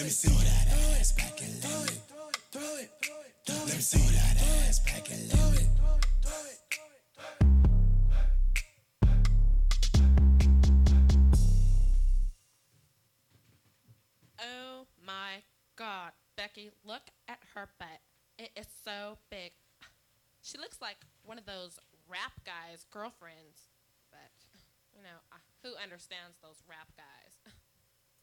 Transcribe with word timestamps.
Let 0.00 0.06
me 0.06 0.10
see 0.12 0.32
that 0.32 0.66
ass 0.98 1.12
back 1.12 1.42
and 1.42 1.52
throw 1.62 1.82
it. 1.82 2.00
Throw 2.50 2.76
it. 2.76 2.90
Let 3.46 3.66
me 3.66 3.82
see 3.82 3.98
that 3.98 4.36
ass 4.66 4.78
back 4.78 5.10
and 5.10 5.30
throw 5.30 5.52
it. 5.52 5.68
Oh 14.40 14.86
my 15.06 15.42
god, 15.76 16.12
Becky, 16.34 16.70
look 16.82 17.02
at 17.28 17.40
her 17.54 17.68
butt. 17.78 18.00
It 18.38 18.52
is 18.56 18.68
so 18.82 19.18
big. 19.30 19.52
She 20.40 20.56
looks 20.56 20.80
like 20.80 21.04
one 21.26 21.36
of 21.36 21.44
those 21.44 21.78
rap 22.08 22.32
guys' 22.46 22.86
girlfriends. 22.90 23.68
But, 24.10 24.32
you 24.96 25.02
know, 25.02 25.20
who 25.62 25.76
understands 25.76 26.38
those? 26.42 26.62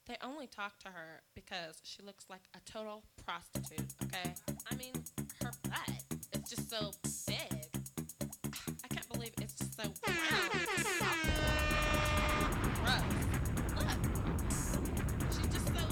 They 0.07 0.15
only 0.23 0.47
talk 0.47 0.79
to 0.79 0.87
her 0.87 1.21
because 1.35 1.81
she 1.83 2.01
looks 2.01 2.27
like 2.29 2.39
a 2.55 2.59
total 2.71 3.03
prostitute, 3.25 3.93
okay? 4.03 4.33
I 4.71 4.75
mean, 4.75 4.93
her 5.43 5.51
butt 5.63 5.89
is 6.31 6.49
just 6.49 6.69
so 6.69 6.91
big. 7.27 7.51
I 8.85 8.87
can't 8.87 9.09
believe 9.11 9.31
it's 9.41 9.55
just 9.55 9.75
so 9.75 9.83
round. 9.83 10.51
Gross. 12.85 13.03
Look. 13.75 13.87
She's 15.29 15.53
just 15.53 15.67
so 15.67 15.83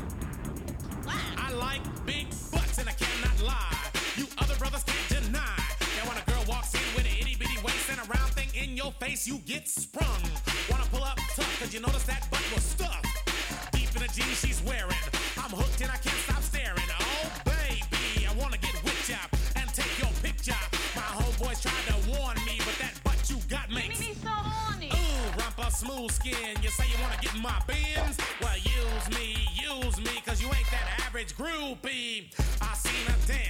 flat. 1.04 1.36
I 1.38 1.52
like 1.52 1.82
big 2.06 2.30
butts 2.54 2.78
and 2.78 2.88
I 2.88 2.94
cannot 2.94 3.42
lie. 3.44 3.76
You 4.16 4.28
other 4.38 4.56
brothers 4.56 4.86
can't 4.86 5.26
deny. 5.26 5.60
That 5.98 6.08
when 6.08 6.16
a 6.16 6.32
girl 6.32 6.46
walks 6.48 6.74
in 6.74 6.80
with 6.96 7.04
an 7.04 7.18
itty 7.20 7.36
bitty 7.36 7.58
waist 7.66 7.90
and 7.92 8.00
a 8.00 8.04
round 8.04 8.32
thing 8.32 8.48
in 8.56 8.78
your 8.78 8.94
face, 8.94 9.28
you 9.28 9.40
get 9.40 9.68
sprung. 9.68 10.22
Wanna 10.72 10.86
pull 10.86 11.04
up 11.04 11.18
tough, 11.36 11.60
cause 11.60 11.74
you 11.74 11.82
notice 11.82 12.04
that 12.04 12.32
butt 12.32 12.44
was 12.54 12.64
stuffed. 12.64 13.05
The 14.06 14.22
jeans 14.22 14.40
she's 14.40 14.62
wearing. 14.62 15.02
I'm 15.36 15.50
hooked 15.50 15.82
and 15.82 15.90
I 15.90 15.98
can't 15.98 16.22
stop 16.30 16.44
staring. 16.44 16.78
Oh, 16.94 17.26
baby, 17.44 18.28
I 18.30 18.34
wanna 18.38 18.58
get 18.58 18.78
with 18.84 19.10
ya 19.10 19.18
and 19.56 19.68
take 19.74 19.98
your 19.98 20.12
picture. 20.22 20.54
My 20.94 21.02
homeboys 21.02 21.58
tried 21.66 21.86
to 21.90 21.98
warn 22.14 22.38
me, 22.46 22.60
but 22.60 22.78
that 22.78 22.94
butt 23.04 23.18
you 23.32 23.38
got 23.50 23.72
makes. 23.72 24.00
Me 24.00 24.14
so 24.22 24.30
horny. 24.30 24.92
Ooh, 24.94 25.42
rumpa 25.42 25.72
smooth 25.72 26.12
skin. 26.12 26.54
You 26.62 26.70
say 26.70 26.86
you 26.86 27.02
wanna 27.02 27.18
get 27.20 27.34
in 27.34 27.42
my 27.42 27.60
bins? 27.66 28.18
Well, 28.42 28.56
use 28.58 29.10
me, 29.18 29.50
use 29.58 29.98
me, 29.98 30.22
cause 30.24 30.40
you 30.40 30.50
ain't 30.54 30.70
that 30.70 31.02
average 31.08 31.36
groupie. 31.36 32.30
I 32.62 32.76
seen 32.76 33.08
her 33.08 33.18
dancing. 33.26 33.45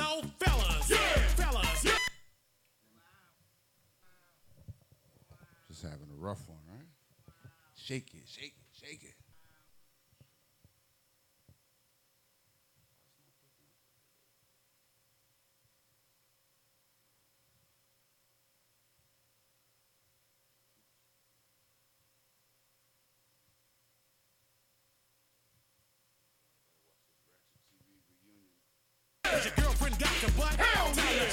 So, 0.00 0.22
fellas, 0.38 0.90
yeah, 0.90 0.96
fellas, 1.36 1.84
yeah. 1.84 1.92
Just 5.68 5.82
having 5.82 6.08
a 6.10 6.18
rough 6.18 6.48
one, 6.48 6.58
right? 6.70 6.86
Shake 7.76 8.14
it, 8.14 8.22
shake 8.26 8.54
it. 8.56 8.59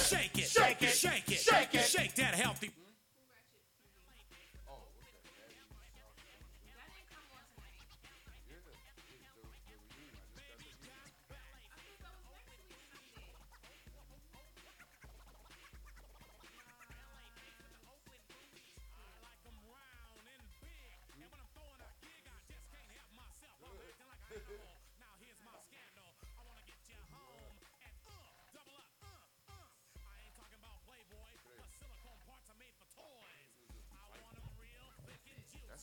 Shake 0.07 0.37
it, 0.37 0.47
shake 0.47 0.81
it, 0.81 0.89
shake 0.89 1.31
it, 1.31 1.39
shake 1.39 1.73
it, 1.75 1.81
shake 1.83 2.15
that 2.15 2.35
healthy. 2.35 2.71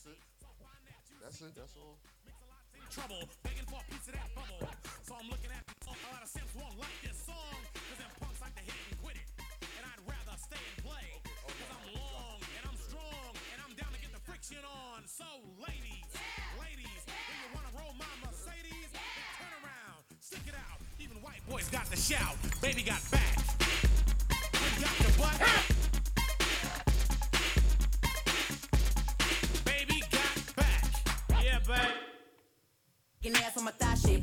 That's 0.05 0.21
it. 0.21 0.21
That's 1.25 1.41
it. 1.41 1.53
That's 1.57 1.75
all. 1.81 1.97
trouble, 2.93 3.25
begging 3.41 3.65
for 3.65 3.81
a 3.81 3.87
piece 3.89 4.05
of 4.05 4.15
that 4.21 4.29
bubble. 4.37 4.61
So 5.09 5.17
I'm 5.17 5.29
looking 5.33 5.49
at 5.49 5.65
a 5.65 5.97
lot 6.13 6.21
of 6.21 6.29
simps 6.29 6.53
won't 6.53 6.77
like 6.77 6.93
this 7.01 7.17
song, 7.25 7.57
cause 7.73 7.97
them 7.97 8.13
punks 8.21 8.41
like 8.45 8.53
to 8.53 8.65
hit 8.69 8.77
it 8.77 8.85
and 8.93 8.99
quit 9.01 9.17
it. 9.17 9.29
And 9.65 9.83
I'd 9.89 10.05
rather 10.05 10.37
stay 10.37 10.61
and 10.61 10.77
play, 10.85 11.09
cause 11.25 11.71
I'm 11.73 11.89
long 11.97 12.37
and 12.37 12.63
I'm 12.69 12.77
strong 12.77 13.33
and 13.33 13.59
I'm 13.65 13.73
down 13.81 13.97
to 13.97 14.01
get 14.05 14.13
the 14.13 14.21
friction 14.29 14.61
on. 14.61 15.09
So 15.09 15.25
ladies, 15.57 16.09
ladies, 16.61 17.01
if 17.09 17.25
you 17.33 17.49
wanna 17.57 17.73
roll 17.73 17.97
my 17.97 18.13
Mercedes, 18.29 18.93
then 18.93 19.09
turn 19.41 19.53
around, 19.65 20.05
stick 20.21 20.45
it 20.45 20.57
out. 20.69 20.85
Even 21.01 21.17
white 21.25 21.41
boys 21.49 21.73
got 21.73 21.89
the 21.89 21.97
shout, 21.97 22.37
baby 22.61 22.85
got 22.85 23.01
back. 23.09 23.41
We 24.53 24.69
got 24.85 24.97
the 25.01 25.13
butt. 25.17 25.74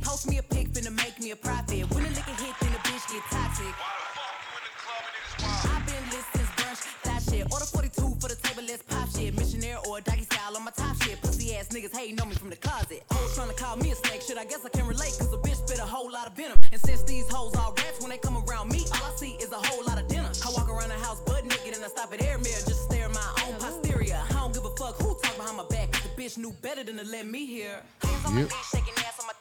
Post 0.01 0.28
me 0.28 0.38
a 0.38 0.44
pic, 0.44 0.69
finna 0.73 0.91
make 0.95 1.19
me 1.19 1.31
a 1.31 1.35
profit. 1.35 1.89
When 1.94 2.06
a 2.06 2.09
liquor 2.09 2.35
hit, 2.41 2.56
then 2.62 2.72
the 2.72 2.79
bitch 2.79 3.06
get 3.12 3.23
toxic. 3.29 3.66
Why 3.66 3.91
the 4.01 4.09
fuck 4.17 4.35
you 4.41 4.51
in 4.57 4.63
the 4.67 4.73
club 4.81 5.03
and 5.07 5.13
niggas 5.17 5.44
wild? 5.45 5.75
I've 5.75 5.85
been 5.85 6.03
lit 6.12 6.25
since 6.35 6.50
brunch, 6.57 6.81
that 7.03 7.22
shit. 7.23 7.44
Order 7.51 7.66
42 7.66 8.17
for 8.19 8.28
the 8.29 8.35
table, 8.35 8.63
let's 8.67 8.84
pop 8.84 9.09
shit. 9.16 9.38
Missionary 9.38 9.78
or 9.88 10.01
doggy 10.01 10.23
style 10.23 10.57
on 10.57 10.63
my 10.66 10.72
top 10.72 10.95
shit. 11.03 11.22
Pussy 11.22 11.56
ass 11.56 11.67
niggas 11.69 11.95
hating 11.95 12.19
on 12.22 12.29
me 12.29 12.35
from 12.35 12.50
the 12.50 12.56
closet. 12.57 13.03
Hoes 13.12 13.35
trying 13.35 13.50
to 13.50 13.56
call 13.56 13.78
me 13.78 13.91
a 13.91 13.95
snake, 13.95 14.22
shit. 14.22 14.38
I 14.38 14.45
guess 14.45 14.66
I 14.66 14.69
can 14.69 14.88
relate, 14.88 15.13
cause 15.19 15.31
a 15.34 15.38
bitch 15.38 15.57
spit 15.66 15.79
a 15.79 15.85
whole 15.85 16.12
lot 16.12 16.28
of 16.28 16.33
venom. 16.35 16.57
And 16.72 16.81
since 16.81 17.03
these 17.03 17.28
hoes 17.29 17.56
all 17.56 17.73
rats, 17.78 18.01
when 18.01 18.09
they 18.09 18.18
come 18.18 18.38
around 18.38 18.69
me, 18.72 18.81
all 18.94 19.06
I 19.06 19.13
see 19.16 19.38
is 19.39 19.51
a 19.51 19.62
whole 19.69 19.85
lot 19.85 20.00
of 20.01 20.07
dinner. 20.07 20.31
I 20.45 20.50
walk 20.57 20.69
around 20.69 20.89
the 20.89 21.00
house 21.06 21.22
butt 21.22 21.45
naked 21.45 21.75
and 21.75 21.83
I 21.85 21.88
stop 21.88 22.12
at 22.13 22.22
air 22.23 22.38
mirror 22.38 22.63
just 22.66 22.68
to 22.68 22.73
stare 22.89 23.06
at 23.06 23.13
my 23.13 23.28
own 23.47 23.56
posterior. 23.62 24.19
I 24.29 24.33
don't 24.33 24.53
give 24.53 24.66
a 24.66 24.73
fuck 24.75 24.95
who 25.01 25.13
talk 25.22 25.38
behind 25.38 25.57
my 25.57 25.66
back, 25.69 25.91
cause 25.91 26.03
the 26.03 26.13
bitch 26.22 26.38
knew 26.38 26.53
better 26.62 26.83
than 26.83 26.97
to 26.97 27.06
let 27.06 27.25
me 27.28 27.45
hear. 27.45 27.81
Hands 28.01 28.25
on 28.25 28.33
my 28.35 28.41
Yep. 28.41 28.51
shaking 28.72 28.94
ass 29.06 29.19
on 29.19 29.28
my 29.28 29.33
thigh 29.33 29.39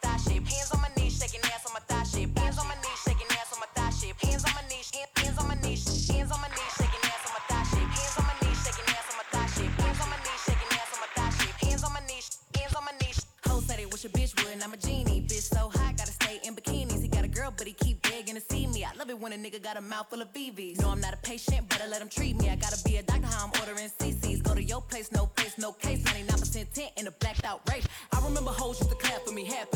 Hands 0.61 0.73
on 0.77 0.81
my 0.81 0.93
knees, 0.95 1.17
shaking 1.17 1.41
ass 1.49 1.65
on 1.65 1.73
my 1.73 1.79
thigh 1.89 2.03
shape. 2.03 2.37
Hands 2.37 2.55
on 2.59 2.67
my 2.67 2.75
knees, 2.75 3.01
shaking 3.01 3.25
ass 3.33 3.51
on 3.51 3.59
my 3.61 3.65
thigh 3.73 3.89
shape. 3.89 4.15
Hands 4.21 4.45
on 4.45 4.53
my 4.53 4.61
knees, 4.69 4.91
hands 4.93 5.37
on 5.41 5.47
my 5.47 5.55
knees, 5.55 5.81
hands 6.07 6.29
on 6.29 6.37
my 6.37 6.49
knees, 6.53 6.73
shaking 6.77 7.01
ass 7.01 7.25
on 7.25 7.33
my 7.33 7.41
thigh 7.49 7.65
shape. 7.65 7.89
Hands 7.89 8.13
on 8.21 8.25
my 8.29 8.35
knees, 8.45 8.61
shaking 8.61 8.85
ass 8.93 9.09
on 9.09 9.17
my 9.17 9.25
thigh 9.33 9.49
shape. 9.57 9.73
Hands 9.81 10.01
on 10.05 10.09
my 10.13 10.17
knees, 10.21 10.41
shaking 10.45 10.69
ass 10.77 10.93
on 10.93 10.99
my 11.01 11.09
thigh 11.17 11.33
shape. 11.33 11.57
Hands 11.65 11.83
on 11.83 11.93
my 11.97 12.03
knees, 12.05 12.37
hands 12.53 12.75
on 12.77 12.83
my 12.85 12.93
knees. 13.01 13.25
Hoes 13.47 13.65
say 13.65 13.75
they 13.75 13.85
wish 13.87 14.05
a 14.05 14.09
bitch 14.09 14.37
would, 14.37 14.61
I'm 14.61 14.71
a 14.71 14.77
genie. 14.77 15.25
Bitch 15.25 15.49
so 15.49 15.71
hot, 15.73 15.97
gotta 15.97 16.13
stay 16.13 16.39
in 16.45 16.53
bikinis. 16.55 17.01
He 17.01 17.07
got 17.07 17.25
a 17.25 17.27
girl, 17.27 17.51
but 17.57 17.65
he 17.65 17.73
keep 17.73 17.97
begging 18.03 18.35
to 18.35 18.41
see 18.41 18.67
me. 18.67 18.85
I 18.85 18.93
love 18.93 19.09
it 19.09 19.17
when 19.19 19.33
a 19.33 19.37
nigga 19.37 19.63
got 19.63 19.77
a 19.77 19.81
mouth 19.81 20.11
full 20.11 20.21
of 20.21 20.31
BBs. 20.31 20.79
No, 20.79 20.89
I'm 20.89 21.01
not 21.01 21.15
a 21.15 21.21
patient, 21.25 21.69
but 21.69 21.81
I 21.81 21.87
let 21.87 22.03
him 22.03 22.09
treat 22.09 22.37
me. 22.37 22.51
I 22.51 22.55
gotta 22.55 22.77
be 22.83 22.97
a 22.97 23.01
doctor, 23.01 23.25
how 23.25 23.47
I'm 23.47 23.51
ordering 23.61 23.89
CCs. 23.89 24.43
Go 24.43 24.53
to 24.53 24.61
your 24.61 24.81
place, 24.81 25.11
no 25.11 25.25
face, 25.37 25.57
no 25.57 25.71
case. 25.71 26.03
99% 26.03 26.71
tent 26.71 26.91
in 26.97 27.07
a 27.07 27.11
blacked 27.11 27.45
out 27.45 27.61
rape. 27.67 27.83
I 28.13 28.23
remember 28.23 28.51
hoes 28.51 28.77
used 28.79 28.91
to 28.91 28.97
clap 28.97 29.25
for 29.25 29.33
me 29.33 29.45
happily. 29.45 29.70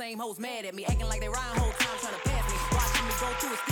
Same 0.00 0.18
hoes 0.18 0.38
mad 0.38 0.64
at 0.64 0.74
me. 0.74 0.82
Acting 0.86 1.08
like 1.08 1.20
they 1.20 1.28
rhyme 1.28 1.56
whole 1.60 1.72
time 1.72 1.98
trying 2.00 2.14
to 2.14 2.20
pass 2.26 2.44
me. 2.48 2.56
Watching 2.72 3.04
me 3.04 3.12
go 3.20 3.28
through 3.36 3.52
it, 3.52 3.69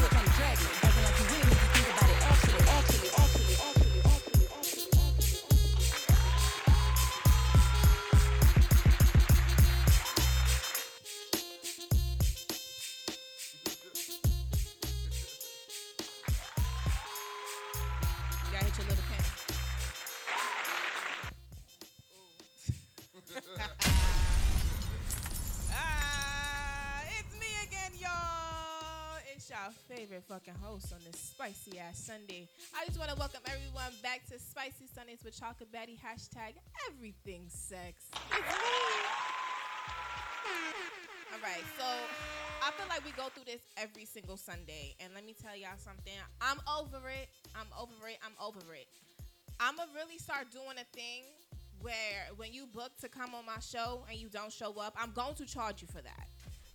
favorite 30.18 30.34
fucking 30.34 30.54
host 30.62 30.92
on 30.92 30.98
this 31.04 31.20
spicy 31.20 31.78
ass 31.78 31.98
Sunday. 31.98 32.48
I 32.74 32.84
just 32.86 32.98
want 32.98 33.10
to 33.10 33.16
welcome 33.16 33.40
everyone 33.46 33.92
back 34.02 34.26
to 34.30 34.38
Spicy 34.38 34.86
Sundays 34.92 35.18
with 35.24 35.38
Chocolate 35.38 35.70
Betty. 35.70 35.98
Hashtag 35.98 36.54
everything 36.88 37.44
sex. 37.48 38.10
All 41.32 41.40
right, 41.42 41.62
so 41.78 41.84
I 42.62 42.70
feel 42.72 42.86
like 42.88 43.04
we 43.04 43.12
go 43.12 43.28
through 43.28 43.44
this 43.44 43.60
every 43.76 44.04
single 44.04 44.36
Sunday, 44.36 44.96
and 45.00 45.12
let 45.14 45.24
me 45.24 45.34
tell 45.40 45.56
y'all 45.56 45.78
something. 45.78 46.14
I'm 46.40 46.58
over 46.66 47.08
it. 47.08 47.28
I'm 47.54 47.68
over 47.78 48.08
it. 48.08 48.18
I'm 48.24 48.34
over 48.44 48.74
it. 48.74 48.88
I'ma 49.60 49.84
really 49.94 50.18
start 50.18 50.50
doing 50.50 50.78
a 50.80 50.96
thing 50.96 51.24
where 51.80 52.26
when 52.36 52.52
you 52.52 52.66
book 52.66 52.90
to 53.02 53.08
come 53.08 53.34
on 53.34 53.46
my 53.46 53.60
show 53.60 54.04
and 54.10 54.18
you 54.18 54.28
don't 54.28 54.52
show 54.52 54.74
up, 54.80 54.94
I'm 54.98 55.12
going 55.12 55.34
to 55.36 55.46
charge 55.46 55.82
you 55.82 55.88
for 55.88 56.02
that. 56.02 56.26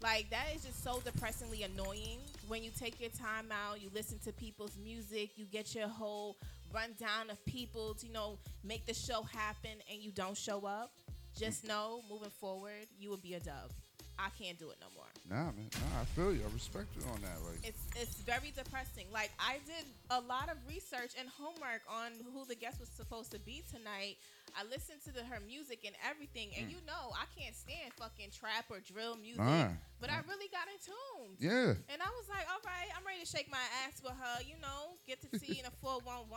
Like 0.02 0.30
that 0.30 0.48
is 0.56 0.64
just 0.64 0.84
so 0.84 1.02
depressingly 1.04 1.64
annoying 1.64 2.20
when 2.48 2.64
you 2.64 2.72
take 2.78 3.00
your 3.00 3.10
time 3.10 3.50
out, 3.52 3.82
you 3.82 3.90
listen 3.94 4.20
to 4.26 4.32
people's 4.32 4.78
music, 4.84 5.32
you 5.38 5.46
get 5.46 5.74
your 5.76 5.88
whole 5.88 6.38
rundown 6.74 7.30
of 7.30 7.44
people 7.46 7.94
to, 7.96 8.08
you 8.08 8.14
know, 8.14 8.38
make 8.64 8.86
the 8.86 8.94
show 8.94 9.24
happen 9.24 9.72
and 9.92 10.02
you 10.02 10.12
don't 10.12 10.38
show 10.38 10.66
up. 10.66 10.92
Just 11.38 11.68
know 11.68 12.02
moving 12.10 12.30
forward, 12.30 12.88
you 13.00 13.10
will 13.10 13.18
be 13.18 13.34
a 13.34 13.40
dub. 13.40 13.72
I 14.20 14.30
can't 14.38 14.58
do 14.60 14.70
it 14.70 14.78
no 14.80 14.88
more. 14.96 15.10
Nah, 15.30 15.52
man. 15.52 15.70
Nah, 15.74 16.02
I 16.02 16.06
feel 16.14 16.34
you. 16.34 16.42
I 16.46 16.52
respect 16.54 16.94
you 16.96 17.04
on 17.10 17.22
that. 17.22 17.38
Like, 17.48 17.64
It's 17.64 17.84
it's 17.96 18.20
very 18.22 18.52
depressing. 18.56 19.08
Like 19.12 19.32
I 19.40 19.60
did 19.66 19.86
a 20.12 20.22
lot 20.22 20.50
of 20.52 20.58
research 20.68 21.16
and 21.18 21.28
homework 21.30 21.82
on 21.90 22.14
who 22.34 22.46
the 22.46 22.56
guest 22.56 22.80
was 22.80 22.90
supposed 22.90 23.32
to 23.32 23.40
be 23.40 23.64
tonight. 23.72 24.18
I 24.54 24.62
listened 24.70 25.02
to 25.10 25.12
the, 25.12 25.26
her 25.26 25.42
music 25.42 25.82
and 25.82 25.98
everything, 26.06 26.54
and 26.54 26.70
mm. 26.70 26.78
you 26.78 26.80
know 26.86 27.10
I 27.18 27.26
can't 27.34 27.58
stand 27.58 27.90
fucking 27.98 28.30
trap 28.30 28.70
or 28.70 28.78
drill 28.86 29.18
music, 29.18 29.42
but 29.98 30.14
I 30.14 30.22
really 30.30 30.46
got 30.54 30.70
in 30.70 30.78
tune. 30.78 31.34
yeah. 31.42 31.74
And 31.90 31.98
I 31.98 32.10
was 32.14 32.30
like, 32.30 32.46
all 32.46 32.62
right, 32.62 32.86
I'm 32.94 33.02
ready 33.02 33.26
to 33.26 33.30
shake 33.30 33.50
my 33.50 33.66
ass 33.82 33.98
with 34.06 34.14
her, 34.14 34.46
you 34.46 34.54
know, 34.62 34.94
get 35.10 35.26
to 35.26 35.30
see 35.42 35.58
in 35.58 35.66
a 35.66 35.74
411. 35.82 36.30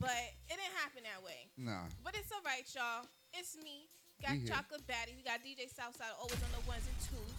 But 0.00 0.16
it 0.48 0.56
didn't 0.56 0.76
happen 0.80 1.04
that 1.04 1.20
way. 1.20 1.52
Nah. 1.60 1.88
But 2.00 2.16
it's 2.16 2.32
all 2.32 2.44
right, 2.44 2.64
y'all. 2.72 3.04
It's 3.36 3.56
me. 3.60 3.88
Got. 4.22 4.36
Chocolate 4.46 4.86
Batty. 4.86 5.14
We 5.16 5.22
got 5.22 5.40
DJ 5.44 5.68
Southside 5.72 6.12
always 6.18 6.40
on 6.42 6.50
the 6.52 6.64
ones 6.68 6.82
and 6.88 6.98
twos. 7.08 7.36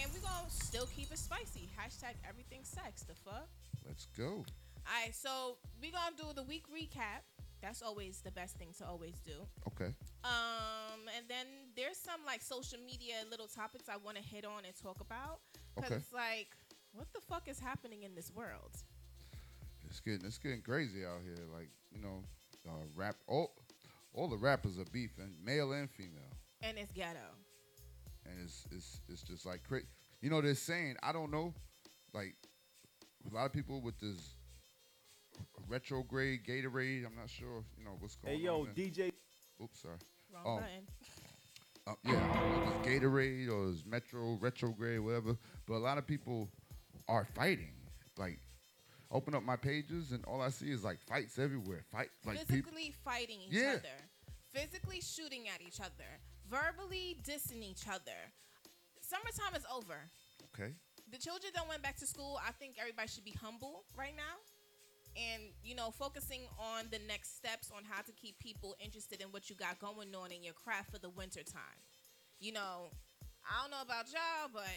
And 0.00 0.12
we 0.12 0.20
going 0.20 0.44
to 0.46 0.50
still 0.52 0.86
keep 0.94 1.10
it 1.10 1.18
spicy. 1.18 1.68
Hashtag 1.78 2.14
everything 2.28 2.60
sex. 2.62 3.02
The 3.02 3.14
fuck? 3.14 3.48
Let's 3.86 4.06
go. 4.16 4.44
All 4.86 4.94
right, 5.04 5.14
so 5.14 5.56
we 5.80 5.90
going 5.90 6.12
to 6.16 6.22
do 6.22 6.28
the 6.34 6.44
week 6.44 6.64
recap. 6.72 7.24
That's 7.60 7.82
always 7.82 8.20
the 8.20 8.30
best 8.30 8.56
thing 8.56 8.68
to 8.78 8.86
always 8.86 9.14
do. 9.26 9.32
Okay. 9.68 9.92
Um, 10.22 11.00
and 11.16 11.26
then 11.28 11.46
there's 11.76 11.96
some 11.96 12.20
like 12.24 12.40
social 12.42 12.78
media 12.86 13.14
little 13.30 13.48
topics 13.48 13.88
I 13.88 13.96
want 13.96 14.16
to 14.16 14.22
hit 14.22 14.44
on 14.44 14.64
and 14.64 14.74
talk 14.80 15.00
about. 15.00 15.40
Because 15.74 15.90
Okay. 15.90 16.00
it's 16.00 16.12
like, 16.12 16.48
what 16.92 17.08
the 17.12 17.20
fuck 17.28 17.48
is 17.48 17.58
happening 17.58 18.04
in 18.04 18.14
this 18.14 18.30
world? 18.34 18.70
It's 19.88 20.00
getting 20.00 20.24
it's 20.26 20.38
getting 20.38 20.60
crazy 20.62 21.04
out 21.04 21.20
here. 21.24 21.44
Like 21.52 21.70
you 21.90 22.00
know, 22.00 22.22
uh, 22.68 22.84
rap. 22.94 23.16
All 23.26 23.52
all 24.14 24.28
the 24.28 24.36
rappers 24.36 24.78
are 24.78 24.84
beefing, 24.92 25.34
male 25.44 25.72
and 25.72 25.90
female, 25.90 26.32
And 26.62 26.76
it's 26.78 26.92
ghetto. 26.92 27.18
and 28.26 28.34
it's 28.44 28.66
it's 28.70 29.00
it's 29.08 29.22
just 29.22 29.46
like 29.46 29.62
crazy. 29.66 29.86
You 30.20 30.30
know, 30.30 30.40
they're 30.40 30.54
saying 30.54 30.96
I 31.02 31.12
don't 31.12 31.30
know, 31.30 31.54
like 32.12 32.34
a 33.30 33.34
lot 33.34 33.46
of 33.46 33.52
people 33.52 33.80
with 33.80 33.98
this 34.00 34.34
retrograde 35.68 36.44
Gatorade. 36.46 37.04
I'm 37.06 37.14
not 37.16 37.30
sure. 37.30 37.64
You 37.76 37.84
know 37.84 37.96
what's 37.98 38.16
going 38.16 38.34
on. 38.34 38.40
Hey 38.40 38.44
yo, 38.44 38.60
on. 38.60 38.66
DJ. 38.74 39.12
Oops, 39.62 39.80
sorry. 39.80 39.96
Wrong 40.32 40.42
Oh. 40.44 40.60
button. 40.60 40.86
Uh, 41.86 41.94
yeah, 42.04 42.12
I 42.32 42.40
don't 42.40 42.52
know 42.64 42.70
if 42.70 42.86
it's 42.86 42.88
Gatorade 43.04 43.48
or 43.50 43.70
it's 43.70 43.84
Metro, 43.86 44.34
retrograde, 44.40 45.00
whatever. 45.00 45.36
But 45.66 45.74
a 45.74 45.78
lot 45.78 45.96
of 45.96 46.06
people 46.06 46.50
are 47.08 47.24
fighting. 47.24 47.72
Like, 48.18 48.40
open 49.10 49.34
up 49.34 49.42
my 49.42 49.56
pages 49.56 50.12
and 50.12 50.24
all 50.26 50.40
I 50.40 50.50
see 50.50 50.70
is 50.70 50.84
like 50.84 51.00
fights 51.00 51.38
everywhere. 51.38 51.82
Fight 51.90 52.10
like 52.24 52.38
people. 52.46 52.70
physically 52.72 52.94
fighting 53.04 53.40
each 53.40 53.52
Yeah. 53.54 53.76
other, 53.78 53.98
physically 54.52 55.00
shooting 55.00 55.48
at 55.48 55.60
each 55.60 55.80
other, 55.80 56.20
verbally 56.48 57.16
dissing 57.22 57.62
each 57.62 57.88
other. 57.88 58.32
Summertime 59.00 59.54
is 59.56 59.64
over. 59.72 60.10
Okay. 60.54 60.74
The 61.10 61.18
children 61.18 61.52
don't 61.54 61.68
went 61.68 61.82
back 61.82 61.96
to 61.98 62.06
school. 62.06 62.38
I 62.46 62.52
think 62.52 62.76
everybody 62.78 63.08
should 63.08 63.24
be 63.24 63.32
humble 63.32 63.84
right 63.96 64.14
now. 64.14 64.36
And 65.16 65.42
you 65.64 65.74
know, 65.74 65.90
focusing 65.90 66.42
on 66.58 66.84
the 66.90 66.98
next 67.08 67.36
steps 67.36 67.70
on 67.74 67.82
how 67.84 68.02
to 68.02 68.12
keep 68.12 68.38
people 68.38 68.76
interested 68.78 69.20
in 69.22 69.28
what 69.28 69.48
you 69.48 69.56
got 69.56 69.78
going 69.78 70.14
on 70.14 70.30
in 70.32 70.42
your 70.44 70.52
craft 70.54 70.90
for 70.92 70.98
the 70.98 71.08
winter 71.08 71.42
time. 71.42 71.80
You 72.38 72.52
know, 72.52 72.90
I 73.48 73.62
don't 73.62 73.70
know 73.70 73.80
about 73.82 74.06
y'all, 74.12 74.50
but 74.52 74.68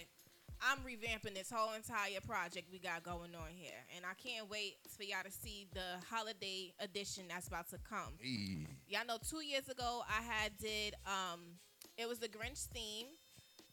I'm 0.62 0.78
revamping 0.80 1.34
this 1.36 1.52
whole 1.54 1.74
entire 1.74 2.22
project 2.26 2.68
we 2.72 2.80
got 2.80 3.04
going 3.04 3.34
on 3.36 3.50
here, 3.56 3.74
and 3.96 4.06
I 4.06 4.14
can't 4.14 4.50
wait 4.50 4.76
for 4.96 5.04
y'all 5.04 5.24
to 5.26 5.32
see 5.32 5.68
the 5.74 5.98
holiday 6.10 6.74
edition 6.80 7.24
that's 7.30 7.48
about 7.48 7.70
to 7.70 7.78
come. 7.80 8.14
Hey. 8.22 8.68
Y'all 8.88 9.06
know 9.08 9.18
two 9.28 9.44
years 9.44 9.68
ago 9.70 10.04
I 10.08 10.22
had 10.22 10.58
did 10.58 10.94
um 11.06 11.40
it 11.98 12.08
was 12.08 12.20
the 12.20 12.28
Grinch 12.28 12.68
theme. 12.68 13.08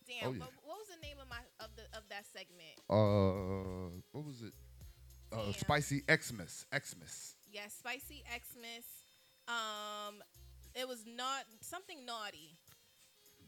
Damn, 0.06 0.29
Oh, 0.29 0.32
yeah. 0.32 0.38
what, 0.40 0.50
what 0.64 0.76
was 0.79 0.88
the 0.88 1.06
name 1.06 1.17
of 1.20 1.29
my 1.29 1.37
of 1.61 1.69
the 1.76 1.82
of 1.96 2.05
that 2.08 2.25
segment? 2.25 2.81
Uh, 2.88 4.00
what 4.12 4.25
was 4.25 4.43
it? 4.43 4.52
Uh, 5.31 5.52
spicy 5.52 6.02
Xmas. 6.11 6.64
Xmas. 6.75 7.34
Yes, 7.52 7.75
spicy 7.79 8.25
Xmas. 8.26 8.87
Um, 9.46 10.14
it 10.75 10.88
was 10.88 11.05
not 11.06 11.44
something 11.61 12.06
naughty. 12.06 12.56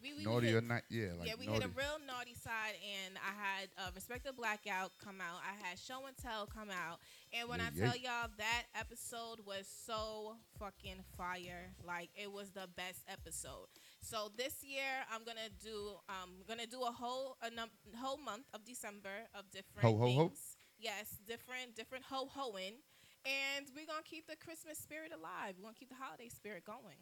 We, 0.03 0.15
we 0.15 0.25
naughty 0.25 0.49
hit, 0.49 0.57
or 0.57 0.61
not? 0.63 0.83
Yeah, 0.89 1.09
like 1.19 1.29
yeah, 1.29 1.35
we 1.39 1.47
naughty. 1.47 1.61
hit 1.61 1.71
a 1.71 1.75
real 1.77 1.99
naughty 2.07 2.35
side, 2.35 2.75
and 2.81 3.17
I 3.19 3.33
had 3.37 3.69
uh, 3.79 3.91
Respect 3.95 4.25
the 4.25 4.33
Blackout 4.33 4.93
come 5.03 5.21
out. 5.21 5.41
I 5.45 5.55
had 5.69 5.79
Show 5.79 6.07
and 6.07 6.17
Tell 6.17 6.47
come 6.47 6.71
out, 6.71 6.99
and 7.33 7.49
when 7.49 7.61
Yeah, 7.61 7.67
I 7.67 7.71
yeah. 7.75 7.85
tell 7.87 7.97
y'all 7.97 8.29
that 8.39 8.65
episode 8.75 9.41
was 9.47 9.67
so 9.69 10.37
fucking 10.59 11.05
fire, 11.17 11.75
like 11.87 12.11
it 12.15 12.33
was 12.33 12.51
the 12.51 12.69
best 12.77 13.03
episode. 13.09 13.69
So 14.01 14.31
this 14.37 14.63
year 14.65 15.05
I'm 15.13 15.25
gonna 15.25 15.51
do 15.63 15.97
um 16.09 16.43
gonna 16.49 16.67
do 16.67 16.81
a 16.83 16.93
whole 16.93 17.37
a 17.43 17.51
num- 17.51 17.71
whole 18.01 18.17
month 18.19 18.47
of 18.55 18.65
December 18.65 19.29
of 19.35 19.51
different 19.51 19.85
Ho, 19.85 19.97
ho, 19.97 20.11
ho? 20.13 20.29
things. 20.29 20.57
Yes, 20.79 21.17
different 21.27 21.77
different 21.77 22.05
ho 22.09 22.27
hoing, 22.33 22.81
and 23.27 23.67
we're 23.77 23.87
gonna 23.87 24.03
keep 24.05 24.27
the 24.27 24.37
Christmas 24.37 24.79
spirit 24.79 25.13
alive. 25.13 25.55
We're 25.59 25.65
gonna 25.69 25.75
keep 25.79 25.91
the 25.91 26.01
holiday 26.01 26.29
spirit 26.31 26.65
going. 26.65 26.97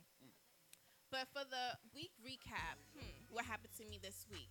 But 1.10 1.26
for 1.32 1.44
the 1.48 1.76
week 1.94 2.10
recap, 2.24 2.76
hmm, 2.94 3.06
what 3.32 3.44
happened 3.44 3.72
to 3.78 3.84
me 3.88 3.98
this 4.02 4.26
week? 4.30 4.50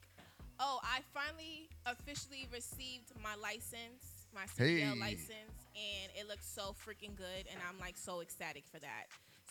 Oh, 0.59 0.79
I 0.83 1.01
finally 1.13 1.69
officially 1.85 2.47
received 2.51 3.13
my 3.21 3.35
license, 3.35 4.25
my 4.33 4.45
CDL 4.47 4.93
Hey. 4.95 4.99
license, 4.99 5.53
and 5.75 6.11
it 6.17 6.27
looks 6.27 6.47
so 6.47 6.73
freaking 6.73 7.15
good, 7.15 7.45
and 7.51 7.59
I'm 7.69 7.77
like 7.79 7.95
so 7.95 8.21
ecstatic 8.21 8.65
for 8.65 8.79
that. 8.79 9.05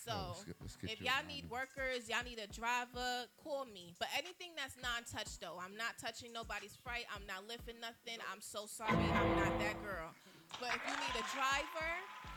So, 0.05 0.13
Oh, 0.13 0.29
let's 0.35 0.45
get- 0.45 0.57
let's 0.61 0.77
get 0.77 0.91
if 0.91 1.01
y'all 1.01 1.25
need 1.25 1.49
workers, 1.49 2.09
y'all 2.09 2.23
need 2.25 2.39
a 2.41 2.47
driver, 2.49 3.29
call 3.43 3.65
me. 3.67 3.95
But 3.99 4.09
anything 4.15 4.55
that's 4.57 4.77
non-touch 4.77 5.39
though, 5.39 5.59
I'm 5.61 5.77
not 5.77 5.99
touching 5.99 6.33
nobody's 6.33 6.75
fright. 6.77 7.07
I'm 7.15 7.25
not 7.27 7.45
lifting 7.47 7.79
nothing. 7.81 8.19
I'm 8.31 8.41
so 8.41 8.67
sorry. 8.67 8.91
I'm 8.93 9.37
not 9.37 9.59
that 9.61 9.81
girl. 9.83 10.13
But 10.61 10.75
if 10.75 10.83
you 10.87 10.97
need 10.97 11.17
a 11.23 11.27
driver, 11.35 11.91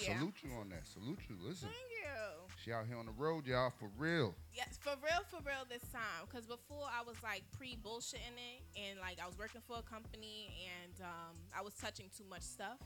Yeah. 0.00 0.18
Salute 0.18 0.34
you 0.42 0.50
on 0.58 0.68
that. 0.70 0.86
Salute 0.86 1.18
you. 1.28 1.36
Listen, 1.40 1.68
Thank 1.68 1.90
you. 1.90 2.48
she 2.62 2.72
out 2.72 2.86
here 2.86 2.96
on 2.96 3.06
the 3.06 3.16
road, 3.16 3.46
y'all, 3.46 3.72
for 3.78 3.90
real. 3.98 4.34
Yes, 4.52 4.78
for 4.80 4.94
real, 5.02 5.22
for 5.28 5.40
real 5.46 5.64
this 5.68 5.86
time. 5.92 6.26
Because 6.26 6.46
before 6.46 6.86
I 6.90 7.02
was 7.06 7.16
like 7.22 7.42
pre 7.56 7.76
bullshitting 7.76 8.38
it, 8.38 8.62
and 8.76 8.98
like 9.00 9.18
I 9.22 9.26
was 9.26 9.38
working 9.38 9.62
for 9.66 9.78
a 9.78 9.86
company, 9.86 10.50
and 10.66 10.94
um, 11.00 11.36
I 11.56 11.62
was 11.62 11.74
touching 11.74 12.10
too 12.16 12.24
much 12.28 12.42
stuff 12.42 12.78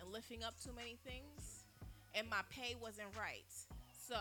and 0.00 0.08
lifting 0.12 0.42
up 0.42 0.54
too 0.62 0.72
many 0.74 0.98
things, 1.04 1.64
and 2.14 2.28
my 2.28 2.42
pay 2.50 2.76
wasn't 2.80 3.10
right. 3.18 3.50
So, 4.08 4.18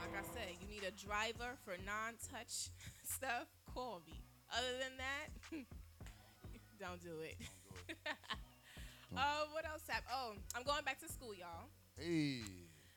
like 0.00 0.14
I 0.14 0.22
said, 0.32 0.54
you 0.62 0.68
need 0.68 0.86
a 0.86 0.92
driver 0.92 1.58
for 1.64 1.74
non-touch 1.84 2.70
stuff. 3.04 3.46
Call 3.74 4.00
me. 4.06 4.22
Other 4.50 4.78
than 4.78 4.94
that, 4.98 5.26
don't 6.80 7.02
do 7.02 7.20
it. 7.20 7.36
uh, 9.16 9.44
what 9.52 9.66
else 9.66 9.82
happened? 9.88 10.14
Oh, 10.14 10.32
I'm 10.54 10.62
going 10.62 10.84
back 10.84 11.00
to 11.00 11.08
school, 11.12 11.34
y'all. 11.34 11.68
Hey. 11.98 12.42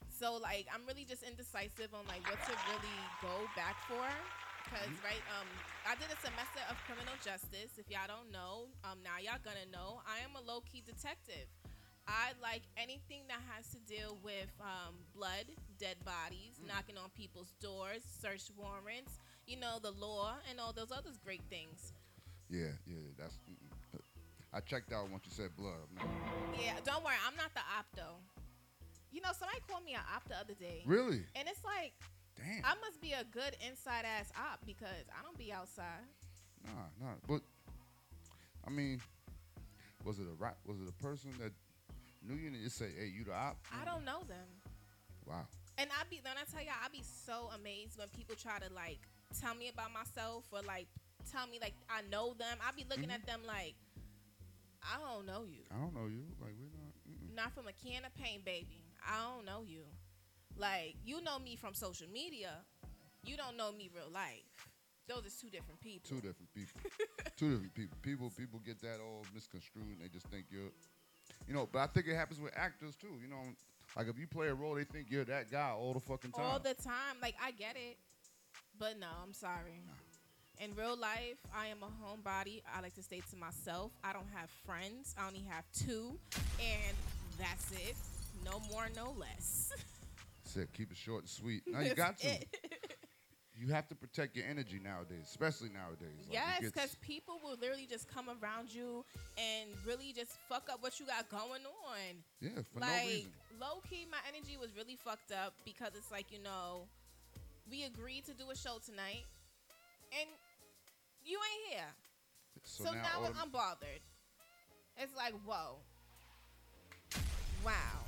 So 0.10 0.38
like 0.42 0.66
I'm 0.74 0.82
really 0.88 1.06
just 1.06 1.22
indecisive 1.24 1.94
on 1.94 2.06
like 2.08 2.26
what 2.26 2.42
to 2.46 2.54
really 2.74 3.00
go 3.22 3.46
back 3.56 3.78
for. 3.88 4.06
Cause 4.68 4.92
right, 5.00 5.24
um, 5.40 5.48
I 5.88 5.96
did 5.96 6.12
a 6.12 6.20
semester 6.20 6.60
of 6.68 6.76
criminal 6.84 7.14
justice. 7.24 7.80
If 7.80 7.88
y'all 7.88 8.10
don't 8.10 8.28
know, 8.36 8.68
um, 8.84 9.00
now 9.00 9.16
y'all 9.22 9.40
gonna 9.40 9.64
know. 9.72 10.02
I 10.04 10.20
am 10.28 10.36
a 10.36 10.44
low 10.44 10.60
key 10.68 10.84
detective. 10.84 11.48
I 12.08 12.36
like 12.42 12.64
anything 12.76 13.24
that 13.32 13.40
has 13.52 13.68
to 13.72 13.80
deal 13.88 14.18
with 14.24 14.48
um, 14.60 14.96
blood, 15.16 15.48
dead 15.80 15.98
bodies, 16.04 16.60
knocking 16.68 16.98
on 16.98 17.12
people's 17.16 17.52
doors, 17.62 18.00
search 18.04 18.48
warrants, 18.60 19.20
you 19.46 19.60
know, 19.60 19.80
the 19.82 19.92
law, 19.92 20.36
and 20.50 20.60
all 20.60 20.72
those 20.74 20.92
other 20.92 21.12
great 21.24 21.44
things. 21.50 21.94
Yeah, 22.50 22.76
yeah, 22.88 23.12
that's. 23.18 23.36
mm-mm. 23.48 24.00
I 24.54 24.60
checked 24.62 24.92
out 24.94 25.12
once 25.12 25.24
you 25.28 25.32
said 25.32 25.56
blood. 25.56 25.84
Not- 25.96 26.08
Yeah, 26.60 26.74
don't 26.84 27.04
worry, 27.04 27.20
I'm 27.28 27.36
not 27.36 27.54
the 27.54 27.64
op 27.78 27.86
though. 27.96 28.20
You 29.18 29.24
know, 29.26 29.34
somebody 29.34 29.58
called 29.68 29.82
me 29.84 29.96
an 29.98 30.06
op 30.14 30.30
the 30.30 30.38
other 30.38 30.54
day, 30.54 30.84
Really? 30.86 31.26
and 31.34 31.50
it's 31.50 31.64
like 31.66 31.94
Damn. 32.38 32.62
I 32.64 32.78
must 32.86 33.02
be 33.02 33.14
a 33.18 33.26
good 33.34 33.58
inside 33.66 34.06
ass 34.06 34.30
op 34.38 34.62
because 34.64 35.10
I 35.10 35.26
don't 35.26 35.34
be 35.42 35.50
outside. 35.52 36.06
Nah, 36.64 36.86
nah. 37.02 37.16
But 37.28 37.42
I 38.62 38.70
mean, 38.70 39.02
was 40.06 40.20
it 40.20 40.28
a 40.30 40.36
right? 40.38 40.54
Was 40.68 40.78
it 40.78 40.88
a 40.88 40.94
person 41.02 41.32
that 41.42 41.50
knew 42.22 42.36
you 42.38 42.54
and 42.54 42.62
just 42.62 42.78
say, 42.78 42.94
"Hey, 42.94 43.08
you 43.08 43.24
the 43.24 43.34
op"? 43.34 43.58
I 43.74 43.86
don't 43.86 44.06
know 44.06 44.22
them. 44.30 44.46
Wow. 45.26 45.48
And 45.80 45.90
I 45.98 46.04
be 46.14 46.22
when 46.22 46.38
I 46.38 46.46
tell 46.46 46.62
y'all, 46.62 46.78
I 46.78 46.90
be 46.94 47.02
so 47.02 47.50
amazed 47.58 47.98
when 47.98 48.08
people 48.10 48.36
try 48.38 48.60
to 48.60 48.70
like 48.72 49.00
tell 49.42 49.56
me 49.56 49.70
about 49.74 49.90
myself 49.98 50.46
or 50.54 50.62
like 50.62 50.86
tell 51.34 51.48
me 51.48 51.58
like 51.60 51.74
I 51.90 52.02
know 52.12 52.36
them, 52.38 52.60
I 52.62 52.70
be 52.78 52.86
looking 52.88 53.10
Mm-hmm. 53.10 53.18
at 53.18 53.26
them 53.26 53.42
like 53.48 53.74
I 54.86 55.02
don't 55.02 55.26
know 55.26 55.42
you. 55.50 55.66
I 55.74 55.82
don't 55.82 55.96
know 55.98 56.06
you. 56.06 56.22
Like 56.38 56.54
we're 56.62 56.70
not. 56.70 56.94
Mm-mm. 57.10 57.34
Not 57.36 57.50
from 57.58 57.66
a 57.66 57.74
can 57.74 58.06
of 58.06 58.14
paint, 58.14 58.46
baby. 58.46 58.84
I 59.06 59.36
don't 59.36 59.46
know 59.46 59.64
you. 59.66 59.84
Like 60.58 60.96
you 61.06 61.22
know 61.22 61.40
me 61.40 61.56
from 61.56 61.74
social 61.74 62.08
media. 62.12 62.52
You 63.24 63.38
don't 63.38 63.58
know 63.58 63.72
me 63.72 63.90
real 63.94 64.10
life. 64.12 64.46
Those 65.08 65.20
are 65.20 65.42
two 65.42 65.50
different 65.50 65.80
people. 65.80 66.10
Two 66.10 66.22
different 66.22 66.54
people. 66.54 66.82
Two 67.38 67.52
different 67.52 67.76
people. 67.76 67.98
People 68.02 68.32
people 68.36 68.60
get 68.66 68.82
that 68.82 69.00
all 69.00 69.26
misconstrued 69.34 69.86
and 69.88 70.02
they 70.02 70.10
just 70.10 70.28
think 70.28 70.46
you're 70.50 70.72
you 71.48 71.54
know, 71.54 71.68
but 71.72 71.80
I 71.80 71.88
think 71.88 72.08
it 72.08 72.16
happens 72.16 72.40
with 72.40 72.54
actors 72.56 72.96
too, 72.96 73.20
you 73.22 73.30
know. 73.30 73.42
Like 73.96 74.08
if 74.08 74.20
you 74.20 74.28
play 74.28 74.48
a 74.48 74.54
role, 74.54 74.76
they 74.76 74.84
think 74.84 75.08
you're 75.10 75.24
that 75.26 75.50
guy 75.50 75.72
all 75.72 75.94
the 75.94 76.00
fucking 76.00 76.32
time. 76.32 76.46
all 76.46 76.60
the 76.60 76.74
time. 76.74 77.18
Like 77.22 77.36
I 77.42 77.52
get 77.52 77.76
it, 77.76 77.98
but 78.78 79.00
no, 79.00 79.08
I'm 79.24 79.34
sorry. 79.34 79.82
In 80.60 80.74
real 80.76 80.98
life, 80.98 81.38
I 81.56 81.68
am 81.68 81.78
a 81.84 81.86
homebody. 81.86 82.64
I 82.76 82.82
like 82.82 82.96
to 82.96 83.04
stay 83.04 83.22
to 83.30 83.38
myself. 83.38 83.92
I 84.04 84.12
don't 84.12 84.28
have 84.34 84.50
friends. 84.66 85.16
I 85.18 85.28
only 85.28 85.46
have 85.48 85.64
two, 85.72 86.18
and 86.60 86.98
that's 87.40 87.72
it. 87.72 87.96
No 88.52 88.62
more, 88.72 88.88
no 88.96 89.14
less. 89.18 89.72
Said 90.44 90.72
keep 90.74 90.92
it 90.92 90.98
short 90.98 91.22
and 91.24 91.30
sweet. 91.30 91.64
Now 91.68 91.82
you 91.82 91.94
got 91.94 92.18
to. 92.20 92.28
You 93.60 93.74
have 93.74 93.88
to 93.88 93.96
protect 93.96 94.36
your 94.36 94.46
energy 94.46 94.80
nowadays, 94.82 95.26
especially 95.26 95.70
nowadays. 95.70 96.30
Like, 96.30 96.34
yes, 96.34 96.60
because 96.62 96.96
people 97.02 97.40
will 97.44 97.58
literally 97.60 97.88
just 97.90 98.08
come 98.08 98.28
around 98.30 98.72
you 98.72 99.04
and 99.36 99.72
really 99.84 100.14
just 100.16 100.38
fuck 100.48 100.70
up 100.72 100.84
what 100.84 101.00
you 101.00 101.08
got 101.08 101.28
going 101.30 101.64
on. 101.66 102.22
yeah, 102.40 102.62
for 102.72 102.80
no 102.82 102.86
like 102.86 103.08
reason. 103.08 103.32
low 103.60 103.82
key, 103.90 104.06
my 104.12 104.20
energy 104.30 104.58
was 104.62 104.70
really 104.78 104.96
fucked 104.96 105.32
up 105.32 105.56
because 105.66 105.94
it's 105.98 106.12
like 106.12 106.32
you 106.32 106.38
know, 106.44 106.84
we 107.70 107.84
agreed 107.86 108.26
to 108.26 108.34
do 108.34 108.52
a 108.52 108.56
show 108.56 108.78
tonight, 108.86 109.26
and 110.20 110.30
you 111.26 111.40
ain't 111.40 111.74
here. 111.74 111.90
So, 112.64 112.84
So, 112.86 112.92
now, 112.92 113.02
now, 113.24 113.30
I'm 113.42 113.50
bothered. 113.50 114.06
It's 115.00 115.16
like, 115.16 115.34
whoa, 115.46 115.78
wow, 117.66 118.06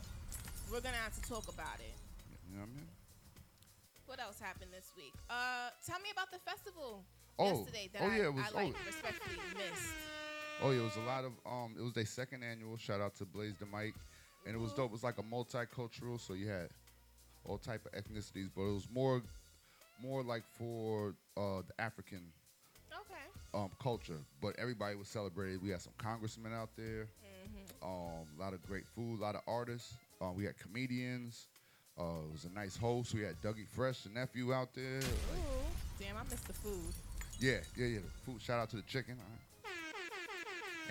we're 0.72 0.82
gonna 0.82 0.98
have 0.98 1.14
to 1.16 1.22
talk 1.30 1.48
about 1.48 1.80
it. 1.80 1.96
you 2.50 2.56
know 2.58 2.62
what 2.62 2.70
I 2.72 2.76
mean? 2.76 2.88
What 4.06 4.20
else 4.20 4.40
happened 4.40 4.72
this 4.76 4.92
week? 4.98 5.14
Uh, 5.30 5.70
tell 5.86 6.00
me 6.00 6.10
about 6.12 6.32
the 6.32 6.40
festival 6.40 7.04
Oh, 7.38 7.60
yesterday 7.60 7.90
that 7.94 8.02
oh 8.02 8.08
I, 8.08 8.18
yeah, 8.18 8.24
it 8.26 8.34
was. 8.34 8.46
I 8.54 8.64
like 8.64 8.74
oh, 8.76 8.86
respectfully 8.86 9.36
missed. 9.56 9.94
Oh 10.62 10.72
yeah, 10.72 10.80
it 10.82 10.84
was 10.84 10.98
a 10.98 11.08
lot 11.08 11.24
of 11.26 11.32
um. 11.46 11.76
It 11.78 11.82
was 11.82 11.94
their 11.94 12.06
second 12.06 12.44
annual. 12.44 12.76
Shout 12.78 13.00
out 13.02 13.16
to 13.16 13.26
Blaze 13.26 13.56
the 13.60 13.66
Mic, 13.66 13.94
and 14.46 14.56
it 14.56 14.60
was 14.60 14.74
dope. 14.74 14.88
It 14.88 14.92
was 14.92 15.04
like 15.04 15.18
a 15.20 15.24
multicultural, 15.24 16.20
so 16.20 16.34
you 16.34 16.50
had 16.50 16.70
all 17.46 17.58
type 17.58 17.86
of 17.86 17.94
ethnicities, 17.94 18.50
but 18.54 18.64
it 18.64 18.74
was 18.74 18.88
more, 18.94 19.22
more 20.02 20.22
like 20.22 20.44
for 20.58 21.16
uh 21.38 21.62
the 21.66 21.82
African 21.82 22.22
Okay. 22.92 23.24
um 23.64 23.70
culture. 23.82 24.20
But 24.42 24.56
everybody 24.60 24.96
was 24.98 25.08
celebrated. 25.08 25.62
We 25.64 25.70
had 25.70 25.82
some 25.82 25.94
congressmen 25.98 26.52
out 26.54 26.70
there. 26.76 27.08
Mm-hmm. 27.24 27.88
Um, 27.90 28.28
a 28.38 28.42
lot 28.42 28.54
of 28.54 28.62
great 28.68 28.84
food, 28.96 29.20
a 29.20 29.24
lot 29.24 29.36
of 29.36 29.42
artists. 29.48 29.94
Um, 30.22 30.36
we 30.36 30.46
had 30.46 30.58
comedians. 30.58 31.48
Uh, 31.98 32.04
it 32.28 32.32
was 32.32 32.46
a 32.46 32.54
nice 32.56 32.78
host. 32.78 33.14
We 33.14 33.22
had 33.22 33.40
Dougie 33.42 33.68
Fresh, 33.68 34.02
the 34.02 34.10
nephew, 34.10 34.54
out 34.54 34.74
there. 34.74 34.96
Like, 34.96 35.04
Ooh, 35.04 36.00
damn, 36.00 36.16
I 36.18 36.24
missed 36.30 36.48
the 36.48 36.54
food. 36.54 36.94
yeah, 37.40 37.58
yeah, 37.76 37.86
yeah. 37.88 38.00
The 38.00 38.32
food. 38.32 38.42
Shout 38.42 38.60
out 38.60 38.70
to 38.72 38.78
the 38.78 38.82
chicken. 38.84 39.16
All 39.20 39.26
right. 39.30 39.40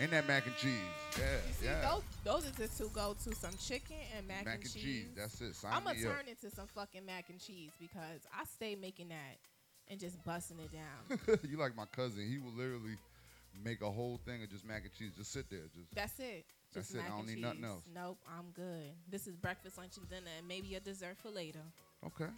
And 0.01 0.13
that 0.13 0.29
mac 0.29 0.47
and 0.47 0.55
cheese. 0.57 0.71
Yeah, 1.19 1.25
You 1.49 1.53
see, 1.55 1.65
yeah. 1.65 1.81
those, 1.91 2.03
those 2.23 2.47
are 2.47 2.53
the 2.55 2.69
two 2.69 2.89
go 2.95 3.17
to 3.25 3.35
some 3.35 3.51
chicken 3.59 3.97
and 4.17 4.29
mac, 4.29 4.45
mac 4.45 4.61
and 4.63 4.73
cheese. 4.73 5.07
That's 5.17 5.41
it. 5.41 5.57
Sign 5.57 5.73
I'm 5.75 5.83
gonna 5.83 5.99
me 5.99 6.05
up. 6.07 6.13
turn 6.13 6.29
into 6.29 6.55
some 6.55 6.67
fucking 6.69 7.05
mac 7.05 7.25
and 7.31 7.41
cheese 7.41 7.71
because 7.81 8.21
I 8.33 8.45
stay 8.45 8.77
making 8.77 9.09
that 9.09 9.39
and 9.89 9.99
just 9.99 10.23
busting 10.25 10.59
it 10.61 10.71
down. 10.73 11.39
you 11.51 11.57
like 11.59 11.75
my 11.75 11.87
cousin. 11.87 12.29
He 12.31 12.39
will 12.39 12.53
literally 12.53 12.97
make 13.65 13.83
a 13.83 13.91
whole 13.91 14.21
thing 14.25 14.41
of 14.45 14.51
just 14.51 14.65
mac 14.65 14.83
and 14.85 14.93
cheese. 14.97 15.11
Just 15.19 15.33
sit 15.33 15.51
there. 15.51 15.67
Just 15.77 15.93
That's 15.93 16.21
it. 16.21 16.45
That's 16.75 16.89
Just 16.89 16.99
it. 16.99 17.07
I 17.07 17.09
don't 17.09 17.21
and 17.21 17.29
need 17.29 17.41
nothing 17.43 17.65
else. 17.65 17.83
Nope, 17.95 18.19
I'm 18.29 18.51
good. 18.55 18.93
This 19.11 19.27
is 19.27 19.37
breakfast, 19.37 19.79
lunch, 19.79 19.97
and 19.97 20.09
dinner, 20.09 20.31
and 20.39 20.47
maybe 20.47 20.75
a 20.75 20.81
dessert 20.81 21.17
for 21.23 21.31
later. 21.31 21.63
okay. 22.07 22.31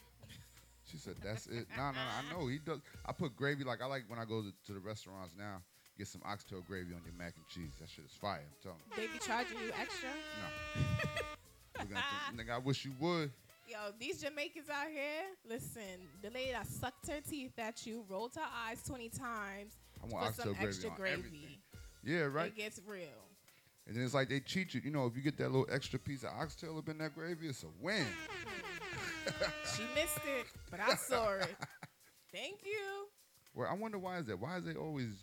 She 0.90 0.96
said, 0.96 1.14
"That's 1.22 1.46
it." 1.46 1.66
No, 1.76 1.84
no, 1.84 1.92
no. 1.92 2.00
I 2.00 2.32
know 2.32 2.48
he 2.48 2.58
does. 2.58 2.80
I 3.06 3.12
put 3.12 3.36
gravy 3.36 3.62
like 3.62 3.80
I 3.80 3.86
like 3.86 4.04
when 4.08 4.18
I 4.18 4.24
go 4.24 4.42
to, 4.42 4.52
to 4.66 4.72
the 4.72 4.80
restaurants 4.80 5.34
now. 5.38 5.62
Get 5.96 6.08
some 6.08 6.22
oxtail 6.24 6.62
gravy 6.66 6.94
on 6.94 7.02
your 7.04 7.14
mac 7.16 7.34
and 7.36 7.46
cheese. 7.48 7.74
That 7.78 7.88
shit 7.88 8.06
is 8.06 8.12
fire. 8.12 8.40
I'm 8.40 8.56
telling 8.62 8.78
you. 8.90 8.96
They 8.96 9.06
be 9.12 9.18
charging 9.24 9.58
you 9.58 9.70
extra. 9.80 10.08
No. 10.08 10.80
We're 11.78 11.84
gonna 11.84 12.02
think, 12.34 12.40
nigga, 12.48 12.54
I 12.54 12.58
wish 12.58 12.84
you 12.84 12.92
would. 12.98 13.30
Yo, 13.68 13.76
these 14.00 14.20
Jamaicans 14.20 14.68
out 14.68 14.88
here, 14.90 15.26
listen, 15.48 16.00
the 16.22 16.30
lady 16.30 16.50
that 16.52 16.66
sucked 16.66 17.06
her 17.08 17.20
teeth 17.20 17.56
at 17.58 17.86
you, 17.86 18.04
rolled 18.08 18.34
her 18.34 18.48
eyes 18.66 18.82
20 18.84 19.10
times 19.10 19.76
I 20.02 20.12
want 20.12 20.34
for 20.34 20.42
some 20.42 20.50
oxtail 20.50 20.54
gravy 20.54 20.68
extra 20.68 20.90
on 20.90 20.96
gravy. 20.96 21.12
everything. 21.18 21.58
Yeah, 22.02 22.18
right. 22.22 22.46
It 22.48 22.56
gets 22.56 22.80
real. 22.84 23.06
And 23.86 23.96
then 23.96 24.04
it's 24.04 24.14
like 24.14 24.28
they 24.28 24.40
cheat 24.40 24.74
you. 24.74 24.80
You 24.84 24.90
know, 24.90 25.06
if 25.06 25.16
you 25.16 25.22
get 25.22 25.36
that 25.38 25.50
little 25.50 25.66
extra 25.70 25.98
piece 25.98 26.22
of 26.22 26.30
oxtail 26.30 26.78
up 26.78 26.88
in 26.88 26.98
that 26.98 27.14
gravy, 27.14 27.48
it's 27.48 27.64
a 27.64 27.68
win. 27.80 28.06
She 29.76 29.82
missed 29.94 30.18
it, 30.26 30.46
but 30.70 30.80
I 30.80 30.94
saw 30.94 31.34
it. 31.34 31.54
Thank 32.32 32.60
you. 32.64 33.06
Well, 33.54 33.68
I 33.70 33.74
wonder 33.74 33.98
why 33.98 34.18
is 34.18 34.26
that? 34.26 34.38
Why 34.40 34.56
is 34.56 34.64
they 34.64 34.74
always 34.74 35.22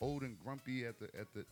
old 0.00 0.22
and 0.22 0.38
grumpy 0.38 0.84
at 0.84 0.98
the 0.98 1.06
at 1.18 1.32
the 1.34 1.44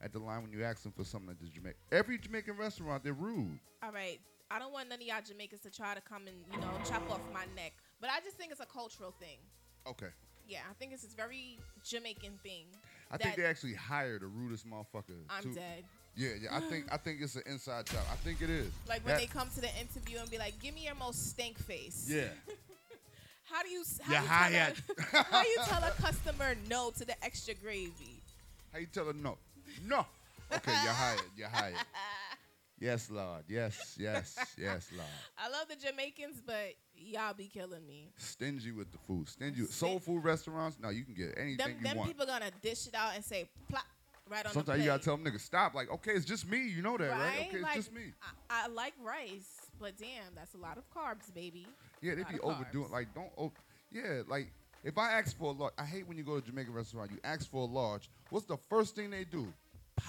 at 0.00 0.12
the 0.12 0.18
line 0.18 0.42
when 0.42 0.52
you 0.52 0.64
ask 0.64 0.82
them 0.82 0.92
for 0.92 1.04
something 1.04 1.30
at 1.30 1.40
the 1.40 1.48
Jamaican? 1.48 1.78
Every 1.92 2.18
Jamaican 2.18 2.56
restaurant, 2.56 3.04
they're 3.04 3.12
rude. 3.12 3.58
All 3.82 3.92
right. 3.92 4.20
I 4.50 4.58
don't 4.58 4.72
want 4.72 4.88
none 4.88 5.00
of 5.00 5.06
y'all 5.06 5.22
Jamaicans 5.26 5.62
to 5.62 5.70
try 5.70 5.94
to 5.94 6.00
come 6.00 6.26
and, 6.26 6.36
you 6.52 6.60
know, 6.60 6.70
chop 6.84 7.10
off 7.10 7.20
my 7.32 7.44
neck. 7.56 7.72
But 8.00 8.10
I 8.10 8.20
just 8.20 8.36
think 8.36 8.52
it's 8.52 8.60
a 8.60 8.66
cultural 8.66 9.12
thing. 9.18 9.38
Okay. 9.86 10.12
Yeah, 10.46 10.60
I 10.70 10.74
think 10.74 10.92
it's 10.92 11.02
this 11.02 11.14
very 11.14 11.58
Jamaican 11.82 12.38
thing. 12.42 12.66
I 13.14 13.16
think 13.18 13.36
they 13.36 13.44
actually 13.44 13.74
hire 13.74 14.18
the 14.18 14.26
rudest 14.26 14.66
motherfucker. 14.68 15.14
I'm 15.30 15.54
dead. 15.54 15.84
Yeah, 16.16 16.30
yeah. 16.40 16.56
I 16.56 16.60
think 16.60 16.86
I 16.92 16.96
think 16.96 17.20
it's 17.20 17.34
an 17.36 17.42
inside 17.46 17.86
job. 17.86 18.02
I 18.12 18.16
think 18.16 18.40
it 18.42 18.50
is. 18.50 18.70
Like 18.88 19.04
when 19.04 19.14
That- 19.14 19.20
they 19.20 19.26
come 19.26 19.48
to 19.54 19.60
the 19.60 19.70
interview 19.78 20.18
and 20.18 20.30
be 20.30 20.38
like, 20.38 20.58
"Give 20.60 20.74
me 20.74 20.84
your 20.84 20.94
most 20.94 21.30
stink 21.30 21.58
face." 21.58 22.06
Yeah. 22.08 22.28
How 23.50 23.62
do 23.62 23.68
you? 23.68 23.84
How 24.02 24.12
Yeah, 24.12 24.22
you 24.22 24.28
hired. 24.28 24.82
Tell 25.10 25.20
a, 25.20 25.24
how 25.30 25.42
you 25.42 25.56
tell 25.66 25.84
a 25.84 25.90
customer 26.02 26.56
no 26.68 26.90
to 26.98 27.04
the 27.04 27.24
extra 27.24 27.54
gravy? 27.54 28.20
How 28.72 28.78
you 28.78 28.86
tell 28.86 29.04
her 29.06 29.12
no? 29.12 29.38
No. 29.86 30.06
Okay, 30.52 30.72
you're 30.84 30.92
hired. 30.92 31.20
You're 31.36 31.48
hired. 31.48 31.74
Yes, 32.80 33.10
Lord. 33.10 33.44
Yes, 33.48 33.96
yes, 33.98 34.36
yes, 34.58 34.90
Lord. 34.92 35.08
I 35.38 35.48
love 35.48 35.68
the 35.68 35.76
Jamaicans, 35.76 36.42
but 36.44 36.74
y'all 36.96 37.34
be 37.34 37.46
killing 37.46 37.86
me. 37.86 38.10
Stingy 38.16 38.72
with 38.72 38.90
the 38.90 38.98
food. 38.98 39.28
Stingy. 39.28 39.64
Soul 39.66 39.98
food 39.98 40.24
restaurants. 40.24 40.78
No, 40.80 40.90
you 40.90 41.04
can 41.04 41.14
get 41.14 41.34
anything 41.36 41.56
Them, 41.56 41.76
you 41.78 41.84
them 41.84 41.96
want. 41.98 42.08
people 42.08 42.26
gonna 42.26 42.50
dish 42.62 42.86
it 42.86 42.94
out 42.94 43.14
and 43.14 43.24
say 43.24 43.48
plop 43.68 43.84
right 44.28 44.44
on 44.44 44.52
Sometimes 44.52 44.54
the 44.54 44.60
plate. 44.60 44.64
Sometimes 44.64 44.84
you 44.84 44.90
gotta 44.90 45.02
tell 45.04 45.16
them 45.16 45.24
niggas 45.24 45.40
stop. 45.40 45.74
Like, 45.74 45.90
okay, 45.92 46.12
it's 46.12 46.24
just 46.24 46.48
me. 46.48 46.66
You 46.66 46.82
know 46.82 46.96
that, 46.96 47.10
right? 47.10 47.46
Okay, 47.48 47.58
it's 47.58 47.74
just 47.74 47.92
me. 47.92 48.12
I, 48.50 48.64
I 48.64 48.68
like 48.68 48.94
rice, 49.02 49.70
but 49.80 49.96
damn, 49.96 50.34
that's 50.34 50.54
a 50.54 50.58
lot 50.58 50.76
of 50.76 50.84
carbs, 50.90 51.32
baby. 51.32 51.66
Yeah, 52.02 52.16
they 52.16 52.24
be 52.24 52.40
overdoing. 52.40 52.88
carbs. 52.88 52.92
Like, 52.92 53.14
don't. 53.14 53.30
Oh, 53.38 53.52
yeah, 53.92 54.22
like 54.28 54.52
if 54.82 54.98
I 54.98 55.12
ask 55.12 55.36
for 55.38 55.46
a 55.46 55.56
large, 55.56 55.72
I 55.78 55.84
hate 55.84 56.06
when 56.06 56.18
you 56.18 56.24
go 56.24 56.32
to 56.32 56.38
a 56.38 56.42
Jamaican 56.42 56.74
restaurant. 56.74 57.10
You 57.10 57.18
ask 57.24 57.50
for 57.50 57.62
a 57.62 57.70
large. 57.70 58.10
What's 58.30 58.46
the 58.46 58.58
first 58.68 58.94
thing 58.94 59.10
they 59.10 59.24
do? 59.24 59.52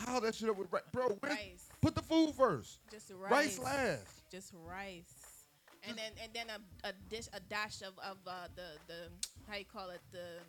Pile 0.04 0.22
that 0.22 0.36
shit 0.36 0.50
up 0.50 0.58
with 0.58 0.72
rice, 0.72 0.84
bro. 0.92 1.18
Rice. 1.22 1.70
Put 1.82 1.96
the 1.96 2.02
food 2.02 2.34
first. 2.36 2.80
Just 2.92 3.12
Rice 3.16 3.32
rice. 3.32 3.60
last. 3.60 4.32
Just 4.32 4.52
rice. 4.68 5.46
And 5.88 5.98
then 5.98 6.12
and 6.22 6.32
then 6.34 6.48
a, 6.50 6.88
a 6.90 6.94
dish 7.10 7.28
a 7.34 7.40
dash 7.40 7.82
of, 7.82 7.94
of 8.00 8.18
uh, 8.26 8.48
the 8.56 8.78
the 8.88 9.10
how 9.48 9.58
you 9.58 9.66
call 9.66 9.92
it 9.92 10.02
the 10.12 10.42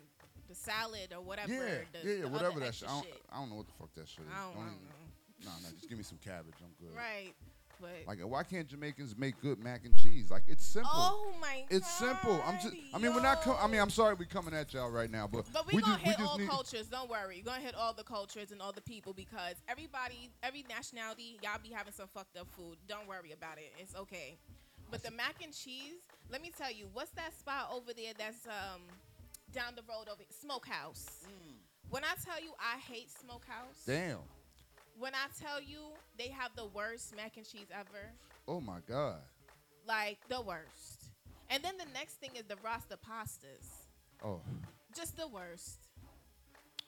the 0.49 0.55
salad 0.55 1.13
or 1.15 1.21
whatever. 1.21 1.53
Yeah, 1.53 1.59
the, 1.93 2.07
yeah, 2.07 2.15
yeah, 2.15 2.21
the 2.23 2.29
whatever 2.29 2.59
that 2.59 2.73
shit. 2.73 2.89
I 2.89 2.93
don't, 2.93 3.07
I 3.31 3.39
don't 3.39 3.49
know 3.49 3.55
what 3.57 3.67
the 3.67 3.73
fuck 3.73 3.93
that 3.95 4.07
shit 4.07 4.25
is. 4.25 4.31
I 4.33 4.41
don't, 4.43 4.51
I 4.51 4.65
don't 4.65 4.81
even, 4.81 4.89
know. 4.89 5.45
Nah, 5.45 5.51
nah, 5.61 5.69
just 5.75 5.87
give 5.87 5.97
me 5.97 6.03
some 6.03 6.17
cabbage. 6.17 6.55
I'm 6.63 6.73
good. 6.81 6.95
Right. 6.95 7.33
But 7.79 7.89
Like, 8.07 8.19
why 8.19 8.43
can't 8.43 8.67
Jamaicans 8.67 9.15
make 9.17 9.39
good 9.41 9.59
mac 9.59 9.85
and 9.85 9.95
cheese? 9.95 10.29
Like, 10.31 10.43
it's 10.47 10.65
simple. 10.65 10.91
oh 10.93 11.33
my 11.41 11.65
god. 11.69 11.77
It's 11.77 11.91
simple. 11.91 12.41
I'm 12.45 12.55
just. 12.55 12.75
I 12.93 12.97
mean, 12.97 13.13
we're 13.13 13.21
not. 13.21 13.41
Co- 13.41 13.57
I 13.59 13.67
mean. 13.67 13.79
I'm 13.79 13.89
sorry 13.89 14.15
we're 14.15 14.25
coming 14.25 14.53
at 14.53 14.73
y'all 14.73 14.89
right 14.89 15.09
now, 15.09 15.27
but 15.27 15.45
But 15.53 15.67
we, 15.67 15.75
we 15.77 15.81
gonna 15.81 15.93
just 15.95 16.05
we 16.05 16.11
hit 16.11 16.19
just 16.19 16.31
all 16.31 16.39
cultures. 16.47 16.87
Don't 16.87 17.09
worry. 17.09 17.43
We're 17.45 17.51
gonna 17.51 17.63
hit 17.63 17.75
all 17.75 17.93
the 17.93 18.03
cultures 18.03 18.51
and 18.51 18.61
all 18.61 18.71
the 18.71 18.81
people 18.81 19.13
because 19.13 19.55
everybody, 19.67 20.29
every 20.43 20.65
nationality, 20.69 21.39
y'all 21.43 21.59
be 21.61 21.69
having 21.69 21.93
some 21.93 22.07
fucked 22.13 22.37
up 22.37 22.47
food. 22.55 22.77
Don't 22.87 23.07
worry 23.07 23.31
about 23.31 23.57
it. 23.57 23.71
It's 23.79 23.95
okay. 23.95 24.37
But 24.89 25.03
the 25.03 25.11
mac 25.11 25.35
and 25.43 25.53
cheese, 25.53 25.99
let 26.31 26.41
me 26.41 26.51
tell 26.57 26.71
you, 26.71 26.87
what's 26.93 27.11
that 27.11 27.37
spot 27.37 27.69
over 27.73 27.93
there 27.93 28.13
that's 28.17 28.45
um 28.47 28.81
down 29.53 29.73
the 29.75 29.81
road 29.83 30.07
over 30.11 30.23
Smokehouse? 30.29 31.25
When 31.89 32.03
I 32.03 32.15
tell 32.23 32.41
you 32.41 32.51
I 32.59 32.79
hate 32.79 33.09
Smokehouse, 33.11 33.83
Damn. 33.85 34.19
When 34.99 35.13
I 35.13 35.27
tell 35.41 35.61
you 35.61 35.79
they 36.17 36.29
have 36.29 36.51
the 36.55 36.65
worst 36.65 37.15
mac 37.15 37.37
and 37.37 37.45
cheese 37.47 37.67
ever, 37.71 38.11
Oh 38.47 38.59
my 38.61 38.79
god. 38.87 39.19
like 39.87 40.17
the 40.29 40.41
worst. 40.41 41.11
And 41.49 41.63
then 41.63 41.77
the 41.77 41.85
next 41.93 42.15
thing 42.15 42.31
is 42.35 42.43
the 42.47 42.55
Rasta 42.63 42.97
pastas, 42.97 43.67
Oh. 44.23 44.41
just 44.95 45.15
the 45.17 45.27
worst. 45.27 45.79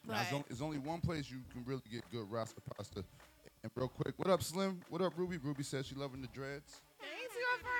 Now, 0.06 0.16
there's, 0.16 0.28
But- 0.28 0.34
only, 0.36 0.46
there's 0.50 0.62
only 0.62 0.78
one 0.80 1.02
place 1.02 1.30
you 1.30 1.42
can 1.52 1.64
really 1.66 1.82
get 1.92 2.10
good 2.12 2.30
rasta 2.32 2.62
pasta. 2.62 3.04
And 3.62 3.72
real 3.76 3.90
quick, 3.90 4.14
what 4.18 4.30
up, 4.30 4.42
Slim? 4.42 4.82
What 4.90 5.02
up, 5.02 5.14
Ruby? 5.18 5.38
Ruby 5.38 5.64
says 5.64 5.86
she 5.88 5.96
loving 5.96 6.22
the 6.22 6.28
dreads. 6.30 6.80
Thanks, 7.00 7.36
your 7.36 7.60
friend. 7.60 7.76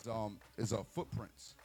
Is 0.00 0.06
um 0.06 0.38
is 0.56 0.72
uh 0.72 0.82
footprints. 0.84 1.56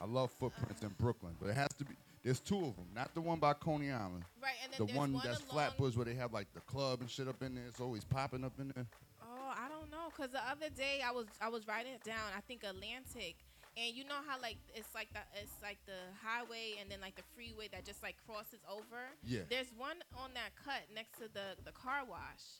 I 0.00 0.04
love 0.04 0.30
Footprints 0.30 0.82
in 0.82 0.90
Brooklyn, 1.00 1.34
but 1.40 1.48
it 1.50 1.54
has 1.56 1.68
to 1.78 1.84
be. 1.84 1.94
There's 2.26 2.40
two 2.40 2.58
of 2.58 2.74
them, 2.74 2.88
not 2.92 3.14
the 3.14 3.20
one 3.20 3.38
by 3.38 3.52
Coney 3.52 3.92
Island. 3.92 4.24
Right, 4.42 4.58
and 4.64 4.72
then 4.72 4.78
The 4.80 4.86
there's 4.86 4.98
one, 4.98 5.12
one 5.12 5.22
that's 5.24 5.42
Flatbush 5.42 5.94
where 5.94 6.04
they 6.04 6.14
have 6.14 6.32
like 6.32 6.52
the 6.54 6.60
club 6.62 7.00
and 7.00 7.08
shit 7.08 7.28
up 7.28 7.40
in 7.40 7.54
there. 7.54 7.62
It's 7.68 7.78
always 7.78 8.02
popping 8.02 8.42
up 8.42 8.54
in 8.58 8.72
there. 8.74 8.84
Oh, 9.22 9.54
I 9.54 9.68
don't 9.68 9.92
know, 9.92 10.10
cause 10.16 10.30
the 10.32 10.42
other 10.42 10.68
day 10.76 11.02
I 11.06 11.12
was 11.12 11.26
I 11.40 11.48
was 11.48 11.68
writing 11.68 11.92
it 11.92 12.02
down. 12.02 12.34
I 12.36 12.40
think 12.40 12.64
Atlantic, 12.64 13.36
and 13.76 13.94
you 13.94 14.02
know 14.02 14.18
how 14.26 14.40
like 14.42 14.56
it's 14.74 14.92
like 14.92 15.06
the 15.12 15.20
it's 15.40 15.54
like 15.62 15.78
the 15.86 16.02
highway 16.20 16.74
and 16.80 16.90
then 16.90 16.98
like 17.00 17.14
the 17.14 17.22
freeway 17.36 17.68
that 17.70 17.84
just 17.84 18.02
like 18.02 18.16
crosses 18.26 18.58
over. 18.68 19.06
Yeah. 19.24 19.42
There's 19.48 19.70
one 19.76 20.02
on 20.18 20.30
that 20.34 20.50
cut 20.56 20.82
next 20.92 21.12
to 21.18 21.28
the 21.32 21.54
the 21.64 21.70
car 21.70 22.02
wash. 22.10 22.58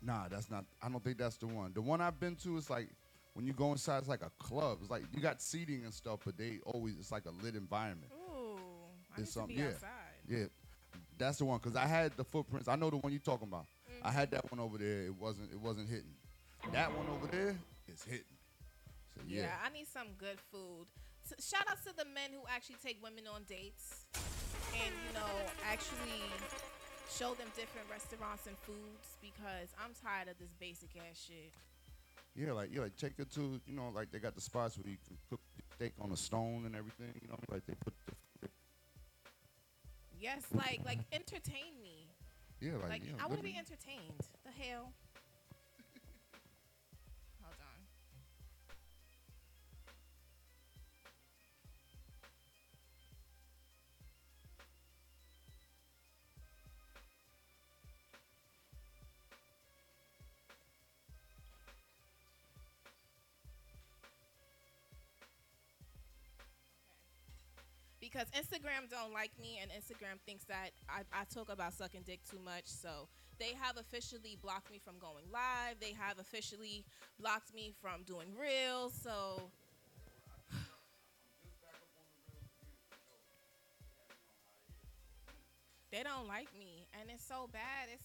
Nah, 0.00 0.28
that's 0.28 0.50
not. 0.50 0.64
I 0.80 0.88
don't 0.88 1.04
think 1.04 1.18
that's 1.18 1.36
the 1.36 1.46
one. 1.46 1.72
The 1.74 1.82
one 1.82 2.00
I've 2.00 2.18
been 2.18 2.36
to 2.36 2.56
is 2.56 2.70
like 2.70 2.88
when 3.34 3.46
you 3.46 3.52
go 3.52 3.72
inside, 3.72 3.98
it's 3.98 4.08
like 4.08 4.22
a 4.22 4.32
club. 4.38 4.78
It's 4.80 4.90
like 4.90 5.04
you 5.12 5.20
got 5.20 5.40
seating 5.40 5.84
and 5.84 5.92
stuff, 5.92 6.20
but 6.24 6.36
they 6.36 6.60
always 6.64 6.96
it's 6.98 7.12
like 7.12 7.24
a 7.26 7.44
lit 7.44 7.54
environment. 7.54 8.10
Ooh, 8.12 8.21
I 9.16 9.22
to 9.22 9.46
be 9.46 9.54
yeah. 9.54 9.66
outside. 9.66 9.88
Yeah, 10.28 10.44
that's 11.18 11.38
the 11.38 11.44
one. 11.44 11.58
Cause 11.60 11.76
I 11.76 11.86
had 11.86 12.16
the 12.16 12.24
footprints. 12.24 12.68
I 12.68 12.76
know 12.76 12.90
the 12.90 12.96
one 12.96 13.12
you're 13.12 13.20
talking 13.20 13.48
about. 13.48 13.66
I 14.02 14.08
Mm-hmm. 14.08 14.18
had 14.18 14.30
that 14.32 14.50
one 14.50 14.58
over 14.60 14.78
there. 14.78 15.02
It 15.06 15.14
wasn't. 15.14 15.52
It 15.52 15.60
wasn't 15.60 15.88
hitting. 15.88 16.14
That 16.72 16.90
one 16.96 17.06
over 17.08 17.26
there 17.26 17.56
is 17.92 18.02
hitting. 18.02 18.24
So 19.14 19.20
Yeah. 19.26 19.42
yeah. 19.42 19.54
I 19.64 19.68
need 19.70 19.86
some 19.86 20.08
good 20.18 20.38
food. 20.50 20.86
S 21.24 21.34
shout 21.50 21.66
out 21.70 21.78
to 21.86 21.94
the 21.96 22.04
men 22.06 22.30
who 22.32 22.40
actually 22.48 22.76
take 22.82 22.98
women 23.02 23.24
on 23.32 23.42
dates, 23.48 24.06
and 24.74 24.92
you 25.06 25.12
know 25.14 25.30
actually 25.70 26.18
show 27.10 27.34
them 27.34 27.46
different 27.54 27.86
restaurants 27.90 28.46
and 28.46 28.56
foods 28.66 29.16
because 29.20 29.68
I'm 29.78 29.92
tired 30.02 30.28
of 30.28 30.38
this 30.38 30.50
basic 30.58 30.90
ass 30.96 31.26
shit. 31.28 31.52
Yeah, 32.34 32.52
like 32.52 32.70
yeah, 32.72 32.80
like 32.82 32.96
take 32.96 33.18
it 33.18 33.30
to 33.34 33.60
you 33.66 33.74
know 33.76 33.90
like 33.94 34.10
they 34.10 34.18
got 34.18 34.34
the 34.34 34.40
spots 34.40 34.78
where 34.78 34.90
you 34.90 34.96
can 35.06 35.16
cook 35.30 35.40
steak 35.76 35.92
on 36.00 36.10
a 36.10 36.16
stone 36.16 36.64
and 36.66 36.74
everything. 36.74 37.12
You 37.22 37.28
know, 37.28 37.38
like 37.50 37.64
they 37.66 37.74
put 37.74 37.94
Yes, 40.22 40.42
like 40.54 40.80
like 40.86 41.00
entertain 41.12 41.74
me. 41.82 42.06
yeah 42.60 42.78
like, 42.80 42.90
Like 42.90 43.02
yeah, 43.04 43.18
I 43.20 43.26
want 43.26 43.38
to 43.38 43.44
be 43.44 43.56
entertained. 43.58 44.22
The 44.46 44.52
hell. 44.52 44.92
Because 68.12 68.28
Instagram 68.30 68.90
don't 68.90 69.12
like 69.12 69.30
me 69.40 69.58
and 69.62 69.70
Instagram 69.70 70.20
thinks 70.26 70.44
that 70.44 70.70
I, 70.88 71.02
I 71.12 71.24
talk 71.32 71.50
about 71.50 71.72
sucking 71.72 72.02
dick 72.04 72.20
too 72.30 72.38
much. 72.44 72.66
So 72.66 73.08
they 73.38 73.54
have 73.60 73.78
officially 73.78 74.36
blocked 74.42 74.70
me 74.70 74.78
from 74.78 74.98
going 74.98 75.24
live. 75.32 75.80
They 75.80 75.94
have 75.98 76.18
officially 76.18 76.84
blocked 77.18 77.54
me 77.54 77.72
from 77.80 78.02
doing 78.04 78.28
reels. 78.38 78.92
So 79.02 79.50
they 85.90 86.02
don't 86.02 86.28
like 86.28 86.48
me 86.58 86.86
and 87.00 87.08
it's 87.10 87.24
so 87.26 87.48
bad. 87.50 87.88
It's 87.92 88.04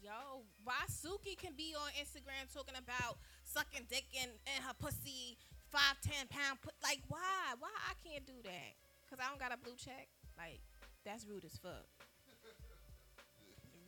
yo, 0.00 0.44
why 0.62 0.86
Suki 0.88 1.36
can 1.36 1.54
be 1.56 1.74
on 1.74 1.90
Instagram 2.00 2.46
talking 2.54 2.76
about 2.78 3.18
sucking 3.42 3.86
dick 3.90 4.04
in, 4.14 4.30
in 4.46 4.62
her 4.62 4.74
pussy, 4.78 5.36
five, 5.72 6.00
ten 6.02 6.28
pound 6.28 6.58
like 6.84 7.00
why? 7.08 7.54
Why 7.58 7.68
I 7.88 7.94
can't 8.08 8.24
do 8.24 8.40
that? 8.44 8.89
Cause 9.10 9.18
I 9.20 9.28
don't 9.28 9.40
got 9.40 9.52
a 9.52 9.58
blue 9.58 9.74
check. 9.76 10.06
Like, 10.38 10.60
that's 11.04 11.26
rude 11.26 11.44
as 11.44 11.58
fuck. 11.58 11.84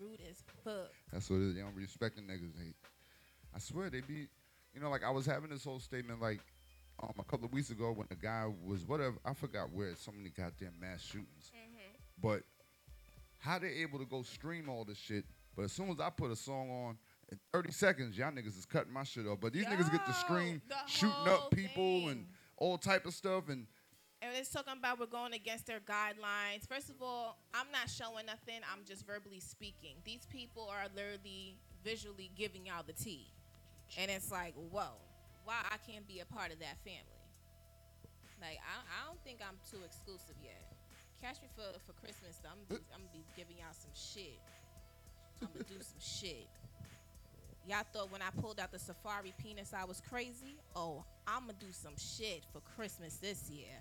rude 0.01 0.19
as 0.29 0.43
fuck. 0.65 0.91
That's 1.13 1.31
what 1.31 1.37
it 1.37 1.49
is. 1.51 1.55
They 1.55 1.61
don't 1.61 1.77
respect 1.77 2.17
the 2.17 2.23
niggas. 2.23 2.53
They, 2.59 2.75
I 3.55 3.61
swear 3.61 3.89
they 3.89 4.01
be, 4.01 4.27
you 4.75 4.81
know, 4.81 4.91
like 4.91 5.05
I 5.05 5.11
was 5.11 5.25
having 5.25 5.51
this 5.51 5.65
whole 5.65 5.79
statement 5.79 6.21
like 6.21 6.41
um, 7.01 7.13
a 7.21 7.25
couple 7.25 7.47
of 7.47 7.53
weeks 7.53 7.71
ago 7.71 7.93
when 7.93 8.09
the 8.09 8.17
guy 8.17 8.47
was 8.67 8.85
whatever. 8.85 9.17
I 9.25 9.33
forgot 9.35 9.73
where. 9.73 9.95
So 9.95 10.11
many 10.11 10.31
goddamn 10.31 10.75
mass 10.81 11.03
shootings. 11.03 11.53
But 12.21 12.43
how 13.39 13.61
they 13.61 13.69
able 13.83 14.01
to 14.01 14.05
go 14.05 14.23
stream 14.23 14.69
all 14.69 14.85
this 14.85 14.99
shit? 14.99 15.25
But 15.55 15.67
as 15.67 15.73
soon 15.73 15.91
as 15.91 16.01
I 16.01 16.11
put 16.11 16.33
a 16.33 16.37
song 16.37 16.71
on, 16.71 16.99
in 17.31 17.39
30 17.53 17.71
seconds, 17.71 18.19
y'all 18.19 18.33
niggas 18.33 18.59
is 18.59 18.67
cutting 18.67 18.93
my 18.93 19.05
shit 19.05 19.27
off. 19.27 19.39
But 19.41 19.53
these 19.53 19.67
niggas 19.67 19.91
get 19.91 20.05
to 20.05 20.13
Yo, 20.13 20.19
stream 20.19 20.63
shooting 20.87 21.29
up 21.29 21.51
people 21.51 22.09
and 22.09 22.27
all 22.57 22.77
type 22.79 23.07
of 23.07 23.15
stuff 23.15 23.49
and 23.49 23.67
And 24.23 24.31
it's 24.37 24.51
talking 24.51 24.75
about 24.79 25.01
we're 25.01 25.07
going 25.07 25.35
against 25.35 25.67
their 25.67 25.81
guidelines. 25.81 26.69
First 26.69 26.91
of 26.91 27.03
all, 27.03 27.37
I'm 27.53 27.67
not 27.73 27.91
showing 27.91 28.27
nothing. 28.27 28.63
I'm 28.73 28.85
just 28.87 29.05
verbally 29.05 29.41
speaking. 29.41 29.97
These 30.05 30.27
people 30.31 30.71
are 30.71 30.87
literally 30.95 31.59
visually 31.83 32.31
giving 32.37 32.67
y'all 32.67 32.85
the 32.87 32.93
tea. 32.93 33.27
And 33.99 34.09
it's 34.13 34.31
like, 34.31 34.55
whoa, 34.71 34.95
why 35.45 35.57
I 35.67 35.77
can't 35.91 36.07
be 36.07 36.21
a 36.21 36.25
part 36.25 36.53
of 36.53 36.61
that 36.61 36.79
family? 36.85 37.19
Like, 38.41 38.59
I, 38.63 39.03
I 39.03 39.09
don't 39.09 39.19
think 39.25 39.41
I'm 39.43 39.59
too 39.69 39.83
exclusive 39.85 40.39
yet. 40.41 40.71
Catch 41.21 41.43
me 41.43 41.49
for, 41.57 41.67
for 41.85 41.93
Christmas, 41.99 42.39
though. 42.43 42.51
I'm 42.51 42.63
be, 42.69 42.83
I'm 42.95 43.03
gonna 43.03 43.13
be 43.13 43.25
giving 43.37 43.57
y'all 43.59 43.75
some 43.75 43.91
shit. 43.91 44.39
I'm 45.43 45.49
gonna 45.53 45.67
do 45.67 45.83
some 45.83 45.99
shit. 45.99 46.47
Y'all 47.67 47.87
thought 47.93 48.11
when 48.11 48.23
I 48.23 48.31
pulled 48.41 48.59
out 48.59 48.71
the 48.73 48.79
safari 48.79 49.33
penis 49.39 49.73
I 49.73 49.85
was 49.85 50.01
crazy? 50.09 50.59
Oh, 50.75 51.05
I'm 51.27 51.43
gonna 51.43 51.55
do 51.61 51.71
some 51.71 51.95
shit 51.97 52.43
for 52.53 52.61
Christmas 52.75 53.17
this 53.17 53.51
year. 53.51 53.79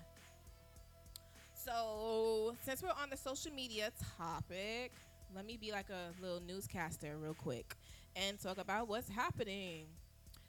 So, 1.63 2.55
since 2.65 2.81
we're 2.81 2.89
on 2.89 3.11
the 3.11 3.17
social 3.17 3.51
media 3.51 3.91
topic, 4.17 4.93
let 5.35 5.45
me 5.45 5.57
be 5.57 5.71
like 5.71 5.89
a 5.91 6.11
little 6.19 6.41
newscaster 6.41 7.17
real 7.21 7.35
quick 7.35 7.75
and 8.15 8.41
talk 8.41 8.57
about 8.57 8.87
what's 8.87 9.09
happening. 9.09 9.85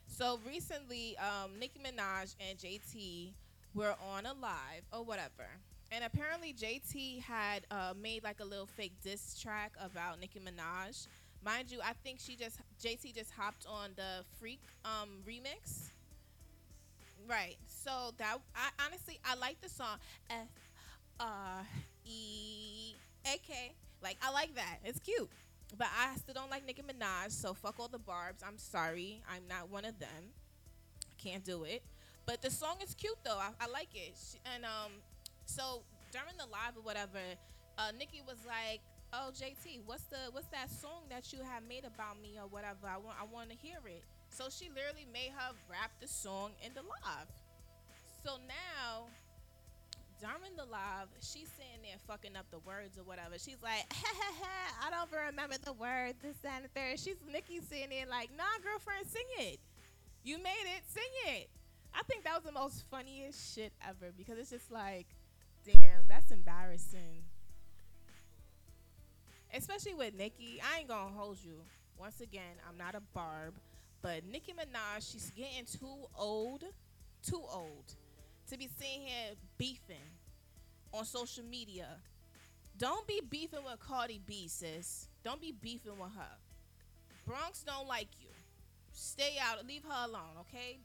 So, 0.07 0.40
recently, 0.46 1.16
um, 1.18 1.59
Nicki 1.61 1.81
Minaj 1.81 2.35
and 2.48 2.59
JT 2.59 3.33
were 3.75 3.94
on 4.14 4.25
a 4.25 4.33
live 4.33 4.85
or 4.90 5.05
whatever. 5.05 5.48
And 5.90 6.03
apparently, 6.03 6.55
JT 6.55 7.20
had 7.22 7.66
uh, 7.70 7.92
made 8.01 8.25
like 8.25 8.40
a 8.40 8.44
little 8.44 8.66
fake 8.66 8.94
diss 9.03 9.38
track 9.38 9.72
about 9.79 10.18
Nicki 10.18 10.40
Minaj. 10.40 11.09
Mind 11.44 11.70
you, 11.70 11.81
I 11.85 11.92
think 12.05 12.20
she 12.20 12.37
just, 12.37 12.59
JT 12.83 13.14
just 13.14 13.33
hopped 13.33 13.66
on 13.68 13.90
the 13.96 14.25
Freak 14.38 14.61
um, 14.87 15.11
remix. 15.29 15.90
Right. 17.29 17.57
So 17.66 18.12
that 18.18 18.38
I 18.55 18.70
honestly 18.85 19.20
I 19.25 19.37
like 19.37 19.61
the 19.61 19.68
song 19.68 19.98
F 20.31 20.48
R 21.20 21.66
E 22.05 22.94
A 23.25 23.38
K. 23.38 23.72
Like 24.03 24.16
I 24.22 24.31
like 24.31 24.55
that. 24.57 24.79
It's 24.85 24.98
cute. 24.98 25.29
But 25.79 25.88
I 25.98 26.16
still 26.16 26.35
don't 26.35 26.51
like 26.51 26.66
Nicki 26.66 26.83
Minaj, 26.83 27.31
so 27.31 27.55
fuck 27.55 27.81
all 27.81 27.88
the 27.88 27.98
barbs. 27.98 28.42
I'm 28.46 28.59
sorry. 28.59 29.22
I'm 29.31 29.42
not 29.48 29.70
one 29.70 29.85
of 29.85 29.98
them. 29.98 30.33
Can't 31.18 31.44
do 31.44 31.64
it. 31.64 31.83
But 32.27 32.42
the 32.42 32.51
song 32.51 32.77
is 32.83 32.94
cute 32.94 33.18
though. 33.25 33.38
I, 33.38 33.51
I 33.61 33.68
like 33.68 33.88
it. 33.94 34.14
She, 34.16 34.38
and 34.55 34.64
um 34.64 34.92
so 35.46 35.83
during 36.12 36.37
the 36.37 36.46
live 36.46 36.77
or 36.77 36.83
whatever, 36.83 37.20
uh 37.79 37.92
Nicki 37.98 38.22
was 38.27 38.38
like, 38.46 38.81
"Oh, 39.12 39.31
JT, 39.33 39.81
what's 39.87 40.05
the 40.05 40.31
what's 40.33 40.48
that 40.48 40.70
song 40.70 41.05
that 41.11 41.33
you 41.33 41.40
have 41.42 41.62
made 41.68 41.85
about 41.85 42.20
me 42.20 42.38
or 42.40 42.46
whatever? 42.48 42.87
I 42.87 42.98
want 42.98 43.16
I 43.20 43.25
want 43.25 43.51
to 43.51 43.57
hear 43.57 43.79
it." 43.87 44.03
So 44.31 44.48
she 44.51 44.68
literally 44.68 45.07
made 45.12 45.33
her 45.37 45.53
rap 45.70 45.90
the 46.01 46.09
song 46.09 46.53
in 46.64 46.72
the 46.75 46.83
live. 46.83 47.29
So 48.25 48.38
now, 48.46 49.07
during 50.22 50.54
the 50.56 50.64
live, 50.64 51.11
she's 51.18 51.50
sitting 51.50 51.82
there 51.82 51.98
fucking 52.06 52.37
up 52.37 52.46
the 52.52 52.61
words 52.61 52.96
or 52.96 53.02
whatever. 53.02 53.35
She's 53.38 53.58
like, 53.61 53.82
I 54.87 54.88
don't 54.88 55.11
remember 55.11 55.56
the 55.58 55.72
words, 55.72 56.14
this, 56.22 56.37
that, 56.46 56.62
and 56.62 56.64
the 56.64 56.68
third. 56.68 57.00
She's 57.00 57.16
Nicki 57.26 57.58
sitting 57.58 57.90
there 57.90 58.06
like, 58.08 58.30
nah, 58.38 58.54
girlfriend, 58.62 59.06
sing 59.11 59.26
it. 59.38 59.58
You 60.22 60.38
made 60.38 60.70
it, 60.78 60.85
sing 60.87 61.11
it. 61.26 61.50
I 61.92 62.02
think 62.04 62.22
that 62.22 62.35
was 62.35 62.44
the 62.44 62.52
most 62.52 62.85
funniest 62.88 63.52
shit 63.52 63.72
ever 63.82 64.12
because 64.16 64.38
it's 64.38 64.50
just 64.50 64.70
like, 64.70 65.06
damn, 65.66 66.06
that's 66.08 66.30
embarrassing. 66.30 67.26
Especially 69.52 69.94
with 69.94 70.14
Nicki. 70.14 70.62
I 70.62 70.80
ain't 70.80 70.88
gonna 70.88 71.11
hold 71.11 71.38
you. 71.42 71.58
Once 71.98 72.20
again, 72.20 72.62
I'm 72.68 72.78
not 72.78 72.94
a 72.94 73.02
barb. 73.12 73.54
But 74.00 74.24
Nicki 74.24 74.52
Minaj, 74.52 75.12
she's 75.12 75.30
getting 75.30 75.64
too 75.64 76.06
old, 76.16 76.64
too 77.22 77.42
old 77.52 77.96
to 78.53 78.59
be 78.59 78.69
sitting 78.79 79.01
here 79.01 79.35
beefing 79.57 79.97
on 80.93 81.07
social 81.07 81.43
media. 81.45 81.87
Don't 82.77 83.07
be 83.07 83.23
beefing 83.31 83.65
with 83.65 83.81
Cardi 83.81 84.21
B, 84.27 84.47
sis. 84.47 85.09
Don't 85.25 85.41
be 85.41 85.55
beefing 85.62 85.99
with 85.99 86.15
her. 86.15 86.37
Bronx 87.27 87.62
don't 87.62 87.88
like 87.88 88.09
you. 88.21 88.29
Stay 88.93 89.37
out. 89.41 89.67
Leave 89.67 89.85
her 89.85 90.05
alone, 90.07 90.37
okay? 90.41 90.79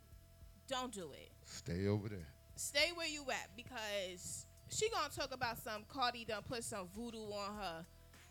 Don't 0.70 0.94
do 0.94 1.10
it. 1.12 1.30
stay 1.44 1.88
over 1.88 2.08
there. 2.08 2.28
Stay 2.56 2.92
where 2.96 3.08
you 3.08 3.24
at 3.30 3.50
because 3.58 4.46
she 4.70 4.90
gonna 4.90 5.10
talk 5.14 5.34
about 5.34 5.62
some 5.62 5.84
Cardi 5.90 6.24
done 6.24 6.44
put 6.48 6.64
some 6.64 6.88
voodoo 6.96 7.32
on 7.34 7.56
her. 7.58 7.86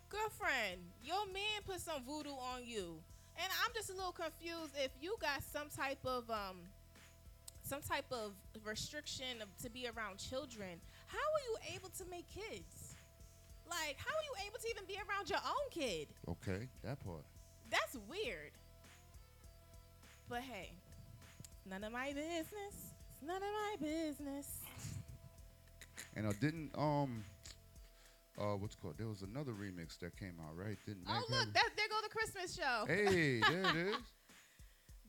Girlfriend, 0.08 0.80
your 1.04 1.26
man 1.26 1.60
put 1.66 1.80
some 1.80 2.02
voodoo 2.06 2.30
on 2.30 2.62
you. 2.64 2.96
And 3.36 3.52
I'm 3.62 3.72
just 3.74 3.90
a 3.90 3.92
little 3.92 4.12
confused 4.12 4.72
if 4.78 4.92
you 5.02 5.16
got 5.20 5.42
some 5.52 5.68
type 5.68 5.98
of 6.06 6.30
um 6.30 6.56
some 7.66 7.82
type 7.82 8.06
of 8.12 8.32
restriction 8.64 9.42
of, 9.42 9.48
to 9.62 9.70
be 9.70 9.86
around 9.86 10.18
children, 10.18 10.80
how 11.08 11.18
are 11.18 11.42
you 11.48 11.76
able 11.76 11.88
to 11.98 12.04
make 12.10 12.24
kids? 12.28 12.94
Like, 13.68 13.96
how 13.98 14.14
are 14.14 14.22
you 14.22 14.46
able 14.46 14.58
to 14.58 14.68
even 14.70 14.84
be 14.86 14.94
around 14.94 15.28
your 15.28 15.40
own 15.44 15.70
kid? 15.70 16.06
Okay, 16.28 16.68
that 16.84 17.04
part. 17.04 17.24
That's 17.70 17.96
weird. 18.08 18.52
But 20.28 20.42
hey, 20.42 20.70
none 21.68 21.82
of 21.82 21.92
my 21.92 22.08
business. 22.08 22.46
It's 23.10 23.26
none 23.26 23.36
of 23.36 23.42
my 23.42 23.76
business. 23.80 24.60
And 26.14 26.26
uh, 26.26 26.32
didn't 26.40 26.70
um, 26.76 27.24
uh, 28.38 28.56
what's 28.56 28.74
it 28.74 28.80
called? 28.80 28.94
There 28.98 29.08
was 29.08 29.22
another 29.22 29.52
remix 29.52 29.98
that 30.00 30.16
came 30.16 30.34
out, 30.40 30.56
right? 30.56 30.76
Didn't 30.86 31.04
Oh 31.08 31.22
look, 31.28 31.52
that 31.52 31.70
there 31.76 31.88
go 31.88 31.96
the 32.02 32.08
Christmas 32.08 32.54
show. 32.54 32.84
Hey, 32.86 33.40
there 33.40 33.62
it 33.62 33.76
is. 33.76 33.96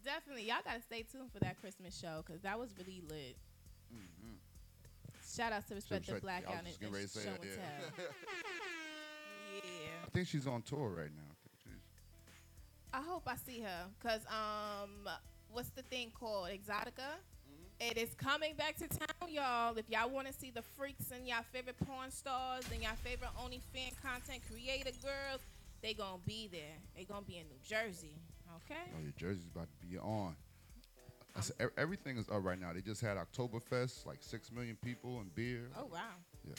Definitely, 0.08 0.48
y'all 0.48 0.64
gotta 0.64 0.82
stay 0.82 1.04
tuned 1.04 1.34
for 1.34 1.40
that 1.40 1.60
Christmas 1.60 2.00
show 2.00 2.24
because 2.26 2.42
that 2.44 2.58
was 2.58 2.74
really 2.80 3.04
lit. 3.10 3.36
Shout 5.36 5.52
out 5.52 5.68
to 5.68 5.76
Respect 5.76 6.08
the 6.08 6.22
Black 6.22 6.46
out 6.48 6.64
and, 6.66 6.94
ready 6.94 7.04
and 7.04 7.12
to 7.12 7.20
show 7.20 7.26
that, 7.26 7.42
and 7.42 7.44
yeah. 7.44 7.56
tell. 7.98 8.06
yeah. 9.56 10.06
I 10.06 10.10
think 10.12 10.28
she's 10.28 10.48
on 10.48 10.62
tour 10.62 10.90
right 10.90 11.12
now. 11.14 11.36
I 12.94 13.00
I 13.00 13.02
hope 13.02 13.24
I 13.28 13.36
see 13.36 13.60
her 13.60 13.86
because 14.00 14.22
um, 14.28 15.10
what's 15.52 15.70
the 15.72 15.82
thing 15.84 16.12
called 16.18 16.48
Exxxotica? 16.48 17.20
Mm-hmm. 17.20 17.92
It 17.92 17.98
is 17.98 18.14
coming 18.16 18.56
back 18.56 18.78
to 18.78 18.88
town, 18.88 19.30
y'all. 19.30 19.78
If 19.78 19.90
y'all 19.90 20.10
want 20.10 20.28
to 20.28 20.34
see 20.34 20.52
the 20.52 20.62
freaks 20.62 21.12
and 21.14 21.28
y'all 21.28 21.44
favorite 21.52 21.76
porn 21.86 22.10
stars 22.12 22.64
and 22.74 22.82
y'all 22.82 22.96
favorite 23.04 23.32
OnlyFans 23.38 24.02
content 24.02 24.42
creator 24.50 24.92
girls, 25.04 25.42
they 25.82 25.94
gonna 25.94 26.18
be 26.26 26.48
there. 26.50 26.78
They 26.96 27.04
gonna 27.04 27.26
be 27.26 27.38
in 27.38 27.48
New 27.48 27.60
Jersey. 27.62 28.16
Okay. 28.66 28.82
Oh, 28.96 29.02
your 29.02 29.14
jersey's 29.18 29.48
about 29.54 29.68
to 29.70 29.86
be 29.88 29.98
on. 29.98 30.36
I 31.36 31.42
said, 31.42 31.56
e- 31.62 31.66
everything 31.78 32.18
is 32.18 32.28
up 32.30 32.44
right 32.44 32.60
now. 32.60 32.74
They 32.74 32.82
just 32.82 33.02
had 33.02 33.18
Oktoberfest, 33.18 34.06
like 34.06 34.18
six 34.22 34.52
million 34.52 34.78
people 34.84 35.20
and 35.20 35.34
beer. 35.36 35.70
Oh 35.78 35.86
wow, 35.92 36.00
Yeah, 36.48 36.54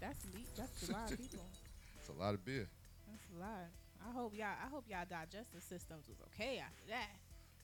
that's 0.00 0.24
le- 0.34 0.40
that's 0.56 0.88
a 0.88 0.92
lot 0.92 1.10
of 1.10 1.18
people. 1.18 1.46
it's 1.98 2.08
a 2.08 2.12
lot 2.12 2.34
of 2.34 2.44
beer. 2.44 2.68
That's 3.08 3.24
a 3.36 3.40
lot. 3.40 3.68
I 4.06 4.12
hope 4.12 4.34
y'all. 4.36 4.48
I 4.64 4.68
hope 4.68 4.84
y'all 4.88 5.06
digestive 5.08 5.62
systems 5.62 6.06
was 6.08 6.18
okay 6.34 6.58
after 6.58 6.82
that. 6.90 7.08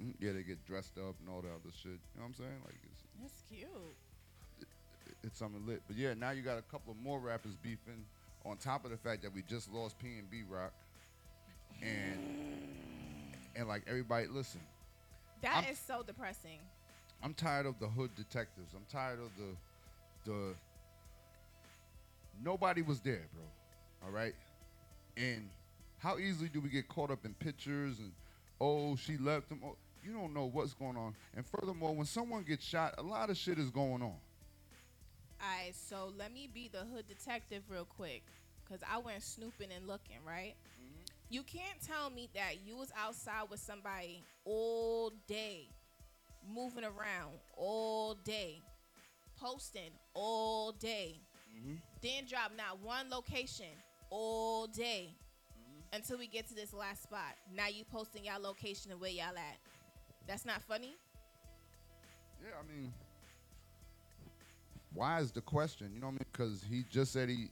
Mm, 0.02 0.14
Yeah, 0.20 0.32
they 0.32 0.42
get 0.44 0.64
dressed 0.64 0.96
up 0.96 1.16
and 1.20 1.28
all 1.28 1.42
the 1.42 1.48
other 1.48 1.72
shit. 1.74 1.92
You 1.92 1.98
know 2.16 2.22
what 2.22 2.26
I'm 2.28 2.34
saying? 2.34 2.60
Like 2.64 2.76
it's 2.84 3.02
That's 3.20 3.42
cute. 3.50 3.96
it's 5.24 5.38
something 5.38 5.66
lit. 5.66 5.82
But 5.88 5.96
yeah, 5.96 6.14
now 6.14 6.30
you 6.30 6.40
got 6.42 6.56
a 6.58 6.62
couple 6.62 6.92
of 6.92 6.98
more 6.98 7.18
rappers 7.20 7.56
beefing. 7.56 8.04
On 8.44 8.56
top 8.56 8.84
of 8.86 8.90
the 8.92 8.96
fact 8.96 9.22
that 9.24 9.34
we 9.34 9.42
just 9.42 9.70
lost 9.70 9.96
PnB 9.98 10.44
Rock, 10.48 10.72
and 11.82 12.20
and 13.58 13.68
like 13.68 13.82
everybody, 13.86 14.26
listen, 14.28 14.60
That 15.42 15.56
I'm- 15.56 15.64
is 15.72 15.78
so 15.78 16.02
depressing. 16.02 16.60
I'm 17.22 17.34
tired 17.34 17.66
of 17.66 17.78
the 17.80 17.88
hood 17.88 18.14
detectives. 18.14 18.72
I'm 18.74 18.84
tired 18.88 19.18
of 19.18 19.30
the 19.36 19.56
the 20.24 20.54
nobody 22.42 22.82
was 22.82 23.00
there, 23.00 23.26
bro. 23.32 23.42
All 24.04 24.10
right? 24.10 24.34
And 25.16 25.48
how 25.98 26.18
easily 26.18 26.48
do 26.48 26.60
we 26.60 26.68
get 26.68 26.86
caught 26.88 27.10
up 27.10 27.24
in 27.24 27.34
pictures 27.34 27.98
and 27.98 28.12
oh, 28.60 28.94
she 28.96 29.16
left 29.18 29.50
him. 29.50 29.60
Oh, 29.64 29.76
you 30.04 30.12
don't 30.12 30.32
know 30.32 30.44
what's 30.46 30.74
going 30.74 30.96
on. 30.96 31.14
And 31.36 31.44
furthermore, 31.46 31.94
when 31.94 32.06
someone 32.06 32.42
gets 32.44 32.64
shot, 32.64 32.94
a 32.98 33.02
lot 33.02 33.30
of 33.30 33.36
shit 33.36 33.58
is 33.58 33.70
going 33.70 34.02
on. 34.02 34.16
Alright, 35.40 35.74
so 35.74 36.12
let 36.16 36.32
me 36.32 36.48
be 36.52 36.68
the 36.68 36.84
hood 36.84 37.06
detective 37.06 37.62
real 37.70 37.84
quick, 37.84 38.24
cause 38.68 38.80
I 38.88 38.98
went 38.98 39.22
snooping 39.22 39.70
and 39.72 39.86
looking, 39.86 40.16
right? 40.26 40.54
You 41.30 41.42
can't 41.42 41.80
tell 41.86 42.08
me 42.08 42.30
that 42.34 42.64
you 42.64 42.76
was 42.76 42.90
outside 42.96 43.50
with 43.50 43.60
somebody 43.60 44.22
all 44.44 45.12
day, 45.26 45.68
moving 46.54 46.84
around 46.84 47.34
all 47.54 48.14
day, 48.24 48.62
posting 49.38 49.90
all 50.14 50.72
day, 50.72 51.20
mm-hmm. 51.54 51.74
then 52.02 52.24
drop 52.26 52.52
not 52.56 52.80
one 52.82 53.10
location 53.10 53.66
all 54.08 54.66
day 54.68 55.10
mm-hmm. 55.52 55.96
until 55.96 56.16
we 56.16 56.26
get 56.26 56.48
to 56.48 56.54
this 56.54 56.72
last 56.72 57.02
spot. 57.02 57.34
Now 57.54 57.68
you 57.68 57.84
posting 57.84 58.24
y'all 58.24 58.40
location 58.40 58.90
and 58.90 58.98
where 58.98 59.10
y'all 59.10 59.36
at. 59.36 59.58
That's 60.26 60.46
not 60.46 60.62
funny. 60.62 60.96
Yeah, 62.42 62.54
I 62.58 62.72
mean, 62.72 62.92
why 64.94 65.20
is 65.20 65.30
the 65.30 65.42
question? 65.42 65.90
You 65.92 66.00
know 66.00 66.06
what 66.06 66.12
I 66.12 66.14
mean? 66.14 66.26
Because 66.32 66.64
he 66.68 66.84
just 66.90 67.12
said 67.12 67.28
he, 67.28 67.50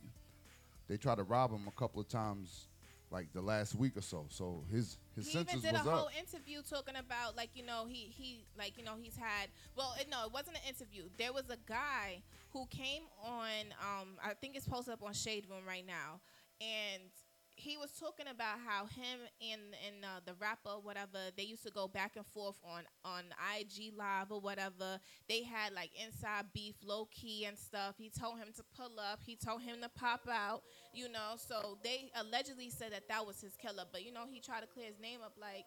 they 0.89 0.97
tried 0.97 1.17
to 1.17 1.25
rob 1.25 1.51
him 1.51 1.69
a 1.69 1.79
couple 1.79 2.01
of 2.01 2.09
times, 2.09 2.69
like 3.17 3.33
the 3.33 3.41
last 3.41 3.75
week 3.75 3.97
or 3.97 4.03
so. 4.03 4.27
So 4.29 4.63
his 4.71 4.99
his 5.15 5.27
he 5.33 5.39
even 5.39 5.61
did 5.61 5.75
a 5.75 5.79
whole 5.79 6.07
up. 6.07 6.13
interview 6.21 6.61
talking 6.61 6.97
about 6.97 7.35
like 7.35 7.49
you 7.55 7.65
know 7.65 7.87
he 7.89 8.13
he 8.15 8.45
like 8.59 8.77
you 8.77 8.85
know 8.85 8.93
he's 9.01 9.17
had 9.17 9.49
well 9.75 9.95
it, 9.99 10.09
no 10.11 10.27
it 10.27 10.33
wasn't 10.33 10.55
an 10.55 10.63
interview 10.69 11.05
there 11.17 11.33
was 11.33 11.45
a 11.49 11.57
guy 11.67 12.23
who 12.53 12.67
came 12.67 13.05
on 13.25 13.73
um 13.81 14.09
i 14.23 14.35
think 14.35 14.55
it's 14.55 14.69
posted 14.69 14.93
up 14.93 15.03
on 15.03 15.15
shade 15.15 15.47
room 15.49 15.63
right 15.67 15.87
now 15.87 16.21
and 16.61 17.09
he 17.57 17.77
was 17.77 17.91
talking 17.99 18.27
about 18.29 18.59
how 18.65 18.85
him 18.87 19.21
and 19.41 19.61
and 19.87 20.05
uh, 20.05 20.21
the 20.25 20.35
rapper 20.35 20.79
whatever 20.83 21.19
they 21.37 21.43
used 21.43 21.65
to 21.65 21.71
go 21.71 21.89
back 21.89 22.13
and 22.17 22.27
forth 22.27 22.57
on 22.65 22.83
on 23.05 23.25
IG 23.59 23.93
live 23.97 24.31
or 24.31 24.41
whatever. 24.41 25.01
They 25.29 25.43
had 25.43 25.73
like 25.73 25.91
inside 26.01 26.47
beef 26.53 26.77
low 26.85 27.09
key 27.11 27.47
and 27.47 27.59
stuff. 27.59 27.95
He 27.99 28.11
told 28.11 28.39
him 28.39 28.49
to 28.57 28.63
pull 28.77 29.01
up. 29.01 29.21
He 29.25 29.37
told 29.37 29.63
him 29.63 29.81
to 29.83 29.89
pop 29.89 30.29
out 30.31 30.63
you 30.93 31.09
know. 31.09 31.35
So 31.37 31.79
they 31.83 32.11
allegedly 32.15 32.71
said 32.71 32.93
that 32.93 33.09
that 33.09 33.27
was 33.27 33.41
his 33.41 33.57
killer. 33.57 33.85
But 33.91 34.05
you 34.05 34.13
know 34.13 34.25
he 34.31 34.41
tried 34.41 34.61
to 34.61 34.67
clear 34.67 34.87
his 34.87 35.01
name 35.01 35.21
up 35.25 35.33
like 35.41 35.65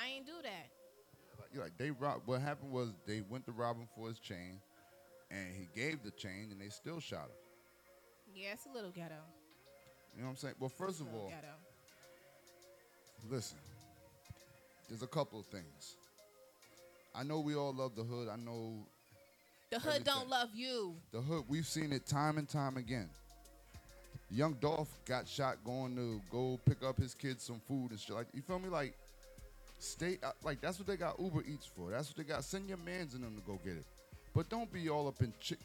I 0.00 0.08
ain't 0.16 0.26
do 0.26 0.32
that. 0.42 0.68
Like, 1.40 1.64
like 1.64 1.78
they 1.78 1.90
rob. 1.90 2.22
What 2.26 2.40
happened 2.40 2.72
was 2.72 2.90
they 3.06 3.22
went 3.22 3.44
to 3.46 3.52
rob 3.52 3.76
him 3.76 3.88
for 3.94 4.08
his 4.08 4.18
chain, 4.18 4.60
and 5.30 5.48
he 5.54 5.68
gave 5.74 6.02
the 6.02 6.10
chain, 6.12 6.48
and 6.50 6.60
they 6.60 6.68
still 6.68 7.00
shot 7.00 7.26
him. 7.26 8.34
yeah 8.34 8.52
it's 8.52 8.66
a 8.66 8.74
little 8.74 8.90
ghetto 8.90 9.22
You 10.18 10.24
know 10.24 10.30
what 10.30 10.32
I'm 10.32 10.36
saying? 10.38 10.54
Well, 10.58 10.68
first 10.68 11.00
of 11.00 11.06
all, 11.14 11.32
listen. 13.30 13.56
There's 14.88 15.02
a 15.02 15.06
couple 15.06 15.38
of 15.38 15.46
things. 15.46 15.94
I 17.14 17.22
know 17.22 17.38
we 17.38 17.54
all 17.54 17.72
love 17.72 17.94
the 17.94 18.02
hood. 18.02 18.28
I 18.28 18.34
know 18.34 18.84
the 19.70 19.78
hood 19.78 20.02
don't 20.02 20.28
love 20.28 20.48
you 20.54 20.96
the 21.12 21.20
hood. 21.20 21.44
We've 21.46 21.66
seen 21.66 21.92
it 21.92 22.04
time 22.04 22.36
and 22.36 22.48
time 22.48 22.78
again. 22.78 23.08
Young 24.28 24.54
Dolph 24.54 24.88
got 25.04 25.28
shot 25.28 25.58
going 25.64 25.94
to 25.94 26.20
go 26.32 26.58
pick 26.66 26.82
up 26.82 26.98
his 26.98 27.14
kids 27.14 27.44
some 27.44 27.60
food 27.68 27.90
and 27.90 28.00
shit. 28.00 28.16
Like 28.16 28.26
you 28.34 28.42
feel 28.42 28.58
me? 28.58 28.68
Like 28.68 28.94
stay 29.78 30.18
uh, 30.24 30.32
like 30.42 30.60
that's 30.60 30.80
what 30.80 30.88
they 30.88 30.96
got 30.96 31.20
Uber 31.20 31.44
Eats 31.46 31.66
for. 31.66 31.92
That's 31.92 32.08
what 32.08 32.16
they 32.16 32.24
got. 32.24 32.42
Send 32.42 32.68
your 32.68 32.78
mans 32.78 33.14
in 33.14 33.20
them 33.20 33.36
to 33.36 33.42
go 33.42 33.60
get 33.64 33.76
it. 33.76 33.86
But 34.34 34.48
don't 34.48 34.72
be 34.72 34.88
all 34.88 35.06
up 35.06 35.22
in 35.22 35.32
chick 35.40 35.60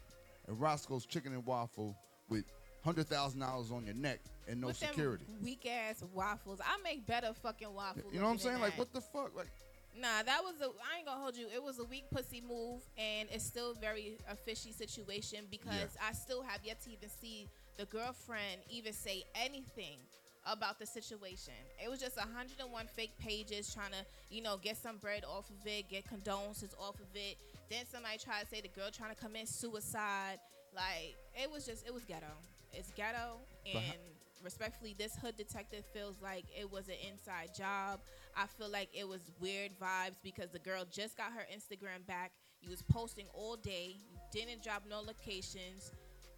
and 0.47 0.61
Roscoe's 0.61 1.07
Chicken 1.07 1.33
and 1.33 1.43
Waffle 1.43 1.95
with 2.29 2.43
hundred 2.83 3.07
thousand 3.07 3.39
dollars 3.39 3.71
on 3.71 3.85
your 3.85 3.95
neck 3.95 4.19
and 4.47 4.59
no 4.61 4.67
With 4.67 4.77
security. 4.77 5.25
weak 5.41 5.65
ass 5.65 6.03
waffles 6.13 6.59
I 6.61 6.81
make 6.83 7.05
better 7.05 7.31
fucking 7.41 7.73
waffles 7.73 8.05
You 8.11 8.19
know 8.19 8.25
what 8.25 8.31
I'm 8.33 8.37
saying? 8.39 8.59
Like 8.59 8.77
what 8.77 8.91
the 8.93 9.01
fuck? 9.01 9.35
Like 9.35 9.47
Nah, 9.95 10.23
that 10.25 10.41
was 10.43 10.55
a. 10.59 10.65
I 10.65 10.97
ain't 10.97 11.05
gonna 11.05 11.21
hold 11.21 11.37
you. 11.37 11.45
It 11.53 11.61
was 11.61 11.77
a 11.77 11.83
weak 11.83 12.05
pussy 12.11 12.41
move, 12.41 12.81
and 12.97 13.29
it's 13.31 13.45
still 13.45 13.75
very 13.75 14.17
a 14.27 14.35
fishy 14.35 14.71
situation 14.71 15.45
because 15.51 15.75
Yeah. 15.95 16.07
I 16.09 16.13
still 16.13 16.41
have 16.41 16.61
yet 16.65 16.81
to 16.85 16.89
even 16.91 17.09
see 17.09 17.47
the 17.77 17.85
girlfriend 17.85 18.61
even 18.71 18.91
say 18.91 19.23
anything 19.35 19.99
about 20.47 20.79
the 20.79 20.87
situation. 20.87 21.53
It 21.83 21.91
was 21.91 21.99
just 21.99 22.17
101 22.17 22.87
fake 22.87 23.15
pages 23.19 23.71
trying 23.71 23.91
to, 23.91 24.03
you 24.31 24.41
know, 24.41 24.57
get 24.57 24.77
some 24.77 24.97
bread 24.97 25.25
off 25.25 25.47
of 25.51 25.65
it, 25.67 25.87
get 25.89 26.07
condolences 26.07 26.73
off 26.79 26.95
of 26.99 27.07
it. 27.15 27.37
Then 27.69 27.85
somebody 27.85 28.17
tried 28.17 28.41
to 28.41 28.47
say 28.47 28.61
the 28.61 28.69
girl 28.69 28.89
trying 28.91 29.13
to 29.13 29.21
commit 29.21 29.47
suicide. 29.47 30.39
Like 30.75 31.15
it 31.35 31.51
was 31.51 31.67
just, 31.67 31.85
it 31.85 31.93
was 31.93 32.03
ghetto. 32.03 32.25
It's 32.73 32.91
ghetto, 32.91 33.37
But 33.65 33.81
ho- 33.81 33.91
and 33.93 33.99
respectfully, 34.43 34.95
this 34.97 35.15
hood 35.15 35.37
detective 35.37 35.83
feels 35.93 36.15
like 36.21 36.45
it 36.57 36.69
was 36.71 36.87
an 36.87 36.95
inside 37.09 37.49
job. 37.55 37.99
I 38.35 38.47
feel 38.47 38.69
like 38.69 38.89
it 38.93 39.07
was 39.07 39.21
weird 39.39 39.71
vibes 39.79 40.15
because 40.23 40.49
the 40.49 40.59
girl 40.59 40.85
just 40.91 41.17
got 41.17 41.31
her 41.33 41.45
Instagram 41.53 42.05
back. 42.07 42.31
You 42.61 42.69
was 42.69 42.81
posting 42.81 43.25
all 43.33 43.55
day. 43.57 43.95
You 44.11 44.17
didn't 44.31 44.63
drop 44.63 44.83
no 44.89 45.01
locations. 45.01 45.91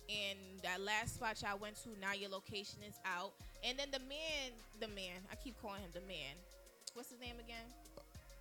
And 0.09 0.37
that 0.61 0.81
last 0.81 1.15
spot 1.15 1.41
y'all 1.41 1.57
went 1.57 1.77
to, 1.83 1.89
now 1.99 2.13
your 2.13 2.29
location 2.29 2.79
is 2.87 2.95
out. 3.05 3.31
And 3.63 3.77
then 3.79 3.87
the 3.91 3.99
man, 3.99 4.51
the 4.79 4.87
man, 4.89 5.21
I 5.31 5.35
keep 5.35 5.59
calling 5.61 5.81
him 5.81 5.89
the 5.93 6.01
man. 6.01 6.35
What's 6.93 7.09
his 7.09 7.19
name 7.19 7.35
again? 7.39 7.65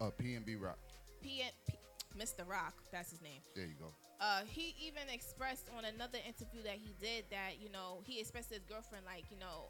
uh, 0.01 0.11
PnB 0.21 0.61
Rock. 0.61 0.79
P- 1.23 1.43
P- 1.69 1.79
Mr. 2.19 2.49
Rock, 2.49 2.75
that's 2.93 3.11
his 3.11 3.21
name. 3.23 3.41
There 3.55 3.65
you 3.67 3.75
go. 3.79 3.93
uh, 4.21 4.43
he 4.47 4.75
even 4.81 5.03
expressed 5.13 5.69
on 5.77 5.85
another 5.85 6.19
interview 6.27 6.63
that 6.63 6.79
he 6.79 6.95
did 7.01 7.25
that 7.31 7.61
you 7.61 7.71
know 7.71 7.99
he 8.05 8.21
expressed 8.21 8.49
to 8.49 8.55
his 8.55 8.65
girlfriend 8.65 9.05
like 9.05 9.25
you 9.31 9.39
know 9.39 9.69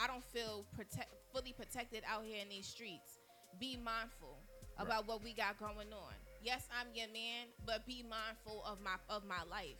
I 0.00 0.06
don't 0.06 0.22
feel 0.24 0.64
protect 0.76 1.10
fully 1.32 1.52
protected 1.52 2.02
out 2.08 2.22
here 2.24 2.38
in 2.42 2.48
these 2.48 2.66
streets. 2.66 3.18
Be 3.58 3.76
mindful 3.76 4.38
about 4.78 5.06
what 5.08 5.22
we 5.24 5.32
got 5.32 5.58
going 5.58 5.90
on. 5.92 6.14
Yes, 6.42 6.68
I'm 6.78 6.86
your 6.94 7.08
man, 7.08 7.48
but 7.66 7.84
be 7.86 8.04
mindful 8.08 8.62
of 8.64 8.78
my 8.82 8.96
of 9.08 9.24
my 9.26 9.42
life. 9.50 9.76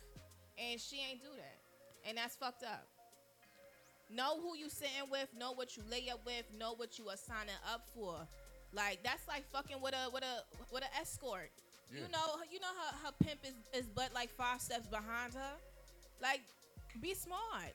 And 0.59 0.81
she 0.81 0.96
ain't 1.09 1.23
do 1.23 1.31
that, 1.37 1.59
and 2.09 2.18
that's 2.18 2.35
fucked 2.37 2.64
up. 2.64 2.87
Know 4.12 4.40
who 4.40 4.57
you 4.59 4.68
sitting 4.68 5.09
with. 5.11 5.29
Know 5.38 5.53
what 5.53 5.77
you 5.77 5.85
lay 5.88 6.11
up 6.11 6.27
with. 6.27 6.44
Know 6.59 6.75
what 6.77 6.99
you 6.99 7.09
are 7.09 7.16
signing 7.16 7.55
up 7.73 7.87
for. 7.94 8.16
Like 8.73 8.99
that's 9.05 9.27
like 9.29 9.44
fucking 9.53 9.81
with 9.81 9.94
a 9.94 10.11
with 10.12 10.25
a 10.25 10.42
with 10.73 10.83
an 10.83 10.90
escort. 11.01 11.51
Yeah. 11.92 12.00
You 12.03 12.09
know, 12.12 12.26
you 12.50 12.61
know 12.61 12.68
her, 12.68 13.07
her 13.07 13.12
pimp 13.22 13.40
is, 13.44 13.55
is 13.81 13.87
but 13.88 14.12
like 14.14 14.31
five 14.31 14.61
steps 14.61 14.87
behind 14.87 15.35
her. 15.35 15.53
Like, 16.22 16.40
be 17.00 17.14
smart. 17.14 17.74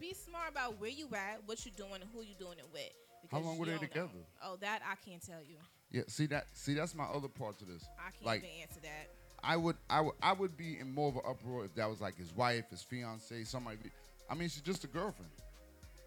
Be 0.00 0.14
smart 0.14 0.50
about 0.50 0.80
where 0.80 0.90
you 0.90 1.08
at, 1.14 1.40
what 1.46 1.64
you 1.64 1.72
doing, 1.76 2.00
and 2.02 2.04
who 2.14 2.22
you 2.22 2.34
doing 2.38 2.58
it 2.58 2.66
with. 2.72 2.90
How 3.30 3.38
long 3.40 3.58
were 3.58 3.66
they 3.66 3.72
don't 3.72 3.82
know. 3.82 3.88
together? 3.88 4.08
Oh, 4.44 4.56
that 4.60 4.80
I 4.84 4.94
can't 5.08 5.24
tell 5.24 5.40
you. 5.40 5.56
Yeah, 5.90 6.02
see 6.08 6.26
that. 6.26 6.46
See 6.52 6.74
that's 6.74 6.94
my 6.94 7.04
other 7.04 7.28
part 7.28 7.58
to 7.58 7.64
this. 7.64 7.84
I 7.98 8.10
can't 8.10 8.24
Like- 8.24 8.38
even 8.44 8.50
answer 8.62 8.80
that. 8.80 9.08
I 9.44 9.56
would, 9.56 9.76
I 9.88 10.00
would, 10.00 10.14
I 10.22 10.32
would 10.32 10.56
be 10.56 10.78
in 10.80 10.92
more 10.92 11.08
of 11.10 11.16
an 11.16 11.22
uproar 11.28 11.64
if 11.64 11.74
that 11.76 11.88
was 11.88 12.00
like 12.00 12.16
his 12.16 12.34
wife, 12.34 12.64
his 12.70 12.82
fiance, 12.82 13.44
somebody. 13.44 13.76
Be, 13.76 13.90
I 14.28 14.34
mean, 14.34 14.48
she's 14.48 14.62
just 14.62 14.82
a 14.82 14.88
girlfriend. 14.88 15.30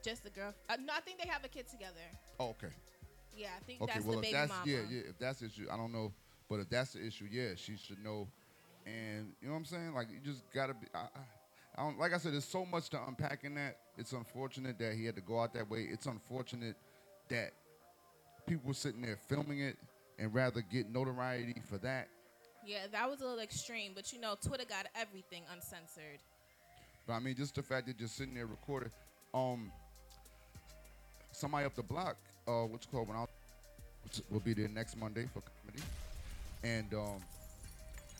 Just 0.03 0.25
a 0.25 0.29
girl. 0.29 0.53
Uh, 0.67 0.75
no, 0.83 0.93
I 0.93 0.99
think 0.99 1.21
they 1.21 1.27
have 1.29 1.45
a 1.45 1.47
kid 1.47 1.67
together. 1.69 2.01
Oh, 2.39 2.49
okay. 2.49 2.73
Yeah, 3.37 3.49
I 3.55 3.63
think 3.63 3.81
Okay. 3.81 3.93
that's 3.93 4.05
well, 4.05 4.15
the 4.17 4.21
baby 4.23 4.33
that's 4.33 4.49
mama. 4.49 4.63
yeah, 4.65 4.79
yeah, 4.89 5.01
if 5.09 5.19
that's 5.19 5.39
the 5.39 5.45
issue, 5.45 5.67
I 5.71 5.77
don't 5.77 5.93
know, 5.93 6.11
but 6.49 6.59
if 6.59 6.69
that's 6.69 6.93
the 6.93 7.05
issue, 7.05 7.27
yeah, 7.31 7.49
she 7.55 7.77
should 7.77 8.03
know. 8.03 8.27
And 8.85 9.33
you 9.41 9.47
know 9.47 9.53
what 9.53 9.59
I'm 9.59 9.65
saying? 9.65 9.93
Like 9.93 10.07
you 10.09 10.17
just 10.23 10.43
gotta 10.53 10.73
be. 10.73 10.87
I, 10.93 10.99
I, 10.99 11.19
I 11.77 11.83
don't, 11.83 11.99
like 11.99 12.13
I 12.13 12.17
said, 12.17 12.33
there's 12.33 12.45
so 12.45 12.65
much 12.65 12.89
to 12.89 12.99
unpack 13.07 13.43
in 13.43 13.55
that. 13.55 13.77
It's 13.97 14.11
unfortunate 14.11 14.77
that 14.79 14.95
he 14.95 15.05
had 15.05 15.15
to 15.15 15.21
go 15.21 15.39
out 15.39 15.53
that 15.53 15.69
way. 15.69 15.87
It's 15.89 16.07
unfortunate 16.07 16.75
that 17.29 17.51
people 18.47 18.67
were 18.67 18.73
sitting 18.73 19.01
there 19.01 19.17
filming 19.27 19.59
it 19.59 19.77
and 20.17 20.33
rather 20.33 20.61
get 20.61 20.89
notoriety 20.91 21.61
for 21.69 21.77
that. 21.77 22.07
Yeah, 22.65 22.87
that 22.91 23.09
was 23.09 23.21
a 23.21 23.23
little 23.23 23.39
extreme, 23.39 23.93
but 23.95 24.11
you 24.11 24.19
know, 24.19 24.35
Twitter 24.41 24.65
got 24.67 24.87
everything 24.95 25.43
uncensored. 25.53 26.19
But 27.07 27.13
I 27.13 27.19
mean, 27.19 27.35
just 27.35 27.55
the 27.55 27.63
fact 27.63 27.87
that 27.87 27.99
you're 27.99 28.09
sitting 28.09 28.33
there 28.33 28.47
recording. 28.47 28.89
Um, 29.33 29.71
somebody 31.31 31.65
up 31.65 31.75
the 31.75 31.83
block, 31.83 32.17
uh, 32.47 32.63
what's 32.63 32.87
called 32.87 33.07
when 33.07 33.17
I 33.17 33.25
will 34.29 34.39
be 34.39 34.53
there 34.53 34.67
next 34.67 34.97
Monday 34.97 35.25
for 35.33 35.41
comedy, 35.41 35.83
and 36.63 36.93
um, 36.93 37.19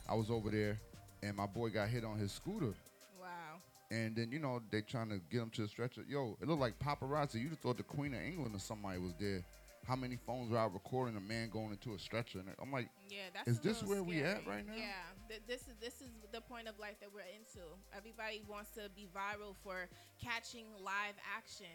I 0.08 0.14
was 0.14 0.30
over 0.30 0.50
there, 0.50 0.78
and 1.22 1.36
my 1.36 1.46
boy 1.46 1.70
got 1.70 1.88
hit 1.88 2.04
on 2.04 2.18
his 2.18 2.32
scooter, 2.32 2.74
Wow. 3.20 3.60
and 3.90 4.16
then 4.16 4.30
you 4.32 4.38
know 4.38 4.60
they 4.70 4.80
trying 4.82 5.08
to 5.10 5.20
get 5.30 5.40
him 5.42 5.50
to 5.50 5.62
the 5.62 5.68
stretcher. 5.68 6.02
Yo, 6.08 6.36
it 6.40 6.48
looked 6.48 6.60
like 6.60 6.78
paparazzi. 6.78 7.34
You'd 7.40 7.50
have 7.50 7.58
thought 7.60 7.76
the 7.76 7.82
Queen 7.82 8.14
of 8.14 8.20
England 8.22 8.54
or 8.54 8.58
somebody 8.58 8.98
was 8.98 9.12
there. 9.18 9.42
How 9.88 9.96
many 9.96 10.18
phones 10.26 10.50
were 10.50 10.58
out 10.58 10.74
recording 10.74 11.16
a 11.16 11.20
man 11.20 11.48
going 11.48 11.70
into 11.70 11.94
a 11.94 11.98
stretcher? 11.98 12.38
And 12.38 12.48
I'm 12.60 12.70
like, 12.70 12.88
Yeah, 13.08 13.32
that's. 13.32 13.48
Is 13.48 13.60
this 13.60 13.82
where 13.82 14.02
we 14.02 14.20
at 14.22 14.46
right 14.46 14.64
now? 14.66 14.74
Yeah, 14.76 14.92
th- 15.28 15.40
this 15.48 15.62
is 15.62 15.74
this 15.80 15.94
is 16.02 16.10
the 16.32 16.40
point 16.42 16.68
of 16.68 16.78
life 16.78 16.96
that 17.00 17.08
we're 17.12 17.24
into. 17.34 17.64
Everybody 17.96 18.42
wants 18.48 18.70
to 18.76 18.88
be 18.94 19.08
viral 19.14 19.56
for 19.64 19.88
catching 20.22 20.66
live 20.84 21.16
action. 21.36 21.72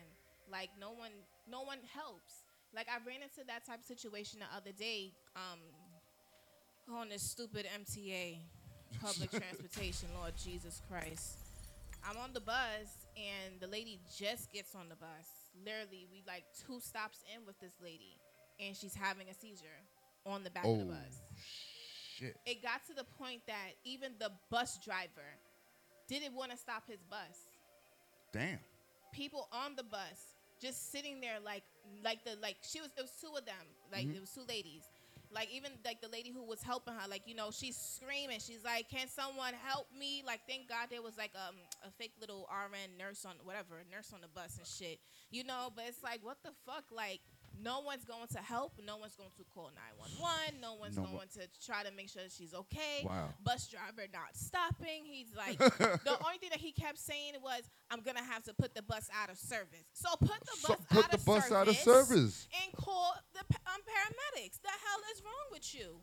Like 0.52 0.70
no 0.80 0.92
one, 0.92 1.12
no 1.50 1.64
one 1.64 1.80
helps. 1.94 2.46
Like 2.76 2.86
I 2.88 3.02
ran 3.08 3.24
into 3.24 3.42
that 3.48 3.66
type 3.66 3.80
of 3.80 3.86
situation 3.86 4.40
the 4.40 4.56
other 4.56 4.72
day. 4.72 5.12
Um, 5.36 5.60
on 6.94 7.10
this 7.10 7.22
stupid 7.24 7.66
MTA, 7.82 8.38
public 9.02 9.32
transportation. 9.42 10.10
Lord 10.20 10.34
Jesus 10.38 10.82
Christ. 10.90 11.38
I'm 12.08 12.18
on 12.18 12.34
the 12.34 12.40
bus 12.42 13.08
and 13.18 13.60
the 13.60 13.68
lady 13.68 14.00
just 14.18 14.52
gets 14.54 14.76
on 14.76 14.90
the 14.90 14.96
bus. 14.96 15.28
Literally, 15.66 16.08
we 16.12 16.22
like 16.28 16.44
two 16.68 16.80
stops 16.80 17.24
in 17.34 17.46
with 17.46 17.60
this 17.60 17.74
lady, 17.82 18.18
and 18.60 18.76
she's 18.76 18.94
having 18.94 19.28
a 19.30 19.34
seizure 19.34 19.80
on 20.26 20.44
the 20.44 20.50
back 20.52 20.66
of 20.66 20.78
the 20.78 20.84
oh 20.84 20.88
bus. 20.88 21.22
shit. 22.18 22.36
It 22.46 22.62
got 22.62 22.86
to 22.88 22.94
the 22.94 23.06
point 23.18 23.42
that 23.48 23.72
even 23.84 24.12
the 24.20 24.32
bus 24.52 24.78
driver 24.86 25.26
didn't 26.08 26.36
want 26.36 26.52
to 26.52 26.58
stop 26.58 26.84
his 26.88 27.00
bus. 27.10 27.50
Damn. 28.34 28.60
People 29.14 29.48
on 29.52 29.76
the 29.76 29.84
bus 29.84 30.36
just 30.62 30.92
sitting 30.92 31.20
there 31.22 31.38
like 31.44 31.64
like 32.04 32.24
the 32.24 32.32
like 32.42 32.58
she 32.62 32.80
was 32.82 32.90
it 32.98 33.02
was 33.02 33.12
two 33.22 33.28
of 33.38 33.46
them 33.46 33.56
like 33.92 34.06
Mhm. 34.06 34.16
it 34.16 34.22
was 34.22 34.32
two 34.32 34.44
ladies 34.48 34.84
like 35.36 35.52
even 35.52 35.72
like 35.84 36.00
the 36.02 36.08
lady 36.08 36.32
who 36.32 36.44
was 36.44 36.64
helping 36.64 36.94
her 36.94 37.08
like 37.10 37.24
you 37.26 37.36
know 37.36 37.52
she's 37.52 37.76
screaming. 37.76 38.40
She's 38.40 38.64
like 38.64 38.90
can 38.90 39.08
someone 39.08 39.54
help 39.62 39.88
me? 39.92 40.24
Like 40.26 40.40
thank 40.48 40.70
god 40.70 40.88
there 40.90 41.02
was 41.02 41.18
like 41.18 41.32
um, 41.36 41.56
a 41.86 41.92
fake 41.92 42.14
little 42.20 42.48
rn 42.50 42.98
nurse 42.98 43.26
on 43.26 43.36
whatever 43.44 43.84
nurse 43.92 44.12
on 44.14 44.22
the 44.22 44.30
bus 44.30 44.58
and 44.58 44.66
shit 44.66 45.00
you 45.30 45.44
know? 45.44 45.70
But 45.76 45.86
it's 45.90 46.02
like 46.02 46.24
what 46.24 46.38
the 46.44 46.52
fuck? 46.66 46.86
Like 46.92 47.20
no 47.64 47.80
one's 47.82 48.06
going 48.06 48.28
to 48.32 48.40
help 48.40 48.74
no 48.86 48.98
one's 48.98 49.16
going 49.16 49.30
to 49.38 49.44
call 49.54 49.72
911 49.76 50.62
no 50.62 50.74
one's 50.76 50.98
No 50.98 51.04
one- 51.04 51.12
going 51.14 51.28
to 51.40 51.48
try 51.66 51.84
to 51.84 51.92
make 51.96 52.10
sure 52.10 52.24
that 52.24 52.32
she's 52.32 52.54
okay 52.54 53.04
Wow. 53.04 53.30
bus 53.44 53.68
driver 53.68 54.08
not 54.14 54.36
stopping 54.36 55.04
he's 55.06 55.34
like 55.36 55.58
the 55.60 56.18
only 56.26 56.38
thing 56.40 56.50
that 56.52 56.60
he 56.60 56.72
kept 56.72 56.98
saying 57.00 57.34
was 57.42 57.64
i'm 57.92 58.02
gonna 58.02 58.24
have 58.24 58.44
to 58.44 58.54
put 58.54 58.74
the 58.76 58.82
bus 58.84 59.10
out 59.22 59.30
of 59.30 59.38
service 59.38 59.86
so 59.94 60.10
put 60.20 60.30
the 60.42 60.58
So 60.58 60.68
bus 60.76 60.78
put 60.90 61.06
out 61.06 61.12
the 61.12 61.18
of 61.18 61.26
bus 61.26 61.44
service 61.48 61.52
out 61.56 61.68
of 61.68 61.76
service. 61.78 62.48
and 62.64 62.74
call 62.76 63.14
the 63.34 63.40
um, 63.40 63.82
paramedics. 63.82 64.60
The 64.62 64.70
hell 64.70 65.02
is 65.14 65.22
wrong 65.24 65.48
with 65.52 65.74
you? 65.76 66.00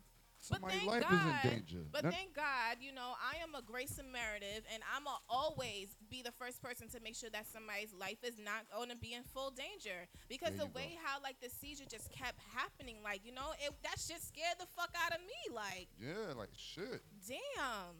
But 0.49 0.61
thank 0.69 0.85
life 0.85 1.01
God, 1.01 1.13
is 1.13 1.23
in 1.23 1.49
danger. 1.51 1.81
But 1.91 2.03
thank 2.03 2.35
God, 2.35 2.77
you 2.79 2.91
know, 2.91 3.15
I 3.21 3.41
am 3.41 3.55
a 3.55 3.61
great 3.61 3.89
Samaritan, 3.89 4.63
and 4.73 4.83
I'ma 4.95 5.17
always 5.29 5.95
be 6.09 6.21
the 6.21 6.31
first 6.31 6.61
person 6.61 6.89
to 6.89 6.99
make 6.99 7.15
sure 7.15 7.29
that 7.31 7.47
somebody's 7.47 7.93
life 7.93 8.19
is 8.23 8.39
not 8.39 8.67
going 8.75 8.89
to 8.89 8.97
be 8.97 9.13
in 9.13 9.23
full 9.23 9.51
danger. 9.51 10.07
Because 10.27 10.55
There 10.55 10.65
the 10.67 10.71
go. 10.71 10.79
way 10.79 10.97
how 11.03 11.21
like 11.21 11.39
the 11.39 11.49
seizure 11.49 11.85
just 11.87 12.11
kept 12.11 12.39
happening, 12.53 12.97
like 13.03 13.21
you 13.23 13.31
know, 13.31 13.55
it, 13.59 13.71
that 13.83 13.99
shit 13.99 14.21
scared 14.21 14.59
the 14.59 14.67
fuck 14.75 14.91
out 14.99 15.13
of 15.13 15.21
me. 15.23 15.39
Like, 15.53 15.87
yeah, 15.99 16.33
like 16.37 16.51
shit. 16.55 17.01
damn. 17.27 17.95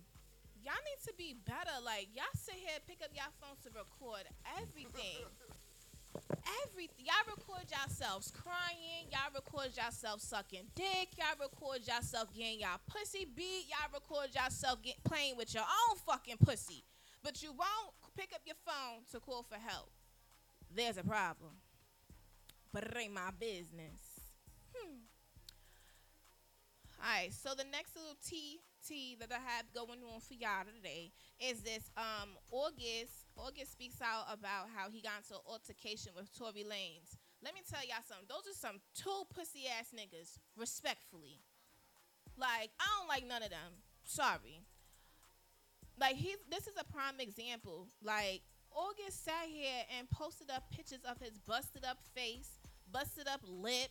Y'all 0.64 0.80
need 0.88 1.04
to 1.04 1.14
be 1.18 1.36
better. 1.44 1.76
Like, 1.84 2.08
y'all 2.16 2.24
sit 2.36 2.56
here, 2.56 2.80
pick 2.88 3.04
up 3.04 3.12
y'all 3.12 3.36
phones 3.42 3.60
to 3.68 3.70
record 3.76 4.24
everything. 4.58 5.28
Everything. 6.66 7.06
Y'all 7.06 7.36
record 7.36 7.66
yourselves 7.70 8.32
crying. 8.32 9.08
Y'all 9.12 9.34
record 9.34 9.76
yourselves 9.76 10.24
sucking 10.24 10.68
dick. 10.76 11.10
Y'all 11.18 11.38
record 11.40 11.80
yourself 11.88 12.34
getting 12.34 12.60
y'all 12.60 12.80
pussy 12.88 13.26
beat. 13.36 13.66
Y'all 13.70 13.92
record 13.94 14.30
yourself 14.34 14.82
get, 14.82 15.04
playing 15.04 15.38
with 15.38 15.54
your 15.54 15.64
own 15.64 15.98
fucking 16.06 16.38
pussy. 16.44 16.84
But 17.24 17.42
you 17.42 17.52
won't 17.52 17.94
pick 18.18 18.32
up 18.34 18.42
your 18.46 18.56
phone 18.66 19.04
to 19.12 19.20
call 19.20 19.44
for 19.44 19.56
help. 19.56 19.90
There's 20.76 20.98
a 20.98 21.04
problem. 21.04 21.52
But 22.72 22.84
it 22.84 22.98
ain't 22.98 23.14
my 23.14 23.30
business. 23.40 24.02
Hmm. 24.76 24.98
All 27.02 27.22
right, 27.22 27.34
so 27.34 27.50
the 27.56 27.66
next 27.72 27.96
little 27.96 28.18
T 28.26 28.60
T 28.88 29.16
that 29.20 29.32
I 29.32 29.36
have 29.36 29.66
going 29.74 30.00
on 30.14 30.20
for 30.20 30.34
y'all 30.34 30.66
today 30.76 31.12
is 31.40 31.62
this 31.62 31.90
um 31.98 32.30
August. 32.52 33.23
August 33.36 33.72
speaks 33.72 34.02
out 34.02 34.26
about 34.32 34.70
how 34.76 34.90
he 34.90 35.02
got 35.02 35.24
into 35.24 35.36
an 35.36 35.46
altercation 35.48 36.12
with 36.16 36.32
Tory 36.38 36.64
Lanez. 36.64 37.18
Let 37.44 37.54
me 37.54 37.62
tell 37.68 37.82
y'all 37.82 38.06
something. 38.08 38.28
Those 38.30 38.48
are 38.48 38.58
some 38.58 38.80
two 38.96 39.24
pussy 39.34 39.66
ass 39.68 39.92
niggas, 39.92 40.38
respectfully. 40.56 41.42
Like, 42.38 42.72
I 42.80 42.86
don't 42.98 43.10
like 43.10 43.28
none 43.28 43.44
of 43.44 43.50
them. 43.50 43.84
Sorry. 44.04 44.62
Like 46.00 46.16
he 46.16 46.36
this 46.50 46.68
is 46.68 46.74
a 46.80 46.84
prime 46.84 47.20
example. 47.20 47.88
Like 48.02 48.42
August 48.72 49.24
sat 49.24 49.46
here 49.48 49.86
and 49.98 50.10
posted 50.10 50.50
up 50.50 50.70
pictures 50.72 51.06
of 51.10 51.20
his 51.20 51.38
busted 51.38 51.86
up 51.86 52.00
face, 52.16 52.50
busted 52.92 53.28
up 53.28 53.42
lip, 53.46 53.90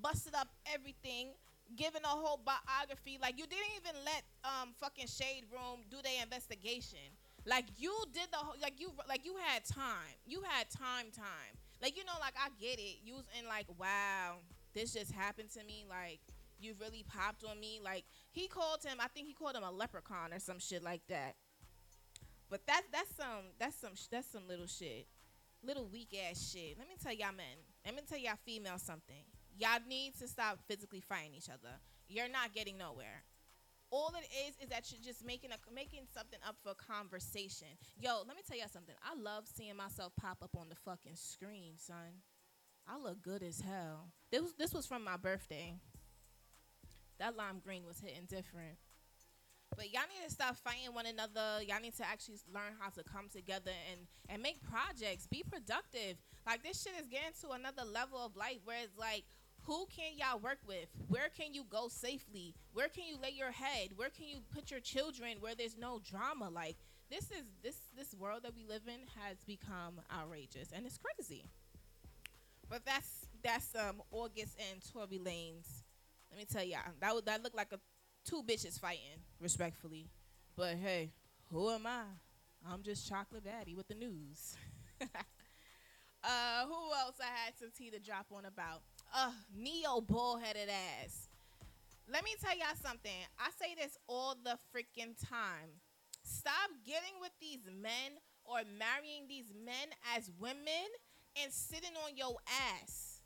busted 0.00 0.34
up 0.34 0.48
everything, 0.72 1.32
giving 1.76 2.04
a 2.04 2.08
whole 2.08 2.40
biography. 2.44 3.18
Like 3.20 3.38
you 3.38 3.46
didn't 3.46 3.74
even 3.80 3.96
let 4.04 4.22
um 4.44 4.74
fucking 4.78 5.06
Shade 5.06 5.44
Room 5.50 5.80
do 5.90 5.96
their 6.02 6.22
investigation. 6.22 7.16
Like 7.48 7.64
you 7.78 7.94
did 8.12 8.28
the 8.30 8.36
whole, 8.36 8.54
like 8.60 8.78
you 8.78 8.90
like 9.08 9.24
you 9.24 9.34
had 9.42 9.64
time. 9.64 10.14
You 10.26 10.42
had 10.46 10.68
time 10.70 11.06
time. 11.16 11.56
Like 11.80 11.96
you 11.96 12.04
know 12.04 12.12
like 12.20 12.34
I 12.38 12.50
get 12.60 12.78
it. 12.78 12.98
You 13.02 13.14
was 13.14 13.24
in 13.38 13.48
like 13.48 13.66
wow, 13.78 14.36
this 14.74 14.92
just 14.92 15.12
happened 15.12 15.50
to 15.52 15.64
me 15.64 15.86
like 15.88 16.20
you 16.60 16.74
really 16.78 17.04
popped 17.08 17.44
on 17.44 17.58
me. 17.58 17.80
Like 17.82 18.04
he 18.30 18.48
called 18.48 18.84
him, 18.84 18.98
I 19.00 19.08
think 19.08 19.26
he 19.26 19.32
called 19.32 19.56
him 19.56 19.62
a 19.62 19.70
leprechaun 19.70 20.32
or 20.32 20.38
some 20.38 20.58
shit 20.58 20.82
like 20.82 21.00
that. 21.08 21.36
But 22.50 22.66
that's 22.66 22.86
that's 22.92 23.16
some 23.16 23.44
that's 23.58 23.76
some 23.76 23.92
that's 24.10 24.30
some 24.30 24.46
little 24.46 24.66
shit, 24.66 25.06
little 25.62 25.86
weak 25.86 26.14
ass 26.30 26.50
shit. 26.52 26.76
Let 26.78 26.88
me 26.88 26.96
tell 27.02 27.14
y'all 27.14 27.34
men. 27.34 27.64
Let 27.86 27.94
me 27.94 28.02
tell 28.06 28.18
y'all 28.18 28.38
females 28.44 28.82
something. 28.82 29.24
Y'all 29.56 29.80
need 29.88 30.18
to 30.18 30.28
stop 30.28 30.58
physically 30.68 31.00
fighting 31.00 31.32
each 31.34 31.48
other. 31.48 31.74
You're 32.08 32.28
not 32.28 32.54
getting 32.54 32.76
nowhere. 32.76 33.22
All 33.90 34.12
it 34.16 34.28
is 34.46 34.54
is 34.62 34.68
that 34.68 34.92
you're 34.92 35.00
just 35.02 35.24
making 35.24 35.50
a 35.50 35.74
making 35.74 36.06
something 36.12 36.38
up 36.46 36.56
for 36.62 36.74
conversation. 36.74 37.68
Yo, 37.98 38.22
let 38.26 38.36
me 38.36 38.42
tell 38.46 38.58
y'all 38.58 38.68
something. 38.68 38.94
I 39.02 39.18
love 39.20 39.44
seeing 39.46 39.76
myself 39.76 40.12
pop 40.20 40.38
up 40.42 40.56
on 40.58 40.68
the 40.68 40.76
fucking 40.76 41.16
screen, 41.16 41.74
son. 41.76 42.22
I 42.86 42.98
look 42.98 43.22
good 43.22 43.42
as 43.42 43.60
hell. 43.60 44.08
This 44.30 44.42
was 44.42 44.54
this 44.54 44.74
was 44.74 44.86
from 44.86 45.04
my 45.04 45.16
birthday. 45.16 45.74
That 47.18 47.36
lime 47.36 47.60
green 47.64 47.84
was 47.86 48.00
hitting 48.00 48.26
different. 48.26 48.76
But 49.76 49.92
y'all 49.92 50.08
need 50.08 50.24
to 50.26 50.32
stop 50.32 50.56
fighting 50.56 50.92
one 50.94 51.06
another. 51.06 51.62
Y'all 51.66 51.80
need 51.80 51.96
to 51.96 52.06
actually 52.06 52.38
learn 52.52 52.74
how 52.78 52.88
to 52.90 53.02
come 53.02 53.28
together 53.30 53.72
and 53.90 54.06
and 54.28 54.42
make 54.42 54.62
projects. 54.62 55.26
Be 55.26 55.42
productive. 55.48 56.16
Like 56.46 56.62
this 56.62 56.82
shit 56.82 56.94
is 57.00 57.06
getting 57.06 57.36
to 57.42 57.50
another 57.50 57.84
level 57.84 58.18
of 58.18 58.36
life 58.36 58.58
where 58.64 58.78
it's 58.82 58.96
like, 58.96 59.24
who 59.68 59.86
can 59.94 60.12
y'all 60.16 60.40
work 60.40 60.58
with? 60.66 60.88
Where 61.08 61.28
can 61.36 61.52
you 61.52 61.62
go 61.68 61.88
safely? 61.88 62.54
Where 62.72 62.88
can 62.88 63.04
you 63.06 63.18
lay 63.22 63.34
your 63.36 63.50
head? 63.52 63.90
Where 63.96 64.08
can 64.08 64.26
you 64.26 64.38
put 64.54 64.70
your 64.70 64.80
children 64.80 65.36
where 65.40 65.54
there's 65.54 65.76
no 65.76 66.00
drama? 66.10 66.48
Like 66.48 66.76
this 67.10 67.24
is 67.24 67.44
this 67.62 67.76
this 67.94 68.14
world 68.14 68.44
that 68.44 68.56
we 68.56 68.64
live 68.64 68.82
in 68.86 69.00
has 69.20 69.36
become 69.46 70.00
outrageous 70.10 70.70
and 70.72 70.86
it's 70.86 70.98
crazy. 70.98 71.44
But 72.70 72.86
that's 72.86 73.26
that's 73.42 73.74
um 73.76 74.00
August 74.10 74.56
and 74.72 74.80
Tory 74.90 75.18
Lanez. 75.18 75.82
Let 76.30 76.38
me 76.38 76.46
tell 76.50 76.64
y'all 76.64 76.80
that 77.00 77.14
would- 77.14 77.26
that 77.26 77.42
looked 77.42 77.56
like 77.56 77.72
a 77.72 77.78
two 78.24 78.42
bitches 78.42 78.80
fighting, 78.80 79.20
respectfully. 79.38 80.08
But 80.56 80.76
hey, 80.76 81.12
who 81.52 81.68
am 81.68 81.86
I? 81.86 82.04
I'm 82.66 82.82
just 82.82 83.06
chocolate 83.06 83.44
daddy 83.44 83.74
with 83.74 83.86
the 83.88 83.94
news. 83.94 84.56
uh, 85.02 86.66
who 86.66 86.92
else 86.98 87.16
I 87.20 87.44
had 87.44 87.58
some 87.58 87.68
tea 87.76 87.90
to 87.90 87.98
drop 87.98 88.26
on 88.32 88.46
about? 88.46 88.82
Uh, 89.14 89.32
Ne-Yo 89.56 90.00
bullheaded 90.02 90.68
ass. 90.68 91.28
Let 92.10 92.24
me 92.24 92.30
tell 92.42 92.56
y'all 92.56 92.76
something. 92.82 93.10
I 93.38 93.50
say 93.58 93.74
this 93.74 93.96
all 94.06 94.36
the 94.42 94.58
freaking 94.74 95.14
time. 95.28 95.80
Stop 96.22 96.70
getting 96.84 97.16
with 97.20 97.32
these 97.40 97.64
men 97.66 98.20
or 98.44 98.60
marrying 98.78 99.28
these 99.28 99.52
men 99.64 99.88
as 100.16 100.30
women 100.38 100.88
and 101.42 101.52
sitting 101.52 101.96
on 102.04 102.16
your 102.16 102.36
ass. 102.82 103.20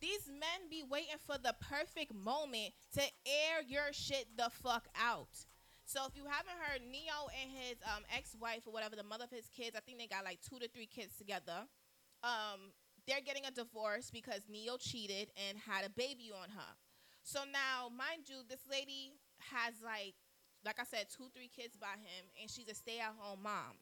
These 0.00 0.28
men 0.28 0.68
be 0.70 0.82
waiting 0.88 1.16
for 1.26 1.38
the 1.38 1.54
perfect 1.60 2.14
moment 2.14 2.74
to 2.94 3.00
air 3.00 3.62
your 3.66 3.92
shit 3.92 4.26
the 4.36 4.50
fuck 4.50 4.86
out. 4.94 5.46
So 5.86 6.00
if 6.06 6.16
you 6.16 6.24
haven't 6.24 6.58
heard, 6.60 6.82
Ne-Yo 6.82 7.28
and 7.40 7.50
his 7.50 7.76
um, 7.84 8.02
ex-wife 8.14 8.62
or 8.66 8.72
whatever, 8.72 8.96
the 8.96 9.04
mother 9.04 9.24
of 9.24 9.30
his 9.30 9.48
kids, 9.56 9.76
I 9.76 9.80
think 9.80 9.98
they 9.98 10.06
got 10.06 10.24
like 10.24 10.40
two 10.42 10.58
to 10.58 10.68
three 10.68 10.86
kids 10.86 11.16
together. 11.16 11.64
Um, 12.24 12.72
they're 13.06 13.20
getting 13.20 13.44
a 13.46 13.50
divorce 13.50 14.10
because 14.12 14.42
Ne-Yo 14.50 14.76
cheated 14.78 15.28
and 15.48 15.58
had 15.58 15.86
a 15.86 15.90
baby 15.90 16.30
on 16.34 16.50
her. 16.50 16.72
So 17.22 17.40
now, 17.52 17.88
mind 17.88 18.28
you, 18.28 18.36
this 18.48 18.62
lady 18.70 19.14
has 19.52 19.74
like, 19.84 20.14
like 20.64 20.80
I 20.80 20.84
said, 20.84 21.06
two, 21.10 21.28
three 21.34 21.48
kids 21.48 21.76
by 21.76 21.94
him, 21.98 22.26
and 22.40 22.50
she's 22.50 22.68
a 22.68 22.74
stay-at-home 22.74 23.42
mom. 23.42 23.78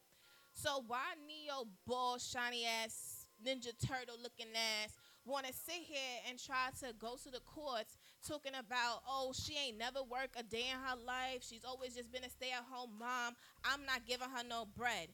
So 0.55 0.85
why 0.87 1.15
Ne-Yo 1.27 1.67
ball 1.87 2.19
shiny 2.19 2.65
ass 2.65 3.27
Ninja 3.45 3.73
Turtle 3.87 4.17
looking 4.23 4.47
ass 4.55 4.93
want 5.27 5.47
to 5.47 5.53
sit 5.53 5.83
here 5.83 6.21
and 6.29 6.39
try 6.39 6.69
to 6.81 6.95
go 6.99 7.17
to 7.23 7.31
the 7.31 7.41
courts 7.41 7.97
talking 8.27 8.53
about 8.59 9.03
oh 9.09 9.33
she 9.35 9.55
ain't 9.57 9.79
never 9.79 10.01
worked 10.03 10.39
a 10.39 10.43
day 10.43 10.67
in 10.71 10.79
her 10.79 10.97
life 11.05 11.41
she's 11.41 11.65
always 11.65 11.95
just 11.95 12.13
been 12.13 12.25
a 12.25 12.29
stay-at-home 12.31 12.91
mom 12.99 13.35
I'm 13.65 13.87
not 13.87 14.07
giving 14.07 14.29
her 14.29 14.45
no 14.49 14.67
bread. 14.77 15.09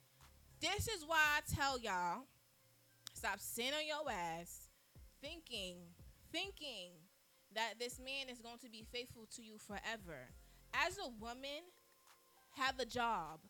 This 0.61 0.89
is 0.89 1.05
why 1.07 1.17
I 1.39 1.55
tell 1.55 1.79
y'all 1.79 2.25
stop 3.21 3.39
sitting 3.39 3.75
on 3.75 3.87
your 3.87 4.11
ass 4.11 4.69
thinking 5.21 5.77
thinking 6.33 6.89
that 7.55 7.75
this 7.79 7.99
man 7.99 8.33
is 8.33 8.41
going 8.41 8.57
to 8.57 8.71
be 8.71 8.83
faithful 8.91 9.27
to 9.37 9.43
you 9.43 9.59
forever. 9.59 10.31
As 10.73 10.97
a 10.97 11.11
woman, 11.21 11.69
have 12.57 12.79
a 12.79 12.87
job 12.87 13.41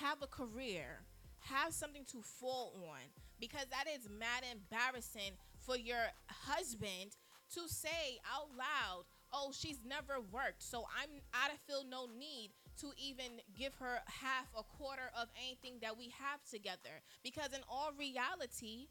have 0.00 0.22
a 0.22 0.26
career, 0.26 1.00
have 1.40 1.72
something 1.72 2.04
to 2.04 2.20
fall 2.22 2.72
on, 2.88 3.00
because 3.40 3.66
that 3.70 3.84
is 3.92 4.08
mad 4.08 4.44
embarrassing 4.50 5.32
for 5.58 5.76
your 5.76 6.12
husband 6.28 7.16
to 7.54 7.68
say 7.68 8.18
out 8.32 8.48
loud, 8.56 9.04
"Oh, 9.32 9.52
she's 9.52 9.84
never 9.84 10.20
worked, 10.20 10.62
so 10.62 10.86
I'm 11.00 11.20
I 11.32 11.50
feel 11.66 11.84
no 11.84 12.06
need 12.06 12.52
to 12.80 12.92
even 12.98 13.40
give 13.56 13.74
her 13.76 14.00
half 14.06 14.46
a 14.56 14.62
quarter 14.62 15.10
of 15.16 15.28
anything 15.36 15.78
that 15.80 15.96
we 15.96 16.08
have 16.10 16.44
together." 16.44 17.02
Because 17.22 17.52
in 17.52 17.62
all 17.68 17.92
reality, 17.92 18.88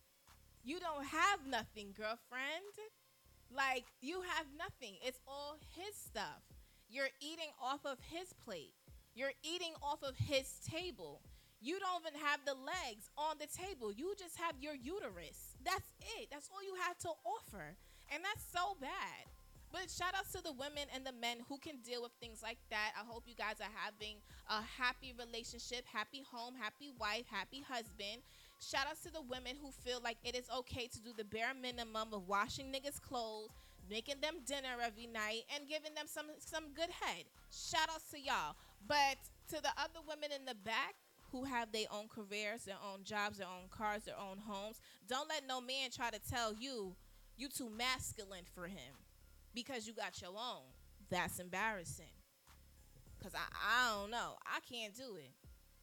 you 0.63 0.79
don't 0.79 1.05
have 1.05 1.45
nothing, 1.45 1.93
girlfriend. 1.95 2.73
Like 3.51 3.85
you 4.01 4.21
have 4.21 4.47
nothing. 4.57 4.97
It's 5.01 5.19
all 5.27 5.57
his 5.75 5.95
stuff. 5.95 6.41
You're 6.89 7.11
eating 7.19 7.51
off 7.61 7.85
of 7.85 7.99
his 7.99 8.33
plate. 8.33 8.73
You're 9.13 9.33
eating 9.43 9.73
off 9.81 10.03
of 10.03 10.17
his 10.17 10.59
table. 10.69 11.21
You 11.61 11.79
don't 11.79 12.01
even 12.05 12.19
have 12.19 12.41
the 12.45 12.53
legs 12.53 13.09
on 13.17 13.37
the 13.39 13.47
table. 13.47 13.91
You 13.91 14.13
just 14.17 14.37
have 14.37 14.55
your 14.59 14.75
uterus. 14.75 15.55
That's 15.63 15.89
it. 16.17 16.27
That's 16.31 16.49
all 16.53 16.61
you 16.63 16.75
have 16.81 16.97
to 16.99 17.09
offer. 17.25 17.77
And 18.11 18.23
that's 18.23 18.45
so 18.51 18.75
bad. 18.79 19.25
But 19.75 19.91
shout 19.91 20.15
outs 20.17 20.31
to 20.31 20.41
the 20.41 20.53
women 20.53 20.87
and 20.95 21.05
the 21.05 21.11
men 21.11 21.43
who 21.49 21.57
can 21.57 21.83
deal 21.83 22.01
with 22.01 22.13
things 22.21 22.39
like 22.41 22.59
that. 22.69 22.93
I 22.95 23.03
hope 23.05 23.23
you 23.27 23.35
guys 23.35 23.59
are 23.59 23.75
having 23.75 24.15
a 24.47 24.61
happy 24.63 25.13
relationship, 25.19 25.83
happy 25.85 26.23
home, 26.31 26.53
happy 26.57 26.93
wife, 26.97 27.25
happy 27.29 27.59
husband. 27.59 28.23
Shout 28.61 28.87
outs 28.87 29.01
to 29.01 29.11
the 29.11 29.21
women 29.21 29.57
who 29.61 29.71
feel 29.71 29.99
like 30.01 30.15
it 30.23 30.33
is 30.33 30.47
okay 30.59 30.87
to 30.87 30.99
do 31.01 31.11
the 31.11 31.25
bare 31.25 31.51
minimum 31.53 32.13
of 32.13 32.25
washing 32.25 32.71
niggas' 32.71 33.01
clothes, 33.01 33.49
making 33.89 34.21
them 34.21 34.35
dinner 34.47 34.79
every 34.81 35.07
night, 35.07 35.43
and 35.53 35.67
giving 35.67 35.93
them 35.93 36.07
some 36.07 36.27
some 36.39 36.71
good 36.73 36.89
head. 36.89 37.25
Shout 37.51 37.89
outs 37.91 38.09
to 38.11 38.17
y'all. 38.17 38.55
But 38.87 39.19
to 39.49 39.61
the 39.61 39.75
other 39.75 39.99
women 40.07 40.29
in 40.31 40.45
the 40.45 40.55
back 40.55 40.95
who 41.33 41.43
have 41.43 41.73
their 41.73 41.91
own 41.91 42.07
careers, 42.07 42.63
their 42.63 42.79
own 42.79 43.03
jobs, 43.03 43.39
their 43.39 43.51
own 43.51 43.67
cars, 43.71 44.03
their 44.05 44.15
own 44.15 44.37
homes, 44.37 44.79
don't 45.09 45.27
let 45.27 45.45
no 45.45 45.59
man 45.59 45.91
try 45.93 46.11
to 46.11 46.19
tell 46.31 46.53
you 46.53 46.95
you 47.35 47.49
too 47.49 47.69
masculine 47.69 48.45
for 48.55 48.67
him 48.67 48.95
because 49.55 49.87
you 49.87 49.93
got 49.93 50.21
your 50.21 50.31
own. 50.31 50.67
That's 51.09 51.39
embarrassing. 51.39 52.13
Cause 53.23 53.31
I, 53.33 53.47
I 53.55 53.95
don't 53.95 54.11
know. 54.11 54.35
I 54.45 54.59
can't 54.69 54.93
do 54.95 55.15
it. 55.15 55.31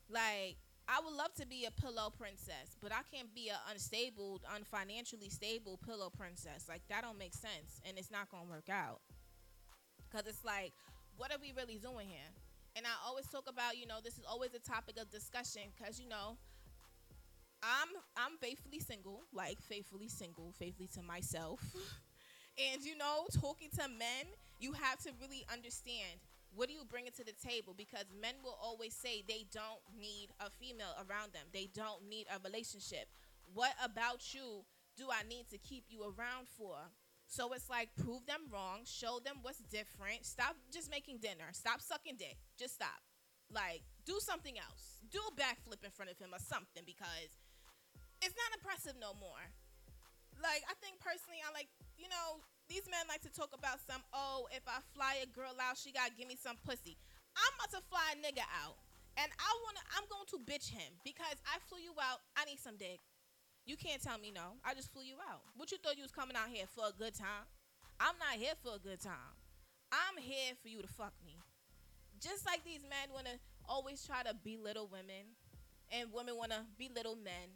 Like 0.08 0.56
I 0.87 1.00
would 1.04 1.14
love 1.14 1.32
to 1.40 1.46
be 1.46 1.64
a 1.64 1.70
pillow 1.70 2.11
princess, 2.11 2.76
but 2.80 2.92
I 2.92 3.00
can't 3.12 3.35
be 3.35 3.48
an 3.48 3.56
unstable, 3.70 4.40
unfinancially 4.46 5.30
stable 5.30 5.78
pillow 5.85 6.11
princess. 6.11 6.66
Like 6.68 6.82
that 6.88 7.02
don't 7.02 7.18
make 7.18 7.35
sense, 7.35 7.80
and 7.88 7.98
it's 7.98 8.11
not 8.11 8.30
gonna 8.30 8.48
work 8.48 8.68
out. 8.70 9.00
Cause 10.12 10.22
it's 10.26 10.44
like, 10.44 10.72
what 11.16 11.32
are 11.32 11.38
we 11.40 11.52
really 11.56 11.78
doing 11.78 12.08
here? 12.08 12.30
And 12.76 12.87
I 12.87 12.90
always 13.08 13.26
talk 13.26 13.48
about, 13.48 13.76
you 13.76 13.87
know, 13.87 13.96
this 14.04 14.18
is 14.18 14.24
always 14.28 14.54
a 14.54 14.58
topic 14.58 14.96
of 15.00 15.11
discussion, 15.11 15.62
cause 15.82 15.98
you 15.98 16.08
know, 16.08 16.37
I'm 17.62 17.88
I'm 18.16 18.37
faithfully 18.40 18.80
single, 18.80 19.22
like 19.32 19.62
faithfully 19.62 20.08
single, 20.08 20.52
faithfully 20.58 20.88
to 20.94 21.02
myself. 21.02 21.61
and 22.58 22.82
you 22.82 22.96
know, 22.96 23.26
talking 23.40 23.68
to 23.78 23.88
men, 23.88 24.28
you 24.58 24.72
have 24.72 24.98
to 25.04 25.10
really 25.20 25.44
understand 25.52 26.20
what 26.54 26.68
do 26.68 26.74
you 26.74 26.84
bring 26.84 27.06
it 27.06 27.16
to 27.16 27.24
the 27.24 27.32
table 27.32 27.74
because 27.76 28.04
men 28.20 28.34
will 28.44 28.58
always 28.60 28.92
say 28.92 29.24
they 29.26 29.46
don't 29.52 29.80
need 29.98 30.28
a 30.38 30.50
female 30.50 30.92
around 31.00 31.32
them. 31.32 31.48
They 31.52 31.68
don't 31.72 32.08
need 32.08 32.26
a 32.28 32.36
relationship. 32.44 33.08
What 33.54 33.72
about 33.82 34.34
you 34.34 34.64
do 34.96 35.08
I 35.08 35.26
need 35.26 35.48
to 35.50 35.58
keep 35.58 35.84
you 35.88 36.04
around 36.04 36.48
for? 36.52 36.76
So 37.26 37.52
it's 37.56 37.70
like 37.70 37.88
prove 37.96 38.26
them 38.28 38.44
wrong, 38.52 38.84
show 38.84 39.16
them 39.24 39.40
what's 39.40 39.64
different. 39.72 40.28
Stop 40.28 40.56
just 40.68 40.90
making 40.90 41.24
dinner. 41.24 41.48
Stop 41.52 41.80
sucking 41.80 42.20
dick. 42.20 42.36
Just 42.58 42.76
stop. 42.76 43.00
Like 43.48 43.80
do 44.04 44.20
something 44.20 44.60
else. 44.60 45.00
Do 45.08 45.20
a 45.24 45.32
backflip 45.32 45.80
in 45.80 45.90
front 45.90 46.12
of 46.12 46.20
him 46.20 46.36
or 46.36 46.42
something 46.44 46.84
because 46.84 47.32
it's 48.20 48.36
not 48.36 48.52
impressive 48.52 49.00
no 49.00 49.16
more. 49.16 49.40
Like 50.44 50.60
I 50.68 50.76
think 50.84 51.00
personally 51.00 51.40
I 51.40 51.48
like, 51.56 51.72
you 52.02 52.10
know, 52.10 52.42
these 52.66 52.82
men 52.90 53.06
like 53.06 53.22
to 53.22 53.30
talk 53.30 53.54
about 53.54 53.78
some, 53.86 54.02
oh, 54.10 54.50
if 54.50 54.66
I 54.66 54.82
fly 54.90 55.22
a 55.22 55.28
girl 55.30 55.54
out, 55.62 55.78
she 55.78 55.94
gotta 55.94 56.10
give 56.10 56.26
me 56.26 56.34
some 56.34 56.58
pussy. 56.66 56.98
I'm 57.38 57.54
about 57.54 57.70
to 57.78 57.82
fly 57.86 58.02
a 58.12 58.18
nigga 58.18 58.42
out. 58.58 58.74
And 59.14 59.30
I 59.38 59.50
wanna 59.62 59.82
I'm 59.94 60.06
going 60.10 60.26
to 60.34 60.38
bitch 60.42 60.74
him 60.74 60.90
because 61.06 61.38
I 61.46 61.62
flew 61.70 61.78
you 61.78 61.94
out, 62.02 62.18
I 62.34 62.42
need 62.44 62.58
some 62.58 62.74
dick. 62.74 62.98
You 63.62 63.78
can't 63.78 64.02
tell 64.02 64.18
me 64.18 64.34
no. 64.34 64.58
I 64.66 64.74
just 64.74 64.90
flew 64.90 65.06
you 65.06 65.22
out. 65.22 65.46
What 65.54 65.70
you 65.70 65.78
thought 65.78 65.94
you 65.94 66.02
was 66.02 66.10
coming 66.10 66.34
out 66.34 66.50
here 66.50 66.66
for 66.66 66.90
a 66.90 66.94
good 66.96 67.14
time? 67.14 67.46
I'm 68.02 68.18
not 68.18 68.34
here 68.34 68.58
for 68.58 68.74
a 68.74 68.82
good 68.82 68.98
time. 68.98 69.38
I'm 69.94 70.18
here 70.18 70.58
for 70.58 70.66
you 70.66 70.82
to 70.82 70.90
fuck 70.90 71.14
me. 71.22 71.38
Just 72.18 72.42
like 72.42 72.64
these 72.64 72.82
men 72.82 73.14
wanna 73.14 73.38
always 73.68 74.02
try 74.02 74.26
to 74.26 74.34
belittle 74.34 74.90
women 74.90 75.38
and 75.92 76.10
women 76.10 76.34
wanna 76.34 76.66
belittle 76.74 77.14
men. 77.14 77.52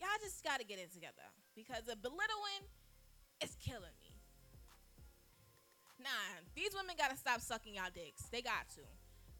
Y'all 0.00 0.18
just 0.24 0.42
gotta 0.42 0.64
get 0.64 0.80
it 0.80 0.90
together. 0.90 1.28
Because 1.54 1.84
the 1.84 1.94
belittling 1.96 2.64
is 3.42 3.56
killing 3.60 3.96
me. 4.00 4.12
Nah, 6.00 6.40
these 6.54 6.70
women 6.74 6.94
gotta 6.98 7.16
stop 7.16 7.40
sucking 7.40 7.74
y'all 7.74 7.92
dicks. 7.92 8.28
They 8.30 8.42
got 8.42 8.68
to. 8.76 8.84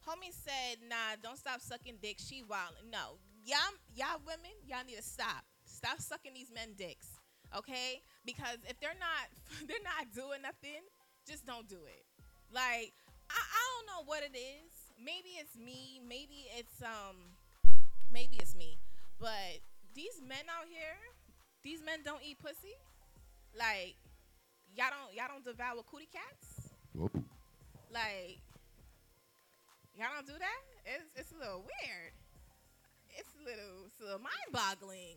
Homie 0.06 0.30
said, 0.30 0.78
nah, 0.88 1.18
don't 1.22 1.38
stop 1.38 1.60
sucking 1.60 1.98
dick. 2.00 2.16
She 2.18 2.42
wildin'. 2.42 2.90
No. 2.90 3.18
Y'all, 3.44 3.74
y'all 3.94 4.22
women, 4.26 4.54
y'all 4.66 4.84
need 4.86 4.96
to 4.96 5.02
stop. 5.02 5.42
Stop 5.64 6.00
sucking 6.00 6.34
these 6.34 6.50
men 6.54 6.74
dicks. 6.78 7.18
Okay? 7.56 8.02
Because 8.24 8.58
if 8.68 8.78
they're 8.80 8.98
not 8.98 9.26
they're 9.68 9.82
not 9.82 10.10
doing 10.14 10.42
nothing, 10.42 10.82
just 11.26 11.46
don't 11.46 11.68
do 11.68 11.78
it. 11.86 12.06
Like, 12.52 12.94
I, 13.30 13.38
I 13.38 13.60
don't 13.74 13.86
know 13.90 14.02
what 14.06 14.22
it 14.22 14.36
is. 14.36 14.70
Maybe 14.98 15.38
it's 15.38 15.56
me. 15.56 16.00
Maybe 16.06 16.46
it's 16.56 16.82
um 16.82 17.34
maybe 18.12 18.36
it's 18.38 18.54
me. 18.54 18.78
But 19.18 19.62
these 19.94 20.22
men 20.22 20.46
out 20.50 20.66
here, 20.68 20.98
these 21.62 21.82
men 21.82 22.00
don't 22.04 22.22
eat 22.22 22.38
pussy. 22.38 22.74
Like, 23.56 23.96
y'all 24.76 24.92
don't 24.92 25.16
y'all 25.16 25.32
don't 25.32 25.44
devour 25.44 25.80
cootie 25.88 26.08
cats. 26.12 26.76
Whoop. 26.92 27.12
Like, 27.88 28.44
y'all 29.96 30.12
don't 30.14 30.28
do 30.28 30.36
that. 30.36 30.60
It's 30.84 31.08
it's 31.16 31.32
a 31.32 31.38
little 31.40 31.64
weird. 31.64 32.12
It's 33.16 33.32
a 33.40 33.42
little 33.42 33.88
it's 33.88 34.00
a 34.00 34.04
little 34.04 34.20
mind 34.20 34.52
boggling. 34.52 35.16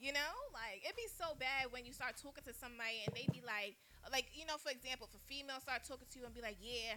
You 0.00 0.16
know, 0.16 0.32
like 0.54 0.80
it'd 0.86 0.96
be 0.96 1.10
so 1.10 1.36
bad 1.36 1.68
when 1.70 1.84
you 1.84 1.92
start 1.92 2.16
talking 2.16 2.44
to 2.46 2.54
somebody 2.54 3.04
and 3.04 3.12
they 3.12 3.26
be 3.28 3.44
like, 3.44 3.76
like 4.08 4.32
you 4.32 4.46
know, 4.48 4.56
for 4.56 4.72
example, 4.72 5.10
if 5.12 5.20
a 5.20 5.22
female 5.28 5.60
start 5.60 5.84
talking 5.84 6.08
to 6.08 6.16
you 6.18 6.24
and 6.24 6.32
be 6.32 6.40
like, 6.40 6.56
yeah, 6.62 6.96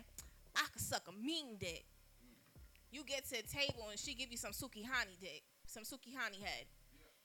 I 0.55 0.65
could 0.72 0.82
suck 0.82 1.03
a 1.11 1.15
mean 1.19 1.59
dick. 1.59 1.84
You 2.91 3.03
get 3.03 3.28
to 3.32 3.41
the 3.41 3.47
table 3.47 3.88
and 3.89 3.99
she 3.99 4.13
give 4.13 4.32
you 4.32 4.38
some 4.38 4.51
Sukihana 4.51 5.15
dick, 5.19 5.43
some 5.65 5.84
Sukihana 5.84 6.39
head. 6.39 6.67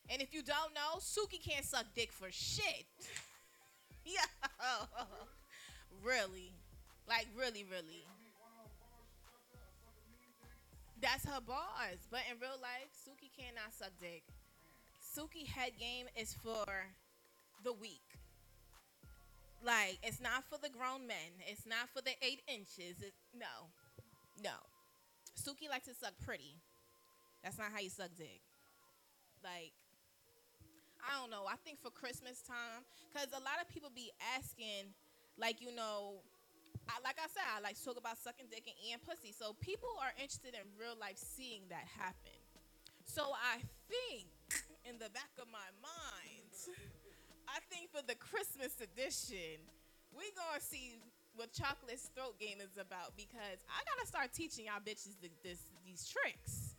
And 0.09 0.23
if 0.23 0.33
you 0.33 0.43
don't 0.43 0.73
know, 0.75 0.99
Suki 0.99 1.43
can't 1.43 1.65
suck 1.65 1.87
dick 1.95 2.13
for 2.13 2.31
shit. 2.31 2.87
Yo, 4.07 4.23
really, 6.05 6.53
like 7.09 7.27
really, 7.37 7.65
really. 7.69 8.07
That's 11.03 11.27
her 11.27 11.41
bars, 11.41 12.07
but 12.11 12.21
in 12.31 12.39
real 12.41 12.59
life, 12.63 12.89
Suki 12.95 13.29
cannot 13.37 13.75
suck 13.75 13.91
dick. 14.01 14.23
Suki 15.03 15.47
head 15.47 15.73
game 15.79 16.07
is 16.17 16.35
for 16.35 16.65
the 17.65 17.73
weak. 17.73 18.07
Like 19.65 19.99
it's 20.05 20.21
not 20.21 20.45
for 20.49 20.59
the 20.63 20.69
grown 20.69 21.07
men. 21.07 21.43
It's 21.47 21.67
not 21.67 21.89
for 21.93 22.01
the 22.01 22.13
eight 22.23 22.43
inches. 22.47 23.03
It, 23.03 23.13
no, 23.35 23.71
no. 24.43 24.55
Suki 25.37 25.69
likes 25.69 25.87
to 25.87 25.95
suck 25.95 26.13
pretty. 26.25 26.63
That's 27.43 27.59
not 27.59 27.73
how 27.73 27.81
you 27.81 27.91
suck 27.91 28.11
dick. 28.17 28.41
Like 29.43 29.73
I 31.07 31.21
don't 31.23 31.31
know. 31.31 31.47
I 31.47 31.55
think 31.63 31.79
for 31.79 31.91
Christmas 31.95 32.43
time, 32.43 32.83
because 33.09 33.31
a 33.31 33.43
lot 33.47 33.63
of 33.63 33.71
people 33.71 33.91
be 33.95 34.11
asking, 34.35 34.91
like, 35.39 35.63
you 35.63 35.71
know, 35.71 36.19
I, 36.91 36.99
like 37.03 37.19
I 37.23 37.31
said, 37.31 37.47
I 37.47 37.63
like 37.63 37.79
to 37.79 37.85
talk 37.87 37.99
about 37.99 38.19
sucking 38.19 38.51
dick 38.51 38.67
and 38.67 38.75
eating 38.83 39.03
pussy. 39.03 39.31
So 39.31 39.55
people 39.63 39.91
are 40.03 40.11
interested 40.19 40.55
in 40.55 40.67
real 40.75 40.99
life 40.99 41.19
seeing 41.19 41.67
that 41.71 41.87
happen. 41.95 42.39
So 43.07 43.23
I 43.35 43.63
think 43.87 44.27
in 44.83 44.99
the 44.99 45.11
back 45.15 45.31
of 45.39 45.47
my 45.51 45.67
mind, 45.79 46.51
I 47.51 47.63
think 47.71 47.91
for 47.95 48.03
the 48.03 48.19
Christmas 48.19 48.75
edition, 48.83 49.63
we 50.11 50.27
gonna 50.35 50.63
see 50.63 50.99
what 51.35 51.53
Chocolate's 51.53 52.11
throat 52.15 52.39
game 52.39 52.59
is 52.59 52.75
about 52.75 53.15
because 53.15 53.63
I 53.71 53.83
gotta 53.87 54.07
start 54.07 54.33
teaching 54.33 54.67
y'all 54.67 54.83
bitches 54.83 55.15
th- 55.21 55.33
this 55.43 55.63
these 55.85 56.07
tricks. 56.07 56.76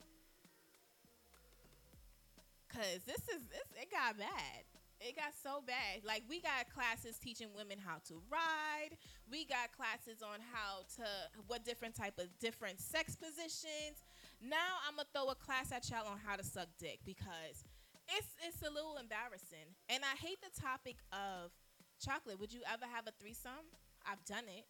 Cause 2.78 3.02
this 3.10 3.26
is 3.34 3.42
this 3.50 3.66
it 3.74 3.90
got 3.90 4.22
bad. 4.22 4.62
It 5.02 5.18
got 5.18 5.34
so 5.34 5.66
bad. 5.66 6.06
Like 6.06 6.22
we 6.30 6.38
got 6.38 6.70
classes 6.70 7.18
teaching 7.18 7.50
women 7.58 7.82
how 7.82 7.98
to 8.06 8.22
ride. 8.30 8.94
We 9.26 9.50
got 9.50 9.74
classes 9.74 10.22
on 10.22 10.38
how 10.54 10.86
to 11.02 11.10
what 11.48 11.66
different 11.66 11.96
type 11.98 12.22
of 12.22 12.30
different 12.38 12.80
sex 12.80 13.18
positions. 13.18 14.06
Now 14.38 14.78
I'm 14.86 14.94
gonna 14.94 15.10
throw 15.10 15.34
a 15.34 15.36
class 15.36 15.74
at 15.74 15.90
y'all 15.90 16.06
on 16.06 16.22
how 16.22 16.36
to 16.38 16.46
suck 16.46 16.70
dick 16.78 17.02
because 17.02 17.66
it's 18.14 18.30
it's 18.46 18.62
a 18.62 18.70
little 18.70 19.02
embarrassing. 19.02 19.74
And 19.90 20.06
I 20.06 20.14
hate 20.22 20.38
the 20.46 20.54
topic 20.62 20.98
of 21.10 21.50
chocolate. 21.98 22.40
Would 22.40 22.54
you 22.54 22.62
ever 22.72 22.86
have 22.86 23.10
a 23.10 23.14
threesome? 23.18 23.74
I've 24.06 24.24
done 24.26 24.46
it. 24.46 24.70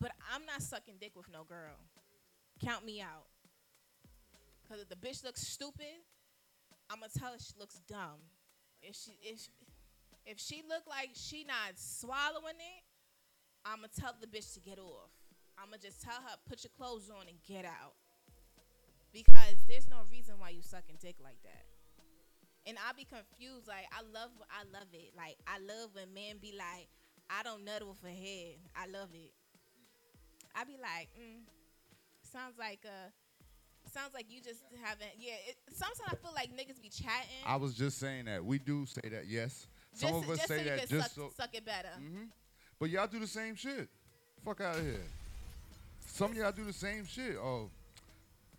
But 0.00 0.18
I'm 0.34 0.46
not 0.46 0.62
sucking 0.62 0.98
dick 0.98 1.12
with 1.14 1.30
no 1.30 1.44
girl. 1.44 1.78
Count 2.58 2.84
me 2.84 3.00
out. 3.00 3.30
Cause 4.66 4.82
if 4.82 4.88
the 4.88 4.98
bitch 4.98 5.22
looks 5.22 5.46
stupid, 5.46 6.02
I'm 6.90 6.98
gonna 6.98 7.12
tell 7.16 7.30
her 7.30 7.38
she 7.38 7.54
looks 7.58 7.78
dumb. 7.86 8.18
If 8.82 8.96
she 8.96 9.12
if 9.22 9.48
if 10.26 10.40
she 10.40 10.62
look 10.68 10.82
like 10.88 11.10
she 11.14 11.44
not 11.44 11.78
swallowing 11.78 12.58
it, 12.58 12.82
I'm 13.64 13.76
gonna 13.76 13.94
tell 13.94 14.14
the 14.20 14.26
bitch 14.26 14.54
to 14.54 14.60
get 14.60 14.78
off. 14.78 15.14
I'm 15.56 15.66
gonna 15.70 15.78
just 15.78 16.02
tell 16.02 16.18
her 16.18 16.34
put 16.48 16.64
your 16.64 16.72
clothes 16.76 17.08
on 17.08 17.28
and 17.28 17.38
get 17.46 17.64
out. 17.64 17.94
Because 19.12 19.54
there's 19.68 19.88
no 19.88 20.02
reason 20.10 20.34
why 20.38 20.50
you 20.50 20.62
sucking 20.62 20.98
dick 21.00 21.16
like 21.22 21.40
that. 21.42 21.64
And 22.66 22.76
I 22.76 22.92
be 22.92 23.04
confused. 23.04 23.68
Like 23.68 23.86
I 23.92 24.02
love 24.02 24.30
I 24.50 24.66
love 24.74 24.90
it. 24.92 25.14
Like 25.16 25.38
I 25.46 25.58
love 25.62 25.94
when 25.94 26.12
men 26.12 26.42
be 26.42 26.54
like, 26.58 26.88
I 27.30 27.44
don't 27.44 27.64
nut 27.64 27.86
with 27.86 28.02
a 28.02 28.10
head. 28.10 28.58
I 28.74 28.86
love 28.90 29.10
it. 29.14 29.30
I 30.56 30.64
be 30.64 30.74
like, 30.74 31.08
mm, 31.14 31.46
sounds 32.26 32.58
like 32.58 32.80
uh 32.84 33.10
sounds 33.88 34.14
like 34.14 34.26
you 34.28 34.40
just 34.40 34.60
haven't 34.82 35.10
yeah, 35.18 35.32
it, 35.48 35.56
sometimes 35.72 36.00
I 36.06 36.14
feel 36.16 36.32
like 36.34 36.50
niggas 36.52 36.80
be 36.80 36.88
chatting. 36.88 37.44
I 37.46 37.56
was 37.56 37.74
just 37.74 37.98
saying 37.98 38.26
that. 38.26 38.44
We 38.44 38.58
do 38.58 38.86
say 38.86 39.08
that, 39.08 39.26
yes. 39.26 39.66
Some 39.92 40.10
just, 40.10 40.24
of 40.24 40.30
us 40.30 40.36
just 40.38 40.48
say 40.48 40.56
so 40.56 40.62
you 40.62 40.68
that 40.70 40.78
can 40.80 40.88
just 40.88 41.14
suck, 41.14 41.30
so. 41.30 41.30
suck 41.36 41.54
it 41.54 41.64
better. 41.64 41.88
hmm 41.96 42.24
But 42.78 42.90
y'all 42.90 43.06
do 43.06 43.18
the 43.18 43.26
same 43.26 43.54
shit. 43.54 43.88
Fuck 44.44 44.60
out 44.60 44.76
of 44.76 44.82
here. 44.82 45.02
Some 46.06 46.32
of 46.32 46.36
y'all 46.36 46.52
do 46.52 46.64
the 46.64 46.72
same 46.72 47.04
shit. 47.06 47.36
Oh, 47.36 47.70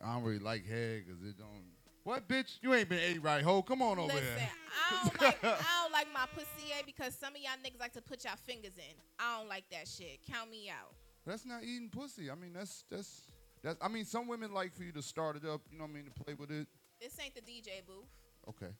I 0.04 0.14
don't 0.14 0.24
really 0.24 0.40
like 0.40 0.68
head 0.68 1.04
because 1.06 1.22
it 1.22 1.38
don't. 1.38 1.64
What, 2.04 2.28
bitch? 2.28 2.58
You 2.62 2.74
ain't 2.74 2.90
been 2.90 3.00
ate 3.00 3.22
right, 3.22 3.44
ho. 3.44 3.62
Come 3.62 3.82
on 3.82 4.00
over 4.00 4.08
Listen, 4.08 4.24
here. 4.24 4.50
I 4.92 5.04
don't 5.04 5.22
like 5.22 5.44
I 5.44 5.84
don't 5.84 5.92
like 5.92 6.08
my 6.14 6.26
pussy 6.34 6.72
eh, 6.78 6.82
because 6.86 7.16
some 7.16 7.36
of 7.36 7.42
y'all 7.42 7.52
niggas 7.64 7.80
like 7.80 7.94
to 7.94 8.02
put 8.02 8.24
y'all 8.24 8.34
fingers 8.44 8.74
in. 8.78 8.96
I 9.20 9.38
don't 9.38 9.48
like 9.48 9.66
that 9.72 9.88
shit. 9.88 10.20
Count 10.30 10.50
me 10.50 10.70
out. 10.70 10.94
That's 11.26 11.46
not 11.46 11.64
eating 11.64 11.90
pussy. 11.90 12.32
I 12.32 12.36
mean, 12.36 12.54
that's 12.54 12.84
that's 12.90 13.22
that's. 13.64 13.78
I 13.82 13.88
mean, 13.88 14.06
some 14.06 14.28
women 14.28 14.54
like 14.54 14.74
for 14.76 14.84
you 14.84 14.92
to 14.94 15.02
start 15.02 15.36
it 15.36 15.46
up. 15.48 15.62
You 15.72 15.78
know 15.78 15.86
what 15.86 15.92
I 15.92 15.94
mean? 15.94 16.06
To 16.06 16.24
play 16.24 16.34
with 16.34 16.52
it. 16.52 16.68
This 17.00 17.18
ain't 17.24 17.36
the 17.36 17.42
DJ 17.42 17.86
booth. 17.86 18.06
Okay. 18.50 18.72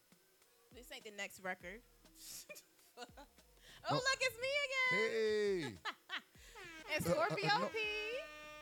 This 0.76 0.86
ain't 0.94 1.04
the 1.04 1.12
next 1.18 1.42
record. 1.44 1.82
oh, 2.98 3.94
look, 3.94 4.04
it's 4.20 4.36
me 4.38 4.48
again. 4.66 5.12
Hey. 5.12 5.74
It's 6.94 7.08
Uh, 7.08 7.12
uh, 7.12 7.14
uh, 7.14 7.26
Scorpio 7.26 7.50
no. 7.62 7.66
P. 7.68 7.80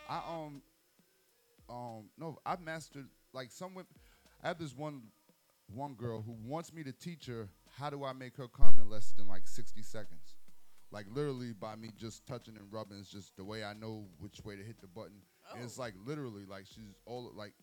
I 0.07 0.17
um 0.17 0.61
um 1.67 2.09
no, 2.17 2.37
I've 2.45 2.61
mastered 2.61 3.07
like 3.33 3.51
some 3.51 3.73
women. 3.73 3.87
I 4.43 4.49
have 4.49 4.59
this 4.59 4.75
one 4.75 5.01
one 5.73 5.93
girl 5.93 6.21
who 6.21 6.35
wants 6.45 6.71
me 6.71 6.83
to 6.83 6.91
teach 6.91 7.25
her 7.25 7.49
how 7.77 7.89
do 7.89 8.03
I 8.03 8.13
make 8.13 8.37
her 8.37 8.47
come 8.47 8.77
in 8.77 8.89
less 8.89 9.13
than 9.17 9.27
like 9.27 9.47
sixty 9.47 9.81
seconds. 9.81 10.35
Like 10.91 11.07
literally 11.11 11.53
by 11.53 11.75
me 11.75 11.89
just 11.97 12.25
touching 12.27 12.55
and 12.55 12.71
rubbing, 12.71 12.99
it's 12.99 13.09
just 13.09 13.35
the 13.35 13.43
way 13.43 13.63
I 13.63 13.73
know 13.73 14.05
which 14.19 14.43
way 14.43 14.55
to 14.55 14.63
hit 14.63 14.79
the 14.81 14.87
button. 14.87 15.21
And 15.53 15.63
it's 15.63 15.77
Oh. 15.77 15.81
like 15.81 15.93
literally 16.05 16.45
like 16.45 16.65
she's 16.67 16.93
all 17.05 17.31
like, 17.35 17.53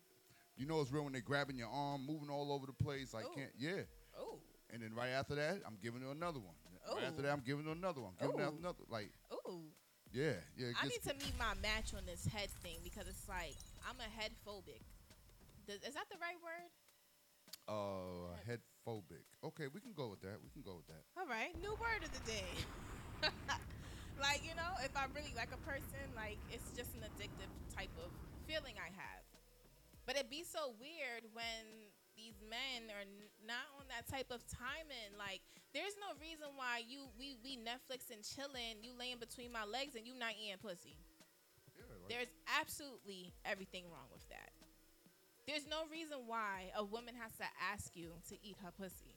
you 0.55 0.65
know 0.65 0.81
it's 0.81 0.91
real 0.91 1.03
when 1.03 1.13
they're 1.13 1.21
grabbing 1.21 1.57
your 1.57 1.69
arm, 1.69 2.05
moving 2.05 2.29
all 2.29 2.51
over 2.51 2.65
the 2.65 2.73
place. 2.83 3.13
Like 3.13 3.25
Oh. 3.27 3.35
can't 3.35 3.51
yeah. 3.57 3.81
Oh, 4.17 4.39
And 4.71 4.81
then 4.81 4.93
right 4.93 5.09
after 5.09 5.35
that, 5.35 5.61
I'm 5.65 5.77
giving 5.81 6.01
her 6.01 6.11
another 6.11 6.39
one. 6.39 6.55
Right 6.95 7.03
after 7.05 7.21
that, 7.21 7.31
I'm 7.31 7.41
giving 7.45 7.65
her 7.65 7.71
another 7.71 8.01
one. 8.01 8.13
Giving 8.19 8.37
her 8.39 8.51
another 8.57 8.83
like 8.89 9.11
ooh. 9.33 9.63
yeah 10.11 10.33
yeah. 10.57 10.71
I 10.81 10.87
need 10.87 11.03
to 11.03 11.13
meet 11.15 11.37
my 11.37 11.53
match 11.61 11.93
on 11.93 12.05
this 12.05 12.25
head 12.27 12.49
thing 12.63 12.77
because 12.83 13.07
it's 13.07 13.27
like 13.27 13.55
I'm 13.87 13.97
a 13.99 14.09
head 14.19 14.31
phobic. 14.47 14.81
Does, 15.67 15.75
is 15.83 15.93
that 15.95 16.07
the 16.09 16.17
right 16.21 16.37
word? 16.41 16.71
Uh, 17.67 18.31
head 18.45 18.61
phobic. 18.87 19.27
Okay, 19.43 19.67
we 19.73 19.81
can 19.81 19.91
go 19.93 20.07
with 20.07 20.21
that. 20.21 20.39
We 20.41 20.49
can 20.49 20.61
go 20.61 20.75
with 20.77 20.87
that. 20.87 21.03
All 21.19 21.27
right, 21.27 21.51
new 21.61 21.71
word 21.71 22.03
of 22.03 22.11
the 22.13 22.31
day. 22.31 22.47
like 24.21 24.41
you 24.45 24.55
know, 24.55 24.73
if 24.83 24.93
I 24.97 25.05
really 25.13 25.33
like 25.35 25.53
a 25.53 25.61
person, 25.65 26.01
like 26.15 26.37
it's 26.49 26.69
just 26.75 26.93
an 26.95 27.05
addictive 27.05 27.51
type 27.73 27.93
of 28.01 28.09
feeling 28.45 28.75
I 28.79 28.89
have. 28.93 29.23
But 30.05 30.15
it'd 30.15 30.31
be 30.31 30.47
so 30.47 30.71
weird 30.79 31.27
when 31.35 31.91
these 32.15 32.39
men 32.49 32.89
are 32.89 33.03
n- 33.03 33.29
not 33.45 33.67
on 33.77 33.85
that 33.91 34.07
type 34.07 34.31
of 34.31 34.41
timing. 34.47 35.13
Like, 35.19 35.43
there's 35.75 35.93
no 35.99 36.15
reason 36.17 36.55
why 36.55 36.81
you 36.87 37.11
we 37.19 37.37
we 37.43 37.59
Netflix 37.59 38.09
and 38.09 38.23
chilling, 38.23 38.81
you 38.81 38.95
laying 38.97 39.19
between 39.19 39.51
my 39.51 39.67
legs 39.67 39.93
and 39.93 40.07
you 40.07 40.17
not 40.17 40.33
eating 40.39 40.57
pussy. 40.57 40.97
There's 42.09 42.31
absolutely 42.47 43.35
everything 43.43 43.83
wrong 43.91 44.07
with 44.11 44.23
that. 44.29 44.55
There's 45.45 45.67
no 45.67 45.83
reason 45.91 46.23
why 46.25 46.71
a 46.75 46.83
woman 46.83 47.15
has 47.15 47.31
to 47.39 47.47
ask 47.71 47.95
you 47.95 48.11
to 48.29 48.35
eat 48.43 48.55
her 48.63 48.71
pussy. 48.71 49.15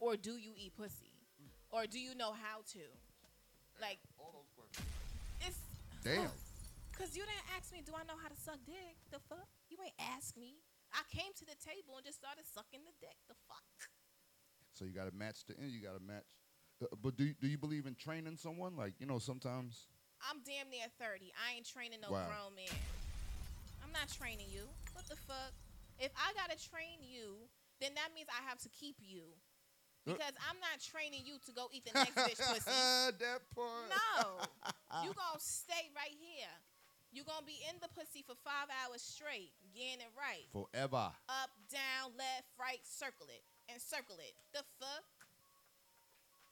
Or 0.00 0.16
do 0.16 0.36
you 0.36 0.52
eat 0.56 0.76
pussy? 0.76 1.12
Mm. 1.40 1.48
Or 1.70 1.86
do 1.86 1.98
you 1.98 2.14
know 2.14 2.32
how 2.32 2.64
to? 2.72 2.84
Like, 3.80 3.98
it's. 5.40 5.58
Damn. 6.02 6.30
Because 6.92 7.16
you 7.16 7.22
didn't 7.26 7.48
ask 7.58 7.72
me, 7.74 7.82
do 7.82 7.92
I 7.98 8.06
know 8.06 8.14
how 8.20 8.28
to 8.30 8.38
suck 8.38 8.58
dick? 8.66 8.94
The 9.10 9.18
fuck? 9.28 9.48
You 9.68 9.78
ain't 9.82 9.98
ask 9.98 10.36
me. 10.36 10.62
I 10.94 11.02
came 11.10 11.34
to 11.34 11.44
the 11.44 11.58
table 11.58 11.98
and 11.98 12.06
just 12.06 12.22
started 12.22 12.46
sucking 12.46 12.86
the 12.86 12.94
dick. 13.02 13.18
The 13.26 13.34
fuck? 13.50 13.66
So 14.74 14.84
you 14.86 14.94
got 14.94 15.10
to 15.10 15.14
match 15.16 15.42
the 15.46 15.58
end. 15.58 15.74
You 15.74 15.82
got 15.82 15.98
to 15.98 16.02
match. 16.04 16.22
Uh, 16.82 16.86
but 17.02 17.16
do 17.18 17.24
you, 17.30 17.34
do 17.40 17.46
you 17.50 17.58
believe 17.58 17.86
in 17.86 17.94
training 17.98 18.36
someone? 18.38 18.76
Like 18.78 18.94
you 19.02 19.06
know, 19.06 19.18
sometimes. 19.18 19.86
I'm 20.22 20.40
damn 20.46 20.70
near 20.70 20.86
30. 21.02 21.34
I 21.34 21.58
ain't 21.58 21.66
training 21.66 21.98
no 22.00 22.08
Wow. 22.14 22.26
grown 22.30 22.54
man. 22.54 22.70
I'm 23.82 23.92
not 23.92 24.08
training 24.08 24.46
you. 24.48 24.64
What 24.94 25.04
the 25.10 25.18
fuck? 25.28 25.52
If 25.98 26.10
I 26.16 26.32
gotta 26.34 26.56
train 26.58 27.02
you, 27.02 27.36
then 27.80 27.92
that 27.94 28.14
means 28.14 28.26
I 28.30 28.40
have 28.48 28.58
to 28.64 28.70
keep 28.70 28.96
you. 29.02 29.34
Uh. 30.04 30.12
Because 30.12 30.36
I'm 30.44 30.60
not 30.60 30.76
training 30.84 31.24
you 31.24 31.40
to 31.48 31.52
go 31.56 31.72
eat 31.72 31.88
the 31.88 31.96
next 31.96 32.12
bitch 32.12 32.40
pussy. 32.52 32.68
that 32.68 33.40
part. 33.56 33.88
No. 33.88 34.44
you 35.04 35.16
gonna 35.16 35.40
stay 35.40 35.88
right 35.96 36.12
here. 36.12 36.52
You're 37.08 37.24
gonna 37.24 37.46
be 37.46 37.62
in 37.70 37.78
the 37.80 37.88
pussy 37.94 38.26
for 38.26 38.34
five 38.42 38.68
hours 38.68 39.00
straight, 39.00 39.54
getting 39.72 40.02
it 40.02 40.12
right. 40.18 40.44
Forever. 40.52 41.14
Up, 41.30 41.50
down, 41.70 42.12
left, 42.18 42.50
right, 42.58 42.82
circle 42.82 43.30
it. 43.30 43.46
And 43.70 43.80
circle 43.80 44.18
it. 44.20 44.34
The 44.52 44.66
fuck? 44.76 45.06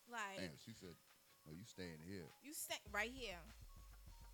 Like 0.08 0.38
Damn, 0.38 0.56
she 0.56 0.72
said, 0.72 0.96
"No, 1.44 1.52
you 1.52 1.66
staying 1.66 2.00
here." 2.06 2.24
you 2.40 2.54
stay 2.54 2.80
right 2.88 3.12
here. 3.12 3.42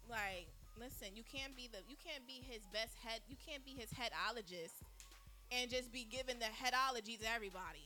Like, 0.06 0.46
listen, 0.78 1.16
you 1.16 1.24
can't 1.26 1.56
be 1.56 1.66
the 1.66 1.82
you 1.90 1.96
can't 1.98 2.22
be 2.28 2.38
his 2.44 2.62
best 2.72 2.94
head 3.02 3.20
you 3.26 3.36
can't 3.40 3.64
be 3.64 3.72
his 3.74 3.90
headologist 3.90 4.78
and 5.50 5.70
just 5.70 5.92
be 5.92 6.04
giving 6.04 6.38
the 6.38 6.50
headology 6.52 7.18
to 7.18 7.26
everybody. 7.34 7.84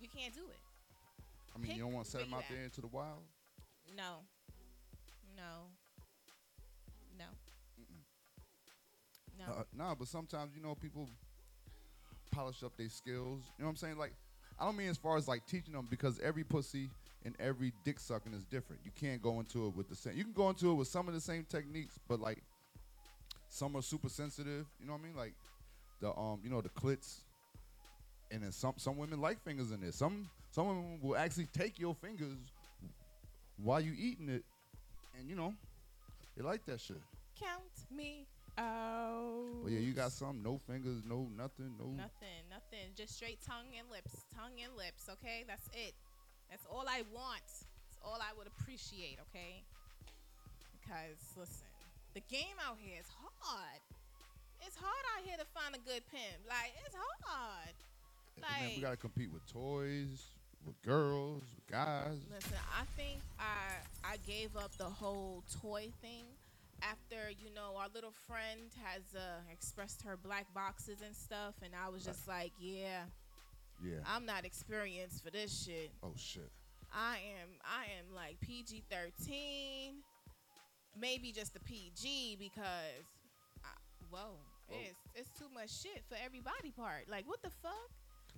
You 0.00 0.08
can't 0.10 0.34
do 0.34 0.44
it. 0.50 0.60
I 1.56 1.58
mean, 1.58 1.76
you 1.76 1.82
don't 1.82 1.92
want 1.92 2.04
to 2.04 2.10
set 2.10 2.20
them 2.20 2.34
out 2.34 2.40
at. 2.40 2.54
there 2.54 2.64
into 2.64 2.80
the 2.82 2.86
wild. 2.88 3.22
No. 3.96 4.20
No. 5.36 5.68
No. 7.18 7.24
No. 9.38 9.44
Uh, 9.52 9.62
nah, 9.76 9.94
but 9.94 10.08
sometimes 10.08 10.52
you 10.54 10.62
know 10.62 10.74
people 10.74 11.08
polish 12.30 12.62
up 12.62 12.76
their 12.76 12.88
skills. 12.88 13.42
You 13.58 13.62
know 13.62 13.66
what 13.66 13.70
I'm 13.70 13.76
saying? 13.76 13.98
Like, 13.98 14.12
I 14.58 14.64
don't 14.64 14.76
mean 14.76 14.88
as 14.88 14.96
far 14.96 15.16
as 15.16 15.28
like 15.28 15.46
teaching 15.46 15.72
them 15.72 15.86
because 15.90 16.20
every 16.20 16.44
pussy 16.44 16.90
and 17.24 17.34
every 17.40 17.72
dick 17.84 17.98
sucking 17.98 18.32
is 18.32 18.44
different. 18.44 18.82
You 18.84 18.90
can't 18.98 19.22
go 19.22 19.40
into 19.40 19.66
it 19.66 19.76
with 19.76 19.88
the 19.88 19.94
same. 19.94 20.16
You 20.16 20.24
can 20.24 20.32
go 20.32 20.48
into 20.48 20.70
it 20.70 20.74
with 20.74 20.88
some 20.88 21.08
of 21.08 21.14
the 21.14 21.20
same 21.20 21.44
techniques, 21.48 21.98
but 22.08 22.20
like 22.20 22.42
some 23.48 23.76
are 23.76 23.82
super 23.82 24.08
sensitive. 24.08 24.66
You 24.80 24.86
know 24.86 24.92
what 24.92 25.00
I 25.00 25.04
mean? 25.04 25.16
Like 25.16 25.34
the 26.00 26.16
um, 26.16 26.40
you 26.42 26.50
know, 26.50 26.60
the 26.60 26.68
clits. 26.70 27.20
And 28.30 28.42
then 28.42 28.50
some 28.50 28.74
some 28.76 28.96
women 28.96 29.20
like 29.20 29.40
fingers 29.44 29.70
in 29.70 29.80
there. 29.80 29.92
Some 29.92 30.28
some 30.56 30.68
women 30.68 30.98
will 31.02 31.18
actually 31.18 31.44
take 31.52 31.78
your 31.78 31.94
fingers 31.94 32.32
while 33.62 33.78
you 33.78 33.92
eating 33.92 34.30
it, 34.30 34.42
and 35.18 35.28
you 35.28 35.36
know, 35.36 35.52
they 36.34 36.42
like 36.42 36.64
that 36.64 36.80
shit. 36.80 36.96
Count 37.38 37.60
me 37.94 38.24
out. 38.56 39.44
But 39.62 39.72
yeah, 39.72 39.80
you 39.80 39.92
got 39.92 40.12
some 40.12 40.42
no 40.42 40.58
fingers, 40.66 41.02
no 41.04 41.28
nothing, 41.36 41.76
no. 41.76 41.92
Nothing, 41.92 42.48
nothing. 42.48 42.88
Just 42.96 43.16
straight 43.16 43.36
tongue 43.46 43.68
and 43.78 43.84
lips. 43.90 44.24
Tongue 44.34 44.56
and 44.64 44.72
lips, 44.78 45.10
okay? 45.20 45.44
That's 45.46 45.68
it. 45.74 45.92
That's 46.48 46.64
all 46.72 46.88
I 46.88 47.04
want. 47.12 47.44
That's 47.44 48.00
all 48.02 48.16
I 48.16 48.32
would 48.38 48.46
appreciate, 48.46 49.18
okay? 49.28 49.60
Because, 50.80 51.20
listen, 51.36 51.68
the 52.14 52.24
game 52.32 52.56
out 52.66 52.78
here 52.80 52.96
is 52.98 53.10
hard. 53.20 53.80
It's 54.64 54.76
hard 54.80 55.04
out 55.12 55.28
here 55.28 55.36
to 55.36 55.44
find 55.52 55.74
a 55.74 55.82
good 55.84 56.00
pimp. 56.08 56.48
Like, 56.48 56.72
it's 56.86 56.96
hard. 56.96 57.76
Man, 58.40 58.72
we 58.74 58.80
gotta 58.80 58.96
compete 58.96 59.30
with 59.32 59.44
toys, 59.52 60.35
with 60.66 60.80
girls, 60.82 61.42
with 61.54 61.66
guys. 61.70 62.18
listen, 62.34 62.58
I 62.78 62.84
think 62.96 63.20
I 63.38 64.12
I 64.12 64.16
gave 64.26 64.56
up 64.56 64.72
the 64.76 64.84
whole 64.84 65.42
toy 65.62 65.88
thing 66.02 66.24
after 66.82 67.30
you 67.30 67.54
know 67.54 67.76
our 67.78 67.88
little 67.94 68.12
friend 68.26 68.60
has 68.84 69.02
uh, 69.14 69.40
expressed 69.52 70.02
her 70.02 70.16
black 70.16 70.46
boxes 70.54 70.98
and 71.04 71.14
stuff, 71.14 71.54
and 71.62 71.72
I 71.74 71.88
was 71.88 72.04
just 72.04 72.26
like, 72.28 72.52
yeah, 72.58 73.04
Yeah. 73.84 73.98
I'm 74.06 74.26
not 74.26 74.44
experienced 74.44 75.24
for 75.24 75.30
this 75.30 75.64
shit. 75.64 75.90
oh 76.02 76.12
shit. 76.16 76.50
I 76.92 77.18
am 77.40 77.48
I 77.64 77.84
am 77.98 78.14
like 78.14 78.38
PG 78.40 78.84
thirteen, 78.90 79.94
maybe 80.98 81.32
just 81.32 81.56
a 81.56 81.60
PG 81.60 82.36
because, 82.38 83.04
I, 83.64 83.68
whoa, 84.10 84.36
Whoa. 84.68 84.76
it's 84.82 85.00
it's 85.14 85.38
too 85.38 85.46
much 85.54 85.70
shit 85.70 86.02
for 86.08 86.16
every 86.24 86.40
body 86.40 86.72
part. 86.76 87.08
Like 87.08 87.26
what 87.28 87.42
the 87.42 87.50
fuck? 87.50 87.72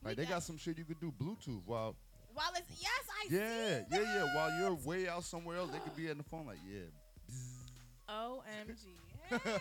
We 0.02 0.08
Like 0.10 0.16
they 0.16 0.26
got 0.26 0.42
some 0.42 0.56
shit 0.58 0.78
you 0.78 0.84
could 0.84 1.00
do 1.00 1.12
Bluetooth 1.20 1.62
while. 1.66 1.96
While 2.38 2.52
it's 2.54 2.80
yes, 2.80 2.90
I 3.10 3.24
Yeah, 3.34 3.98
see 3.98 4.04
yeah, 4.04 4.24
yeah. 4.24 4.36
While 4.36 4.56
you're 4.60 4.74
way 4.86 5.08
out 5.08 5.24
somewhere 5.24 5.56
else, 5.56 5.72
they 5.72 5.80
could 5.80 5.96
be 5.96 6.08
on 6.08 6.18
the 6.18 6.22
phone 6.22 6.46
like, 6.46 6.58
yeah. 6.70 6.86
OMG. 8.08 9.42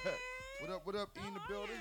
What 0.62 0.72
up? 0.72 0.86
What 0.86 0.96
up? 0.96 1.10
E 1.16 1.28
in 1.28 1.34
the 1.34 1.40
building. 1.48 1.76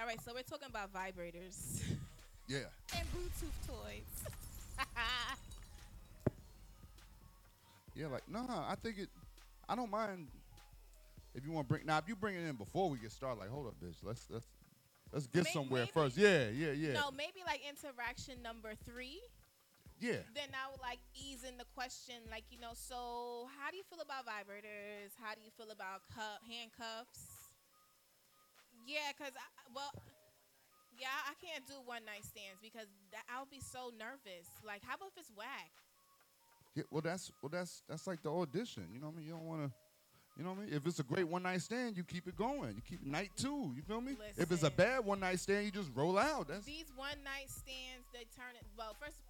All 0.00 0.06
right, 0.06 0.18
so 0.24 0.32
we're 0.34 0.42
talking 0.42 0.68
about 0.68 0.92
vibrators 0.92 1.82
Yeah. 2.48 2.58
and 2.96 3.06
Bluetooth 3.12 3.68
toys. 3.68 4.24
Yeah, 7.94 8.06
like 8.06 8.26
no, 8.26 8.40
I 8.48 8.74
think 8.82 8.98
it. 8.98 9.08
I 9.68 9.76
don't 9.76 9.90
mind 9.90 10.26
if 11.34 11.44
you 11.44 11.52
want 11.52 11.68
to 11.68 11.74
bring. 11.74 11.84
Now, 11.86 11.98
if 11.98 12.08
you 12.08 12.16
bring 12.16 12.34
it 12.34 12.48
in 12.48 12.56
before 12.56 12.88
we 12.88 12.96
get 12.96 13.12
started, 13.12 13.38
like, 13.38 13.50
hold 13.50 13.66
up, 13.66 13.74
bitch. 13.84 13.96
Let's 14.02 14.24
let's 14.30 14.46
let's 15.12 15.26
get 15.26 15.44
May- 15.44 15.52
somewhere 15.52 15.82
maybe- 15.82 15.92
first. 15.92 16.16
Yeah, 16.16 16.48
yeah, 16.48 16.72
yeah, 16.72 16.92
No, 16.94 17.10
maybe 17.10 17.40
like 17.46 17.60
interaction 17.68 18.42
number 18.42 18.74
three. 18.84 19.20
yeah. 20.00 20.22
Then 20.34 20.50
I 20.54 20.70
would 20.70 20.80
like 20.80 20.98
ease 21.14 21.44
in 21.44 21.56
the 21.58 21.64
question, 21.74 22.16
like 22.30 22.44
you 22.50 22.58
know. 22.58 22.72
So, 22.74 23.48
how 23.58 23.70
do 23.70 23.76
you 23.76 23.84
feel 23.84 24.00
about 24.00 24.26
vibrators? 24.26 25.12
How 25.20 25.34
do 25.34 25.40
you 25.44 25.50
feel 25.56 25.70
about 25.70 26.02
cuff 26.14 26.40
handcuffs? 26.48 27.52
Yeah, 28.86 29.12
cause 29.16 29.30
I, 29.36 29.46
well, 29.74 29.92
yeah, 30.98 31.06
I 31.30 31.34
can't 31.44 31.64
do 31.66 31.74
one 31.84 32.04
night 32.04 32.24
stands 32.24 32.58
because 32.60 32.88
I'll 33.30 33.46
be 33.46 33.60
so 33.60 33.90
nervous. 33.96 34.48
Like, 34.66 34.82
how 34.84 34.96
about 34.96 35.12
if 35.14 35.18
it's 35.22 35.30
whack? 35.36 35.70
Yeah, 36.74 36.84
well, 36.90 37.02
that's 37.02 37.30
well, 37.42 37.50
that's 37.50 37.82
that's 37.88 38.06
like 38.06 38.22
the 38.22 38.30
audition. 38.32 38.88
You 38.92 38.98
know 39.00 39.06
what 39.08 39.14
I 39.14 39.16
mean? 39.18 39.26
You 39.26 39.32
don't 39.34 39.44
want 39.46 39.70
to. 39.70 39.76
You 40.36 40.44
know 40.44 40.50
what 40.50 40.60
I 40.60 40.64
mean? 40.64 40.74
If 40.74 40.86
it's 40.86 40.98
a 40.98 41.02
great 41.02 41.28
one 41.28 41.42
night 41.42 41.60
stand, 41.60 41.96
you 41.96 42.04
keep 42.04 42.26
it 42.26 42.36
going. 42.36 42.74
You 42.74 42.82
keep 42.82 43.04
night 43.04 43.30
two. 43.36 43.72
You 43.76 43.82
feel 43.82 44.00
me? 44.00 44.16
If 44.36 44.50
it's 44.50 44.62
a 44.62 44.70
bad 44.70 45.04
one 45.04 45.20
night 45.20 45.40
stand, 45.40 45.66
you 45.66 45.70
just 45.70 45.90
roll 45.94 46.18
out. 46.18 46.48
That's 46.48 46.64
These 46.64 46.90
one 46.96 47.20
night 47.22 47.50
stands, 47.50 48.08
they 48.12 48.24
turn 48.34 48.56
it. 48.56 48.64
Well, 48.76 48.96
first, 48.98 49.20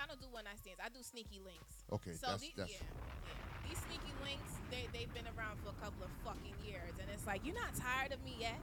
I 0.00 0.06
don't 0.08 0.20
do 0.20 0.28
one 0.30 0.44
night 0.44 0.58
stands. 0.58 0.80
I 0.82 0.88
do 0.88 1.02
sneaky 1.02 1.40
links. 1.44 1.84
okay. 1.92 2.12
So 2.16 2.28
that's 2.32 2.40
these, 2.40 2.56
that's 2.56 2.72
yeah, 2.72 2.78
yeah. 2.88 3.68
These 3.68 3.80
sneaky 3.84 4.14
links, 4.24 4.52
they 4.72 4.88
they've 4.96 5.12
been 5.12 5.28
around 5.36 5.60
for 5.60 5.76
a 5.76 5.78
couple 5.84 6.00
of 6.04 6.10
fucking 6.24 6.56
years, 6.64 6.96
and 7.00 7.08
it's 7.12 7.26
like 7.26 7.44
you're 7.44 7.54
not 7.58 7.76
tired 7.76 8.12
of 8.16 8.22
me 8.24 8.32
yet. 8.40 8.56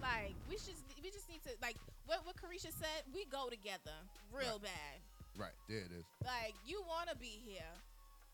Like 0.00 0.38
we 0.46 0.54
should, 0.54 0.78
we 1.02 1.10
just 1.10 1.26
need 1.28 1.42
to 1.42 1.50
like 1.60 1.74
what 2.06 2.22
what 2.22 2.36
Carisha 2.38 2.70
said. 2.70 3.02
We 3.10 3.26
go 3.26 3.50
together 3.50 3.98
real 4.30 4.62
bad. 4.62 5.02
right. 5.34 5.56
There 5.66 5.82
it 5.82 5.90
is. 5.90 6.06
Like 6.22 6.54
you 6.62 6.78
want 6.86 7.10
to 7.10 7.16
be 7.18 7.42
here, 7.42 7.66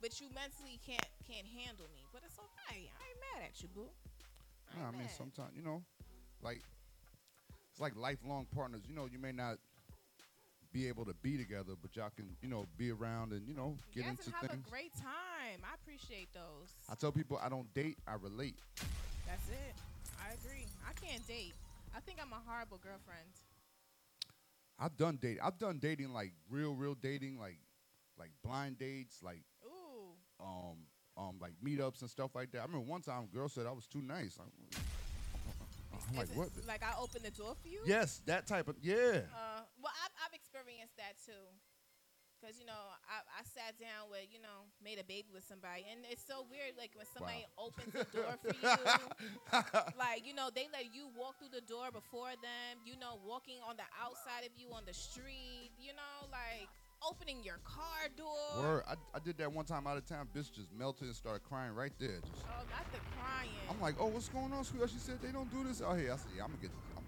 but 0.05 0.20
you 0.20 0.26
mentally 0.34 0.78
can't 0.84 1.09
can't 1.26 1.46
handle 1.48 1.86
me. 1.96 2.05
But 2.12 2.20
it's 2.26 2.36
okay. 2.36 2.92
I 2.92 3.02
ain't 3.09 3.20
mad 3.32 3.48
at 3.48 3.62
you, 3.62 3.68
boo. 3.74 3.88
I, 4.68 4.78
No, 4.78 4.88
I 4.88 4.90
mean 4.92 5.09
sometimes 5.09 5.57
you 5.57 5.62
know, 5.64 5.82
like 6.42 6.61
it's 7.72 7.80
like 7.80 7.96
lifelong 7.96 8.46
partners. 8.55 8.82
You 8.86 8.94
know, 8.94 9.09
you 9.11 9.18
may 9.18 9.32
not 9.32 9.57
be 10.74 10.88
able 10.88 11.07
to 11.07 11.14
be 11.22 11.38
together, 11.38 11.72
but 11.80 11.96
y'all 11.96 12.12
can 12.14 12.36
you 12.42 12.50
know 12.50 12.66
be 12.76 12.90
around 12.90 13.32
and 13.32 13.48
you 13.48 13.55
know 13.55 13.78
get 13.94 14.05
yes, 14.05 14.11
into 14.11 14.24
and 14.26 14.34
have 14.34 14.50
things. 14.50 14.66
a 14.66 14.70
great 14.70 14.92
time. 14.92 15.64
I 15.64 15.72
appreciate 15.80 16.28
those. 16.34 16.68
I 16.92 16.94
tell 16.96 17.11
people 17.11 17.40
I 17.42 17.48
don't 17.48 17.72
date, 17.72 17.96
I 18.07 18.16
relate. 18.20 18.59
That's 19.26 19.48
it. 19.48 19.72
I 20.20 20.34
agree. 20.34 20.66
I 20.84 20.92
can't 21.00 21.26
date. 21.26 21.55
I 21.96 22.00
think 22.00 22.18
I'm 22.20 22.32
a 22.32 22.42
horrible 22.44 22.76
girlfriend. 22.76 23.32
I've 24.78 24.98
done 24.98 25.16
date. 25.16 25.38
I've 25.42 25.59
done 25.59 25.78
dating 25.80 26.12
like 26.12 26.32
real, 26.50 26.74
real 26.74 26.94
dating, 26.94 27.38
like 27.38 27.57
like 28.18 28.30
blind 28.44 28.78
dates, 28.78 29.22
like 29.22 29.40
Ooh. 29.64 29.74
Um 30.45 30.76
um 31.16 31.34
like 31.40 31.53
meetups 31.64 32.03
and 32.03 32.11
stuff 32.11 32.34
like 32.34 32.53
that. 32.53 32.61
I 32.61 32.64
remember 32.64 32.86
one 32.86 33.01
time 33.01 33.28
a 33.30 33.34
girl 33.34 33.49
said 33.49 33.66
I 33.66 33.72
was 33.72 33.86
too 33.86 34.03
nice. 34.03 34.38
I'm, 34.38 34.51
I'm 36.11 36.16
like, 36.16 36.28
what? 36.34 36.51
Like 36.66 36.82
I 36.82 36.92
opened 37.01 37.24
the 37.24 37.30
door 37.30 37.55
for 37.61 37.68
you? 37.68 37.80
Yes, 37.86 38.20
that 38.26 38.47
type 38.47 38.68
of 38.68 38.76
yeah. 38.82 39.24
Uh, 39.32 39.62
well, 39.80 39.92
I've, 40.05 40.14
I've 40.26 40.34
experienced 40.34 40.97
that 40.97 41.14
too. 41.24 41.32
Cause 42.42 42.61
you 42.61 42.68
know, 42.68 42.76
I, 43.09 43.24
I 43.40 43.42
sat 43.49 43.80
down 43.80 44.12
with 44.12 44.28
you 44.28 44.36
know 44.36 44.68
made 44.84 45.01
a 45.01 45.07
baby 45.09 45.32
with 45.32 45.49
somebody, 45.49 45.88
and 45.88 46.05
it's 46.05 46.20
so 46.20 46.45
weird. 46.45 46.76
Like 46.76 46.92
when 46.92 47.09
somebody 47.09 47.49
opens 47.57 47.88
the 47.97 48.05
door 48.12 48.36
for 48.36 48.53
you, 48.53 48.68
like 49.97 50.28
you 50.28 50.36
know 50.36 50.53
they 50.53 50.68
let 50.68 50.92
you 50.92 51.09
walk 51.16 51.40
through 51.40 51.57
the 51.57 51.64
door 51.64 51.88
before 51.88 52.36
them. 52.45 52.84
You 52.84 53.01
know, 53.01 53.16
walking 53.24 53.64
on 53.64 53.80
the 53.80 53.88
outside 53.97 54.45
of 54.45 54.53
you 54.61 54.68
on 54.76 54.84
the 54.84 54.92
street. 54.92 55.72
You 55.80 55.97
know, 55.97 56.28
like 56.28 56.68
opening 57.09 57.42
your 57.42 57.59
car 57.64 58.09
door. 58.16 58.62
Word, 58.62 58.82
I, 58.88 58.94
I 59.14 59.18
did 59.24 59.38
that 59.38 59.52
one 59.52 59.64
time 59.64 59.86
out 59.86 59.96
of 59.96 60.07
town. 60.07 60.28
Bitch 60.34 60.52
just 60.52 60.72
melted 60.76 61.07
and 61.09 61.16
started 61.16 61.42
crying 61.42 61.74
right 61.74 61.92
there. 61.98 62.20
Just, 62.20 62.44
Oh, 62.48 62.64
not 62.70 62.86
the 62.92 62.98
crying. 63.16 63.50
I'm 63.70 63.80
like, 63.80 63.96
oh, 63.98 64.07
what's 64.07 64.28
going 64.28 64.52
on, 64.52 64.64
sweetheart? 64.64 64.90
She 64.90 64.98
said 64.98 65.20
they 65.22 65.32
don't 65.32 65.50
do 65.50 65.64
this 65.64 65.82
out 65.82 65.98
here. 65.98 66.12
I 66.12 66.16
said, 66.16 66.32
yeah, 66.36 66.44
I'm 66.44 66.50
gonna 66.50 66.62
get, 66.62 66.70
I'm, 66.96 67.05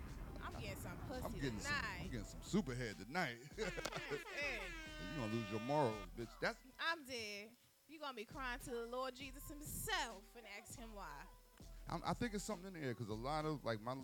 I'm 0.46 0.60
getting 0.60 0.76
some 0.82 0.92
pussy 1.08 1.22
I'm 1.24 1.32
getting 1.32 1.60
some, 1.60 1.72
I'm 2.02 2.10
getting 2.10 2.26
some 2.26 2.42
superhead 2.62 3.04
tonight. 3.04 3.36
Eh, 3.58 4.60
you 5.14 5.20
gonna 5.20 5.32
lose 5.32 5.46
your 5.50 5.60
morals, 5.60 5.94
bitch. 6.18 6.28
That's 6.42 6.58
I'm 6.78 7.04
dead. 7.06 7.48
You're 7.88 8.00
gonna 8.00 8.14
be 8.14 8.24
crying 8.24 8.58
to 8.64 8.70
the 8.70 8.86
Lord 8.90 9.14
Jesus 9.16 9.42
Himself 9.48 10.22
and 10.36 10.44
ask 10.60 10.78
Him 10.78 10.88
why. 10.94 11.04
I'm, 11.88 12.02
I 12.06 12.12
think 12.14 12.34
it's 12.34 12.44
something 12.44 12.74
in 12.74 12.80
there 12.82 12.94
because 12.94 13.08
a 13.08 13.14
lot 13.14 13.44
of 13.44 13.64
like 13.64 13.82
my 13.82 13.94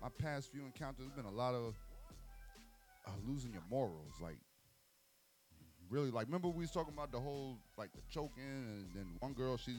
my 0.00 0.08
past 0.18 0.50
few 0.50 0.62
encounters, 0.64 0.98
there's 1.06 1.12
been 1.12 1.26
a 1.32 1.36
lot 1.36 1.54
of 1.54 1.74
uh, 3.06 3.10
losing 3.26 3.52
your 3.52 3.62
morals. 3.70 4.14
Like 4.20 4.36
really, 5.92 6.10
like 6.10 6.26
remember 6.26 6.48
we 6.48 6.64
was 6.64 6.72
talking 6.72 6.94
about 6.96 7.12
the 7.12 7.20
whole 7.20 7.60
like 7.76 7.92
the 7.92 8.00
choking, 8.08 8.40
and 8.40 8.88
then 8.96 9.06
one 9.20 9.36
girl 9.36 9.60
she 9.60 9.76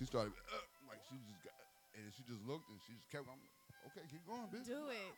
she 0.00 0.08
started 0.08 0.32
uh, 0.32 0.64
like 0.88 0.98
she 1.12 1.20
just 1.28 1.44
got 1.44 1.52
and 1.92 2.08
she 2.16 2.24
just 2.24 2.40
looked 2.48 2.64
and 2.72 2.80
she 2.88 2.96
just 2.96 3.12
kept. 3.12 3.28
I'm 3.28 3.36
okay, 3.92 4.04
keep 4.08 4.24
going, 4.24 4.48
bitch. 4.48 4.66
Do 4.66 4.88
it. 4.90 5.12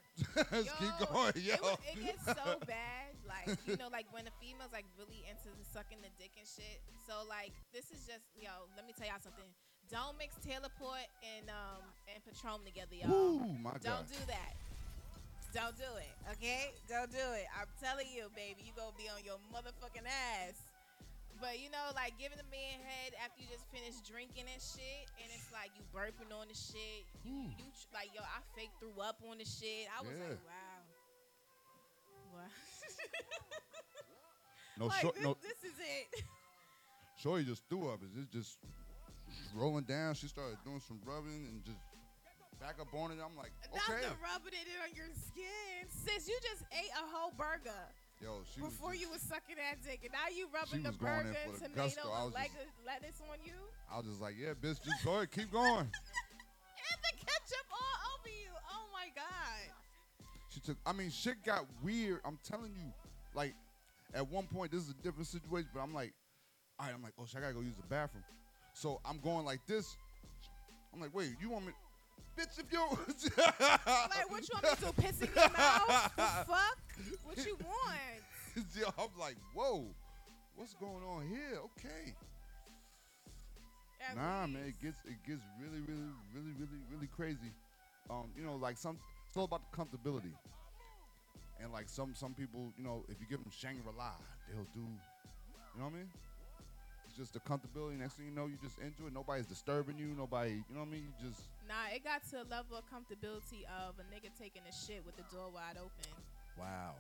Just 0.67 0.77
keep 0.77 0.95
going, 1.09 1.35
yo. 1.41 1.57
It, 1.57 1.97
it 1.97 1.99
gets 2.05 2.25
so 2.27 2.59
bad, 2.69 3.17
like 3.27 3.49
you 3.65 3.81
know, 3.81 3.89
like 3.89 4.07
when 4.13 4.29
the 4.29 4.35
females 4.39 4.71
like 4.75 4.85
really 4.99 5.25
into 5.25 5.51
sucking 5.73 5.99
the 6.05 6.13
dick 6.21 6.35
and 6.37 6.47
shit. 6.47 6.83
So 7.07 7.25
like 7.27 7.55
this 7.73 7.91
is 7.91 8.05
just 8.05 8.27
yo. 8.37 8.69
Let 8.77 8.85
me 8.87 8.93
tell 8.93 9.07
y'all 9.09 9.23
something. 9.23 9.49
Don't 9.89 10.21
mix 10.21 10.37
Taylor 10.45 10.69
Port 10.77 11.09
and 11.25 11.49
um 11.49 11.81
and 12.13 12.21
Patron 12.21 12.61
together, 12.67 12.93
y'all. 12.93 13.09
Ooh, 13.09 13.57
my 13.59 13.73
Don't 13.81 14.05
God. 14.05 14.13
do 14.13 14.21
that. 14.29 14.53
Don't 15.55 15.77
do 15.77 15.89
it, 15.97 16.13
okay? 16.37 16.77
Don't 16.89 17.09
do 17.11 17.25
it. 17.37 17.49
I'm 17.57 17.69
telling 17.81 18.07
you, 18.13 18.29
baby, 18.37 18.69
you 18.69 18.73
gonna 18.77 18.93
be 19.01 19.09
on 19.09 19.25
your 19.25 19.41
motherfucking 19.49 20.05
ass. 20.05 20.61
But 21.41 21.63
you 21.63 21.71
know, 21.71 21.95
like 21.95 22.19
giving 22.19 22.37
a 22.37 22.49
man 22.53 22.83
head 22.85 23.15
after 23.23 23.41
you 23.41 23.49
just 23.49 23.65
finished 23.73 24.05
drinking 24.05 24.45
and 24.51 24.61
shit, 24.61 25.09
and 25.17 25.29
it's 25.33 25.49
like 25.55 25.73
you 25.73 25.87
burping 25.95 26.29
on 26.35 26.51
the 26.51 26.59
shit. 26.59 27.07
You, 27.25 27.33
hmm. 27.33 27.55
you 27.57 27.65
tr- 27.73 27.95
like 27.95 28.11
yo, 28.13 28.21
I 28.21 28.45
fake 28.59 28.75
threw 28.77 28.93
up 29.01 29.23
on 29.25 29.39
the 29.41 29.49
shit. 29.49 29.89
I 29.89 30.05
was 30.05 30.13
Yeah. 30.13 30.37
like, 30.37 30.43
wow. 30.45 30.81
What? 32.35 32.51
No, 34.79 34.87
like, 34.87 35.01
short, 35.03 35.15
this, 35.15 35.25
no, 35.25 35.37
this 35.43 35.59
is 35.67 35.77
it. 35.81 36.23
Shorty 37.19 37.45
just 37.45 37.63
threw 37.69 37.91
up. 37.91 37.99
It's 38.17 38.31
just 38.31 38.59
rolling 39.55 39.83
down. 39.83 40.15
She 40.15 40.29
started 40.29 40.57
doing 40.65 40.81
some 40.87 41.01
rubbing 41.05 41.51
and 41.51 41.65
just 41.65 41.83
back 42.61 42.77
up 42.81 42.93
on 42.95 43.11
it. 43.11 43.19
I'm 43.23 43.37
like, 43.39 43.53
okay. 43.71 44.03
Not 44.03 44.15
the 44.15 44.19
rubbing 44.23 44.55
it 44.55 44.67
in 44.67 44.79
on 44.83 44.93
your 44.95 45.11
skin. 45.15 45.87
Sis, 45.89 46.29
you 46.29 46.37
just 46.43 46.63
ate 46.75 46.91
a 46.95 47.07
whole 47.07 47.33
burger. 47.39 47.75
Yo, 48.21 48.43
she 48.53 48.61
was 48.61 48.75
before 48.75 48.93
just- 48.93 49.03
you 49.03 49.09
was 49.11 49.23
sucking 49.23 49.57
that 49.57 49.79
dick, 49.83 50.03
and 50.03 50.13
now 50.13 50.27
you 50.27 50.49
rubbing 50.51 50.83
the 50.83 50.91
was 50.91 50.99
burger, 50.99 51.35
the 51.47 51.71
tomato, 51.71 51.75
gusto. 51.75 52.03
And 52.03 52.25
was 52.25 52.35
just- 52.35 52.87
lettuce 52.87 53.21
on 53.31 53.39
you. 53.47 53.55
I 53.91 53.97
was 53.99 54.07
just 54.07 54.21
like, 54.21 54.35
yeah, 54.37 54.55
bitch, 54.59 54.83
just 54.83 55.05
go 55.05 55.17
ahead, 55.17 55.31
keep 55.31 55.51
going. 55.53 55.87
And 56.89 57.03
the 57.05 57.19
ketchup 57.27 57.67
all 57.71 58.17
over 58.17 58.29
you. 58.29 58.49
Oh 58.71 58.87
my 58.93 59.09
god. 59.15 59.75
She 60.49 60.61
took. 60.61 60.79
I 60.87 60.93
mean, 60.93 61.11
shit 61.11 61.43
got 61.45 61.67
weird. 61.83 62.21
I'm 62.25 62.39
telling 62.43 62.73
you, 62.73 62.93
like, 63.35 63.55
at 64.15 64.27
one 64.27 64.47
point, 64.47 64.73
this 64.73 64.85
is 64.85 64.91
a 64.91 65.03
different 65.03 65.27
situation, 65.27 65.69
but 65.75 65.81
I'm 65.81 65.93
like, 65.93 66.15
all 66.79 66.87
right, 66.87 66.95
I'm 66.95 67.03
like, 67.03 67.13
oh, 67.19 67.27
shit, 67.27 67.39
I 67.39 67.41
gotta 67.43 67.55
go 67.55 67.61
use 67.61 67.77
the 67.77 67.87
bathroom. 67.89 68.25
So 68.73 69.01
I'm 69.05 69.19
going 69.19 69.45
like 69.45 69.61
this. 69.67 69.97
I'm 70.95 71.01
like, 71.01 71.15
wait, 71.15 71.33
you 71.41 71.51
want 71.51 71.67
me, 71.67 71.73
bitch? 72.39 72.59
If 72.59 72.73
you, 72.73 72.81
Like, 73.37 74.31
what 74.31 74.43
you 74.43 74.49
want 74.55 74.65
me 74.65 74.71
to 74.71 74.81
do? 74.81 74.93
Piss 75.03 75.21
in 75.23 75.29
your 75.35 75.51
mouth? 75.51 76.13
The 76.17 76.23
fuck? 76.23 76.79
What 77.25 77.47
you 77.47 77.57
want? 77.65 77.99
Yo, 78.77 78.87
I'm 78.99 79.09
like, 79.19 79.37
whoa, 79.55 79.85
what's 80.57 80.75
going 80.75 81.05
on 81.05 81.27
here? 81.29 81.59
Okay. 81.77 82.15
At 84.09 84.17
Nah, 84.17 84.43
least. 84.45 84.53
man, 84.55 84.63
it 84.67 84.75
gets 84.83 84.99
it 85.05 85.19
gets 85.27 85.43
really, 85.61 85.81
really, 85.81 86.11
really, 86.35 86.53
really, 86.59 86.81
really 86.91 87.09
crazy. 87.09 87.53
Um, 88.11 88.31
you 88.37 88.45
know, 88.45 88.57
like 88.57 88.77
some, 88.79 88.99
it's 89.29 89.37
all 89.37 89.45
about 89.45 89.63
the 89.71 89.77
comfortability. 89.77 90.33
And 91.61 91.73
like 91.73 91.89
some 91.89 92.15
some 92.15 92.35
people, 92.35 92.73
you 92.79 92.85
know, 92.85 93.05
if 93.09 93.21
you 93.21 93.27
give 93.29 93.41
them 93.43 93.51
Shangri 93.51 93.83
La, 93.97 94.13
they'll 94.49 94.65
do. 94.75 94.81
You 95.75 95.79
know 95.81 95.85
what 95.87 95.95
I 95.95 95.97
mean? 95.99 96.09
It's 97.07 97.17
just 97.17 97.33
the 97.35 97.41
comfortability. 97.41 97.99
Next 97.99 98.15
thing 98.15 98.27
you 98.27 98.33
know, 98.33 98.47
you 98.47 98.57
just 98.63 98.79
into 98.79 99.07
it. 99.07 99.13
Nobody's 99.13 99.47
disturbing 99.47 99.99
you. 99.99 100.15
Nobody, 100.17 100.51
you 100.53 100.65
know 100.75 100.81
what 100.81 100.89
I 100.89 100.93
mean? 100.93 101.03
You 101.21 101.29
just 101.31 101.43
Nah, 101.69 101.93
it 101.95 102.03
got 102.03 102.23
to 102.31 102.37
a 102.43 102.47
level 102.49 102.79
of 102.79 102.85
comfortability 102.89 103.65
of 103.69 103.95
a 104.01 104.05
nigga 104.09 104.31
taking 104.39 104.63
a 104.69 104.73
shit 104.73 105.05
with 105.05 105.17
the 105.17 105.25
door 105.35 105.51
wide 105.53 105.77
open. 105.77 106.11
wow. 106.59 106.95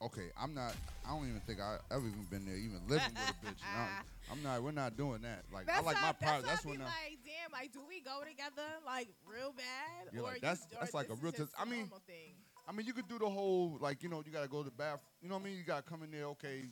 Okay, 0.00 0.30
I'm 0.40 0.54
not. 0.54 0.74
I 1.04 1.10
don't 1.10 1.26
even 1.28 1.40
think 1.40 1.58
I 1.60 1.76
ever 1.90 2.06
even 2.06 2.22
been 2.30 2.46
there, 2.46 2.54
even 2.54 2.78
living 2.86 3.10
with 3.10 3.34
a 3.34 3.46
bitch. 3.46 3.58
I'm, 3.66 3.88
I'm 4.30 4.42
not. 4.44 4.62
We're 4.62 4.70
not 4.70 4.96
doing 4.96 5.22
that. 5.22 5.42
Like 5.52 5.68
I 5.68 5.80
like 5.80 6.00
my 6.00 6.12
private. 6.12 6.46
That's, 6.46 6.62
That's 6.62 6.64
when. 6.66 6.76
be 6.76 6.82
I, 6.82 6.86
like, 6.86 7.18
damn, 7.26 7.50
like, 7.52 7.72
do 7.72 7.80
we 7.88 8.00
go 8.00 8.20
together 8.22 8.62
like 8.86 9.08
real 9.26 9.52
bad? 9.52 10.14
You're 10.14 10.22
or 10.22 10.26
like, 10.26 10.34
you- 10.36 10.40
that's- 10.42 10.66
or 10.72 10.78
that's 10.80 10.94
like 10.94 11.10
a 11.10 11.14
real 11.16 11.32
test- 11.32 11.50
I 11.58 11.64
mean, 11.64 11.90
thing? 12.06 12.34
I 12.68 12.72
mean, 12.72 12.86
you 12.86 12.92
could 12.92 13.08
do 13.08 13.18
the 13.18 13.28
whole 13.28 13.76
like 13.80 14.04
you 14.04 14.08
know 14.08 14.22
you 14.24 14.30
gotta 14.30 14.46
go 14.46 14.58
to 14.62 14.70
the 14.70 14.76
bath. 14.76 15.00
You 15.20 15.28
know 15.28 15.34
what 15.34 15.42
I 15.42 15.46
mean? 15.46 15.56
You 15.56 15.64
gotta 15.64 15.82
come 15.82 16.04
in 16.04 16.12
there. 16.12 16.26
Okay. 16.26 16.62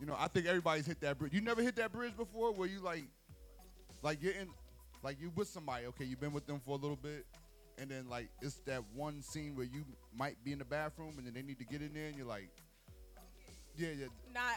You 0.00 0.06
know, 0.06 0.16
I 0.18 0.26
think 0.28 0.46
everybody's 0.46 0.86
hit 0.86 1.00
that 1.02 1.18
bridge. 1.18 1.34
You 1.34 1.42
never 1.42 1.60
hit 1.62 1.76
that 1.76 1.92
bridge 1.92 2.16
before, 2.16 2.52
where 2.54 2.66
you 2.66 2.80
like, 2.80 3.04
like 4.02 4.22
you're 4.22 4.32
in, 4.32 4.48
like 5.02 5.20
you 5.20 5.30
with 5.34 5.48
somebody. 5.48 5.86
Okay, 5.86 6.04
you've 6.04 6.20
been 6.20 6.32
with 6.32 6.46
them 6.46 6.60
for 6.64 6.72
a 6.72 6.80
little 6.80 6.96
bit, 6.96 7.26
and 7.78 7.90
then 7.90 8.08
like 8.08 8.28
it's 8.40 8.56
that 8.66 8.82
one 8.94 9.22
scene 9.22 9.54
where 9.56 9.66
you 9.66 9.84
might 10.16 10.42
be 10.44 10.52
in 10.52 10.58
the 10.58 10.64
bathroom, 10.64 11.14
and 11.18 11.26
then 11.26 11.34
they 11.34 11.42
need 11.42 11.58
to 11.58 11.64
get 11.64 11.80
in 11.82 11.92
there, 11.94 12.06
and 12.08 12.16
you're 12.16 12.26
like, 12.26 12.48
yeah, 13.76 13.88
yeah. 13.98 14.06
Not. 14.34 14.56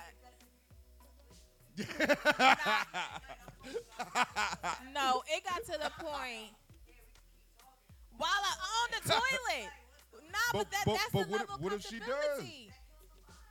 no, 4.93 5.21
it 5.27 5.43
got 5.43 5.63
to 5.65 5.71
the 5.81 5.91
point 5.99 6.51
while 8.17 8.29
I'm 8.31 8.59
on 8.59 8.89
the 8.91 9.09
toilet. 9.09 9.69
Nah, 10.31 10.37
but, 10.53 10.57
But- 10.59 10.71
that, 10.71 10.83
but- 10.85 10.93
that's 10.95 11.11
but 11.11 11.27
what 11.27 11.39
level 11.41 11.55
if- 11.55 11.61
what 11.61 11.73
if 11.73 11.81
she 11.81 11.99
does? 11.99 12.07
comfortability. 12.09 12.71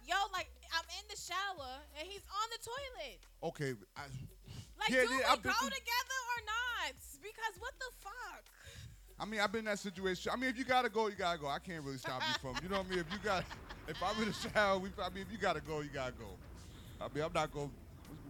Yo, 0.07 0.15
like 0.33 0.49
I'm 0.73 0.85
in 1.01 1.05
the 1.09 1.17
shower 1.17 1.81
and 1.99 2.07
he's 2.09 2.21
on 2.29 2.49
the 2.51 2.59
toilet. 2.65 3.19
Okay, 3.43 3.75
I, 3.97 4.03
Like, 4.79 4.91
Yeah, 4.91 5.03
do 5.03 5.13
yeah, 5.13 5.19
we 5.19 5.25
I've 5.25 5.43
go 5.43 5.51
been 5.51 5.71
together 5.71 6.21
or 6.35 6.41
not? 6.47 6.95
Because 7.23 7.55
what 7.59 7.73
the 7.79 7.91
fuck? 8.01 8.45
I 9.19 9.25
mean, 9.25 9.41
I've 9.41 9.53
been 9.53 9.61
in 9.61 9.65
that 9.67 9.79
situation. 9.79 10.33
I 10.35 10.37
mean, 10.37 10.51
if 10.51 10.59
you 10.59 10.65
gotta 10.65 10.89
go, 10.89 11.07
you 11.09 11.15
gotta 11.15 11.39
go. 11.39 11.47
I 11.47 11.59
can't 11.59 11.85
really 11.85 11.99
stop 11.99 12.23
you 12.27 12.35
from. 12.41 12.63
You 12.63 12.69
know 12.69 12.79
what 12.79 12.87
I 12.87 12.91
mean? 12.91 12.99
If 12.99 13.13
you 13.13 13.19
got, 13.23 13.45
if 13.89 14.03
I'm 14.03 14.21
in 14.23 14.29
the 14.29 14.35
shower, 14.35 14.79
we. 14.79 14.91
I 15.01 15.09
mean, 15.11 15.25
if 15.27 15.33
you 15.33 15.39
gotta 15.39 15.61
go, 15.61 15.81
you 15.81 15.91
gotta 15.93 16.13
go. 16.13 16.37
I 17.01 17.09
mean, 17.15 17.25
I'm 17.25 17.33
not 17.33 17.53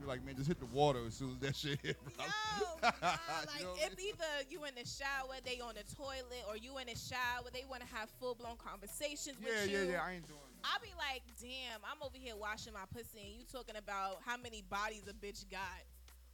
be 0.05 0.11
like, 0.11 0.25
man, 0.25 0.37
just 0.37 0.49
hit 0.49 0.61
the 0.61 0.67
water 0.67 1.01
as 1.07 1.15
soon 1.15 1.33
as 1.33 1.39
that 1.39 1.57
shit 1.57 1.81
hit. 1.83 1.97
bro. 2.05 2.25
Yo, 2.61 2.67
nah, 2.83 2.91
like 2.93 3.59
You 3.59 3.65
know 3.65 3.71
what 3.73 3.81
I 3.81 3.87
it's 3.89 4.05
either 4.05 4.33
you 4.51 4.65
in 4.65 4.75
the 4.77 4.85
shower, 4.85 5.41
they 5.45 5.61
on 5.61 5.75
the 5.75 5.87
toilet, 5.97 6.45
or 6.49 6.57
you 6.57 6.77
in 6.79 6.87
the 6.87 6.99
shower, 6.99 7.49
they 7.53 7.65
want 7.69 7.83
to 7.83 7.89
have 7.89 8.11
full 8.21 8.35
blown 8.35 8.57
conversations 8.61 9.37
yeah, 9.41 9.49
with 9.49 9.71
you. 9.71 9.79
yeah, 9.79 9.85
you. 9.85 9.91
yeah. 9.93 10.05
I 10.05 10.13
ain't 10.21 10.29
doing 10.29 10.53
that. 10.61 10.69
I 10.69 10.77
be 10.85 10.93
like, 10.97 11.25
damn, 11.41 11.81
I'm 11.85 12.01
over 12.05 12.17
here 12.17 12.37
washing 12.37 12.73
my 12.73 12.85
pussy, 12.93 13.25
and 13.25 13.33
you 13.33 13.45
talking 13.49 13.77
about 13.77 14.21
how 14.25 14.37
many 14.37 14.63
bodies 14.69 15.09
a 15.09 15.17
bitch 15.17 15.49
got. 15.51 15.83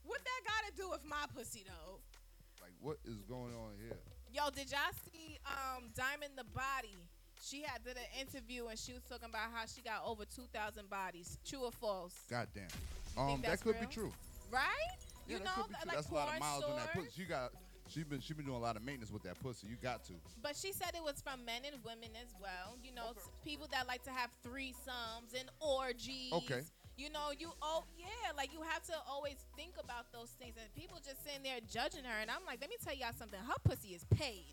What 0.05 0.21
that 0.25 0.41
got 0.45 0.71
to 0.71 0.83
do 0.83 0.91
with 0.91 1.05
my 1.05 1.25
pussy 1.35 1.65
though? 1.67 1.99
Like, 2.61 2.73
what 2.81 2.99
is 3.05 3.23
going 3.29 3.55
on 3.55 3.73
here? 3.81 3.97
Yo, 4.33 4.51
did 4.51 4.71
y'all 4.71 4.95
see 5.13 5.39
um, 5.47 5.91
Diamond 5.97 6.33
the 6.37 6.45
Body? 6.45 6.97
She 7.43 7.63
had 7.63 7.83
did 7.83 7.97
an 7.97 8.11
interview 8.21 8.67
and 8.67 8.79
she 8.79 8.93
was 8.93 9.03
talking 9.09 9.29
about 9.29 9.49
how 9.53 9.65
she 9.67 9.81
got 9.81 10.03
over 10.07 10.25
2,000 10.25 10.89
bodies. 10.91 11.39
True 11.45 11.61
or 11.65 11.73
false? 11.73 12.15
Goddamn. 12.29 12.69
Um, 13.17 13.41
that 13.43 13.61
could 13.61 13.77
real? 13.77 13.89
be 13.89 13.95
true. 13.95 14.13
Right? 14.53 14.69
Yeah, 15.27 15.39
you 15.39 15.39
that 15.39 15.45
know, 15.45 15.63
could 15.65 15.69
be 15.69 15.75
true. 15.75 15.87
like 15.87 15.97
That's 15.97 16.11
a 16.11 16.15
lot 16.15 16.35
of 16.35 16.41
miles 16.41 16.65
on 16.65 16.77
that 16.77 16.93
pussy. 16.93 17.09
She 17.17 17.25
got. 17.25 17.53
She 17.89 18.05
been. 18.05 18.21
She 18.21 18.35
been 18.35 18.45
doing 18.45 18.57
a 18.57 18.61
lot 18.61 18.77
of 18.77 18.85
maintenance 18.85 19.11
with 19.11 19.25
that 19.25 19.41
pussy. 19.43 19.67
You 19.67 19.75
got 19.83 20.05
to. 20.05 20.13
But 20.43 20.55
she 20.55 20.73
said 20.73 20.91
it 20.95 21.03
was 21.03 21.21
from 21.21 21.45
men 21.45 21.63
and 21.67 21.83
women 21.83 22.11
as 22.23 22.33
well. 22.41 22.77
You 22.85 22.95
know, 22.95 23.11
s- 23.17 23.29
people 23.45 23.67
that 23.73 23.89
like 23.89 24.05
to 24.05 24.11
have 24.11 24.31
threesomes 24.47 25.35
and 25.39 25.51
orgies. 25.61 26.33
Okay. 26.33 26.61
You 27.01 27.09
know, 27.09 27.33
you 27.33 27.49
oh 27.65 27.89
yeah, 27.97 28.37
like 28.37 28.53
you 28.53 28.61
have 28.61 28.85
to 28.93 28.97
always 29.09 29.41
think 29.57 29.73
about 29.81 30.13
those 30.13 30.37
things. 30.37 30.61
And 30.61 30.69
people 30.77 31.01
just 31.01 31.25
sitting 31.25 31.41
there 31.41 31.57
judging 31.65 32.05
her, 32.05 32.19
and 32.21 32.29
I'm 32.29 32.45
like, 32.45 32.61
let 32.61 32.69
me 32.69 32.77
tell 32.77 32.93
y'all 32.93 33.17
something. 33.17 33.41
Her 33.41 33.57
pussy 33.65 33.97
is 33.97 34.05
paid. 34.13 34.53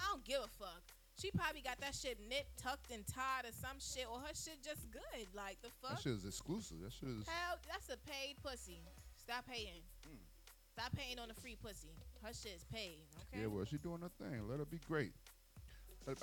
I 0.00 0.08
don't 0.08 0.24
give 0.24 0.40
a 0.40 0.48
fuck. 0.56 0.80
She 1.20 1.28
probably 1.36 1.60
got 1.60 1.76
that 1.84 1.92
shit 1.92 2.16
knit, 2.16 2.48
tucked, 2.56 2.88
and 2.88 3.04
tied 3.04 3.44
or 3.44 3.52
some 3.52 3.76
shit, 3.76 4.08
or 4.08 4.24
her 4.24 4.32
shit 4.32 4.64
just 4.64 4.88
good. 4.88 5.28
Like 5.36 5.60
the 5.60 5.68
fuck. 5.84 6.00
That 6.00 6.08
shit 6.08 6.16
is 6.16 6.24
exclusive. 6.24 6.80
That 6.80 6.96
shit 6.96 7.12
is. 7.12 7.28
Hell, 7.28 7.60
that's 7.68 7.92
a 7.92 8.00
paid 8.08 8.40
pussy. 8.40 8.80
Stop 9.20 9.44
paying. 9.44 9.84
Mm. 10.08 10.24
Stop 10.72 10.96
paying 10.96 11.20
on 11.20 11.28
the 11.28 11.36
free 11.36 11.60
pussy. 11.60 11.92
Her 12.24 12.32
shit 12.32 12.56
is 12.56 12.64
paid. 12.72 13.04
Okay. 13.28 13.44
Yeah, 13.44 13.52
well, 13.52 13.68
she 13.68 13.76
doing 13.76 14.00
her 14.00 14.12
thing. 14.16 14.48
Let 14.48 14.64
her 14.64 14.68
be 14.68 14.80
great. 14.88 15.12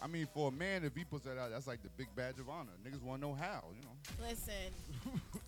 I 0.02 0.08
mean, 0.08 0.28
for 0.34 0.48
a 0.48 0.52
man, 0.52 0.86
if 0.86 0.96
he 0.96 1.04
puts 1.04 1.26
that 1.26 1.38
out, 1.38 1.52
that's 1.52 1.68
like 1.68 1.84
the 1.84 1.90
big 1.98 2.08
badge 2.16 2.40
of 2.40 2.48
honor. 2.48 2.72
Niggas 2.86 3.02
want 3.02 3.22
to 3.22 3.28
know 3.28 3.34
how, 3.34 3.66
you 3.76 3.82
know. 3.84 4.28
Listen, 4.30 4.72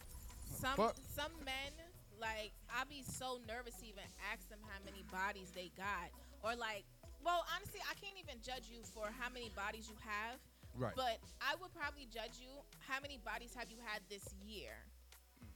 some 0.65 0.77
Fuck. 0.77 0.97
some 1.13 1.33
men 1.45 1.73
like 2.17 2.51
I 2.73 2.89
be 2.89 3.03
so 3.05 3.37
nervous 3.45 3.75
to 3.81 3.85
even 3.85 4.07
ask 4.33 4.49
them 4.49 4.59
how 4.65 4.81
many 4.81 5.05
bodies 5.13 5.51
they 5.53 5.69
got, 5.77 6.09
or 6.41 6.55
like, 6.55 6.85
well, 7.23 7.45
honestly, 7.53 7.79
I 7.85 7.93
can't 8.01 8.17
even 8.17 8.41
judge 8.41 8.65
you 8.71 8.81
for 8.81 9.13
how 9.13 9.29
many 9.29 9.51
bodies 9.53 9.85
you 9.85 9.97
have. 10.01 10.39
Right. 10.75 10.93
But 10.95 11.19
I 11.39 11.55
would 11.61 11.73
probably 11.73 12.07
judge 12.11 12.41
you 12.41 12.49
how 12.79 12.99
many 12.99 13.19
bodies 13.23 13.53
have 13.55 13.69
you 13.69 13.77
had 13.83 14.01
this 14.09 14.23
year, 14.41 14.73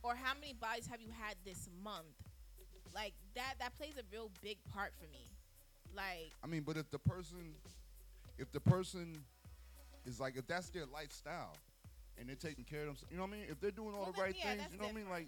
or 0.04 0.16
how 0.16 0.34
many 0.38 0.54
bodies 0.54 0.88
have 0.88 1.02
you 1.02 1.10
had 1.10 1.36
this 1.44 1.70
month. 1.84 2.14
Like 2.94 3.14
that 3.36 3.56
that 3.60 3.76
plays 3.78 3.98
a 3.98 4.06
real 4.12 4.30
big 4.42 4.58
part 4.74 4.94
for 5.00 5.08
me. 5.10 5.32
Like 5.96 6.32
I 6.44 6.48
mean, 6.48 6.62
but 6.62 6.78
if 6.78 6.90
the 6.92 7.00
person, 7.00 7.56
if 8.38 8.52
the 8.52 8.62
person 8.62 9.24
is 10.06 10.20
like, 10.20 10.38
if 10.38 10.46
that's 10.46 10.70
their 10.70 10.86
lifestyle, 10.86 11.56
and 12.20 12.28
they're 12.28 12.36
taking 12.36 12.66
care 12.66 12.82
of 12.82 12.88
themselves, 12.88 13.12
you 13.12 13.18
know 13.18 13.24
what 13.24 13.34
I 13.34 13.38
mean? 13.38 13.46
If 13.50 13.60
they're 13.62 13.72
doing 13.72 13.94
all 13.96 14.04
Well, 14.04 14.12
the 14.12 14.22
right 14.22 14.36
yeah, 14.38 14.56
things, 14.56 14.64
you 14.72 14.78
know 14.78 14.86
what 14.86 14.94
I 14.94 14.96
mean? 14.96 15.10
Like, 15.10 15.28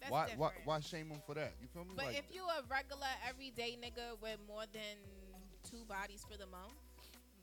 that's 0.00 0.10
why, 0.12 0.24
why, 0.36 0.48
different. 0.48 0.66
why 0.66 0.80
shame 0.80 1.08
them 1.08 1.20
for 1.26 1.34
that? 1.34 1.52
You 1.60 1.68
feel 1.68 1.84
me? 1.84 1.90
But 1.96 2.06
like, 2.06 2.18
if 2.18 2.24
you 2.34 2.42
a 2.44 2.62
regular 2.70 3.06
everyday 3.28 3.76
nigga 3.80 4.20
with 4.20 4.38
more 4.46 4.64
than 4.72 4.96
two 5.68 5.84
bodies 5.88 6.24
for 6.30 6.36
the 6.38 6.46
month, 6.46 6.72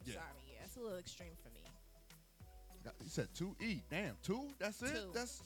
I'm 0.01 0.05
Yeah. 0.05 0.13
sorry, 0.15 0.41
yeah, 0.47 0.63
it's 0.65 0.75
a 0.77 0.79
little 0.79 0.97
extreme 0.97 1.33
for 1.41 1.49
me. 1.49 1.61
you 3.03 3.09
said 3.09 3.27
two 3.35 3.55
E, 3.59 3.81
damn, 3.89 4.15
two? 4.23 4.47
That's 4.59 4.81
it? 4.81 4.93
Two. 4.93 5.11
That's 5.13 5.41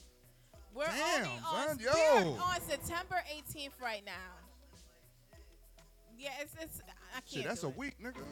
We're 0.74 0.86
Damn, 0.86 1.26
only 1.28 1.40
on, 1.52 1.80
son, 1.80 1.80
yo. 1.80 2.38
on 2.40 2.62
September 2.62 3.22
18th 3.34 3.82
right 3.82 4.04
now. 4.06 4.12
Yeah, 6.18 6.30
it's 6.40 6.54
it's 6.62 6.80
I 7.14 7.20
can't. 7.22 7.30
shit. 7.30 7.44
That's 7.46 7.64
a 7.64 7.68
it. 7.68 7.76
week, 7.78 7.96
nigga. 8.02 8.24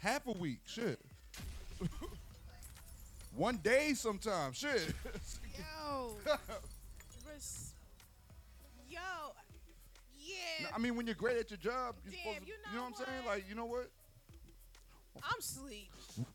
Half 0.00 0.26
a 0.26 0.32
week, 0.32 0.60
shit. 0.66 0.98
One 3.36 3.56
day, 3.58 3.94
sometimes, 3.94 4.56
shit. 4.58 4.92
Yo, 5.56 6.12
res- 7.32 7.72
yo, 8.90 8.98
yeah. 10.18 10.66
I 10.74 10.78
mean, 10.78 10.96
when 10.96 11.06
you're 11.06 11.14
great 11.14 11.36
at 11.38 11.50
your 11.50 11.58
job, 11.58 11.94
you're 12.04 12.12
Damn, 12.12 12.34
supposed 12.34 12.40
to. 12.40 12.46
you 12.46 12.54
You 12.54 12.76
know, 12.76 12.84
know 12.84 12.90
what 12.90 13.00
I'm 13.00 13.06
saying? 13.06 13.26
Like, 13.26 13.44
you 13.48 13.54
know 13.54 13.66
what? 13.66 13.88
I'm 15.22 15.40
sleep. 15.40 15.90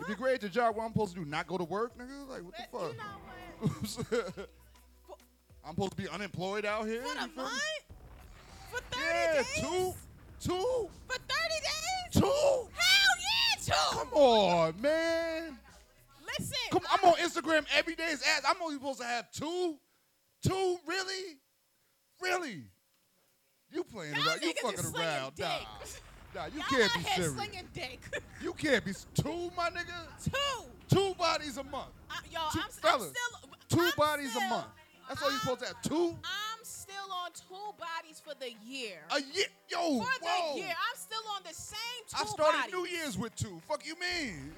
If 0.00 0.08
you're 0.08 0.16
great 0.16 0.34
at 0.36 0.42
your 0.42 0.50
job, 0.50 0.74
what 0.74 0.84
I'm 0.84 0.92
supposed 0.92 1.14
to 1.14 1.20
do? 1.22 1.26
Not 1.26 1.46
go 1.46 1.56
to 1.56 1.62
work, 1.64 1.96
nigga? 1.96 2.28
Like, 2.28 2.42
what 2.42 2.54
the 2.56 2.62
fuck? 2.72 2.92
You 2.92 2.98
know 2.98 3.98
what? 4.26 4.48
I'm 5.64 5.74
supposed 5.74 5.90
to 5.92 5.96
be 5.96 6.08
unemployed 6.08 6.64
out 6.64 6.86
here? 6.88 7.02
For 7.02 7.14
You 7.14 7.24
a 7.24 7.28
month? 7.36 7.62
For 8.72 8.80
30 8.90 9.04
Yeah, 9.04 9.34
days? 9.34 9.46
two, 9.60 9.94
two, 10.40 10.88
For 11.06 11.18
30 11.18 11.20
days? 11.62 12.12
two. 12.12 12.20
Hell 12.22 13.14
yeah, 13.20 13.56
two. 13.64 13.96
Come 13.98 14.08
on, 14.14 14.80
man. 14.80 15.58
Listen. 16.38 16.56
Come, 16.70 16.82
I'm 16.90 17.08
on 17.08 17.14
Instagram 17.16 17.64
every 17.76 17.94
day. 17.94 18.06
It's 18.10 18.26
ads. 18.26 18.46
I'm 18.48 18.60
only 18.62 18.76
supposed 18.76 19.00
to 19.00 19.06
have 19.06 19.30
two, 19.32 19.76
two. 20.46 20.78
Really, 20.86 21.38
really? 22.20 22.62
You 23.70 23.84
playing 23.84 24.14
Y'all 24.14 24.28
around? 24.28 24.42
You 24.42 24.52
fucking 24.62 24.84
around? 24.94 25.32
Nah, 25.38 25.58
dick. 25.58 25.66
nah. 26.34 26.46
You 26.46 26.58
Y'all 26.58 26.88
can't 26.88 26.94
be 26.94 27.10
serious. 27.10 27.32
slinging 27.34 27.68
dick. 27.72 28.00
You 28.42 28.52
can't 28.52 28.84
be 28.84 28.92
two, 29.14 29.50
my 29.56 29.70
nigga. 29.70 30.06
two. 30.24 30.64
Two 30.94 31.14
bodies 31.14 31.56
a 31.56 31.64
month. 31.64 31.88
I, 32.10 32.18
yo, 32.30 32.40
Two 32.52 32.60
I'm, 32.60 32.94
I'm 32.94 33.00
still. 33.00 33.12
Two 33.68 33.80
I'm 33.80 33.92
bodies 33.96 34.30
still, 34.32 34.42
a 34.42 34.48
month. 34.48 34.66
That's 35.08 35.22
all 35.22 35.30
you're 35.30 35.40
supposed 35.40 35.60
to 35.60 35.66
have. 35.68 35.82
Two. 35.82 36.10
I'm 36.22 36.64
still 36.64 36.94
on 37.24 37.30
two 37.32 37.74
bodies 37.78 38.20
for 38.22 38.34
the 38.38 38.50
year. 38.66 38.98
A 39.10 39.20
year, 39.20 39.46
yo, 39.70 39.78
for 40.00 40.06
whoa. 40.20 40.54
the 40.54 40.60
year, 40.60 40.68
I'm 40.68 40.96
still 40.96 41.22
on 41.34 41.42
the 41.48 41.54
same 41.54 41.78
two 42.08 42.16
I 42.20 42.24
started 42.26 42.58
bodies. 42.58 42.74
New 42.74 42.86
Year's 42.86 43.16
with 43.18 43.34
two. 43.36 43.60
Fuck 43.66 43.86
you 43.86 43.94
mean? 43.98 44.52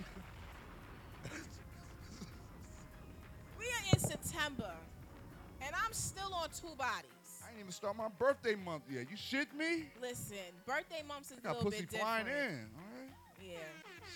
We 3.65 3.71
are 3.71 3.95
in 3.95 3.99
September, 3.99 4.73
and 5.63 5.71
I'm 5.75 5.93
still 5.95 6.35
on 6.35 6.51
two 6.51 6.77
bodies. 6.77 7.41
I 7.43 7.51
ain't 7.51 7.61
even 7.61 7.73
start 7.73 7.97
my 7.97 8.09
birthday 8.19 8.57
month 8.57 8.83
yet. 8.91 9.07
You 9.11 9.17
shit 9.17 9.55
me? 9.57 9.87
Listen, 10.03 10.37
birthday 10.67 11.03
months 11.09 11.31
is 11.31 11.39
I 11.39 11.41
a 11.41 11.43
got 11.45 11.57
little 11.57 11.71
pussy 11.71 11.87
bit 11.87 11.99
flying 11.99 12.27
different. 12.27 12.51
in. 12.53 12.69
All 12.77 12.85
right. 12.93 13.11
Yeah. 13.41 13.57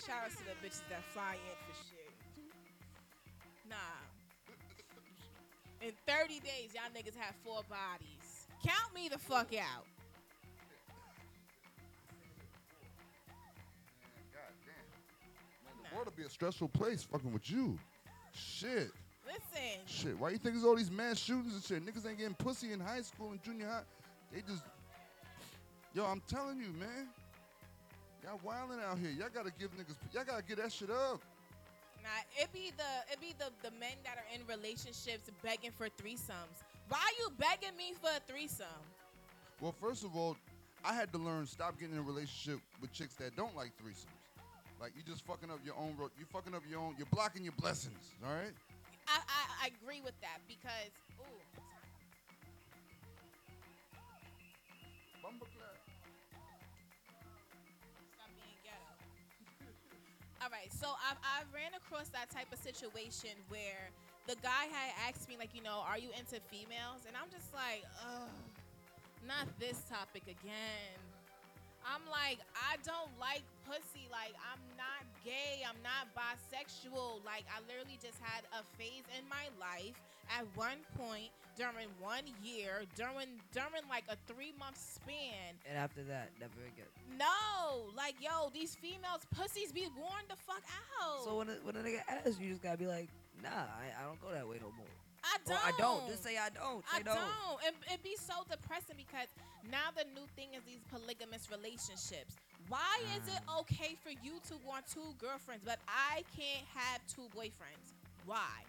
Shout 0.06 0.24
out 0.26 0.30
to 0.32 0.44
the 0.44 0.66
bitches 0.66 0.82
that 0.90 1.02
fly 1.14 1.32
in 1.32 1.56
for 1.64 1.74
shit. 1.88 2.12
Nah. 3.70 3.76
In 5.80 5.92
30 6.06 6.40
days, 6.40 6.74
y'all 6.74 6.92
niggas 6.94 7.16
have 7.16 7.34
four 7.42 7.62
bodies. 7.70 8.48
Count 8.62 8.94
me 8.94 9.08
the 9.08 9.16
fuck 9.16 9.54
out. 9.56 9.86
God 14.30 14.52
damn. 14.66 15.64
Man, 15.64 15.88
the 15.88 15.94
world 15.94 16.06
will 16.06 16.12
be 16.14 16.24
a 16.24 16.28
stressful 16.28 16.68
place 16.68 17.02
fucking 17.02 17.32
with 17.32 17.50
you. 17.50 17.78
Shit. 18.34 18.90
Listen, 19.28 19.78
Shit. 19.86 20.18
Why 20.18 20.30
you 20.30 20.38
think 20.38 20.54
there's 20.54 20.64
all 20.64 20.74
these 20.76 20.90
mass 20.90 21.18
shootings 21.18 21.52
and 21.54 21.62
shit? 21.62 21.84
Niggas 21.84 22.08
ain't 22.08 22.18
getting 22.18 22.34
pussy 22.34 22.72
in 22.72 22.80
high 22.80 23.02
school 23.02 23.30
and 23.30 23.42
junior 23.42 23.66
high. 23.68 23.82
They 24.32 24.40
just. 24.40 24.62
Yo, 25.94 26.04
I'm 26.04 26.22
telling 26.28 26.58
you, 26.58 26.68
man. 26.78 27.08
Y'all 28.24 28.40
wilding 28.42 28.78
out 28.84 28.98
here. 28.98 29.10
Y'all 29.10 29.28
gotta 29.32 29.52
give 29.58 29.70
niggas. 29.76 29.96
Y'all 30.14 30.24
gotta 30.24 30.42
get 30.42 30.56
that 30.58 30.72
shit 30.72 30.90
up. 30.90 31.20
nah, 32.02 32.08
it 32.40 32.50
be 32.52 32.72
the 32.76 33.12
it 33.12 33.20
be 33.20 33.34
the 33.38 33.50
the 33.62 33.74
men 33.78 33.92
that 34.04 34.16
are 34.16 34.28
in 34.34 34.40
relationships 34.46 35.30
begging 35.42 35.70
for 35.76 35.86
threesomes. 36.02 36.64
Why 36.88 37.04
you 37.18 37.30
begging 37.38 37.76
me 37.76 37.92
for 38.00 38.08
a 38.08 38.20
threesome? 38.26 38.66
Well, 39.60 39.74
first 39.80 40.04
of 40.04 40.16
all, 40.16 40.36
I 40.84 40.94
had 40.94 41.12
to 41.12 41.18
learn 41.18 41.46
stop 41.46 41.78
getting 41.78 41.94
in 41.94 42.00
a 42.00 42.02
relationship 42.02 42.60
with 42.80 42.92
chicks 42.92 43.14
that 43.16 43.36
don't 43.36 43.54
like 43.56 43.72
threesomes. 43.82 44.06
Like 44.80 44.92
you 44.96 45.02
just 45.06 45.24
fucking 45.26 45.50
up 45.50 45.58
your 45.64 45.74
own. 45.76 45.94
ro- 45.98 46.10
You 46.18 46.24
fucking 46.32 46.54
up 46.54 46.62
your 46.70 46.80
own. 46.80 46.94
You're 46.98 47.08
blocking 47.12 47.42
your 47.44 47.54
blessings. 47.58 48.12
All 48.26 48.32
right. 48.32 48.52
I 49.08 49.18
I, 49.28 49.42
I 49.64 49.66
agree 49.80 50.00
with 50.04 50.18
that 50.20 50.40
because 50.48 50.92
ooh. 51.20 51.40
Stop 58.14 58.30
being 58.36 58.58
ghetto. 58.64 58.92
All 60.42 60.50
right, 60.50 60.70
so 60.72 60.88
I've, 61.08 61.18
I've 61.22 61.50
ran 61.54 61.74
across 61.76 62.08
that 62.10 62.30
type 62.30 62.52
of 62.52 62.58
situation 62.58 63.30
where 63.48 63.90
the 64.26 64.36
guy 64.42 64.68
had 64.70 64.92
asked 65.08 65.28
me, 65.28 65.36
like, 65.38 65.54
you 65.54 65.62
know, 65.62 65.82
are 65.86 65.98
you 65.98 66.10
into 66.18 66.40
females? 66.50 67.04
And 67.06 67.16
I'm 67.16 67.30
just 67.30 67.52
like, 67.54 67.84
ugh, 68.06 68.28
not 69.26 69.48
this 69.58 69.82
topic 69.90 70.22
again. 70.24 71.07
I'm 71.86 72.02
like, 72.10 72.38
I 72.54 72.76
don't 72.84 73.12
like 73.18 73.42
pussy. 73.66 74.06
Like, 74.10 74.34
I'm 74.38 74.62
not 74.76 75.02
gay. 75.24 75.62
I'm 75.62 75.78
not 75.82 76.10
bisexual. 76.14 77.24
Like, 77.24 77.44
I 77.50 77.60
literally 77.66 77.98
just 78.02 78.18
had 78.20 78.44
a 78.52 78.62
phase 78.76 79.06
in 79.16 79.24
my 79.28 79.50
life 79.60 79.96
at 80.30 80.44
one 80.54 80.78
point 80.96 81.30
during 81.56 81.88
one 81.98 82.22
year, 82.42 82.84
during 82.94 83.40
during 83.52 83.84
like 83.90 84.04
a 84.08 84.16
three 84.30 84.52
month 84.58 84.78
span. 84.78 85.56
And 85.68 85.76
after 85.76 86.02
that, 86.04 86.30
never 86.38 86.60
again. 86.62 86.86
No, 87.18 87.90
like, 87.96 88.14
yo, 88.20 88.50
these 88.54 88.76
females 88.76 89.26
pussies 89.34 89.72
be 89.72 89.88
worn 89.96 90.24
the 90.28 90.36
fuck 90.36 90.62
out. 91.00 91.24
So 91.24 91.36
when 91.36 91.48
a, 91.48 91.58
when 91.64 91.76
a 91.76 91.80
nigga 91.80 92.00
asks, 92.08 92.38
you 92.38 92.50
just 92.50 92.62
gotta 92.62 92.78
be 92.78 92.86
like, 92.86 93.08
nah, 93.42 93.48
I, 93.50 93.90
I 93.98 94.06
don't 94.06 94.20
go 94.20 94.30
that 94.32 94.46
way 94.46 94.58
no 94.60 94.70
more. 94.76 94.86
I 95.24 95.36
don't. 95.46 95.66
I 95.66 95.72
don't. 95.78 96.06
Just 96.08 96.22
say 96.24 96.36
I 96.38 96.48
don't. 96.50 96.84
I 96.92 96.98
Say 96.98 97.02
no. 97.04 97.14
don't. 97.14 97.58
And 97.66 97.74
it'd 97.90 98.02
be 98.02 98.16
so 98.16 98.34
depressing 98.50 98.96
because 98.96 99.28
now 99.70 99.90
the 99.96 100.04
new 100.14 100.26
thing 100.36 100.54
is 100.56 100.62
these 100.64 100.82
polygamous 100.90 101.50
relationships. 101.50 102.36
Why 102.68 103.00
is 103.16 103.26
it 103.34 103.40
Ah. 103.48 103.60
okay 103.60 103.96
for 104.02 104.10
you 104.10 104.40
to 104.48 104.54
want 104.66 104.86
two 104.86 105.14
girlfriends, 105.18 105.64
but 105.64 105.78
I 105.88 106.22
can't 106.36 106.66
have 106.74 107.00
two 107.06 107.26
boyfriends? 107.34 107.92
Why? 108.26 108.62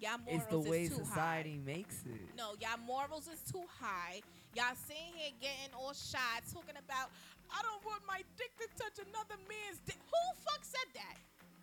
Y'all 0.00 0.16
morals 0.24 0.42
It's 0.42 0.50
the 0.50 0.58
way 0.70 0.82
is 0.84 0.96
too 0.96 1.04
society 1.04 1.60
high. 1.60 1.72
makes 1.76 2.00
it. 2.08 2.20
No, 2.36 2.54
y'all 2.58 2.80
morals 2.86 3.28
is 3.28 3.40
too 3.52 3.62
high. 3.68 4.22
Y'all 4.56 4.74
sitting 4.74 5.12
here 5.14 5.30
getting 5.40 5.74
all 5.76 5.92
shy, 5.92 6.40
talking 6.52 6.76
about 6.80 7.10
I 7.52 7.60
don't 7.62 7.84
want 7.84 8.00
my 8.08 8.22
dick 8.38 8.50
to 8.64 8.66
touch 8.80 8.96
another 9.06 9.36
man's 9.48 9.78
dick. 9.84 9.98
Who 10.08 10.22
fuck 10.40 10.64
said 10.64 10.88
that? 10.94 11.16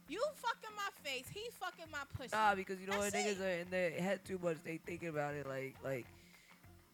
You 0.10 0.22
fucking 0.36 0.76
my 0.76 0.89
face. 1.03 1.26
He 1.34 1.49
fucking 1.60 1.86
my 1.91 1.99
pussy. 2.18 2.30
Nah, 2.34 2.55
because 2.55 2.80
you 2.80 2.88
know 2.88 2.97
what 2.97 3.14
niggas 3.14 3.39
it. 3.39 3.41
are 3.41 3.62
in 3.62 3.70
their 3.70 3.91
head 3.91 4.22
too 4.26 4.39
much. 4.41 4.58
They 4.64 4.80
thinking 4.86 5.10
about 5.10 5.36
it 5.36 5.47
like 5.47 5.76
like 5.84 6.05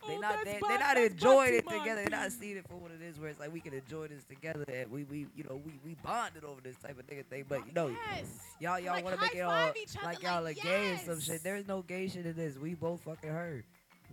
they 0.08 0.18
Oh, 0.18 0.20
not 0.20 0.44
they, 0.44 0.60
they 0.68 0.78
not 0.78 0.98
enjoying 0.98 1.54
it 1.56 1.68
together. 1.68 2.02
They're 2.02 2.20
not 2.20 2.32
seeing 2.32 2.58
it 2.58 2.66
for 2.68 2.76
what 2.76 2.92
it 2.92 3.02
is. 3.02 3.20
Where 3.20 3.30
it's 3.30 3.40
like 3.40 3.54
we 3.54 3.60
can 3.60 3.74
enjoy 3.74 4.08
this 4.08 4.24
together 4.26 4.66
and 4.68 4.92
we 4.92 5.04
we 5.06 5.28
you 5.36 5.44
know 5.44 5.62
we 5.66 5.74
we 5.86 5.96
bonded 6.04 6.44
over 6.44 6.60
this 6.62 6.76
type 6.78 7.00
of 7.00 7.08
nigga 7.08 7.26
thing. 7.26 7.46
But 7.48 7.66
you 7.68 7.74
know 7.74 7.88
yes. 7.88 8.26
y'all 8.60 8.80
y'all 8.80 8.96
Like, 8.96 9.06
want 9.06 9.16
to 9.16 9.22
make 9.22 9.36
it 9.36 9.42
all 9.42 9.52
high-five 9.52 9.78
each 9.82 9.98
other, 9.98 10.08
like 10.08 10.24
y'all 10.24 10.44
like, 10.44 10.58
are 10.58 10.64
gay 10.64 10.92
and 10.92 11.00
some 11.00 11.20
shit. 11.20 11.44
There 11.44 11.56
is 11.56 11.68
no 11.68 11.82
gay 11.82 12.08
shit 12.08 12.26
in 12.26 12.36
this. 12.36 12.58
We 12.58 12.74
both 12.74 13.02
fucking 13.02 13.30
heard. 13.30 13.64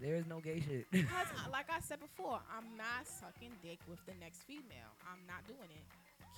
There 0.00 0.16
is 0.16 0.26
no 0.26 0.40
gay 0.40 0.60
shit. 0.60 0.86
Because, 0.90 1.28
uh, 1.36 1.50
like 1.52 1.68
I 1.68 1.80
said 1.80 2.00
before, 2.00 2.40
I'm 2.56 2.64
not 2.76 3.04
sucking 3.04 3.52
dick 3.62 3.80
with 3.86 3.98
the 4.06 4.12
next 4.18 4.42
female. 4.44 4.96
I'm 5.04 5.20
not 5.26 5.46
doing 5.46 5.68
it. 5.70 5.84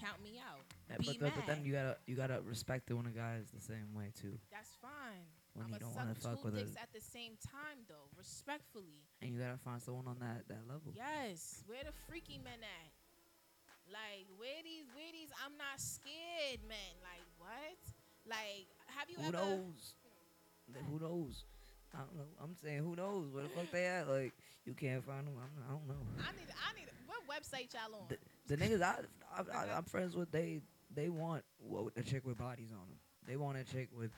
Count 0.03 0.18
me 0.22 0.42
out. 0.42 0.59
Yeah, 0.90 0.98
Be 0.98 1.07
but, 1.07 1.30
but, 1.30 1.32
but 1.38 1.46
then 1.46 1.62
you 1.64 1.72
gotta 1.72 1.96
you 2.07 2.16
gotta 2.18 2.42
respect 2.42 2.90
when 2.90 3.07
a 3.07 3.14
guy 3.14 3.38
is 3.40 3.48
the 3.55 3.62
same 3.62 3.94
way 3.94 4.11
too, 4.18 4.34
That's 4.50 4.74
fine. 4.82 5.22
When 5.55 5.66
I'm 5.66 5.72
you 5.72 5.78
don't 5.78 5.94
suck 5.94 6.03
wanna 6.03 6.14
fuck 6.18 6.42
with 6.44 6.59
a- 6.59 6.64
dicks 6.64 6.74
at 6.80 6.90
the 6.92 7.00
same 7.00 7.36
time, 7.38 7.84
though, 7.86 8.09
respectfully. 8.18 8.98
and 9.22 9.30
you 9.30 9.38
gotta 9.38 9.59
find 9.62 9.80
someone 9.80 10.09
on 10.09 10.18
that 10.18 10.48
that 10.48 10.66
level. 10.66 10.90
Yes. 10.96 11.62
Where 11.70 11.84
the 11.86 11.94
freaky 12.11 12.40
men 12.42 12.59
at? 12.59 12.90
Like 13.92 14.26
where 14.38 14.62
these 14.64 14.90
where 14.96 15.12
these 15.12 15.30
I'm 15.44 15.55
not 15.55 15.78
scared 15.78 16.64
men. 16.66 16.92
Like 17.03 17.22
what? 17.38 17.78
Like 18.26 18.66
have 18.98 19.07
you 19.11 19.16
Who 19.22 19.28
ever 19.28 19.38
knows? 19.38 19.94
Who 20.88 20.98
knows? 20.98 21.44
I 21.94 21.98
don't 22.00 22.16
know. 22.16 22.30
I'm 22.42 22.57
saying 22.57 22.80
who 22.82 22.96
knows 22.96 23.28
where 23.30 23.42
the 23.44 23.50
fuck 23.50 23.70
they 23.70 23.84
at? 23.86 24.09
Like 24.09 24.32
you 24.64 24.72
can't 24.74 25.05
find 25.05 25.26
them. 25.26 25.34
I'm, 25.36 25.53
I 25.62 25.70
don't 25.76 25.86
know. 25.86 26.00
I 26.24 26.32
need 26.32 26.48
I 26.48 26.72
need 26.78 26.88
what 27.27 27.43
website 27.43 27.73
y'all 27.73 28.01
on? 28.01 28.07
The, 28.09 28.57
the 28.57 28.57
niggas 28.57 28.83
I, 28.83 28.97
I, 29.37 29.43
I 29.57 29.77
I'm 29.77 29.85
friends 29.85 30.15
with 30.15 30.31
they 30.31 30.61
they 30.95 31.09
want 31.09 31.45
well, 31.61 31.91
a 31.97 32.03
chick 32.03 32.27
with 32.27 32.39
bodies 32.39 32.71
on 32.73 32.87
them. 32.89 32.99
They 33.27 33.37
want 33.37 33.59
a 33.59 33.65
chick 33.65 33.89
with 33.97 34.11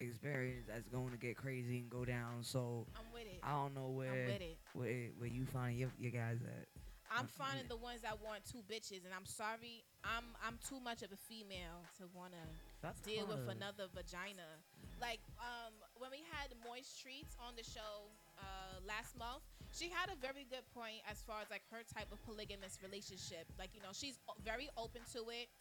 experience 0.00 0.66
that's 0.68 0.88
going 0.88 1.10
to 1.10 1.16
get 1.16 1.36
crazy 1.36 1.78
and 1.78 1.90
go 1.90 2.04
down. 2.04 2.42
So 2.42 2.86
I'm 2.96 3.12
with 3.12 3.26
it. 3.26 3.40
I 3.42 3.52
don't 3.52 3.74
know 3.74 3.88
where 3.88 4.28
where 4.74 5.08
where 5.18 5.28
you 5.28 5.44
find 5.46 5.78
your 5.78 5.90
your 5.98 6.12
guys 6.12 6.38
at. 6.44 6.66
I'm 7.06 7.26
finding 7.26 7.68
the 7.68 7.76
ones 7.76 8.02
that 8.02 8.18
want 8.18 8.42
two 8.44 8.66
bitches, 8.66 9.06
and 9.06 9.14
I'm 9.14 9.26
sorry, 9.26 9.86
I'm 10.02 10.34
I'm 10.42 10.58
too 10.68 10.80
much 10.80 11.02
of 11.02 11.12
a 11.12 11.16
female 11.16 11.86
to 11.98 12.10
wanna 12.12 12.42
That's 12.82 13.00
deal 13.00 13.26
with 13.26 13.46
another 13.48 13.86
vagina. 13.94 14.58
Like 15.00 15.20
um, 15.38 15.72
when 15.98 16.10
we 16.10 16.24
had 16.34 16.50
Moist 16.66 17.00
Treats 17.00 17.36
on 17.38 17.54
the 17.56 17.62
show 17.62 18.10
uh, 18.38 18.82
last 18.86 19.16
month, 19.16 19.44
she 19.76 19.92
had 19.92 20.08
a 20.08 20.16
very 20.16 20.48
good 20.48 20.64
point 20.72 21.04
as 21.04 21.20
far 21.20 21.44
as 21.44 21.52
like 21.52 21.60
her 21.68 21.84
type 21.84 22.08
of 22.08 22.16
polygamous 22.24 22.80
relationship. 22.80 23.44
Like 23.60 23.76
you 23.76 23.84
know, 23.84 23.92
she's 23.92 24.16
very 24.40 24.72
open 24.80 25.04
to 25.12 25.28
it, 25.28 25.52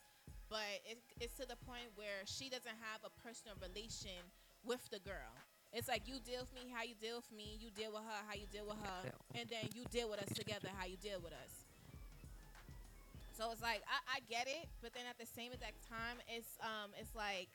but 0.48 0.80
it, 0.88 0.98
it's 1.20 1.36
to 1.44 1.46
the 1.46 1.60
point 1.68 1.92
where 2.00 2.24
she 2.24 2.48
doesn't 2.48 2.80
have 2.80 3.04
a 3.04 3.12
personal 3.20 3.60
relation 3.60 4.24
with 4.64 4.88
the 4.88 5.04
girl. 5.04 5.36
It's 5.76 5.92
like 5.92 6.08
you 6.08 6.24
deal 6.24 6.48
with 6.48 6.56
me 6.56 6.72
how 6.72 6.88
you 6.88 6.96
deal 6.96 7.20
with 7.20 7.28
me, 7.36 7.60
you 7.60 7.68
deal 7.76 7.92
with 7.92 8.08
her 8.08 8.20
how 8.24 8.40
you 8.40 8.48
deal 8.48 8.64
with 8.64 8.80
her, 8.80 9.12
and 9.36 9.52
then 9.52 9.68
you 9.76 9.84
deal 9.92 10.08
with 10.08 10.24
us 10.24 10.32
together 10.32 10.72
how 10.72 10.88
you 10.88 10.96
deal 10.96 11.20
with 11.20 11.36
us. 11.36 11.68
So 13.36 13.52
it's 13.52 13.60
like 13.60 13.84
I, 13.84 14.00
I 14.16 14.18
get 14.32 14.48
it, 14.48 14.72
but 14.80 14.96
then 14.96 15.04
at 15.12 15.20
the 15.20 15.28
same 15.28 15.52
exact 15.52 15.76
time, 15.92 16.24
it's 16.32 16.56
um 16.64 16.96
it's 16.96 17.12
like, 17.12 17.52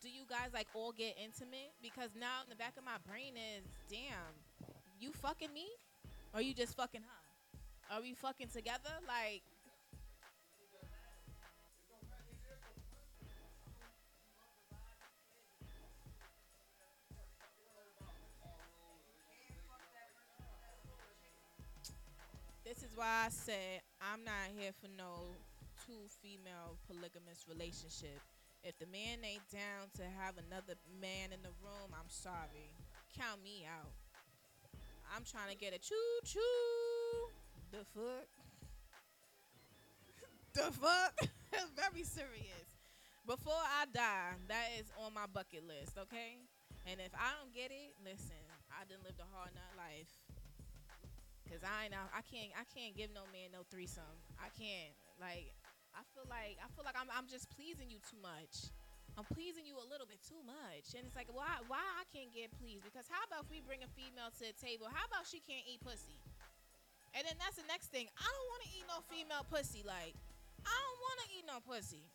do 0.00 0.08
you 0.08 0.24
guys 0.24 0.56
like 0.56 0.72
all 0.72 0.96
get 0.96 1.20
intimate? 1.20 1.76
Because 1.84 2.16
now 2.16 2.40
in 2.40 2.48
the 2.48 2.56
back 2.56 2.80
of 2.80 2.84
my 2.88 2.96
brain 3.04 3.36
is, 3.36 3.68
damn, 3.92 4.32
fucking 5.22 5.54
me, 5.54 5.68
or 6.34 6.42
you 6.42 6.52
just 6.52 6.76
fucking 6.76 7.00
her? 7.00 7.96
Are 7.96 8.02
we 8.02 8.12
fucking 8.14 8.48
together? 8.48 8.90
Like, 9.06 9.42
this 22.64 22.78
is 22.78 22.96
why 22.96 23.26
I 23.26 23.28
said 23.28 23.82
I'm 24.00 24.24
not 24.24 24.34
here 24.58 24.72
for 24.80 24.88
no 24.98 25.36
two 25.86 26.08
female 26.20 26.78
polygamous 26.88 27.46
relationship. 27.48 28.18
If 28.64 28.76
the 28.78 28.86
man 28.86 29.18
ain't 29.22 29.48
down 29.52 29.86
to 29.98 30.02
have 30.02 30.34
another 30.34 30.74
man 31.00 31.30
in 31.32 31.42
the 31.42 31.54
room, 31.62 31.94
I'm 31.94 32.10
sorry. 32.10 32.74
Count 33.16 33.42
me 33.44 33.66
out. 33.70 34.01
I'm 35.14 35.24
trying 35.24 35.52
to 35.52 35.56
get 35.56 35.74
a 35.74 35.78
choo 35.78 35.94
choo. 36.24 36.40
The 37.70 37.84
fuck? 37.92 38.28
the 40.54 40.72
fuck? 40.72 41.14
Very 41.76 42.04
serious. 42.04 42.68
Before 43.26 43.52
I 43.54 43.84
die, 43.92 44.34
that 44.48 44.66
is 44.80 44.88
on 44.98 45.14
my 45.14 45.28
bucket 45.28 45.68
list, 45.68 46.00
okay? 46.00 46.40
And 46.88 46.98
if 46.98 47.12
I 47.14 47.36
don't 47.38 47.52
get 47.54 47.70
it, 47.70 47.94
listen, 48.02 48.40
I 48.72 48.88
didn't 48.88 49.04
live 49.04 49.20
a 49.20 49.28
hard 49.36 49.52
nut 49.54 49.76
life. 49.76 50.10
Cause 51.46 51.60
I 51.60 51.84
ain't 51.84 51.92
out, 51.92 52.08
I 52.16 52.24
can't 52.24 52.48
I 52.56 52.64
can't 52.64 52.96
give 52.96 53.12
no 53.12 53.28
man 53.28 53.52
no 53.52 53.60
threesome. 53.68 54.16
I 54.40 54.48
can't. 54.56 54.96
Like 55.20 55.52
I 55.92 56.00
feel 56.16 56.24
like 56.24 56.56
I 56.56 56.66
feel 56.72 56.80
like 56.80 56.96
I'm 56.96 57.12
I'm 57.12 57.28
just 57.28 57.52
pleasing 57.52 57.92
you 57.92 58.00
too 58.00 58.16
much. 58.24 58.72
I'm 59.16 59.28
pleasing 59.28 59.68
you 59.68 59.76
a 59.76 59.86
little 59.86 60.08
bit 60.08 60.24
too 60.24 60.40
much. 60.44 60.96
And 60.96 61.04
it's 61.04 61.16
like 61.16 61.28
why 61.32 61.60
why 61.68 61.82
I 62.00 62.04
can't 62.10 62.32
get 62.32 62.48
pleased? 62.56 62.84
Because 62.88 63.08
how 63.12 63.20
about 63.28 63.44
if 63.44 63.50
we 63.52 63.60
bring 63.60 63.84
a 63.84 63.90
female 63.92 64.32
to 64.40 64.42
the 64.48 64.56
table? 64.56 64.88
How 64.88 65.04
about 65.08 65.28
she 65.28 65.44
can't 65.44 65.64
eat 65.68 65.84
pussy? 65.84 66.16
And 67.12 67.28
then 67.28 67.36
that's 67.36 67.60
the 67.60 67.68
next 67.68 67.92
thing. 67.92 68.08
I 68.16 68.24
don't 68.24 68.48
want 68.48 68.60
to 68.64 68.70
eat 68.72 68.86
no 68.88 68.98
female 69.12 69.44
pussy. 69.44 69.84
Like 69.84 70.16
I 70.64 70.72
don't 70.72 71.00
want 71.00 71.16
to 71.22 71.26
eat 71.36 71.44
no 71.44 71.58
pussy. 71.60 72.08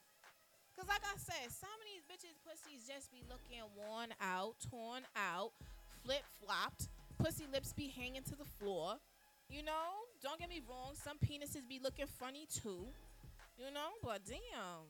Cause 0.73 0.85
like 0.85 1.01
I 1.01 1.17
said, 1.17 1.49
some 1.49 1.73
of 1.73 1.85
these 1.89 2.05
bitches 2.05 2.37
pussies 2.45 2.85
just 2.85 3.09
be 3.09 3.25
looking 3.25 3.65
worn 3.73 4.13
out, 4.21 4.61
torn 4.69 5.09
out, 5.17 5.53
flip 6.05 6.21
flopped. 6.37 6.89
Pussy 7.17 7.49
lips 7.49 7.73
be 7.73 7.89
hanging 7.89 8.21
to 8.29 8.37
the 8.37 8.45
floor. 8.45 9.01
You 9.49 9.63
know, 9.63 10.05
don't 10.21 10.39
get 10.39 10.49
me 10.49 10.61
wrong. 10.69 10.93
Some 10.93 11.17
penises 11.17 11.67
be 11.67 11.79
looking 11.81 12.05
funny 12.05 12.45
too. 12.45 12.85
You 13.57 13.73
know, 13.73 13.97
but 14.03 14.21
damn, 14.27 14.85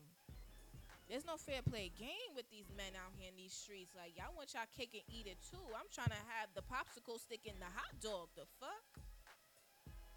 there's 1.08 1.24
no 1.24 1.40
fair 1.40 1.64
play 1.64 1.88
game 1.96 2.36
with 2.36 2.44
these 2.52 2.68
men 2.76 2.92
out 2.92 3.16
here 3.16 3.32
in 3.32 3.36
these 3.40 3.56
streets. 3.56 3.96
Like 3.96 4.12
y'all 4.12 4.36
want 4.36 4.52
y'all 4.52 4.68
cake 4.76 4.92
and 4.92 5.04
eat 5.08 5.24
it 5.24 5.40
too. 5.40 5.64
I'm 5.72 5.88
trying 5.88 6.12
to 6.12 6.22
have 6.36 6.52
the 6.52 6.60
popsicle 6.60 7.16
stick 7.16 7.48
in 7.48 7.56
the 7.56 7.72
hot 7.72 7.96
dog. 8.04 8.28
The 8.36 8.44
fuck? 8.60 8.84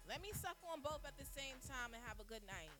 Let 0.04 0.20
me 0.20 0.36
suck 0.36 0.60
on 0.68 0.84
both 0.84 1.00
at 1.08 1.16
the 1.16 1.24
same 1.24 1.56
time 1.64 1.96
and 1.96 2.02
have 2.04 2.20
a 2.20 2.28
good 2.28 2.44
night. 2.44 2.76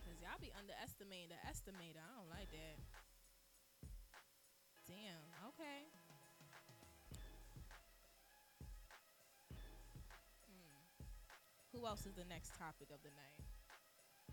Cause 0.00 0.16
y'all 0.24 0.40
be 0.40 0.48
underestimating 0.56 1.28
the 1.28 1.40
estimator. 1.44 2.00
I 2.00 2.10
don't 2.16 2.32
like 2.32 2.48
that. 2.56 2.76
Damn. 4.88 5.22
Okay. 5.52 5.92
Hmm. 10.48 10.80
Who 11.76 11.84
else 11.84 12.08
is 12.08 12.16
the 12.16 12.24
next 12.24 12.56
topic 12.56 12.88
of 12.88 13.04
the 13.04 13.12
night? 13.12 13.49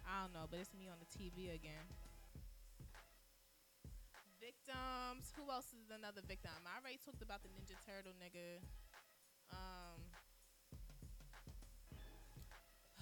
I 0.07 0.23
don't 0.23 0.31
know, 0.31 0.47
but 0.47 0.63
it's 0.63 0.71
me 0.71 0.87
on 0.87 0.95
the 1.03 1.09
TV 1.11 1.51
again. 1.51 1.83
Victims. 4.39 5.35
Who 5.35 5.51
else 5.51 5.75
is 5.75 5.91
another 5.91 6.23
victim? 6.23 6.55
I 6.63 6.79
already 6.79 6.95
talked 7.03 7.19
about 7.19 7.43
the 7.43 7.51
Ninja 7.51 7.75
Turtle 7.83 8.15
nigga. 8.15 8.63
Um, 9.51 9.99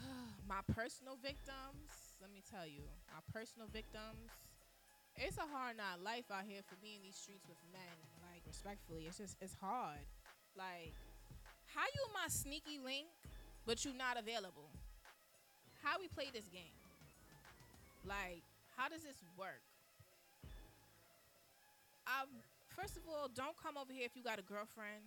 my 0.50 0.66
personal 0.74 1.22
victims. 1.22 2.18
Let 2.18 2.34
me 2.34 2.42
tell 2.42 2.66
you, 2.66 2.90
my 3.14 3.22
personal 3.30 3.70
victims. 3.70 4.34
It's 5.16 5.38
a 5.38 5.48
hard 5.48 5.78
not 5.78 6.02
life 6.04 6.28
out 6.34 6.44
here 6.44 6.66
for 6.66 6.76
me 6.82 6.98
in 6.98 7.02
these 7.06 7.16
streets 7.16 7.46
with 7.48 7.62
men. 7.72 7.96
Like 8.26 8.42
respectfully, 8.50 9.06
it's 9.06 9.22
just 9.22 9.38
it's 9.40 9.56
hard. 9.62 10.02
Like, 10.58 10.98
how 11.70 11.86
you 11.86 12.04
my 12.18 12.28
sneaky 12.28 12.80
link, 12.82 13.08
but 13.66 13.86
you 13.86 13.94
not 13.94 14.18
available? 14.18 14.74
How 15.84 16.00
we 16.00 16.08
play 16.08 16.34
this 16.34 16.48
game? 16.50 16.85
Like, 18.06 18.46
how 18.78 18.88
does 18.88 19.02
this 19.02 19.18
work? 19.38 19.66
I 22.06 22.30
first 22.70 22.98
of 22.98 23.04
all, 23.10 23.30
don't 23.34 23.58
come 23.58 23.78
over 23.78 23.92
here 23.92 24.06
if 24.06 24.16
you 24.16 24.22
got 24.22 24.38
a 24.38 24.46
girlfriend. 24.46 25.02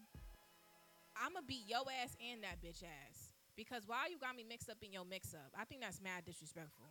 I'ma 1.15 1.41
beat 1.47 1.67
your 1.67 1.87
ass 2.03 2.15
and 2.19 2.43
that 2.43 2.59
bitch 2.63 2.83
ass. 2.83 3.31
Because 3.55 3.87
why 3.87 4.07
you 4.11 4.19
got 4.19 4.39
me 4.39 4.47
mixed 4.47 4.71
up 4.71 4.79
in 4.83 4.93
your 4.93 5.05
mix 5.05 5.35
up? 5.35 5.51
I 5.59 5.65
think 5.67 5.83
that's 5.83 5.99
mad 6.03 6.23
disrespectful. 6.27 6.91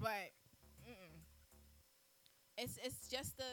But 0.00 0.32
mm-mm. 0.84 1.16
it's 2.56 2.78
it's 2.84 3.08
just 3.08 3.36
the 3.36 3.48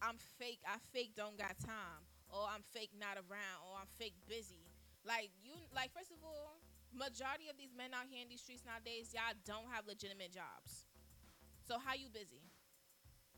I'm 0.00 0.16
fake. 0.40 0.60
I 0.68 0.76
fake 0.92 1.12
don't 1.16 1.36
got 1.36 1.56
time, 1.60 2.04
or 2.28 2.44
I'm 2.48 2.64
fake 2.72 2.92
not 2.96 3.16
around, 3.16 3.58
or 3.68 3.80
I'm 3.80 3.88
fake 3.96 4.16
busy. 4.28 4.64
Like 5.04 5.28
you, 5.44 5.56
like 5.76 5.92
first 5.92 6.12
of 6.12 6.20
all, 6.24 6.56
majority 6.92 7.52
of 7.52 7.56
these 7.56 7.72
men 7.76 7.92
out 7.92 8.08
here 8.08 8.24
in 8.24 8.28
these 8.28 8.40
streets 8.40 8.64
nowadays, 8.64 9.12
y'all 9.12 9.36
don't 9.44 9.68
have 9.68 9.84
legitimate 9.84 10.32
jobs. 10.32 10.88
So 11.64 11.80
how 11.80 11.96
you 11.96 12.12
busy? 12.12 12.44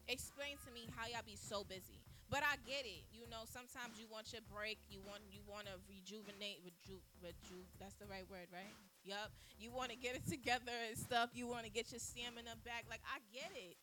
Explain 0.09 0.59
to 0.67 0.71
me 0.75 0.91
how 0.95 1.07
y'all 1.07 1.27
be 1.27 1.39
so 1.39 1.63
busy. 1.63 2.03
But 2.27 2.43
I 2.43 2.59
get 2.67 2.83
it. 2.83 3.07
You 3.15 3.31
know, 3.31 3.47
sometimes 3.47 4.03
you 4.03 4.11
want 4.11 4.35
your 4.35 4.43
break. 4.51 4.79
You 4.91 4.99
want 5.07 5.23
you 5.31 5.39
want 5.47 5.71
to 5.71 5.79
rejuvenate, 5.87 6.59
reju, 6.67 6.99
reju. 7.23 7.63
That's 7.79 7.95
the 8.03 8.07
right 8.11 8.27
word, 8.27 8.51
right? 8.51 8.75
Yup. 9.07 9.31
You 9.59 9.71
want 9.71 9.95
to 9.95 9.97
get 9.97 10.19
it 10.19 10.27
together 10.31 10.75
and 10.91 10.99
stuff. 10.99 11.31
You 11.35 11.47
want 11.47 11.65
to 11.65 11.71
get 11.71 11.95
your 11.95 12.03
stamina 12.03 12.59
back. 12.67 12.91
Like 12.91 13.03
I 13.07 13.23
get 13.31 13.51
it. 13.55 13.79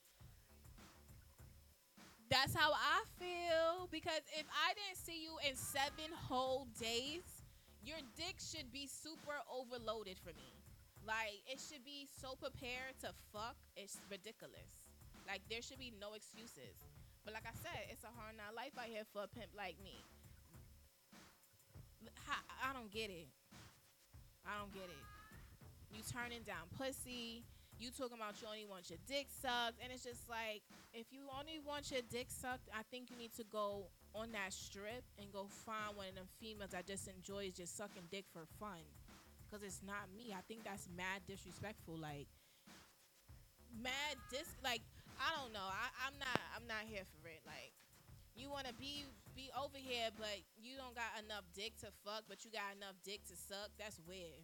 That's 2.27 2.55
how 2.55 2.71
I 2.71 3.03
feel 3.19 3.87
because 3.91 4.23
if 4.35 4.47
I 4.51 4.75
didn't 4.75 4.99
see 4.99 5.23
you 5.23 5.39
in 5.47 5.55
seven 5.55 6.11
whole 6.27 6.67
days, 6.79 7.23
your 7.85 7.99
dick 8.17 8.39
should 8.39 8.71
be 8.71 8.87
super 8.87 9.39
overloaded 9.47 10.17
for 10.19 10.31
me. 10.35 10.62
Like 11.03 11.43
it 11.47 11.59
should 11.59 11.83
be 11.83 12.07
so 12.07 12.35
prepared 12.39 12.95
to 13.03 13.11
fuck. 13.31 13.55
It's 13.75 13.99
ridiculous. 14.09 14.87
Like 15.27 15.41
there 15.49 15.61
should 15.61 15.79
be 15.79 15.91
no 15.99 16.13
excuses. 16.15 16.79
But 17.23 17.33
like 17.33 17.47
I 17.47 17.55
said, 17.55 17.87
it's 17.91 18.03
a 18.03 18.11
hard 18.11 18.35
not 18.35 18.55
life 18.55 18.75
out 18.79 18.87
here 18.91 19.07
for 19.11 19.23
a 19.23 19.29
pimp 19.31 19.51
like 19.55 19.75
me. 19.83 20.03
How- 22.27 22.43
I 22.63 22.73
don't 22.73 22.91
get 22.91 23.09
it. 23.11 23.27
I 24.43 24.59
don't 24.59 24.73
get 24.73 24.87
it. 24.91 25.03
You 25.95 26.03
turning 26.03 26.43
down 26.43 26.67
pussy. 26.77 27.43
You 27.79 27.89
talking 27.91 28.17
about 28.17 28.39
you 28.41 28.47
only 28.47 28.65
want 28.65 28.89
your 28.89 28.99
dick 29.07 29.27
sucked, 29.27 29.81
and 29.81 29.91
it's 29.91 30.03
just 30.03 30.29
like 30.29 30.61
if 30.93 31.11
you 31.11 31.25
only 31.37 31.59
want 31.59 31.91
your 31.91 32.01
dick 32.09 32.27
sucked, 32.29 32.69
I 32.71 32.83
think 32.91 33.09
you 33.09 33.17
need 33.17 33.33
to 33.35 33.43
go 33.43 33.87
on 34.13 34.31
that 34.33 34.53
strip 34.53 35.03
and 35.17 35.31
go 35.33 35.47
find 35.65 35.97
one 35.97 36.07
of 36.09 36.15
them 36.15 36.27
females 36.39 36.71
that 36.71 36.85
just 36.85 37.07
enjoys 37.09 37.53
just 37.53 37.75
sucking 37.75 38.03
dick 38.11 38.25
for 38.31 38.45
fun. 38.59 38.85
Cause 39.53 39.61
it's 39.61 39.85
not 39.85 40.09
me. 40.17 40.33
I 40.33 40.41
think 40.49 40.65
that's 40.65 40.89
mad 40.97 41.21
disrespectful. 41.29 41.93
Like 41.93 42.25
mad 43.69 44.17
dis 44.33 44.49
like 44.65 44.81
I 45.21 45.29
don't 45.37 45.53
know. 45.53 45.69
I, 45.69 45.93
I'm 46.09 46.17
not 46.17 46.41
I'm 46.57 46.65
not 46.65 46.89
here 46.89 47.05
for 47.13 47.29
it. 47.29 47.45
Like 47.45 47.69
you 48.33 48.49
wanna 48.49 48.73
be 48.73 49.05
be 49.37 49.53
over 49.53 49.77
here 49.77 50.09
but 50.17 50.41
you 50.57 50.73
don't 50.73 50.97
got 50.97 51.13
enough 51.21 51.45
dick 51.53 51.77
to 51.85 51.93
fuck, 52.01 52.25
but 52.25 52.41
you 52.41 52.49
got 52.49 52.73
enough 52.73 52.97
dick 53.05 53.21
to 53.29 53.37
suck. 53.37 53.69
That's 53.77 54.01
weird. 54.09 54.41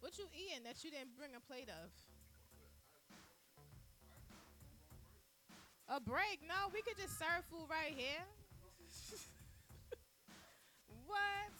What 0.00 0.16
you 0.16 0.24
eating 0.32 0.64
that 0.64 0.80
you 0.80 0.88
didn't 0.88 1.12
bring 1.12 1.36
a 1.36 1.44
plate 1.44 1.68
of? 1.68 1.92
A 5.92 6.00
break? 6.00 6.40
No, 6.40 6.72
we 6.72 6.80
could 6.80 6.96
just 6.96 7.20
serve 7.20 7.44
food 7.52 7.68
right 7.68 7.92
here. 7.92 8.24
what? 11.04 11.59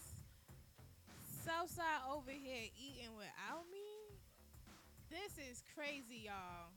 Southside 1.51 2.07
over 2.07 2.31
here 2.31 2.71
eating 2.79 3.11
without 3.19 3.67
me? 3.75 4.15
This 5.11 5.35
is 5.35 5.67
crazy, 5.75 6.31
y'all. 6.31 6.71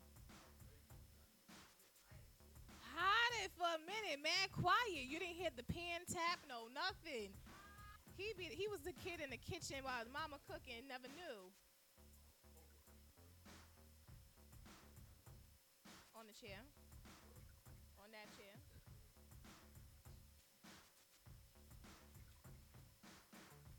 Hide 2.82 3.46
it 3.46 3.52
for 3.54 3.70
a 3.70 3.82
minute, 3.86 4.18
man. 4.26 4.50
Quiet. 4.50 5.06
You 5.06 5.20
didn't 5.20 5.38
hear 5.38 5.54
the 5.54 5.62
pan 5.62 6.02
tap, 6.10 6.42
no 6.50 6.74
nothing. 6.74 7.30
He 8.18 8.34
be 8.34 8.50
he 8.50 8.66
was 8.68 8.82
the 8.82 8.98
kid 8.98 9.22
in 9.22 9.30
the 9.30 9.38
kitchen 9.38 9.78
while 9.86 10.02
his 10.02 10.10
mama 10.10 10.42
cooking, 10.50 10.90
never 10.90 11.06
knew. 11.06 11.54
On 16.18 16.26
the 16.26 16.34
chair. 16.34 16.66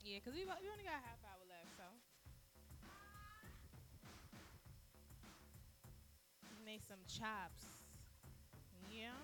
Yeah, 0.05 0.21
cause 0.21 0.35
we, 0.35 0.45
we 0.45 0.69
only 0.69 0.85
got 0.85 1.01
a 1.01 1.05
half 1.09 1.17
hour 1.25 1.41
left, 1.49 1.73
so. 1.81 1.89
Make 6.67 6.83
some 6.85 7.01
chops. 7.09 7.65
Yeah. 8.93 9.17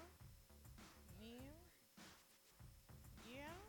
Yeah. 1.20 1.52
Yeah. 3.28 3.60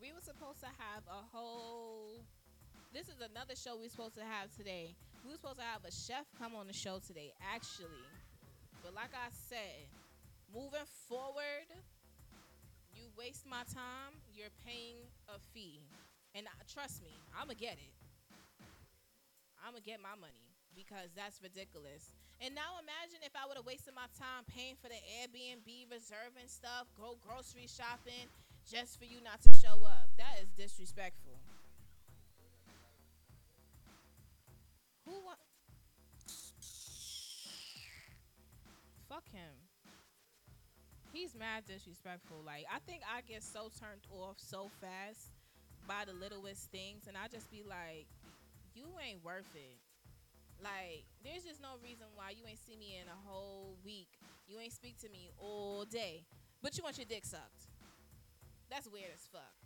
We 0.00 0.12
were 0.12 0.22
supposed 0.22 0.60
to 0.60 0.70
have 0.78 1.02
a 1.10 1.26
whole. 1.34 2.22
This 2.94 3.08
is 3.08 3.18
another 3.18 3.56
show 3.56 3.76
we 3.76 3.86
are 3.86 3.90
supposed 3.90 4.14
to 4.14 4.22
have 4.22 4.54
today. 4.56 4.94
We 5.24 5.30
were 5.30 5.38
supposed 5.38 5.58
to 5.58 5.64
have 5.64 5.82
a 5.84 5.90
chef 5.90 6.26
come 6.38 6.54
on 6.54 6.68
the 6.68 6.72
show 6.72 7.00
today, 7.04 7.32
actually. 7.52 8.06
But 8.84 8.94
like 8.94 9.10
I 9.10 9.26
said, 9.50 9.90
moving 10.54 10.86
forward, 11.08 11.66
waste 13.18 13.42
my 13.50 13.66
time, 13.66 14.22
you're 14.30 14.54
paying 14.62 15.02
a 15.26 15.42
fee. 15.50 15.82
And 16.38 16.46
uh, 16.46 16.62
trust 16.70 17.02
me, 17.02 17.10
I'm 17.34 17.50
going 17.50 17.58
to 17.58 17.64
get 17.66 17.74
it. 17.82 17.90
I'm 19.58 19.74
going 19.74 19.82
to 19.82 19.90
get 19.90 19.98
my 19.98 20.14
money 20.14 20.46
because 20.70 21.10
that's 21.18 21.42
ridiculous. 21.42 22.14
And 22.38 22.54
now 22.54 22.78
imagine 22.78 23.18
if 23.26 23.34
I 23.34 23.50
would 23.50 23.58
have 23.58 23.66
wasted 23.66 23.98
my 23.98 24.06
time 24.14 24.46
paying 24.46 24.78
for 24.78 24.86
the 24.86 25.02
Airbnb, 25.18 25.90
reserving 25.90 26.46
stuff, 26.46 26.86
go 26.94 27.18
grocery 27.18 27.66
shopping 27.66 28.30
just 28.62 29.02
for 29.02 29.04
you 29.04 29.18
not 29.18 29.42
to 29.42 29.50
show 29.50 29.82
up. 29.82 30.08
That 30.16 30.38
is 30.38 30.48
disrespectful. 30.54 31.27
He's 41.18 41.34
mad 41.34 41.66
disrespectful. 41.66 42.38
Like 42.46 42.64
I 42.70 42.78
think 42.86 43.02
I 43.02 43.26
get 43.26 43.42
so 43.42 43.74
turned 43.74 44.06
off 44.14 44.38
so 44.38 44.70
fast 44.78 45.34
by 45.90 46.06
the 46.06 46.14
littlest 46.14 46.70
things, 46.70 47.10
and 47.10 47.18
I 47.18 47.26
just 47.26 47.50
be 47.50 47.66
like, 47.66 48.06
you 48.74 48.86
ain't 49.02 49.24
worth 49.26 49.50
it. 49.58 49.82
Like 50.62 51.02
there's 51.26 51.42
just 51.42 51.58
no 51.58 51.82
reason 51.82 52.06
why 52.14 52.30
you 52.38 52.46
ain't 52.46 52.62
see 52.62 52.78
me 52.78 53.02
in 53.02 53.10
a 53.10 53.18
whole 53.26 53.74
week. 53.82 54.14
You 54.46 54.62
ain't 54.62 54.72
speak 54.72 54.96
to 55.02 55.10
me 55.10 55.30
all 55.42 55.84
day, 55.84 56.22
but 56.62 56.78
you 56.78 56.86
want 56.86 56.96
your 56.96 57.10
dick 57.10 57.26
sucked. 57.26 57.66
That's 58.70 58.86
weird 58.86 59.10
as 59.12 59.26
fuck. 59.26 59.58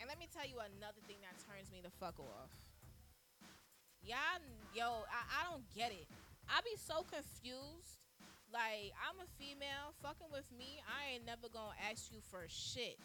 And 0.00 0.08
let 0.08 0.18
me 0.18 0.26
tell 0.32 0.48
you 0.48 0.56
another 0.56 1.04
thing 1.04 1.20
that 1.20 1.36
turns 1.44 1.68
me 1.68 1.84
the 1.84 1.92
fuck 2.00 2.16
off. 2.18 2.56
Y'all, 4.00 4.40
yo, 4.72 5.04
I, 5.12 5.20
I 5.28 5.52
don't 5.52 5.68
get 5.76 5.92
it. 5.92 6.08
I 6.48 6.64
be 6.64 6.72
so 6.80 7.04
confused. 7.04 8.00
Like, 8.50 8.90
I'm 8.98 9.22
a 9.22 9.30
female, 9.38 9.94
fucking 10.02 10.26
with 10.34 10.50
me, 10.50 10.82
I 10.82 11.14
ain't 11.14 11.26
never 11.26 11.46
gonna 11.46 11.78
ask 11.78 12.10
you 12.10 12.18
for 12.18 12.42
shit. 12.50 12.98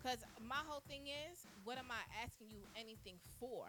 Cause 0.00 0.24
my 0.40 0.64
whole 0.64 0.80
thing 0.88 1.12
is, 1.12 1.44
what 1.64 1.76
am 1.76 1.92
I 1.92 2.00
asking 2.24 2.48
you 2.48 2.64
anything 2.72 3.20
for? 3.36 3.68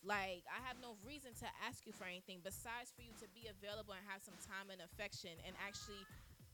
Like, 0.00 0.44
I 0.48 0.60
have 0.64 0.80
no 0.80 0.96
reason 1.04 1.36
to 1.44 1.48
ask 1.64 1.84
you 1.84 1.92
for 1.92 2.08
anything 2.08 2.40
besides 2.40 2.92
for 2.92 3.04
you 3.04 3.12
to 3.20 3.28
be 3.36 3.48
available 3.52 3.92
and 3.92 4.04
have 4.08 4.24
some 4.24 4.36
time 4.40 4.72
and 4.72 4.80
affection 4.80 5.32
and 5.44 5.52
actually, 5.60 6.04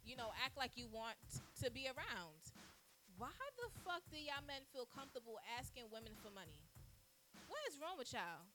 you 0.03 0.18
know, 0.18 0.35
act 0.43 0.59
like 0.59 0.75
you 0.75 0.91
want 0.91 1.18
to 1.62 1.71
be 1.71 1.87
around. 1.87 2.43
Why 3.18 3.35
the 3.55 3.71
fuck 3.87 4.03
do 4.11 4.18
y'all 4.18 4.43
men 4.47 4.66
feel 4.75 4.87
comfortable 4.91 5.39
asking 5.59 5.91
women 5.95 6.14
for 6.23 6.31
money? 6.35 6.59
What 7.47 7.62
is 7.71 7.79
wrong 7.79 7.99
with 7.99 8.11
y'all? 8.14 8.47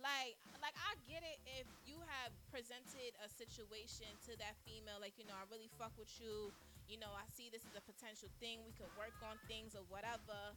Like, 0.00 0.34
like 0.60 0.74
I 0.78 0.94
get 1.06 1.22
it 1.22 1.38
if 1.60 1.68
you 1.86 1.98
have 2.00 2.32
presented 2.50 3.14
a 3.22 3.28
situation 3.28 4.08
to 4.28 4.38
that 4.38 4.58
female, 4.64 4.98
like 4.98 5.18
you 5.18 5.26
know, 5.26 5.36
I 5.36 5.44
really 5.50 5.70
fuck 5.78 5.92
with 5.98 6.10
you. 6.22 6.54
You 6.90 6.98
know, 6.98 7.14
I 7.14 7.24
see 7.30 7.48
this 7.48 7.62
as 7.64 7.78
a 7.78 7.84
potential 7.84 8.28
thing. 8.42 8.62
We 8.66 8.74
could 8.74 8.90
work 8.98 9.14
on 9.22 9.38
things 9.46 9.78
or 9.78 9.86
whatever. 9.86 10.56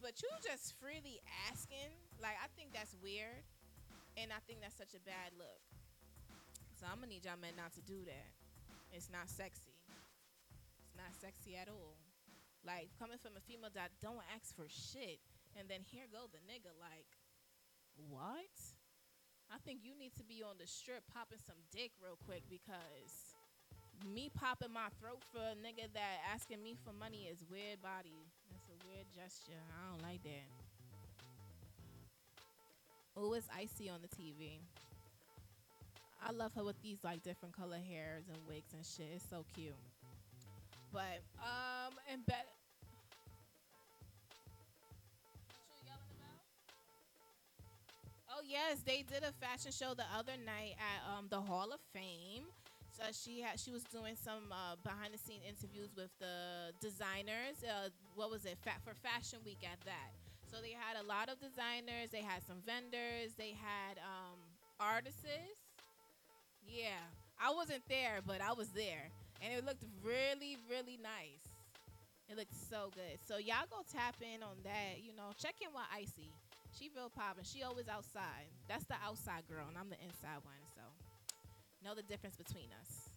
But 0.00 0.24
you 0.24 0.32
just 0.40 0.72
freely 0.80 1.20
asking, 1.52 1.92
like 2.16 2.38
I 2.40 2.48
think 2.56 2.72
that's 2.72 2.96
weird, 3.04 3.44
and 4.16 4.32
I 4.32 4.40
think 4.48 4.64
that's 4.64 4.78
such 4.78 4.96
a 4.96 5.02
bad 5.04 5.36
look. 5.36 5.60
So 6.80 6.88
I'm 6.88 7.04
gonna 7.04 7.12
need 7.12 7.28
y'all 7.28 7.36
men 7.36 7.60
not 7.60 7.76
to 7.76 7.84
do 7.84 8.00
that. 8.08 8.28
It's 8.96 9.12
not 9.12 9.28
sexy. 9.28 9.76
It's 10.80 10.96
not 10.96 11.12
sexy 11.20 11.52
at 11.60 11.68
all. 11.68 12.00
Like 12.64 12.88
coming 12.96 13.20
from 13.20 13.36
a 13.36 13.44
female 13.44 13.68
that 13.76 13.92
don't 14.00 14.24
ask 14.32 14.56
for 14.56 14.64
shit, 14.72 15.20
and 15.52 15.68
then 15.68 15.84
here 15.84 16.08
go 16.08 16.32
the 16.32 16.40
nigga 16.48 16.72
like, 16.80 17.19
what? 18.08 18.56
I 19.50 19.58
think 19.66 19.80
you 19.82 19.98
need 19.98 20.14
to 20.16 20.24
be 20.24 20.42
on 20.46 20.54
the 20.58 20.66
strip 20.66 21.02
popping 21.12 21.42
some 21.42 21.58
dick 21.74 21.90
real 21.98 22.16
quick 22.24 22.42
because 22.48 23.34
me 24.06 24.30
popping 24.32 24.72
my 24.72 24.88
throat 25.02 25.20
for 25.34 25.42
a 25.42 25.56
nigga 25.58 25.90
that 25.92 26.22
asking 26.32 26.62
me 26.62 26.76
for 26.84 26.92
money 26.94 27.28
is 27.30 27.44
weird 27.50 27.82
body. 27.82 28.16
That's 28.48 28.70
a 28.70 28.78
weird 28.86 29.06
gesture. 29.10 29.58
I 29.58 29.90
don't 29.90 30.02
like 30.02 30.22
that. 30.22 30.48
Oh, 33.16 33.34
it's 33.34 33.48
icy 33.52 33.90
on 33.90 34.00
the 34.00 34.08
TV. 34.08 34.62
I 36.22 36.32
love 36.32 36.54
her 36.54 36.64
with 36.64 36.80
these 36.82 36.98
like 37.02 37.22
different 37.22 37.56
color 37.56 37.78
hairs 37.78 38.24
and 38.28 38.38
wigs 38.48 38.72
and 38.72 38.84
shit. 38.84 39.10
It's 39.16 39.24
so 39.28 39.44
cute. 39.54 39.74
But 40.92 41.20
um 41.42 41.94
and 42.10 42.24
bet 42.26 42.46
Oh 48.40 48.42
yes, 48.48 48.80
they 48.86 49.02
did 49.02 49.22
a 49.22 49.32
fashion 49.36 49.70
show 49.70 49.92
the 49.92 50.08
other 50.16 50.32
night 50.46 50.72
at 50.80 51.04
um 51.12 51.26
the 51.28 51.40
Hall 51.40 51.72
of 51.72 51.80
Fame. 51.92 52.48
So 52.96 53.04
she 53.12 53.40
had 53.40 53.60
she 53.60 53.70
was 53.70 53.84
doing 53.84 54.16
some 54.16 54.48
uh, 54.50 54.76
behind 54.82 55.12
the 55.12 55.18
scene 55.18 55.40
interviews 55.46 55.90
with 55.96 56.08
the 56.18 56.72
designers. 56.80 57.60
Uh, 57.60 57.90
what 58.14 58.30
was 58.30 58.44
it? 58.46 58.56
For 58.84 58.94
Fashion 59.04 59.40
Week 59.44 59.60
at 59.62 59.80
that. 59.84 60.10
So 60.50 60.56
they 60.62 60.72
had 60.72 60.96
a 60.96 61.04
lot 61.06 61.28
of 61.28 61.38
designers. 61.38 62.10
They 62.10 62.22
had 62.24 62.42
some 62.46 62.64
vendors. 62.64 63.36
They 63.36 63.52
had 63.52 63.98
um, 64.00 64.40
artists. 64.80 65.20
Yeah, 66.64 67.02
I 67.40 67.52
wasn't 67.52 67.82
there, 67.88 68.20
but 68.26 68.40
I 68.40 68.52
was 68.52 68.68
there, 68.70 69.10
and 69.42 69.52
it 69.52 69.64
looked 69.64 69.84
really, 70.02 70.56
really 70.70 70.98
nice. 71.02 71.44
It 72.28 72.36
looked 72.38 72.54
so 72.70 72.90
good. 72.94 73.18
So 73.26 73.38
y'all 73.38 73.68
go 73.70 73.82
tap 73.92 74.16
in 74.22 74.42
on 74.42 74.56
that. 74.64 75.02
You 75.02 75.14
know, 75.16 75.32
check 75.38 75.56
in 75.62 75.68
with 75.74 75.84
Icy. 75.94 76.32
She 76.78 76.90
real 76.94 77.10
poppin'. 77.10 77.44
She 77.44 77.62
always 77.62 77.88
outside. 77.88 78.48
That's 78.68 78.84
the 78.84 78.96
outside 79.04 79.42
girl, 79.48 79.66
and 79.68 79.76
I'm 79.76 79.90
the 79.90 80.00
inside 80.02 80.40
one. 80.42 80.60
So 80.74 80.82
know 81.84 81.94
the 81.94 82.02
difference 82.02 82.36
between 82.36 82.68
us. 82.80 83.10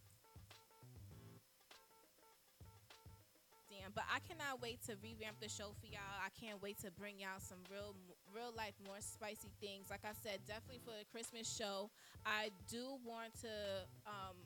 Damn, 3.70 3.92
but 3.94 4.04
I 4.08 4.18
cannot 4.20 4.62
wait 4.62 4.82
to 4.86 4.94
revamp 5.02 5.40
the 5.40 5.48
show 5.48 5.74
for 5.80 5.86
y'all. 5.86 6.16
I 6.24 6.30
can't 6.40 6.62
wait 6.62 6.78
to 6.80 6.90
bring 6.92 7.18
y'all 7.18 7.40
some 7.40 7.58
real, 7.70 7.94
real 8.34 8.52
life, 8.56 8.74
more 8.86 9.00
spicy 9.00 9.50
things. 9.60 9.90
Like 9.90 10.04
I 10.04 10.14
said, 10.22 10.40
definitely 10.46 10.80
for 10.84 10.94
the 10.96 11.04
Christmas 11.10 11.50
show, 11.50 11.90
I 12.24 12.50
do 12.70 12.96
want 13.04 13.34
to 13.42 13.84
um, 14.06 14.36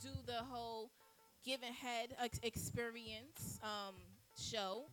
do 0.00 0.10
the 0.24 0.44
whole 0.48 0.90
giving 1.44 1.72
head 1.72 2.14
ex- 2.22 2.40
experience 2.42 3.58
um, 3.62 3.96
show. 4.38 4.84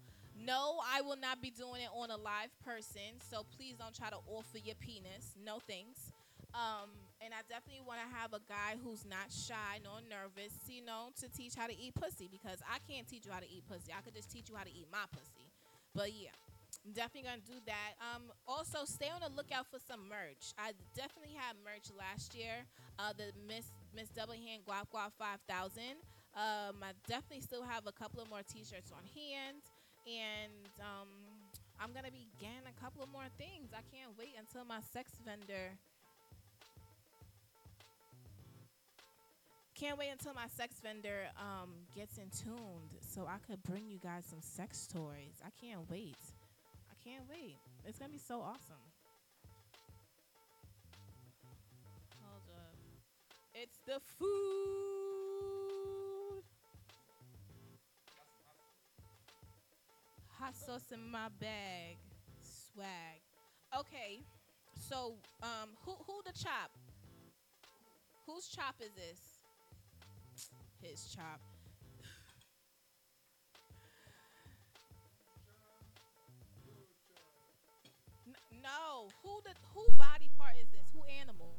No, 0.46 0.80
I 0.86 1.02
will 1.02 1.18
not 1.18 1.42
be 1.42 1.50
doing 1.50 1.82
it 1.82 1.90
on 1.96 2.12
a 2.12 2.18
live 2.18 2.54
person, 2.64 3.18
so 3.20 3.46
please 3.58 3.76
don't 3.78 3.96
try 3.96 4.10
to 4.10 4.18
offer 4.28 4.58
your 4.58 4.76
penis. 4.76 5.34
No 5.44 5.60
thanks. 5.66 6.14
Um, 6.54 6.90
and 7.22 7.34
I 7.34 7.42
definitely 7.50 7.86
want 7.86 8.00
to 8.06 8.10
have 8.14 8.34
a 8.34 8.42
guy 8.46 8.78
who's 8.82 9.06
not 9.06 9.34
shy 9.34 9.82
nor 9.84 10.00
nervous, 10.06 10.54
you 10.70 10.86
know, 10.86 11.10
to 11.22 11.30
teach 11.30 11.56
how 11.56 11.68
to 11.68 11.76
eat 11.76 11.94
pussy 11.96 12.30
because 12.32 12.62
I 12.66 12.78
can't 12.86 13.08
teach 13.08 13.26
you 13.26 13.32
how 13.32 13.42
to 13.42 13.50
eat 13.50 13.66
pussy. 13.68 13.92
I 13.92 14.02
could 14.02 14.16
just 14.16 14.32
teach 14.32 14.50
you 14.50 14.56
how 14.56 14.64
to 14.64 14.74
eat 14.74 14.88
my 14.92 15.06
pussy. 15.12 15.50
But 15.94 16.14
yeah, 16.14 16.34
I'm 16.86 16.94
definitely 16.94 17.30
gonna 17.30 17.46
do 17.46 17.60
that. 17.66 17.98
Um, 18.00 18.30
also 18.48 18.86
stay 18.86 19.10
on 19.10 19.22
the 19.22 19.34
lookout 19.36 19.68
for 19.68 19.82
some 19.82 20.08
merch. 20.08 20.54
I 20.58 20.72
definitely 20.96 21.36
had 21.36 21.58
merch 21.66 21.90
last 21.98 22.34
year. 22.38 22.64
Uh, 22.98 23.14
the 23.18 23.34
Miss 23.46 23.66
Miss 23.94 24.10
Double 24.10 24.38
Hand 24.38 24.64
Guap 24.66 24.88
Guap 24.94 25.12
5000. 25.18 25.98
Um, 26.38 26.86
I 26.86 26.94
definitely 27.10 27.42
still 27.42 27.64
have 27.64 27.88
a 27.88 27.92
couple 27.92 28.22
of 28.22 28.30
more 28.30 28.46
T-shirts 28.46 28.94
on 28.94 29.02
hand, 29.18 29.58
and 30.08 30.72
um, 30.80 31.12
I'm 31.80 31.92
gonna 31.92 32.12
be 32.12 32.28
getting 32.40 32.64
a 32.64 32.82
couple 32.82 33.04
of 33.04 33.12
more 33.12 33.28
things. 33.38 33.72
I 33.76 33.84
can't 33.92 34.18
wait 34.18 34.34
until 34.40 34.64
my 34.64 34.80
sex 34.94 35.12
vendor. 35.24 35.76
Can't 39.76 40.00
wait 40.00 40.10
until 40.10 40.34
my 40.34 40.48
sex 40.48 40.80
vendor 40.82 41.28
um, 41.38 41.70
gets 41.96 42.18
in 42.18 42.32
tuned 42.32 42.98
so 43.02 43.28
I 43.28 43.38
could 43.46 43.62
bring 43.64 43.88
you 43.88 44.00
guys 44.00 44.26
some 44.26 44.42
sex 44.42 44.88
toys. 44.88 45.38
I 45.46 45.50
can't 45.62 45.88
wait. 45.92 46.18
I 46.90 46.96
can't 47.04 47.24
wait. 47.30 47.58
It's 47.86 48.00
gonna 48.00 48.12
be 48.12 48.18
so 48.18 48.42
awesome. 48.42 48.82
Hold 52.24 52.44
up. 52.56 52.76
It's 53.54 53.78
the 53.86 54.00
food. 54.18 55.17
Hot 60.40 60.56
sauce 60.56 60.92
in 60.94 61.00
my 61.10 61.30
bag. 61.40 61.98
Swag. 62.44 63.22
Okay. 63.80 64.22
So, 64.80 65.16
um, 65.42 65.70
who 65.84 65.96
who 66.06 66.22
the 66.26 66.32
chop? 66.32 66.70
Whose 68.28 68.48
chop 68.48 68.76
is 68.80 68.92
this? 68.94 69.40
His 70.80 71.10
chop. 71.16 71.42
N- 78.28 78.36
no, 78.62 79.10
who 79.24 79.42
the 79.44 79.56
who 79.74 79.92
body 79.98 80.30
part 80.38 80.54
is 80.62 80.70
this? 80.70 80.86
Who 80.94 81.04
animal? 81.20 81.58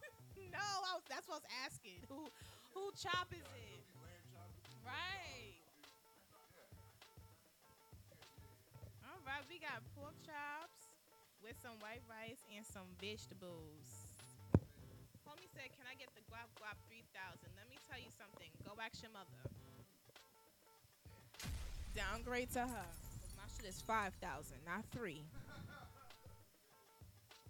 no, 0.50 0.64
was, 0.80 1.02
that's 1.10 1.28
what 1.28 1.34
I 1.34 1.38
was 1.40 1.48
asking. 1.66 2.00
Who 2.08 2.24
who 2.72 2.90
chop 2.96 3.28
is 3.32 3.44
it? 3.54 3.91
Right. 4.84 5.58
All 9.06 9.20
right, 9.26 9.44
we 9.48 9.58
got 9.58 9.82
pork 9.94 10.14
chops 10.26 10.90
with 11.42 11.56
some 11.62 11.78
white 11.80 12.02
rice 12.08 12.42
and 12.54 12.64
some 12.66 12.86
vegetables. 13.00 13.86
Homie 15.26 15.48
said, 15.54 15.70
"Can 15.76 15.86
I 15.86 15.94
get 15.94 16.12
the 16.14 16.22
guap 16.28 16.50
guap 16.60 16.76
3000?" 16.88 17.50
Let 17.56 17.68
me 17.70 17.78
tell 17.88 17.98
you 17.98 18.10
something. 18.18 18.50
Go 18.64 18.74
ask 18.80 19.02
your 19.02 19.12
mother. 19.12 19.38
Downgrade 21.94 22.50
to 22.52 22.60
her. 22.60 22.86
My 23.36 23.44
shit 23.56 23.68
is 23.68 23.80
5000, 23.82 24.64
not 24.64 24.84
3. 24.92 25.22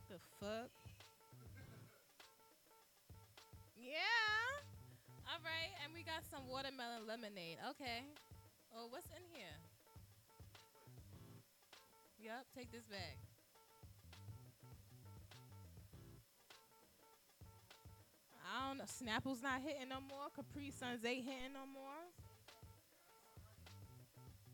The 0.09 0.19
fuck? 0.41 0.71
Yeah. 3.79 4.42
All 5.33 5.41
right, 5.41 5.73
and 5.83 5.95
we 5.97 6.05
got 6.05 6.21
some 6.29 6.45
watermelon 6.47 7.09
lemonade. 7.09 7.57
Okay. 7.71 8.05
Oh, 8.77 8.85
what's 8.91 9.09
in 9.17 9.25
here? 9.33 9.57
Yup, 12.21 12.45
take 12.55 12.71
this 12.71 12.85
back. 12.85 13.17
I 18.45 18.69
don't 18.69 18.77
know. 18.77 18.85
Snapple's 18.87 19.43
not 19.43 19.63
hitting 19.63 19.89
no 19.89 20.05
more. 20.05 20.29
Capri 20.37 20.71
Suns 20.71 21.03
ain't 21.03 21.25
hitting 21.25 21.55
no 21.55 21.65
more. 21.73 22.05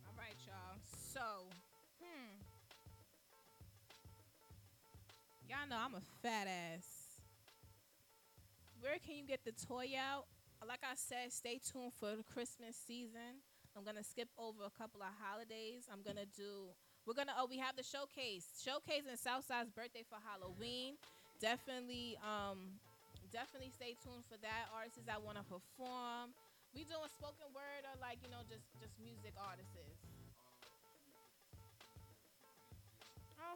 All 0.06 0.14
right, 0.16 0.38
y'all. 0.46 0.78
So, 1.12 1.50
hmm. 2.00 2.38
Y'all 5.50 5.68
know 5.68 5.76
I'm 5.84 5.96
a 5.96 6.02
fat 6.22 6.46
ass. 6.46 6.86
Where 8.80 8.98
can 9.04 9.16
you 9.16 9.24
get 9.26 9.44
the 9.44 9.50
toy 9.66 9.88
out? 9.98 10.26
Like 10.66 10.82
I 10.82 10.98
said, 10.98 11.32
stay 11.32 11.60
tuned 11.62 11.94
for 11.94 12.12
the 12.18 12.26
Christmas 12.26 12.74
season. 12.74 13.40
I'm 13.78 13.86
gonna 13.86 14.02
skip 14.02 14.28
over 14.34 14.66
a 14.66 14.74
couple 14.74 15.00
of 15.00 15.14
holidays. 15.22 15.86
I'm 15.86 16.02
gonna 16.02 16.26
do. 16.34 16.74
We're 17.06 17.14
gonna. 17.14 17.32
Oh, 17.38 17.46
we 17.46 17.62
have 17.62 17.78
the 17.78 17.86
showcase. 17.86 18.50
Showcase 18.58 19.06
in 19.06 19.14
Southside's 19.16 19.70
birthday 19.70 20.02
for 20.02 20.18
Halloween. 20.18 20.98
Definitely, 21.38 22.18
um, 22.20 22.82
definitely 23.30 23.70
stay 23.70 23.94
tuned 24.02 24.26
for 24.26 24.36
that. 24.42 24.66
Artists 24.74 25.06
that 25.06 25.22
want 25.22 25.38
to 25.38 25.46
perform. 25.46 26.34
We 26.74 26.84
doing 26.84 27.08
spoken 27.14 27.48
word 27.54 27.86
or 27.86 27.94
like 28.02 28.18
you 28.20 28.28
know 28.28 28.42
just 28.50 28.66
just 28.82 28.92
music 29.00 29.32
artists. 29.38 29.72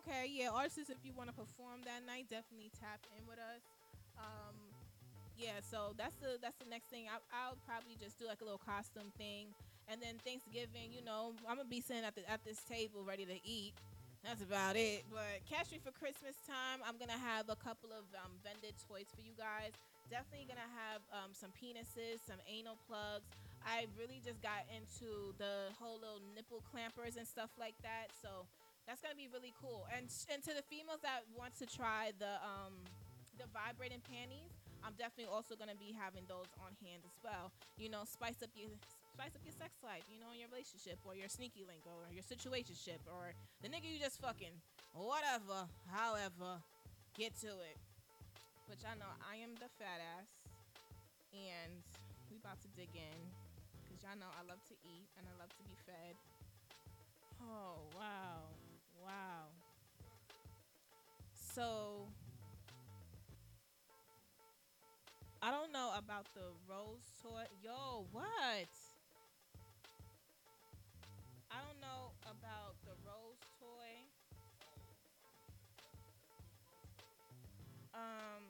Okay, 0.00 0.30
yeah, 0.32 0.54
artists. 0.54 0.88
If 0.88 1.02
you 1.04 1.12
want 1.12 1.28
to 1.28 1.36
perform 1.36 1.84
that 1.84 2.06
night, 2.06 2.30
definitely 2.30 2.70
tap 2.78 3.04
in 3.18 3.26
with 3.28 3.42
us. 3.42 3.62
Um, 4.16 4.71
yeah, 5.38 5.60
so 5.62 5.94
that's 5.96 6.14
the 6.20 6.38
that's 6.40 6.56
the 6.58 6.68
next 6.68 6.88
thing. 6.88 7.06
I, 7.08 7.18
I'll 7.32 7.58
probably 7.66 7.96
just 8.00 8.18
do 8.18 8.26
like 8.26 8.40
a 8.40 8.44
little 8.44 8.62
costume 8.62 9.10
thing, 9.18 9.52
and 9.88 10.00
then 10.00 10.20
Thanksgiving. 10.24 10.92
You 10.92 11.04
know, 11.04 11.34
I'm 11.48 11.56
gonna 11.56 11.68
be 11.68 11.80
sitting 11.80 12.04
at 12.04 12.14
the 12.14 12.28
at 12.30 12.44
this 12.44 12.60
table 12.68 13.04
ready 13.04 13.24
to 13.26 13.38
eat. 13.44 13.74
That's 14.22 14.42
about 14.42 14.78
it. 14.78 15.02
But 15.10 15.42
catch 15.50 15.74
me 15.74 15.82
for 15.82 15.90
Christmas 15.90 16.38
time. 16.46 16.78
I'm 16.86 16.94
gonna 16.94 17.18
have 17.18 17.50
a 17.50 17.58
couple 17.58 17.90
of 17.90 18.06
um, 18.14 18.30
vended 18.46 18.78
toys 18.86 19.10
for 19.10 19.22
you 19.22 19.34
guys. 19.34 19.74
Definitely 20.10 20.46
gonna 20.46 20.70
have 20.70 21.02
um, 21.10 21.34
some 21.34 21.50
penises, 21.58 22.22
some 22.22 22.38
anal 22.46 22.78
plugs. 22.86 23.26
I 23.66 23.86
really 23.98 24.22
just 24.22 24.38
got 24.42 24.66
into 24.70 25.34
the 25.38 25.70
whole 25.78 25.98
little 25.98 26.22
nipple 26.34 26.62
clampers 26.70 27.18
and 27.18 27.26
stuff 27.26 27.50
like 27.58 27.74
that. 27.82 28.14
So 28.22 28.46
that's 28.86 29.02
gonna 29.02 29.18
be 29.18 29.26
really 29.30 29.54
cool. 29.58 29.90
And 29.90 30.06
and 30.30 30.38
to 30.46 30.54
the 30.54 30.62
females 30.70 31.02
that 31.02 31.26
want 31.34 31.58
to 31.58 31.66
try 31.66 32.14
the 32.22 32.38
um 32.46 32.78
the 33.42 33.50
vibrating 33.50 34.02
panties, 34.06 34.54
I'm 34.82 34.94
definitely 34.98 35.30
also 35.30 35.54
gonna 35.54 35.78
be 35.78 35.94
having 35.94 36.26
those 36.26 36.50
on 36.58 36.74
hand 36.82 37.06
as 37.06 37.14
well. 37.22 37.54
You 37.78 37.88
know, 37.88 38.02
spice 38.04 38.42
up 38.42 38.50
your 38.54 38.70
spice 39.14 39.34
up 39.34 39.42
your 39.46 39.54
sex 39.54 39.78
life. 39.82 40.02
You 40.10 40.18
know, 40.18 40.34
in 40.34 40.42
your 40.42 40.50
relationship 40.50 40.98
or 41.06 41.14
your 41.14 41.30
sneaky 41.30 41.62
link 41.62 41.86
or 41.86 42.10
your 42.10 42.26
situationship 42.26 43.02
or 43.06 43.34
the 43.62 43.70
nigga 43.70 43.86
you 43.86 44.02
just 44.02 44.18
fucking 44.18 44.54
whatever. 44.94 45.70
However, 45.86 46.60
get 47.14 47.38
to 47.46 47.52
it. 47.62 47.78
But 48.68 48.82
y'all 48.82 48.98
know 48.98 49.10
I 49.22 49.38
am 49.42 49.54
the 49.60 49.68
fat 49.78 50.00
ass, 50.18 50.30
and 51.34 51.82
we 52.30 52.38
about 52.40 52.58
to 52.62 52.68
dig 52.74 52.90
in 52.94 53.18
because 53.84 54.02
y'all 54.02 54.18
know 54.18 54.30
I 54.34 54.42
love 54.48 54.62
to 54.72 54.74
eat 54.82 55.06
and 55.18 55.26
I 55.28 55.34
love 55.38 55.52
to 55.52 55.62
be 55.62 55.76
fed. 55.86 56.16
Oh 57.42 57.84
wow, 57.94 58.48
wow. 59.04 59.50
So 61.34 62.08
I 65.42 65.50
don't 65.50 65.72
know 65.72 65.90
about 65.98 66.30
the 66.38 66.54
rose 66.70 67.02
toy. 67.18 67.50
Yo, 67.64 68.06
what? 68.12 68.70
I 71.50 71.58
don't 71.66 71.82
know 71.82 72.14
about 72.22 72.78
the 72.86 72.94
rose 73.02 73.42
toy. 73.58 74.06
Um, 77.90 78.46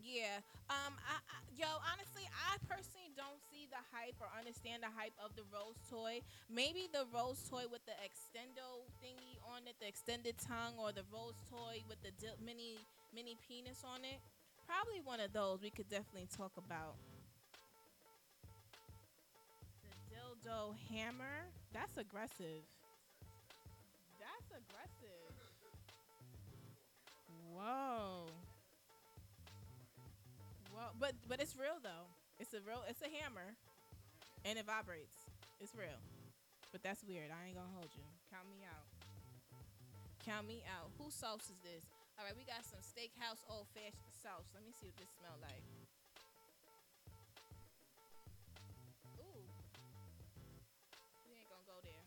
yeah. 0.00 0.40
Um, 0.72 0.96
I, 1.04 1.20
I, 1.20 1.36
yo, 1.52 1.68
honestly, 1.84 2.24
I 2.32 2.56
personally 2.64 3.12
don't 3.12 3.36
see 3.52 3.68
the 3.68 3.84
hype 3.92 4.16
or 4.24 4.32
understand 4.32 4.80
the 4.80 4.88
hype 4.96 5.12
of 5.20 5.36
the 5.36 5.44
rose 5.52 5.76
toy. 5.92 6.24
Maybe 6.48 6.88
the 6.88 7.04
rose 7.12 7.44
toy 7.44 7.68
with 7.68 7.84
the 7.84 7.92
extendo 8.00 8.88
thingy 9.04 9.36
on 9.44 9.68
it, 9.68 9.76
the 9.84 9.86
extended 9.86 10.40
tongue, 10.40 10.80
or 10.80 10.96
the 10.96 11.04
rose 11.12 11.36
toy 11.52 11.84
with 11.92 12.00
the 12.00 12.16
mini 12.40 12.80
mini 13.12 13.36
penis 13.44 13.84
on 13.84 14.00
it. 14.08 14.16
Probably 14.68 15.00
one 15.02 15.18
of 15.18 15.32
those 15.32 15.62
we 15.62 15.70
could 15.70 15.88
definitely 15.88 16.28
talk 16.36 16.52
about. 16.58 16.96
The 19.80 20.14
dildo 20.14 20.74
hammer. 20.92 21.48
That's 21.72 21.96
aggressive. 21.96 22.60
That's 24.20 24.50
aggressive. 24.52 25.32
Whoa. 27.56 28.26
Whoa. 30.74 30.88
But 31.00 31.12
but 31.26 31.40
it's 31.40 31.56
real 31.56 31.80
though. 31.82 32.04
It's 32.38 32.52
a 32.52 32.60
real 32.60 32.84
it's 32.90 33.00
a 33.00 33.08
hammer. 33.08 33.56
And 34.44 34.58
it 34.58 34.66
vibrates. 34.66 35.16
It's 35.62 35.74
real. 35.74 35.98
But 36.72 36.82
that's 36.82 37.02
weird. 37.08 37.30
I 37.32 37.48
ain't 37.48 37.56
gonna 37.56 37.72
hold 37.74 37.88
you. 37.96 38.04
Count 38.30 38.44
me 38.50 38.66
out. 38.68 38.84
Count 40.26 40.46
me 40.46 40.62
out. 40.68 40.90
Whose 40.98 41.14
sauce 41.14 41.48
is 41.48 41.56
this? 41.64 41.97
All 42.18 42.26
right, 42.26 42.34
we 42.34 42.42
got 42.42 42.66
some 42.66 42.82
steakhouse 42.82 43.38
old 43.46 43.70
fashioned 43.70 44.10
sauce. 44.10 44.50
Let 44.50 44.66
me 44.66 44.74
see 44.74 44.90
what 44.90 44.98
this 44.98 45.06
smell 45.22 45.38
like. 45.38 45.62
Ooh. 49.22 49.46
We 51.30 51.38
ain't 51.38 51.46
gonna 51.46 51.62
go 51.70 51.78
there. 51.78 52.02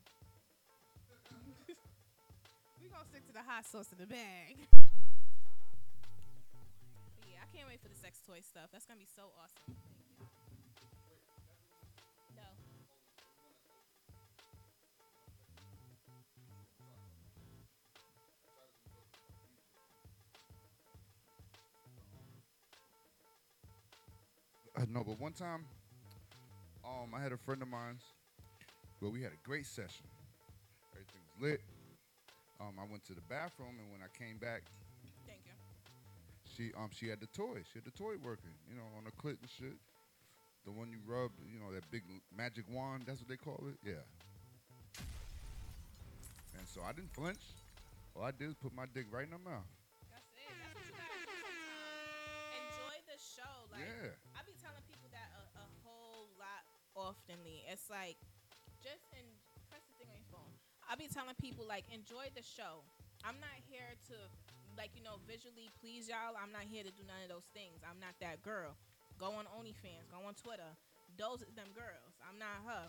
we 2.84 2.92
gonna 2.92 3.08
stick 3.08 3.24
to 3.24 3.32
the 3.32 3.40
hot 3.40 3.64
sauce 3.64 3.88
in 3.96 4.04
the 4.04 4.12
bag. 4.12 4.60
But 7.16 7.32
yeah, 7.32 7.40
I 7.40 7.48
can't 7.56 7.72
wait 7.72 7.80
for 7.80 7.88
the 7.88 7.96
sex 7.96 8.20
toy 8.20 8.44
stuff. 8.44 8.68
That's 8.76 8.84
gonna 8.84 9.00
be 9.00 9.08
so 9.08 9.32
awesome. 9.40 9.80
One 25.32 25.48
time, 25.48 25.64
um, 26.84 27.16
I 27.16 27.24
had 27.24 27.32
a 27.32 27.38
friend 27.38 27.62
of 27.62 27.70
mine 27.70 27.96
where 29.00 29.12
we 29.12 29.22
had 29.24 29.32
a 29.32 29.40
great 29.48 29.66
session. 29.66 30.04
Everything 30.92 31.24
was 31.32 31.52
lit. 31.52 31.62
Um, 32.60 32.76
I 32.76 32.84
went 32.84 33.06
to 33.08 33.16
the 33.16 33.24
bathroom, 33.30 33.80
and 33.80 33.88
when 33.96 34.04
I 34.04 34.12
came 34.12 34.36
back, 34.44 34.64
Thank 35.26 35.40
you. 35.48 35.56
she 36.52 36.76
um 36.76 36.90
she 36.92 37.08
had 37.08 37.22
the 37.24 37.32
toy. 37.32 37.64
She 37.72 37.80
had 37.80 37.88
the 37.88 37.96
toy 37.96 38.20
working, 38.20 38.52
you 38.68 38.76
know, 38.76 38.84
on 39.00 39.08
the 39.08 39.16
clit 39.16 39.40
and 39.40 39.48
shit. 39.48 39.80
The 40.66 40.72
one 40.72 40.92
you 40.92 41.00
rub, 41.08 41.32
you 41.48 41.64
know, 41.64 41.72
that 41.74 41.90
big 41.92 42.04
magic 42.36 42.66
wand. 42.68 43.04
That's 43.08 43.24
what 43.24 43.30
they 43.30 43.40
call 43.40 43.64
it. 43.72 43.80
Yeah. 43.88 44.04
And 46.60 46.68
so 46.68 46.82
I 46.84 46.92
didn't 46.92 47.16
flinch. 47.16 47.42
All 48.20 48.24
I 48.28 48.32
did 48.36 48.52
was 48.52 48.60
put 48.60 48.76
my 48.76 48.86
dick 48.94 49.08
right 49.10 49.26
in 49.26 49.32
her 49.32 49.40
mouth. 49.40 49.64
That's 50.12 50.28
it. 50.36 50.44
That's 50.60 50.76
what 50.76 50.86
you 50.86 50.94
gotta 51.00 51.24
do 51.24 51.40
sometimes. 51.40 52.60
Enjoy 52.68 52.96
the 53.08 53.18
show. 53.18 53.56
Like 53.72 53.88
Yeah. 53.88 54.21
Oftenly. 57.12 57.68
It's 57.68 57.92
like 57.92 58.16
just 58.80 59.04
in 59.12 59.28
press 59.68 59.84
the 59.92 59.94
thing 60.00 60.08
on 60.08 60.16
your 60.16 60.32
phone. 60.32 60.52
I 60.88 60.96
be 60.96 61.12
telling 61.12 61.36
people 61.36 61.68
like 61.68 61.84
enjoy 61.92 62.32
the 62.32 62.44
show. 62.44 62.88
I'm 63.28 63.38
not 63.44 63.54
here 63.68 63.92
to 64.08 64.16
like 64.80 64.96
you 64.96 65.04
know 65.04 65.20
visually 65.28 65.68
please 65.84 66.08
y'all. 66.08 66.40
I'm 66.40 66.56
not 66.56 66.64
here 66.72 66.88
to 66.88 66.94
do 66.96 67.04
none 67.04 67.20
of 67.28 67.30
those 67.30 67.52
things. 67.52 67.84
I'm 67.84 68.00
not 68.00 68.16
that 68.24 68.40
girl. 68.40 68.80
Go 69.20 69.36
on 69.36 69.46
OnlyFans. 69.52 70.08
Go 70.08 70.24
on 70.24 70.34
Twitter. 70.40 70.72
Those 71.20 71.44
are 71.44 71.54
them 71.54 71.76
girls. 71.76 72.16
I'm 72.24 72.40
not 72.40 72.64
her. 72.64 72.88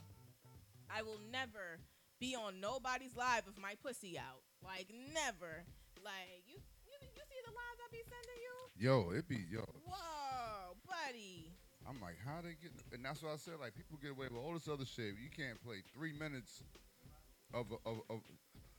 I 0.86 1.02
will 1.02 1.20
never 1.34 1.82
be 2.22 2.38
on 2.38 2.62
nobody's 2.62 3.18
live 3.18 3.44
with 3.44 3.58
my 3.58 3.74
pussy 3.82 4.14
out. 4.14 4.46
Like 4.62 4.88
never. 5.12 5.66
Like 6.00 6.46
you, 6.46 6.56
you, 6.86 6.96
you 7.02 7.22
see 7.26 7.40
the 7.44 7.52
lives 7.52 7.78
I 7.82 7.88
be 7.90 8.02
sending 8.06 8.40
you? 8.40 8.56
Yo, 8.78 9.10
it 9.10 9.28
be 9.28 9.44
yo. 9.50 9.66
Whoa, 9.84 10.74
buddy. 10.86 11.51
I'm 11.88 12.00
like, 12.00 12.16
how 12.24 12.40
they 12.42 12.54
get? 12.62 12.72
And 12.92 13.04
that's 13.04 13.22
what 13.22 13.32
I 13.32 13.36
said. 13.36 13.54
Like, 13.60 13.74
people 13.74 13.98
get 14.00 14.12
away 14.12 14.26
with 14.30 14.38
all 14.38 14.54
this 14.54 14.68
other 14.68 14.86
shit. 14.86 15.18
You 15.18 15.30
can't 15.34 15.60
play 15.64 15.82
three 15.94 16.12
minutes 16.12 16.62
of 17.52 17.66
a, 17.72 17.78
of, 17.88 17.98
of, 18.08 18.20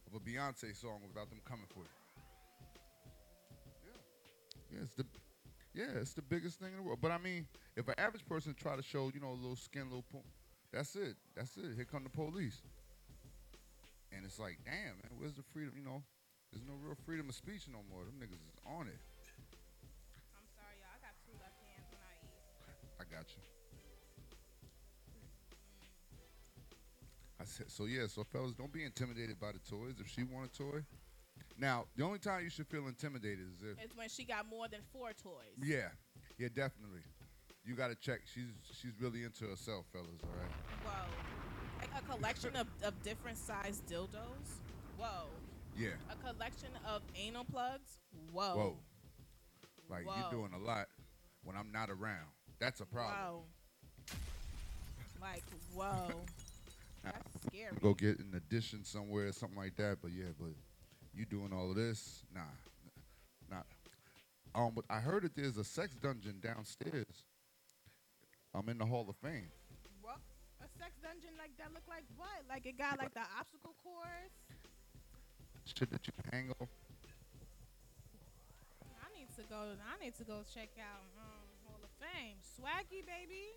of 0.08 0.12
a 0.16 0.20
Beyonce 0.20 0.76
song 0.76 1.02
without 1.08 1.30
them 1.30 1.42
coming 1.46 1.68
for 1.68 1.84
you. 1.84 1.96
Yeah, 3.84 4.78
yeah, 4.78 4.84
it's 4.84 4.94
the 4.94 5.06
yeah, 5.74 6.00
it's 6.00 6.14
the 6.14 6.22
biggest 6.22 6.60
thing 6.60 6.70
in 6.70 6.78
the 6.78 6.84
world. 6.84 7.00
But 7.02 7.12
I 7.12 7.18
mean, 7.18 7.48
if 7.76 7.88
an 7.88 7.96
average 7.98 8.26
person 8.26 8.54
try 8.54 8.76
to 8.76 8.84
show, 8.84 9.12
you 9.14 9.20
know, 9.20 9.32
a 9.32 9.40
little 9.40 9.56
skin, 9.56 9.90
little 9.90 10.06
pump, 10.12 10.26
that's 10.72 10.96
it. 10.96 11.16
That's 11.36 11.58
it. 11.58 11.76
Here 11.76 11.86
come 11.86 12.04
the 12.04 12.10
police. 12.10 12.62
And 14.12 14.24
it's 14.26 14.40
like, 14.40 14.60
damn, 14.66 15.02
man, 15.02 15.18
where's 15.18 15.34
the 15.34 15.42
freedom? 15.54 15.74
You 15.76 15.84
know, 15.84 16.04
there's 16.52 16.64
no 16.66 16.74
real 16.78 16.96
freedom 17.06 17.30
of 17.30 17.36
speech 17.36 17.66
no 17.68 17.80
more. 17.90 18.06
Them 18.06 18.22
niggas 18.22 18.38
is 18.38 18.58
on 18.66 18.88
it. 18.88 19.02
Got 23.14 23.26
you. 23.30 23.44
I 27.40 27.46
said 27.46 27.70
so. 27.70 27.86
Yeah. 27.86 28.08
So 28.08 28.24
fellas, 28.24 28.54
don't 28.54 28.72
be 28.72 28.84
intimidated 28.84 29.40
by 29.40 29.52
the 29.52 29.60
toys. 29.60 29.96
If 30.00 30.08
she 30.08 30.24
want 30.24 30.50
a 30.54 30.58
toy, 30.58 30.80
now 31.60 31.86
the 31.96 32.04
only 32.04 32.20
time 32.20 32.44
you 32.44 32.50
should 32.50 32.68
feel 32.68 32.88
intimidated 32.88 33.46
is 33.56 33.62
if 33.62 33.84
It's 33.84 33.96
when 33.96 34.10
she 34.10 34.24
got 34.24 34.50
more 34.50 34.68
than 34.68 34.80
four 34.92 35.10
toys. 35.10 35.54
yeah, 35.62 35.90
Yeah, 36.38 36.48
definitely. 36.56 37.02
You 37.66 37.76
gotta 37.76 37.96
check. 37.96 38.22
She's 38.34 38.48
she's 38.74 38.92
really 39.00 39.24
into 39.24 39.46
herself, 39.46 39.86
fellas. 39.94 40.10
All 40.24 40.30
right. 40.42 40.52
Whoa. 40.84 41.06
Like 41.80 42.04
a 42.04 42.12
collection 42.12 42.56
of, 42.56 42.68
of 42.84 43.02
different 43.04 43.38
size 43.38 43.82
dildos. 43.90 44.60
Whoa. 44.98 45.28
Yeah. 45.78 45.90
A 46.12 46.16
collection 46.16 46.70
of 46.88 47.02
anal 47.16 47.46
plugs. 47.46 48.00
Whoa. 48.32 48.56
Whoa. 48.56 48.78
Like 49.90 50.06
Whoa. 50.06 50.14
you're 50.20 50.32
doing 50.32 50.52
a 50.54 50.64
lot 50.66 50.88
when 51.44 51.56
I'm 51.56 51.72
not 51.72 51.90
around. 51.90 52.32
That's 52.64 52.80
a 52.80 52.86
problem. 52.86 53.12
Whoa. 53.20 53.44
Like, 55.20 55.44
whoa. 55.76 56.16
That's 57.04 57.46
scary. 57.46 57.76
Go 57.82 57.94
get 57.94 58.20
an 58.20 58.36
addition 58.38 58.86
somewhere, 58.86 59.34
something 59.34 59.58
like 59.58 59.76
that. 59.76 59.98
But 60.02 60.12
yeah, 60.12 60.32
but 60.40 60.56
you 61.14 61.26
doing 61.26 61.52
all 61.52 61.72
of 61.72 61.76
this? 61.76 62.24
Nah, 62.34 62.40
nah. 63.52 63.64
Um, 64.56 64.72
but 64.74 64.86
I 64.90 65.02
heard 65.02 65.24
that 65.24 65.36
there's 65.36 65.58
a 65.58 65.64
sex 65.66 65.94
dungeon 65.96 66.40
downstairs. 66.42 67.28
I'm 68.56 68.70
in 68.70 68.78
the 68.78 68.86
Hall 68.86 69.06
of 69.10 69.18
Fame. 69.18 69.52
What? 70.02 70.20
A 70.62 70.68
sex 70.80 70.94
dungeon 71.04 71.36
like 71.38 71.52
that 71.58 71.74
look 71.74 71.84
like 71.90 72.06
what? 72.16 72.48
Like 72.48 72.66
it 72.66 72.78
got 72.78 72.98
like 72.98 73.14
the 73.14 73.28
obstacle 73.38 73.76
course? 73.84 74.40
Shit 75.66 75.92
that 75.92 76.08
you 76.08 76.14
can 76.16 76.32
hang 76.32 76.50
off. 76.62 76.70
I 79.04 79.20
need 79.20 79.28
to 79.36 79.44
go. 79.50 79.76
I 79.84 80.02
need 80.02 80.16
to 80.16 80.24
go 80.24 80.44
check 80.48 80.70
out 80.80 81.04
um, 81.20 81.43
Fame. 82.04 82.36
Swaggy 82.44 83.00
baby. 83.06 83.48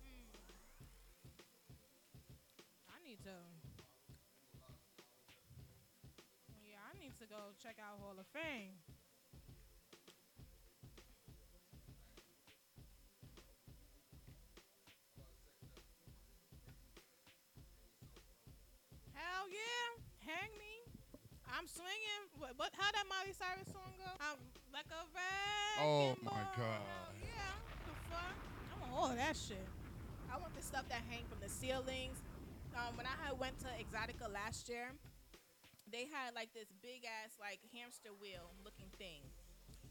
Hmm. 0.00 0.32
I 2.88 3.06
need 3.06 3.22
to. 3.24 3.36
Yeah, 6.64 6.80
I 6.88 6.98
need 6.98 7.12
to 7.18 7.26
go 7.26 7.52
check 7.62 7.76
out 7.78 8.00
Hall 8.00 8.16
of 8.18 8.26
Fame. 8.28 8.80
Hell 19.12 19.48
yeah. 19.50 19.99
I'm 21.60 21.68
swinging. 21.68 22.24
What? 22.40 22.56
what 22.56 22.72
how 22.72 22.88
that 22.88 23.04
Miley 23.04 23.36
Cyrus 23.36 23.68
song 23.68 23.92
go? 24.00 24.08
I'm 24.16 24.40
like 24.72 24.88
a 24.88 25.04
rag. 25.12 25.76
Oh 25.84 26.16
my 26.24 26.40
God. 26.56 27.12
Yeah. 27.20 27.52
The 27.84 27.92
fuck? 28.08 28.32
I 28.32 28.74
want 28.80 28.92
all 28.96 29.12
that 29.12 29.36
shit. 29.36 29.68
I 30.32 30.40
want 30.40 30.56
the 30.56 30.64
stuff 30.64 30.88
that 30.88 31.04
hang 31.12 31.28
from 31.28 31.36
the 31.44 31.52
ceilings. 31.52 32.16
Um, 32.72 32.96
when 32.96 33.04
I 33.04 33.12
had 33.20 33.36
went 33.36 33.60
to 33.60 33.68
Exxxotica 33.76 34.32
last 34.32 34.72
year, 34.72 34.88
they 35.92 36.08
had 36.08 36.32
like 36.32 36.48
this 36.56 36.72
big 36.80 37.04
ass 37.04 37.36
like 37.36 37.60
hamster 37.76 38.16
wheel 38.16 38.56
looking 38.64 38.88
thing. 38.96 39.20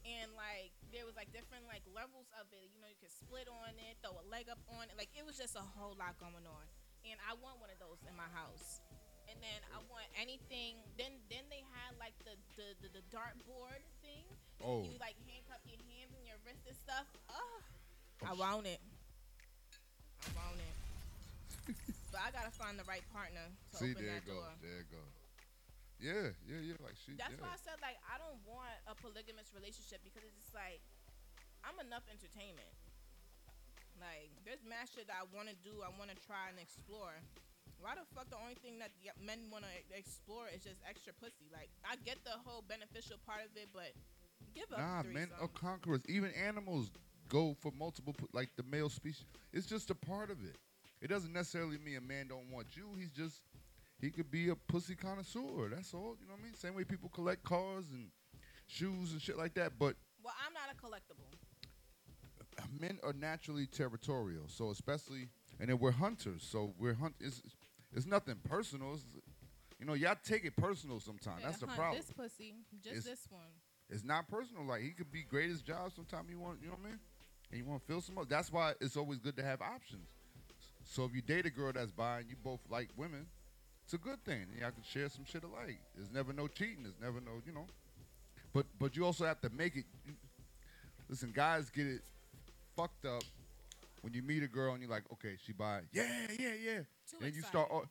And 0.10 0.34
like 0.34 0.74
there 0.90 1.06
was 1.06 1.14
like 1.14 1.30
different 1.30 1.70
like 1.70 1.86
levels 1.94 2.34
of 2.42 2.50
it. 2.50 2.74
You 2.74 2.82
know, 2.82 2.90
you 2.90 2.98
could 2.98 3.14
split 3.14 3.46
on 3.46 3.78
it, 3.78 4.02
throw 4.02 4.18
a 4.18 4.26
leg 4.26 4.50
up 4.50 4.58
on 4.74 4.90
it. 4.90 4.98
Like 4.98 5.14
it 5.14 5.22
was 5.22 5.38
just 5.38 5.54
a 5.54 5.62
whole 5.78 5.94
lot 6.02 6.18
going 6.18 6.50
on. 6.50 6.66
And 7.06 7.22
I 7.30 7.38
want 7.38 7.62
one 7.62 7.70
of 7.70 7.78
those 7.78 8.02
in 8.10 8.18
my 8.18 8.26
house. 8.34 8.82
And 9.30 9.38
then 9.40 9.60
I 9.70 9.78
want 9.94 10.10
anything. 10.18 10.82
Then 10.98 11.14
then 11.30 11.46
they 11.54 11.62
had 11.78 11.94
like 12.02 12.18
the 12.26 12.34
the 12.58 12.74
the, 12.82 12.90
the 13.00 13.04
dartboard 13.14 13.86
thing. 14.02 14.26
Oh. 14.60 14.84
You 14.84 14.98
like 14.98 15.16
handcuff 15.30 15.62
your 15.70 15.80
hands 15.86 16.12
and 16.18 16.26
your 16.26 16.42
wrist 16.44 16.66
and 16.66 16.76
stuff. 16.76 17.06
Oh, 17.30 17.62
I 18.26 18.34
want 18.34 18.66
it. 18.66 18.82
I 20.26 20.30
want 20.36 20.60
it. 20.60 20.76
but 22.12 22.20
I 22.26 22.34
gotta 22.34 22.52
find 22.52 22.76
the 22.76 22.88
right 22.90 23.06
partner 23.14 23.46
to 23.46 23.76
See, 23.78 23.94
open 23.94 24.02
there 24.02 24.18
that 24.18 24.26
it 24.26 24.28
goes. 24.28 24.42
door. 24.42 24.52
There 24.66 24.82
it 24.82 24.90
goes. 24.90 25.14
Yeah, 26.00 26.28
yeah, 26.48 26.74
yeah. 26.74 26.78
Like 26.82 26.98
she. 26.98 27.14
That's 27.14 27.36
yeah. 27.38 27.44
why 27.44 27.54
I 27.54 27.60
said 27.60 27.78
like 27.80 28.00
I 28.10 28.18
don't 28.18 28.40
want 28.48 28.76
a 28.90 28.96
polygamous 28.98 29.54
relationship 29.54 30.02
because 30.02 30.26
it's 30.26 30.36
just 30.42 30.56
like 30.58 30.82
I'm 31.62 31.78
enough 31.84 32.08
entertainment. 32.10 32.72
Like 34.00 34.32
there's 34.48 34.64
mad 34.64 34.88
shit 34.88 35.12
that 35.12 35.20
I 35.20 35.28
want 35.36 35.52
to 35.52 35.58
do, 35.60 35.84
I 35.84 35.92
want 36.00 36.08
to 36.10 36.18
try 36.24 36.48
and 36.48 36.58
explore. 36.58 37.20
Why 37.82 37.96
the 37.96 38.06
fuck 38.14 38.30
the 38.30 38.38
only 38.42 38.56
thing 38.56 38.80
that 38.80 38.92
men 39.24 39.40
want 39.52 39.64
to 39.64 39.98
explore 39.98 40.46
is 40.54 40.64
just 40.64 40.78
extra 40.88 41.14
pussy? 41.14 41.48
Like 41.52 41.70
I 41.84 41.96
get 42.06 42.18
the 42.24 42.36
whole 42.44 42.64
beneficial 42.68 43.18
part 43.26 43.42
of 43.42 43.56
it, 43.56 43.70
but 43.74 43.92
give 44.54 44.66
up 44.72 44.80
Nah, 44.80 45.04
men 45.04 45.30
are 45.42 45.48
conquerors. 45.48 46.02
Even 46.08 46.32
animals 46.32 46.92
go 47.30 47.56
for 47.60 47.72
multiple, 47.78 48.16
like 48.34 48.50
the 48.58 48.64
male 48.64 48.90
species. 48.90 49.26
It's 49.54 49.66
just 49.66 49.90
a 49.90 49.96
part 49.96 50.30
of 50.30 50.44
it. 50.44 50.58
It 51.02 51.08
doesn't 51.08 51.32
necessarily 51.32 51.78
mean 51.78 51.98
a 51.98 52.02
man 52.02 52.28
don't 52.28 52.52
want 52.52 52.76
you. 52.76 52.90
He's 52.98 53.12
just 53.12 53.42
he 54.02 54.10
could 54.12 54.32
be 54.32 54.50
a 54.50 54.56
pussy 54.56 54.96
connoisseur. 54.96 55.70
That's 55.70 55.94
all. 55.94 56.16
You 56.20 56.28
know 56.28 56.34
what 56.34 56.42
I 56.42 56.44
mean? 56.44 56.54
Same 56.56 56.76
way 56.76 56.84
people 56.84 57.10
collect 57.10 57.44
cars 57.44 57.86
and 57.92 58.10
shoes 58.68 59.12
and 59.12 59.22
shit 59.22 59.38
like 59.38 59.54
that. 59.56 59.74
But 59.78 59.96
Well, 60.24 60.34
I'm 60.46 60.54
not 60.54 60.70
a 60.72 60.76
collectible. 60.76 61.32
men 62.80 63.00
are 63.04 63.14
naturally 63.14 63.66
territorial. 63.68 64.44
So 64.48 64.72
especially, 64.72 65.30
and 65.60 65.70
then 65.70 65.80
we're 65.80 65.92
hunters. 65.92 66.44
So 66.50 66.74
we're 66.78 66.94
hunt. 66.94 67.16
It's, 67.20 67.42
it's 67.96 68.06
nothing 68.06 68.36
personal. 68.48 68.94
It's, 68.94 69.06
you 69.80 69.86
know, 69.86 69.94
y'all 69.94 70.16
take 70.24 70.46
it 70.46 70.56
personal 70.56 71.00
sometimes. 71.00 71.42
That's 71.44 71.60
the 71.60 71.68
problem. 71.68 71.98
This 71.98 72.12
pussy, 72.12 72.56
just 72.84 72.98
It's- 72.98 73.04
this 73.06 73.28
one. 73.32 73.48
It's 73.90 74.04
not 74.04 74.28
personal. 74.28 74.64
Like 74.66 74.82
he 74.84 74.92
could 74.92 75.12
be 75.12 75.24
great 75.24 75.46
at 75.46 75.50
his 75.52 75.62
job. 75.64 75.92
Sometimes 75.96 76.30
you 76.30 76.40
want, 76.40 76.62
you 76.62 76.68
know 76.68 76.74
what 76.76 76.86
I 76.86 76.90
mean? 76.90 77.00
And 77.52 77.58
you 77.60 77.66
want 77.66 77.82
to 77.82 77.88
feel 77.88 78.02
some. 78.02 78.14
more. 78.16 78.26
That's 78.26 78.52
why 78.52 78.76
it's 78.80 78.96
always 78.96 79.18
good 79.18 79.36
to 79.38 79.44
have 79.44 79.62
options. 79.64 80.08
So 80.84 81.06
if 81.06 81.16
you 81.16 81.22
date 81.24 81.48
a 81.48 81.50
girl 81.50 81.72
that's 81.74 81.92
bi 81.92 82.20
and 82.20 82.30
you 82.30 82.36
both 82.36 82.60
like 82.70 82.90
women, 82.96 83.26
it's 83.84 83.94
a 83.96 83.98
good 83.98 84.24
thing. 84.24 84.46
Y'all 84.60 84.70
can 84.70 84.84
share 84.84 85.10
some 85.10 85.26
shit 85.26 85.44
alike. 85.44 85.80
There's 85.96 86.12
never 86.12 86.34
no 86.34 86.48
cheating. 86.48 86.84
There's 86.84 87.00
never 87.02 87.20
no, 87.20 87.42
you 87.46 87.52
know. 87.52 87.66
But 88.54 88.68
but 88.78 88.96
you 88.96 89.06
also 89.06 89.26
have 89.26 89.42
to 89.42 89.50
make 89.50 89.76
it. 89.76 89.86
Listen, 91.08 91.32
guys 91.32 91.72
get 91.72 91.88
it 91.88 92.02
fucked 92.76 93.06
up 93.06 93.24
when 94.02 94.14
you 94.14 94.22
meet 94.22 94.44
a 94.44 94.48
girl 94.48 94.74
and 94.74 94.82
you're 94.82 94.92
like, 94.92 95.04
okay, 95.14 95.36
she 95.46 95.54
bi. 95.54 95.82
Yeah, 95.92 96.04
yeah, 96.40 96.54
yeah. 96.64 96.80
Too 97.10 97.18
and 97.22 97.34
you 97.34 97.42
start. 97.42 97.70
Oh, 97.72 97.84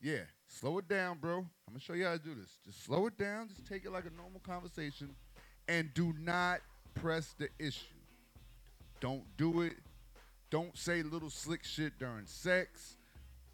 yeah, 0.00 0.20
slow 0.46 0.78
it 0.78 0.88
down, 0.88 1.18
bro. 1.18 1.38
I'm 1.38 1.46
gonna 1.68 1.80
show 1.80 1.92
you 1.92 2.04
how 2.04 2.12
to 2.12 2.18
do 2.18 2.34
this. 2.34 2.58
Just 2.64 2.84
slow 2.84 3.06
it 3.06 3.16
down. 3.16 3.48
Just 3.48 3.66
take 3.66 3.84
it 3.84 3.92
like 3.92 4.04
a 4.04 4.16
normal 4.16 4.40
conversation, 4.40 5.14
and 5.68 5.92
do 5.94 6.14
not 6.18 6.60
press 6.94 7.34
the 7.38 7.48
issue. 7.58 7.86
Don't 9.00 9.24
do 9.36 9.62
it. 9.62 9.74
Don't 10.50 10.76
say 10.76 11.02
little 11.02 11.30
slick 11.30 11.64
shit 11.64 11.98
during 11.98 12.26
sex. 12.26 12.96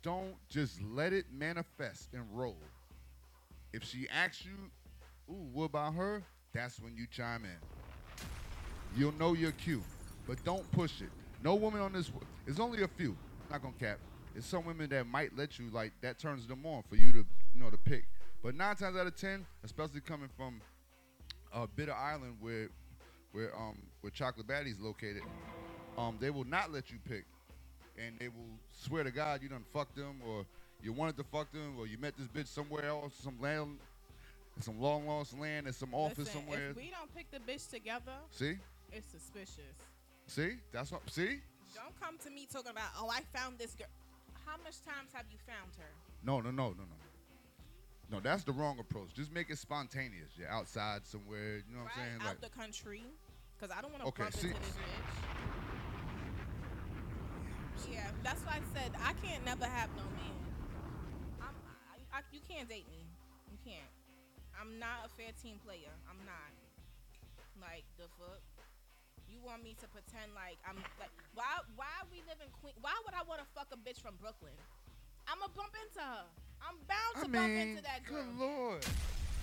Don't 0.03 0.37
just 0.49 0.81
let 0.83 1.13
it 1.13 1.27
manifest 1.33 2.09
and 2.13 2.25
roll. 2.33 2.57
If 3.73 3.85
she 3.85 4.09
asks 4.09 4.45
you, 4.45 4.71
"Ooh, 5.31 5.49
what 5.53 5.65
about 5.65 5.95
her?" 5.95 6.23
That's 6.53 6.81
when 6.81 6.97
you 6.97 7.07
chime 7.07 7.45
in. 7.45 7.59
You'll 8.97 9.13
know 9.13 9.35
your 9.35 9.53
cue, 9.53 9.83
but 10.27 10.43
don't 10.45 10.69
push 10.73 11.03
it. 11.03 11.11
No 11.43 11.55
woman 11.55 11.81
on 11.81 11.93
this. 11.93 12.11
It's 12.47 12.61
only 12.61 12.83
a 12.83 12.89
few. 12.89 13.17
Not 13.51 13.63
gonna 13.63 13.75
cap. 13.79 13.99
It's 14.35 14.47
some 14.47 14.65
women 14.65 14.91
that 14.91 15.07
might 15.07 15.37
let 15.37 15.59
you 15.59 15.71
like 15.71 15.93
that 16.01 16.19
turns 16.19 16.47
them 16.47 16.65
on 16.67 16.83
for 16.89 16.97
you 16.97 17.13
to 17.13 17.19
you 17.55 17.61
know 17.61 17.71
to 17.71 17.77
pick. 17.77 18.07
But 18.43 18.55
nine 18.55 18.77
times 18.77 18.97
out 18.97 19.07
of 19.07 19.17
ten, 19.17 19.47
especially 19.65 20.01
coming 20.01 20.29
from 20.37 20.61
a 21.53 21.61
uh, 21.61 21.67
Bitter 21.75 21.95
Island 21.95 22.37
where 22.41 22.69
where 23.33 23.55
um 23.57 23.79
where 24.01 24.11
Chocolate 24.11 24.47
Baddie's 24.47 24.79
located, 24.81 25.23
um 25.97 26.17
they 26.21 26.31
will 26.31 26.45
not 26.45 26.73
let 26.73 26.91
you 26.91 26.99
pick, 27.09 27.25
and 27.97 28.19
they 28.19 28.29
will 28.29 28.59
swear 28.73 29.05
to 29.05 29.11
God 29.11 29.43
you 29.43 29.49
done 29.49 29.65
fucked 29.73 29.97
them 29.97 30.21
or 30.27 30.45
you 30.83 30.93
wanted 30.93 31.17
to 31.17 31.25
fuck 31.25 31.51
them 31.53 31.75
or 31.79 31.87
you 31.87 31.99
met 31.99 32.15
this 32.17 32.29
bitch 32.29 32.49
somewhere 32.49 32.85
else, 32.85 33.15
some 33.23 33.41
land, 33.41 33.79
some 34.61 34.81
long 34.81 35.07
lost 35.07 35.39
land, 35.39 35.67
in 35.67 35.73
some 35.73 35.95
office 35.95 36.19
Listen, 36.19 36.43
somewhere. 36.43 36.71
If 36.71 36.77
we 36.77 36.91
don't 36.91 37.13
pick 37.15 37.31
the 37.31 37.39
bitch 37.39 37.69
together, 37.71 38.13
See, 38.31 38.57
it's 38.93 39.11
suspicious. 39.11 39.75
See, 40.29 40.57
that's 40.73 40.93
what. 40.93 41.03
See, 41.11 41.41
Don't 41.75 41.99
come 42.01 42.17
to 42.25 42.31
me 42.31 42.47
talking 42.51 42.71
about, 42.71 42.91
oh, 42.99 43.09
I 43.11 43.21
found 43.37 43.59
this 43.59 43.75
girl. 43.75 43.89
How 44.47 44.57
much 44.65 44.81
times 44.87 45.11
have 45.13 45.27
you 45.31 45.39
found 45.47 45.73
her? 45.79 45.91
no, 46.25 46.41
no, 46.41 46.51
no, 46.51 46.69
no, 46.71 46.85
no. 46.85 46.97
No, 48.11 48.21
that's 48.21 48.43
the 48.45 48.53
wrong 48.53 48.79
approach. 48.79 49.13
Just 49.15 49.31
make 49.33 49.51
it 49.51 49.59
spontaneous. 49.59 50.31
You're 50.39 50.49
outside 50.49 51.05
somewhere. 51.05 51.57
You 51.69 51.77
know 51.77 51.83
what 51.85 51.93
right 51.93 52.09
I'm 52.09 52.09
saying? 52.09 52.21
out 52.23 52.27
Like, 52.29 52.41
the 52.41 52.49
country, 52.59 53.03
because 53.53 53.69
I 53.77 53.83
don't 53.83 53.93
want 53.93 54.03
to 54.05 54.09
Okay, 54.09 54.23
bump 54.23 54.35
see- 54.37 54.49
into 54.49 54.61
this 54.61 54.71
bitch. 54.73 55.13
Yeah, 57.93 58.09
that's 58.25 58.41
why 58.49 58.59
I 58.59 58.63
said 58.73 58.93
I 59.05 59.13
can't 59.21 59.45
never 59.45 59.65
have 59.67 59.91
no 59.97 60.03
man. 60.17 60.37
I'm, 61.41 61.55
I, 61.93 62.19
I, 62.19 62.21
you 62.33 62.41
can't 62.49 62.69
date 62.69 62.89
me. 62.91 63.05
You 63.53 63.59
can't. 63.65 63.93
I'm 64.59 64.79
not 64.81 65.05
a 65.07 65.09
fair 65.13 65.31
team 65.41 65.61
player. 65.65 65.93
I'm 66.09 66.19
not. 66.25 66.53
Like 67.61 67.85
the 68.01 68.09
fuck. 68.19 68.41
You 69.39 69.47
want 69.47 69.63
me 69.63 69.79
to 69.79 69.87
pretend 69.95 70.35
like 70.35 70.59
I'm 70.67 70.75
like 70.99 71.15
why 71.39 71.63
why 71.79 71.87
we 72.11 72.19
live 72.27 72.43
in 72.43 72.51
Queen? 72.59 72.75
Why 72.83 72.91
would 73.07 73.15
I 73.15 73.23
want 73.23 73.39
to 73.39 73.47
fuck 73.55 73.71
a 73.71 73.79
bitch 73.79 74.03
from 74.03 74.19
Brooklyn? 74.19 74.55
I'ma 75.31 75.47
bump 75.55 75.71
into 75.79 76.03
her. 76.03 76.27
I'm 76.59 76.75
bound 76.91 77.15
to 77.23 77.31
I 77.31 77.39
bump 77.39 77.55
mean, 77.55 77.79
into 77.79 77.83
that 77.87 78.03
girl. 78.03 78.27
good 78.27 78.35
lord. 78.35 78.83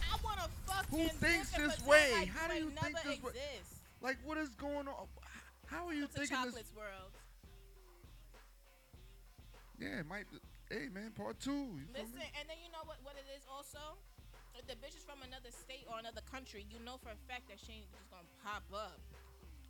I 0.04 0.20
want 0.20 0.40
to 0.44 0.50
fuck 0.68 0.84
Who 0.92 1.08
thinks 1.08 1.52
this 1.56 1.80
way? 1.88 2.12
Like 2.12 2.28
How 2.28 2.52
do 2.52 2.60
you 2.60 2.72
think 2.76 3.00
this 3.00 3.24
way? 3.24 3.32
Like, 4.02 4.18
what 4.28 4.38
is 4.38 4.50
going 4.60 4.88
on? 4.92 5.08
How 5.66 5.88
are 5.88 5.94
you 5.96 6.04
It's 6.06 6.14
thinking 6.14 6.36
this? 6.44 6.60
chocolates 6.60 6.74
world. 6.76 7.16
Yeah, 9.80 10.04
it 10.04 10.08
might. 10.08 10.28
Be, 10.32 10.38
hey, 10.70 10.88
man, 10.92 11.12
part 11.16 11.40
two. 11.40 11.80
Listen, 11.96 12.20
and 12.36 12.46
then 12.52 12.60
you 12.60 12.68
know 12.76 12.84
what? 12.84 13.00
What 13.04 13.16
it 13.16 13.28
is 13.32 13.44
also. 13.48 13.80
if 14.60 14.68
the 14.68 14.76
bitch 14.80 14.96
is 14.96 15.04
from 15.04 15.20
another 15.24 15.52
state 15.52 15.84
or 15.88 16.00
another 16.00 16.22
country, 16.32 16.66
you 16.70 16.80
know 16.84 17.00
for 17.00 17.10
a 17.16 17.20
fact 17.28 17.48
that 17.48 17.60
she 17.60 17.84
ain't 17.84 17.92
just 17.92 18.08
gonna 18.12 18.28
pop 18.44 18.64
up. 18.76 19.00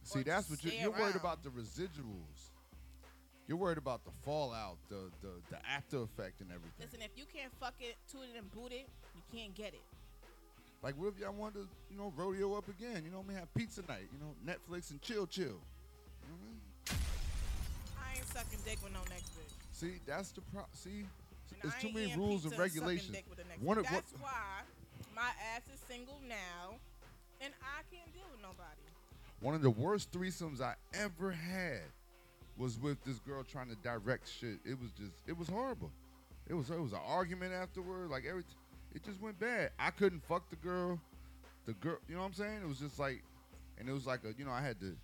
See, 0.06 0.22
that's 0.22 0.50
what 0.50 0.64
you're, 0.64 0.74
you're 0.74 0.92
worried 0.92 1.16
about 1.16 1.44
the 1.44 1.50
residuals. 1.50 2.54
You're 3.48 3.58
worried 3.58 3.78
about 3.80 4.06
the 4.06 4.12
fallout, 4.24 4.78
the 4.90 5.12
the, 5.22 5.30
the 5.50 5.58
after 5.68 6.02
effect 6.02 6.42
and 6.42 6.50
everything. 6.50 6.80
Listen, 6.80 7.02
if 7.02 7.12
you 7.16 7.26
can't 7.26 7.52
fuck 7.60 7.74
it, 7.80 7.96
toot 8.12 8.22
it, 8.34 8.38
and 8.38 8.50
boot 8.52 8.72
it, 8.72 8.88
you 9.16 9.22
can't 9.34 9.54
get 9.56 9.74
it. 9.74 9.82
Like, 10.84 10.96
what 10.98 11.08
if 11.08 11.20
y'all 11.20 11.34
want 11.34 11.56
to, 11.56 11.68
you 11.90 11.98
know, 11.98 12.14
rodeo 12.16 12.54
up 12.54 12.68
again? 12.70 13.04
You 13.04 13.12
know, 13.12 13.24
we 13.28 13.34
have 13.34 13.52
pizza 13.56 13.82
night. 13.90 14.06
You 14.14 14.20
know, 14.20 14.36
Netflix 14.46 14.92
and 14.92 15.02
chill, 15.02 15.26
chill. 15.26 15.46
You 15.46 16.30
know 16.30 16.38
what 16.38 16.38
I 16.38 16.46
mean? 16.46 17.02
I 17.98 18.18
ain't 18.18 18.28
sucking 18.28 18.60
dick 18.64 18.78
with 18.84 18.94
no 18.94 19.02
next 19.10 19.34
bitch. 19.34 19.54
See, 19.72 20.00
that's 20.06 20.32
the 20.32 20.42
pro. 20.42 20.62
See, 20.74 21.06
And 21.54 21.62
there's 21.64 21.82
too 21.82 21.92
many 21.92 22.16
rules 22.16 22.46
and 22.46 22.58
regulations. 22.58 23.18
One 23.60 23.78
bitch. 23.78 23.80
of 23.80 23.86
what? 23.86 23.94
That's 23.94 24.14
why 24.22 24.62
my 25.16 25.30
ass 25.56 25.66
is 25.74 25.82
single 25.90 26.22
now, 26.30 26.78
and 27.42 27.54
I 27.62 27.82
can't 27.90 28.14
deal 28.14 28.30
with 28.32 28.42
nobody. 28.42 28.86
One 29.40 29.54
of 29.54 29.62
the 29.62 29.70
worst 29.70 30.12
threesomes 30.12 30.62
I 30.62 30.76
ever 30.94 31.32
had 31.32 31.82
was 32.58 32.80
with 32.80 33.04
this 33.04 33.20
girl 33.20 33.44
trying 33.44 33.70
to 33.70 33.76
direct 33.76 34.30
shit. 34.30 34.60
It 34.66 34.80
was 34.80 34.92
just, 34.92 35.16
it 35.28 35.38
was 35.38 35.50
horrible. 35.50 35.92
It 36.48 36.54
was, 36.54 36.70
it 36.70 36.80
was 36.80 36.94
an 36.94 37.00
argument 37.06 37.54
afterward. 37.54 38.10
Like 38.10 38.24
every, 38.28 38.44
it 38.94 39.04
just 39.04 39.22
went 39.22 39.40
bad. 39.40 39.72
I 39.78 39.92
couldn't 39.92 40.24
fuck 40.24 40.50
the 40.50 40.56
girl. 40.56 41.00
The 41.66 41.74
girl, 41.74 41.98
you 42.08 42.16
know 42.16 42.22
what 42.22 42.28
I'm 42.28 42.34
saying? 42.34 42.62
It 42.64 42.68
was 42.68 42.80
just 42.80 43.00
like, 43.00 43.24
and 43.78 43.90
it 43.90 43.92
was 43.92 44.06
like 44.06 44.24
a, 44.24 44.34
you 44.38 44.46
know, 44.46 44.52
I 44.52 44.62
had 44.62 44.80
to 44.80 44.96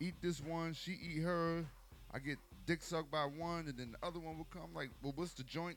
eat 0.00 0.14
this 0.20 0.40
one, 0.42 0.72
she 0.74 0.92
eat 0.92 1.22
her. 1.22 1.64
I 2.12 2.18
get 2.18 2.38
dick 2.66 2.82
sucked 2.82 3.10
by 3.10 3.24
one, 3.24 3.66
and 3.68 3.76
then 3.76 3.94
the 4.00 4.06
other 4.06 4.18
one 4.18 4.38
would 4.38 4.50
come. 4.50 4.72
Like, 4.74 4.90
well, 5.02 5.12
what's 5.16 5.32
the 5.32 5.42
joint? 5.42 5.76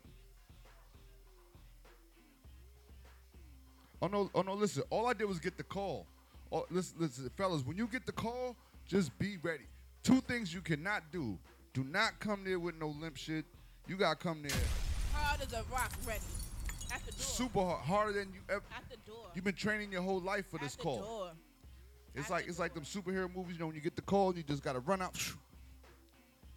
Oh 4.02 4.08
no! 4.08 4.30
Oh 4.36 4.44
no! 4.44 4.54
Listen, 4.54 4.84
all 4.92 5.08
I 5.08 5.14
did 5.14 5.26
was 5.26 5.40
get 5.40 5.58
the 5.58 5.64
call. 5.64 6.06
Oh, 6.52 6.66
listen, 6.70 6.98
listen, 7.00 7.30
fellas. 7.36 7.64
When 7.66 7.78
you 7.78 7.88
get 7.88 8.06
the 8.06 8.12
call, 8.12 8.56
just 8.86 9.18
be 9.20 9.38
ready. 9.44 9.66
Two 10.04 10.22
things 10.22 10.54
you 10.54 10.62
cannot 10.62 11.12
do: 11.12 11.38
do 11.74 11.84
not 11.84 12.20
come 12.20 12.44
there 12.44 12.60
with 12.60 12.76
no 12.80 12.88
limp 12.90 13.18
shit. 13.18 13.46
You 13.88 13.96
gotta 13.98 14.16
come 14.18 14.42
there 14.42 14.58
Hard 15.14 15.42
as 15.42 15.54
a 15.54 15.64
rock, 15.72 15.92
ready 16.06 16.20
at 16.94 17.00
the 17.06 17.12
door. 17.12 17.20
super 17.22 17.60
hard, 17.62 17.82
harder 17.84 18.12
than 18.14 18.34
you 18.34 18.40
ever. 18.50 18.64
at 18.76 18.90
the 18.90 18.98
door. 19.10 19.28
You've 19.34 19.44
been 19.46 19.56
training 19.56 19.92
your 19.92 20.02
whole 20.02 20.20
life 20.22 20.46
for 20.50 20.58
at 20.58 20.64
this 20.64 20.76
the 20.76 20.84
call. 20.84 21.00
Door. 21.02 21.32
It's 22.16 22.26
At 22.28 22.32
like 22.32 22.44
the 22.46 22.50
it's 22.50 22.60
like 22.60 22.74
them 22.74 22.84
superhero 22.84 23.34
movies. 23.34 23.54
You 23.56 23.60
know, 23.60 23.68
when 23.68 23.76
you 23.76 23.82
get 23.82 23.96
the 23.96 24.02
call, 24.02 24.36
you 24.36 24.44
just 24.44 24.64
gotta 24.64 24.80
run 24.80 25.02
out. 25.02 25.16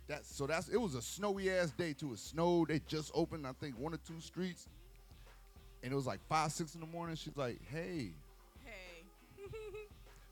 That's 0.07 0.35
so. 0.35 0.47
That's 0.47 0.69
it. 0.69 0.77
Was 0.81 0.95
a 0.95 1.03
snowy 1.03 1.51
ass 1.51 1.71
day 1.73 1.93
too. 1.93 2.13
It 2.13 2.19
snowed. 2.19 2.69
They 2.69 2.81
just 2.87 3.11
opened, 3.15 3.47
I 3.47 3.53
think, 3.53 3.79
one 3.79 3.95
or 3.95 3.99
two 3.99 4.21
streets, 4.21 4.69
and 5.83 5.93
it 5.93 5.97
was 5.97 6.07
like 6.07 6.21
five, 6.29 6.51
six 6.53 6.75
in 6.75 6.81
the 6.81 6.87
morning. 6.87 7.15
She's 7.17 7.37
like, 7.37 7.61
"Hey, 7.71 7.79
Hey, 7.79 8.13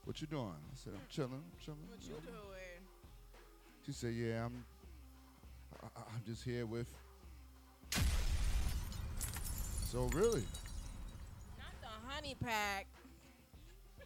what 0.08 0.16
you 0.22 0.26
doing?" 0.26 0.56
I 0.56 0.74
said, 0.74 0.94
"I'm 0.96 1.04
chilling. 1.12 1.44
I'm 1.44 1.58
chilling." 1.60 1.84
what 1.92 2.00
you 2.00 2.16
you 2.16 2.32
know. 2.32 2.48
doing? 2.48 2.80
She 3.84 3.92
said, 3.92 4.14
"Yeah, 4.16 4.46
I'm. 4.46 4.64
I, 5.84 5.86
I- 6.00 6.08
I'm 6.16 6.24
just 6.24 6.42
here 6.44 6.64
with." 6.64 6.88
So 9.92 10.08
really, 10.16 10.44
Not 11.60 11.72
the 11.80 11.92
honey 12.08 12.36
pack. 12.40 12.86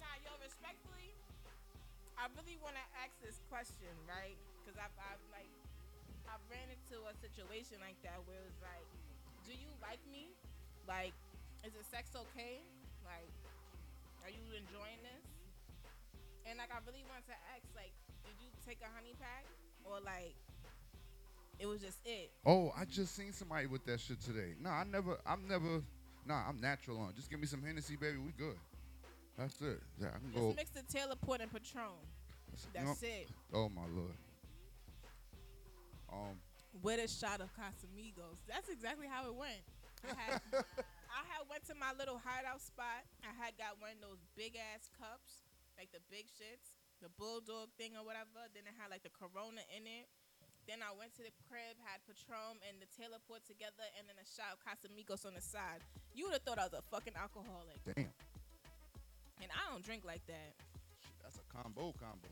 nah, 0.00 0.16
yo, 0.24 0.32
respectfully, 0.40 1.12
I 2.16 2.28
really 2.36 2.56
want 2.60 2.76
to 2.76 2.86
ask 3.00 3.12
this 3.24 3.40
question, 3.52 3.92
right? 4.08 4.36
Because 4.60 4.76
I've, 4.80 4.92
I've 5.00 5.20
like, 5.32 5.52
I've 6.28 6.40
ran 6.48 6.68
into 6.72 7.04
a 7.08 7.14
situation 7.20 7.76
like 7.84 8.00
that 8.04 8.20
where 8.24 8.40
it's 8.48 8.60
like, 8.64 8.88
do 9.44 9.52
you 9.52 9.68
like 9.84 10.00
me? 10.08 10.32
Like, 10.88 11.12
is 11.64 11.74
it 11.74 11.84
sex 11.90 12.10
okay? 12.16 12.60
Like, 13.04 13.28
are 14.24 14.30
you 14.30 14.44
enjoying 14.56 15.00
this? 15.02 15.24
And 16.48 16.58
like, 16.58 16.70
I 16.72 16.78
really 16.86 17.04
want 17.08 17.26
to 17.26 17.36
ask, 17.54 17.64
like, 17.76 17.92
did 18.24 18.36
you 18.40 18.48
take 18.66 18.78
a 18.82 18.90
honey 18.94 19.14
pack 19.20 19.44
or 19.84 20.00
like, 20.04 20.34
it 21.58 21.66
was 21.66 21.80
just 21.80 21.98
it? 22.04 22.30
oh, 22.46 22.72
I 22.76 22.84
just 22.86 23.14
seen 23.14 23.32
somebody 23.32 23.66
with 23.66 23.84
that 23.84 24.00
shit 24.00 24.20
today. 24.20 24.54
No, 24.60 24.70
I 24.70 24.84
never. 24.84 25.18
I'm 25.26 25.46
never. 25.46 25.82
Nah, 26.26 26.48
I'm 26.48 26.60
natural 26.60 26.98
on. 26.98 27.12
Just 27.14 27.30
give 27.30 27.40
me 27.40 27.46
some 27.46 27.62
Hennessy, 27.62 27.96
baby. 27.96 28.16
We 28.18 28.32
good. 28.32 28.56
That's 29.36 29.60
it. 29.60 29.80
Yeah, 30.00 30.08
I 30.08 30.18
can 30.18 30.32
Just 30.32 30.42
go. 30.42 30.54
mix 30.56 30.70
the 30.70 30.82
Taylor 30.82 31.16
Port 31.16 31.40
and 31.40 31.52
Patron. 31.52 31.84
you 32.52 32.58
That's 32.74 33.02
it. 33.02 33.28
Oh 33.52 33.68
my 33.68 33.82
lord. 33.94 34.16
Um, 36.12 36.36
With 36.82 37.00
a 37.00 37.08
shot 37.08 37.40
of 37.40 37.48
Casamigos. 37.54 38.38
That's 38.48 38.68
exactly 38.68 39.06
how 39.06 39.26
it 39.28 39.34
went. 39.34 39.60
I 41.10 41.26
had, 41.26 41.42
went 41.50 41.66
to 41.66 41.74
my 41.74 41.90
little 41.98 42.22
hideout 42.22 42.62
spot. 42.62 43.02
I 43.26 43.34
had 43.34 43.58
got 43.58 43.82
one 43.82 43.98
of 43.98 44.02
those 44.02 44.22
big 44.38 44.54
ass 44.54 44.86
cups, 44.94 45.42
like 45.74 45.90
the 45.90 46.02
big 46.06 46.30
shits, 46.30 46.78
the 47.02 47.10
bulldog 47.18 47.74
thing 47.74 47.98
or 47.98 48.06
whatever. 48.06 48.46
Then 48.54 48.64
it 48.70 48.74
had 48.78 48.94
like 48.94 49.02
the 49.02 49.12
Corona 49.12 49.66
in 49.74 49.90
it. 49.90 50.06
Then 50.68 50.86
I 50.86 50.94
went 50.94 51.16
to 51.18 51.26
the 51.26 51.34
crib, 51.50 51.74
had 51.82 51.98
Patron 52.06 52.62
and 52.62 52.78
the 52.78 52.86
Taylor 52.94 53.18
Port 53.26 53.42
together, 53.42 53.82
and 53.98 54.06
then 54.06 54.14
a 54.22 54.26
shot 54.28 54.54
of 54.54 54.62
Casamigos 54.62 55.26
on 55.26 55.34
the 55.34 55.42
side. 55.42 55.82
You 56.14 56.30
would 56.30 56.38
have 56.38 56.46
thought 56.46 56.62
I 56.62 56.70
was 56.70 56.78
a 56.78 56.84
fucking 56.94 57.18
alcoholic, 57.18 57.82
damn. 57.82 58.12
and 59.42 59.50
I 59.50 59.62
don't 59.72 59.82
drink 59.82 60.06
like 60.06 60.22
that. 60.30 60.54
Shit, 61.02 61.16
that's 61.24 61.42
a 61.42 61.46
combo 61.50 61.90
combo. 61.98 62.30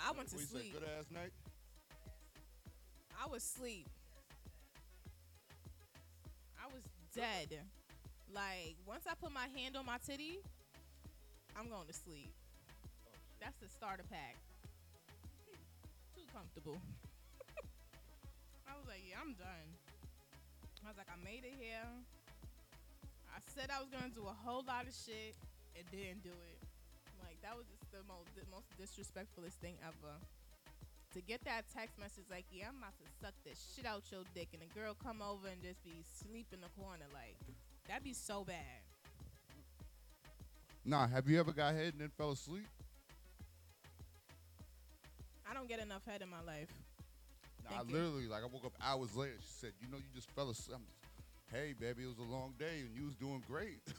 I 0.00 0.10
went 0.10 0.32
to 0.34 0.38
say, 0.38 0.44
sleep. 0.44 0.72
Good 0.74 0.88
ass 0.98 1.06
night. 1.12 1.30
I 3.14 3.28
was 3.30 3.44
asleep. 3.44 3.86
Dead. 7.14 7.60
Like 8.32 8.76
once 8.88 9.04
I 9.04 9.14
put 9.14 9.32
my 9.32 9.46
hand 9.52 9.76
on 9.76 9.84
my 9.84 10.00
titty, 10.00 10.40
I'm 11.56 11.68
going 11.68 11.86
to 11.86 11.92
sleep. 11.92 12.32
That's 13.40 13.56
the 13.60 13.68
starter 13.68 14.04
pack. 14.08 14.36
Too 16.16 16.24
comfortable. 16.32 16.80
I 18.68 18.72
was 18.78 18.88
like, 18.88 19.04
yeah, 19.04 19.20
I'm 19.20 19.36
done. 19.36 19.68
I 20.84 20.88
was 20.88 20.96
like, 20.96 21.12
I 21.12 21.18
made 21.20 21.44
it 21.44 21.54
here. 21.60 21.86
I 23.32 23.40
said 23.52 23.68
I 23.68 23.80
was 23.80 23.88
gonna 23.88 24.12
do 24.12 24.28
a 24.28 24.36
whole 24.44 24.64
lot 24.64 24.88
of 24.88 24.92
shit 24.92 25.36
and 25.76 25.84
didn't 25.92 26.24
do 26.24 26.32
it. 26.32 26.58
Like 27.20 27.40
that 27.44 27.56
was 27.56 27.68
just 27.68 27.84
the 27.92 28.04
most 28.08 28.28
the 28.36 28.44
most 28.52 28.68
disrespectfulest 28.76 29.60
thing 29.60 29.76
ever 29.80 30.16
to 31.14 31.20
get 31.20 31.44
that 31.44 31.64
text 31.74 31.98
message 31.98 32.24
like, 32.30 32.44
yeah, 32.50 32.66
I'm 32.68 32.78
about 32.78 32.94
to 32.98 33.04
suck 33.20 33.34
the 33.44 33.50
shit 33.50 33.86
out 33.86 34.02
your 34.10 34.22
dick, 34.34 34.48
and 34.52 34.62
the 34.62 34.78
girl 34.78 34.96
come 35.02 35.20
over 35.22 35.48
and 35.48 35.60
just 35.62 35.82
be 35.84 35.92
sleep 36.02 36.46
in 36.52 36.60
the 36.60 36.68
corner, 36.80 37.04
like, 37.12 37.36
that'd 37.86 38.04
be 38.04 38.12
so 38.14 38.44
bad. 38.44 38.80
Nah, 40.84 41.06
have 41.06 41.28
you 41.28 41.38
ever 41.38 41.52
got 41.52 41.74
head 41.74 41.92
and 41.92 42.00
then 42.00 42.10
fell 42.16 42.32
asleep? 42.32 42.66
I 45.48 45.54
don't 45.54 45.68
get 45.68 45.80
enough 45.80 46.04
head 46.04 46.22
in 46.22 46.28
my 46.30 46.42
life. 46.46 46.70
Nah, 47.70 47.78
I 47.78 47.82
you. 47.86 47.92
literally, 47.92 48.26
like, 48.26 48.42
I 48.42 48.46
woke 48.46 48.64
up 48.64 48.72
hours 48.82 49.14
later. 49.14 49.36
She 49.40 49.52
said, 49.60 49.72
"You 49.80 49.88
know, 49.88 49.98
you 49.98 50.04
just 50.14 50.30
fell 50.30 50.50
asleep." 50.50 50.76
I'm 50.76 50.84
just, 50.84 50.98
hey, 51.52 51.74
baby, 51.78 52.02
it 52.04 52.06
was 52.06 52.18
a 52.18 52.22
long 52.22 52.54
day, 52.58 52.80
and 52.80 52.96
you 52.96 53.04
was 53.04 53.14
doing 53.16 53.42
great. 53.46 53.80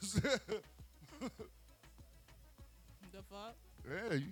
The 3.14 3.22
fuck? 3.30 3.56
yeah, 3.88 4.16
you. 4.16 4.26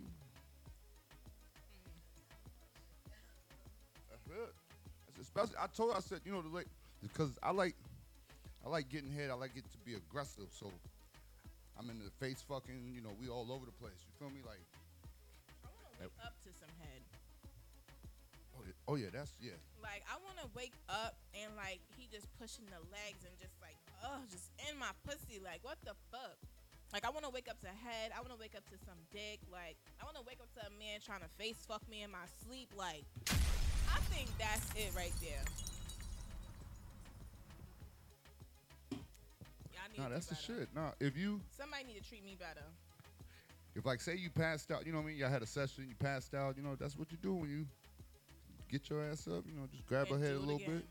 Especially, 5.31 5.57
I 5.59 5.67
told 5.67 5.91
her, 5.91 5.97
I 5.97 6.01
said, 6.01 6.19
you 6.25 6.31
know, 6.31 6.41
the 6.41 6.49
like, 6.49 6.67
because 7.01 7.31
I 7.41 7.51
like, 7.51 7.75
I 8.65 8.69
like 8.69 8.89
getting 8.89 9.09
head. 9.09 9.31
I 9.31 9.33
like 9.33 9.55
it 9.55 9.63
to 9.71 9.79
be 9.85 9.95
aggressive. 9.95 10.51
So, 10.51 10.69
I'm 11.79 11.89
in 11.89 11.97
the 11.97 12.11
face 12.19 12.43
fucking. 12.45 12.93
You 12.93 13.01
know, 13.01 13.09
we 13.17 13.25
all 13.25 13.49
over 13.49 13.65
the 13.65 13.73
place. 13.81 13.97
You 14.05 14.13
feel 14.19 14.29
me? 14.29 14.45
Like, 14.45 14.61
I 15.65 15.69
want 15.73 15.89
to 15.97 16.05
wake 16.05 16.19
up 16.21 16.37
to 16.45 16.49
some 16.53 16.69
head. 16.77 17.01
oh 18.53 18.61
yeah, 18.61 18.77
oh 18.85 18.95
yeah, 19.01 19.09
that's 19.09 19.33
yeah. 19.41 19.57
Like, 19.81 20.05
I 20.05 20.21
want 20.21 20.37
to 20.45 20.47
wake 20.53 20.77
up 20.89 21.17
and, 21.33 21.49
like, 21.57 21.81
he 21.97 22.05
just 22.11 22.29
pushing 22.37 22.69
the 22.69 22.81
legs 22.93 23.25
and 23.25 23.33
just, 23.41 23.57
like, 23.65 23.79
oh, 24.05 24.21
just 24.29 24.53
in 24.69 24.77
my 24.77 24.93
pussy. 25.07 25.41
Like, 25.41 25.65
what 25.65 25.81
the 25.81 25.97
fuck? 26.13 26.37
Like, 26.93 27.01
I 27.01 27.09
want 27.09 27.25
to 27.25 27.31
wake 27.31 27.49
up 27.49 27.57
to 27.65 27.71
head. 27.71 28.11
I 28.13 28.19
want 28.19 28.35
to 28.35 28.39
wake 28.39 28.53
up 28.53 28.67
to 28.69 28.77
some 28.85 28.99
dick. 29.09 29.39
Like, 29.49 29.79
I 29.97 30.05
want 30.05 30.19
to 30.21 30.25
wake 30.27 30.43
up 30.43 30.51
to 30.59 30.61
a 30.67 30.73
man 30.77 30.99
trying 31.01 31.25
to 31.25 31.31
face 31.39 31.57
fuck 31.65 31.81
me 31.89 32.03
in 32.03 32.11
my 32.11 32.29
sleep. 32.45 32.69
Like, 32.77 33.07
I 33.93 33.99
think 34.13 34.29
that's 34.37 34.67
it 34.75 34.91
right 34.95 35.13
there. 35.21 35.43
Y'all 39.73 39.81
need 39.91 39.97
Nah, 39.99 40.03
to 40.05 40.09
do 40.09 40.13
that's 40.13 40.25
the 40.27 40.35
better. 40.35 40.59
shit. 40.61 40.75
Nah, 40.75 40.91
if 40.99 41.17
you 41.17 41.41
Somebody 41.57 41.83
need 41.85 42.01
to 42.01 42.07
treat 42.07 42.23
me 42.23 42.35
better. 42.39 42.65
if 43.75 43.85
like 43.85 44.01
say 44.01 44.15
you 44.15 44.29
passed 44.29 44.71
out, 44.71 44.85
you 44.85 44.91
know 44.91 44.99
what 44.99 45.05
I 45.05 45.07
mean? 45.09 45.17
Y'all 45.17 45.29
had 45.29 45.41
a 45.41 45.47
session, 45.47 45.85
you 45.87 45.95
passed 45.95 46.33
out, 46.33 46.57
you 46.57 46.63
know, 46.63 46.75
that's 46.75 46.97
what 46.97 47.11
you 47.11 47.17
do 47.21 47.33
when 47.33 47.49
you 47.49 47.65
get 48.69 48.89
your 48.89 49.03
ass 49.03 49.27
up, 49.27 49.43
you 49.45 49.53
know, 49.53 49.67
just 49.71 49.85
grab 49.87 50.07
her 50.07 50.15
And 50.15 50.23
head 50.23 50.31
do 50.33 50.37
a 50.37 50.39
it 50.39 50.41
little 50.41 50.55
again. 50.57 50.69
bit 50.77 50.85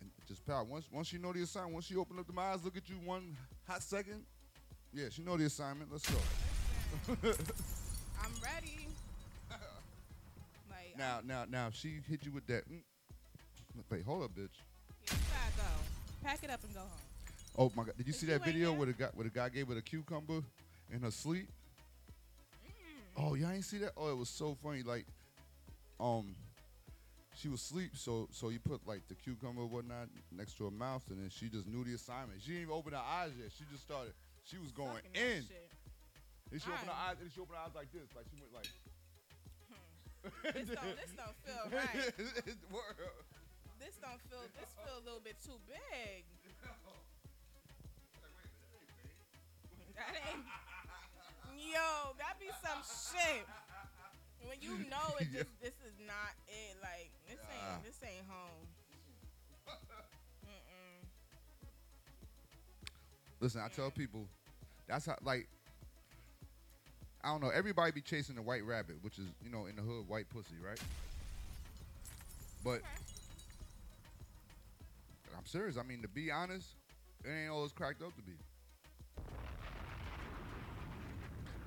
and 0.00 0.10
just 0.26 0.44
power. 0.46 0.64
Once 0.64 0.86
once 0.92 1.08
she 1.08 1.18
know 1.18 1.32
the 1.32 1.42
assignment, 1.42 1.74
once 1.74 1.86
she 1.86 1.96
open 1.96 2.18
up 2.18 2.26
the 2.26 2.40
eyes, 2.40 2.64
look 2.64 2.76
at 2.76 2.88
you 2.88 2.96
one 3.04 3.36
hot 3.68 3.82
second. 3.82 4.24
Yeah, 4.92 5.06
she 5.10 5.22
know 5.22 5.36
the 5.36 5.44
assignment. 5.46 5.90
Let's 5.90 6.08
go. 6.08 6.18
I'm 8.22 8.32
ready. 8.42 8.83
Like, 10.94 10.98
Now, 10.98 11.20
now, 11.26 11.44
now, 11.48 11.66
if 11.68 11.74
she 11.74 12.00
hit 12.08 12.24
you 12.24 12.32
with 12.32 12.46
that. 12.46 12.68
Mm, 12.70 12.82
Wait, 13.90 14.04
hold 14.04 14.22
up, 14.22 14.30
bitch. 14.30 14.48
Yeah, 15.04 15.12
you 15.12 15.18
gotta 15.32 15.56
go. 15.56 16.28
Pack 16.28 16.44
it 16.44 16.50
up 16.50 16.62
and 16.64 16.74
go 16.74 16.80
home. 16.80 16.88
Oh 17.56 17.72
my 17.76 17.84
god! 17.84 17.94
Did 17.96 18.06
you 18.06 18.12
see 18.12 18.26
that 18.26 18.44
video 18.44 18.72
where 18.72 18.86
the 18.86 18.92
guy 18.92 19.08
where 19.14 19.24
the 19.24 19.30
guy 19.30 19.48
gave 19.48 19.68
her 19.68 19.74
the 19.74 19.82
cucumber 19.82 20.42
in 20.92 21.00
her 21.00 21.10
sleep? 21.10 21.48
Oh, 23.16 23.34
y'all 23.34 23.50
ain't 23.50 23.64
see 23.64 23.78
that? 23.78 23.92
Oh, 23.96 24.10
it 24.10 24.16
was 24.16 24.28
so 24.28 24.56
funny. 24.60 24.82
Like, 24.82 25.06
um, 26.00 26.34
she 27.36 27.48
was 27.48 27.60
asleep, 27.60 27.92
so 27.94 28.28
so 28.32 28.48
you 28.48 28.58
put 28.58 28.80
like 28.86 29.06
the 29.08 29.14
cucumber 29.14 29.62
or 29.62 29.68
whatnot 29.68 30.08
next 30.36 30.58
to 30.58 30.64
her 30.64 30.70
mouth, 30.70 31.02
and 31.10 31.20
then 31.20 31.30
she 31.30 31.48
just 31.48 31.68
knew 31.68 31.84
the 31.84 31.94
assignment. 31.94 32.42
She 32.42 32.52
didn't 32.52 32.62
even 32.62 32.74
open 32.74 32.92
her 32.92 32.98
eyes 32.98 33.30
yet. 33.38 33.50
She 33.56 33.64
just 33.70 33.84
started. 33.84 34.14
She 34.44 34.58
was 34.58 34.72
going 34.72 34.98
Sucking 35.14 35.14
in. 35.14 35.44
And 36.52 36.62
she 36.62 36.70
opened 36.70 36.90
her 36.90 37.00
eyes, 37.06 37.16
and 37.22 37.30
she 37.32 37.40
opened 37.40 37.58
her 37.58 37.64
eyes 37.66 37.74
like 37.74 37.90
this, 37.92 38.06
like 38.14 38.26
she 38.30 38.38
went 38.40 38.54
like. 38.54 38.68
This 40.24 40.68
don't, 40.72 40.96
this 40.96 41.12
don't 41.12 41.36
feel 41.44 41.64
right. 41.72 42.16
This 42.16 43.96
don't 44.00 44.20
feel. 44.30 44.40
This 44.56 44.72
feel 44.80 44.96
a 44.96 45.04
little 45.04 45.20
bit 45.20 45.36
too 45.44 45.60
big. 45.68 46.24
That 49.94 50.16
ain't. 50.32 50.44
Yo, 51.60 52.16
that 52.18 52.40
be 52.40 52.48
some 52.64 52.80
shit. 52.82 53.44
When 54.46 54.58
you 54.60 54.88
know 54.88 55.16
it, 55.20 55.28
just 55.32 55.52
this 55.62 55.76
is 55.84 55.96
not 56.06 56.32
it. 56.48 56.76
Like 56.80 57.10
this 57.28 57.38
ain't 57.52 57.84
this 57.84 58.00
ain't 58.02 58.24
home. 58.26 58.66
Mm-mm. 60.48 61.04
Listen, 63.40 63.60
I 63.64 63.68
tell 63.68 63.90
people, 63.90 64.26
that's 64.88 65.06
how 65.06 65.16
like. 65.22 65.48
I 67.24 67.28
don't 67.28 67.40
know. 67.40 67.48
Everybody 67.48 67.90
be 67.90 68.02
chasing 68.02 68.36
the 68.36 68.42
white 68.42 68.64
rabbit, 68.64 68.96
which 69.00 69.18
is 69.18 69.24
you 69.42 69.50
know 69.50 69.64
in 69.64 69.76
the 69.76 69.82
hood 69.82 70.06
white 70.06 70.28
pussy, 70.28 70.56
right? 70.62 70.78
But 72.62 72.82
I'm 75.34 75.46
serious. 75.46 75.78
I 75.78 75.84
mean, 75.84 76.02
to 76.02 76.08
be 76.08 76.30
honest, 76.30 76.68
it 77.24 77.30
ain't 77.30 77.50
all 77.50 77.64
it's 77.64 77.72
cracked 77.72 78.02
up 78.02 78.14
to 78.14 78.22
be. 78.22 78.32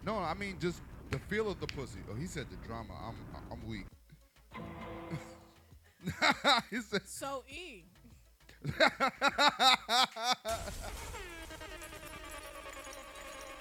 No, 0.05 0.17
I 0.17 0.35
mean 0.35 0.57
just 0.59 0.81
the 1.09 1.17
feel 1.17 1.49
of 1.49 1.59
the 1.59 1.65
pussy. 1.67 1.99
Oh, 2.11 2.15
he 2.15 2.27
said 2.27 2.45
the 2.51 2.67
drama. 2.67 2.93
I'm 3.07 3.15
I'm 3.51 3.67
weak. 3.67 3.85
he 6.69 6.81
said 6.81 7.01
So 7.07 7.43
E. 7.49 7.83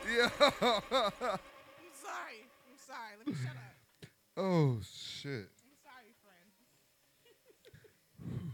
yeah. 0.06 1.36
I'm 2.16 2.24
sorry. 2.24 2.48
I'm 2.64 2.80
sorry. 2.80 3.12
Let 3.18 3.26
me 3.28 3.34
shut 3.36 3.56
up. 3.56 3.76
oh 4.40 4.80
shit. 4.80 5.52
I'm 5.60 5.76
sorry, 5.84 6.12
friend. 6.24 6.48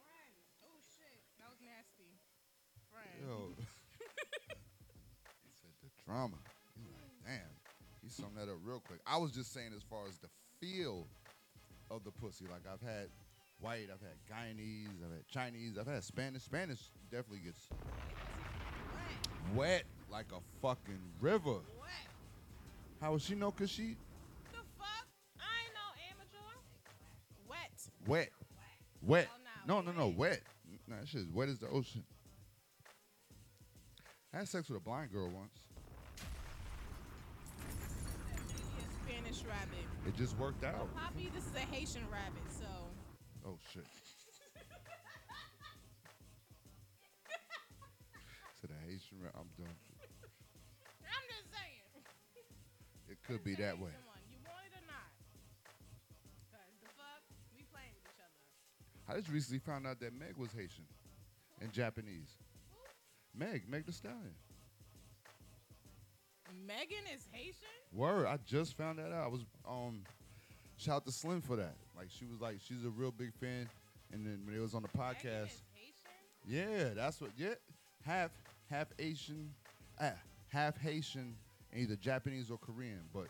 friend. 0.00 0.32
Oh 0.64 0.80
shit, 0.96 1.20
that 1.36 1.48
was 1.52 1.60
nasty. 1.60 2.16
Friend. 2.88 3.20
Yo. 3.20 3.52
he 5.44 5.52
said 5.60 5.76
the 5.84 5.92
drama. 6.06 6.40
He 6.74 6.88
like, 6.88 7.12
damn. 7.26 7.52
He 8.00 8.08
summed 8.08 8.36
that 8.36 8.48
up 8.48 8.58
real 8.64 8.80
quick. 8.80 9.00
I 9.06 9.18
was 9.18 9.32
just 9.32 9.52
saying 9.52 9.72
as 9.76 9.82
far 9.82 10.08
as 10.08 10.16
the 10.18 10.28
feel 10.58 11.06
of 11.90 12.04
the 12.04 12.12
pussy. 12.12 12.46
Like 12.50 12.64
I've 12.64 12.80
had 12.80 13.08
white, 13.60 13.88
I've 13.92 14.00
had 14.00 14.16
Guyanese, 14.24 15.04
I've 15.04 15.12
had 15.12 15.28
Chinese, 15.28 15.76
I've 15.78 15.86
had 15.86 16.02
Spanish. 16.02 16.42
Spanish 16.42 16.80
definitely 17.10 17.44
gets 17.44 17.68
wet 19.54 19.84
like 20.12 20.26
a 20.32 20.40
fucking 20.60 21.00
river. 21.20 21.58
What? 21.78 21.88
How 23.00 23.12
would 23.12 23.22
she 23.22 23.34
know? 23.34 23.50
Cause 23.50 23.70
she 23.70 23.96
The 24.52 24.58
fuck? 24.78 25.06
I 25.40 25.64
ain't 25.64 25.74
no 25.74 25.86
amateur. 26.10 26.58
Wet. 27.48 27.70
wet, 28.06 28.28
wet. 29.00 29.28
Oh, 29.32 29.38
No, 29.66 29.80
no, 29.80 29.92
no, 29.92 30.08
wet. 30.08 30.42
Nah, 30.86 30.96
that 31.00 31.08
shit's 31.08 31.30
wet 31.32 31.48
as 31.48 31.58
the 31.58 31.68
ocean. 31.68 32.04
I 34.34 34.38
had 34.38 34.48
sex 34.48 34.68
with 34.68 34.76
a 34.78 34.80
blind 34.80 35.12
girl 35.12 35.30
once. 35.30 35.58
Maybe 38.28 38.42
a 38.78 39.30
Spanish 39.32 39.44
rabbit. 39.44 39.86
It 40.06 40.16
just 40.16 40.36
worked 40.38 40.64
out. 40.64 40.94
Poppy, 40.94 41.30
this 41.34 41.44
is 41.44 41.54
a 41.56 41.74
Haitian 41.74 42.02
rabbit, 42.10 42.42
so. 42.50 42.66
Oh 43.46 43.56
shit. 43.72 43.84
Could 53.26 53.44
be 53.44 53.54
that 53.56 53.78
way. 53.78 53.90
Come 53.90 54.10
on, 54.12 54.20
you 54.30 54.38
want 54.44 54.66
it 54.66 54.74
or 54.76 54.86
not? 54.86 55.10
Cause 56.50 56.72
the 56.82 56.88
fuck, 56.96 57.22
we 57.54 57.64
playing 57.72 57.94
each 58.02 58.18
other. 58.18 59.12
I 59.14 59.20
just 59.20 59.32
recently 59.32 59.60
found 59.60 59.86
out 59.86 60.00
that 60.00 60.12
Meg 60.12 60.36
was 60.36 60.50
Haitian 60.52 60.84
and 61.60 61.72
Japanese. 61.72 62.36
Meg, 63.34 63.68
Meg 63.68 63.86
Thee 63.86 63.92
Stallion. 63.92 64.34
Megan 66.66 67.04
is 67.14 67.26
Haitian. 67.32 67.68
Word, 67.92 68.26
I 68.26 68.38
just 68.44 68.76
found 68.76 68.98
that 68.98 69.12
out. 69.12 69.24
I 69.24 69.28
was 69.28 69.40
um 69.68 70.02
shout 70.76 70.96
out 70.96 71.06
to 71.06 71.12
Slim 71.12 71.40
for 71.40 71.56
that. 71.56 71.76
Like 71.96 72.08
she 72.10 72.26
was 72.26 72.40
like 72.40 72.56
she's 72.62 72.84
a 72.84 72.90
real 72.90 73.10
big 73.10 73.32
fan. 73.34 73.68
And 74.12 74.26
then 74.26 74.42
when 74.44 74.54
it 74.54 74.60
was 74.60 74.74
on 74.74 74.82
the 74.82 74.88
podcast, 74.88 75.62
yeah, 76.46 76.90
that's 76.94 77.20
what. 77.20 77.30
Yeah, 77.38 77.54
half 78.04 78.30
half 78.68 78.88
Asian, 78.98 79.50
uh, 79.98 80.10
half 80.48 80.78
Haitian, 80.78 81.34
and 81.72 81.80
either 81.80 81.96
Japanese 81.96 82.50
or 82.50 82.58
Korean. 82.58 83.00
But 83.12 83.26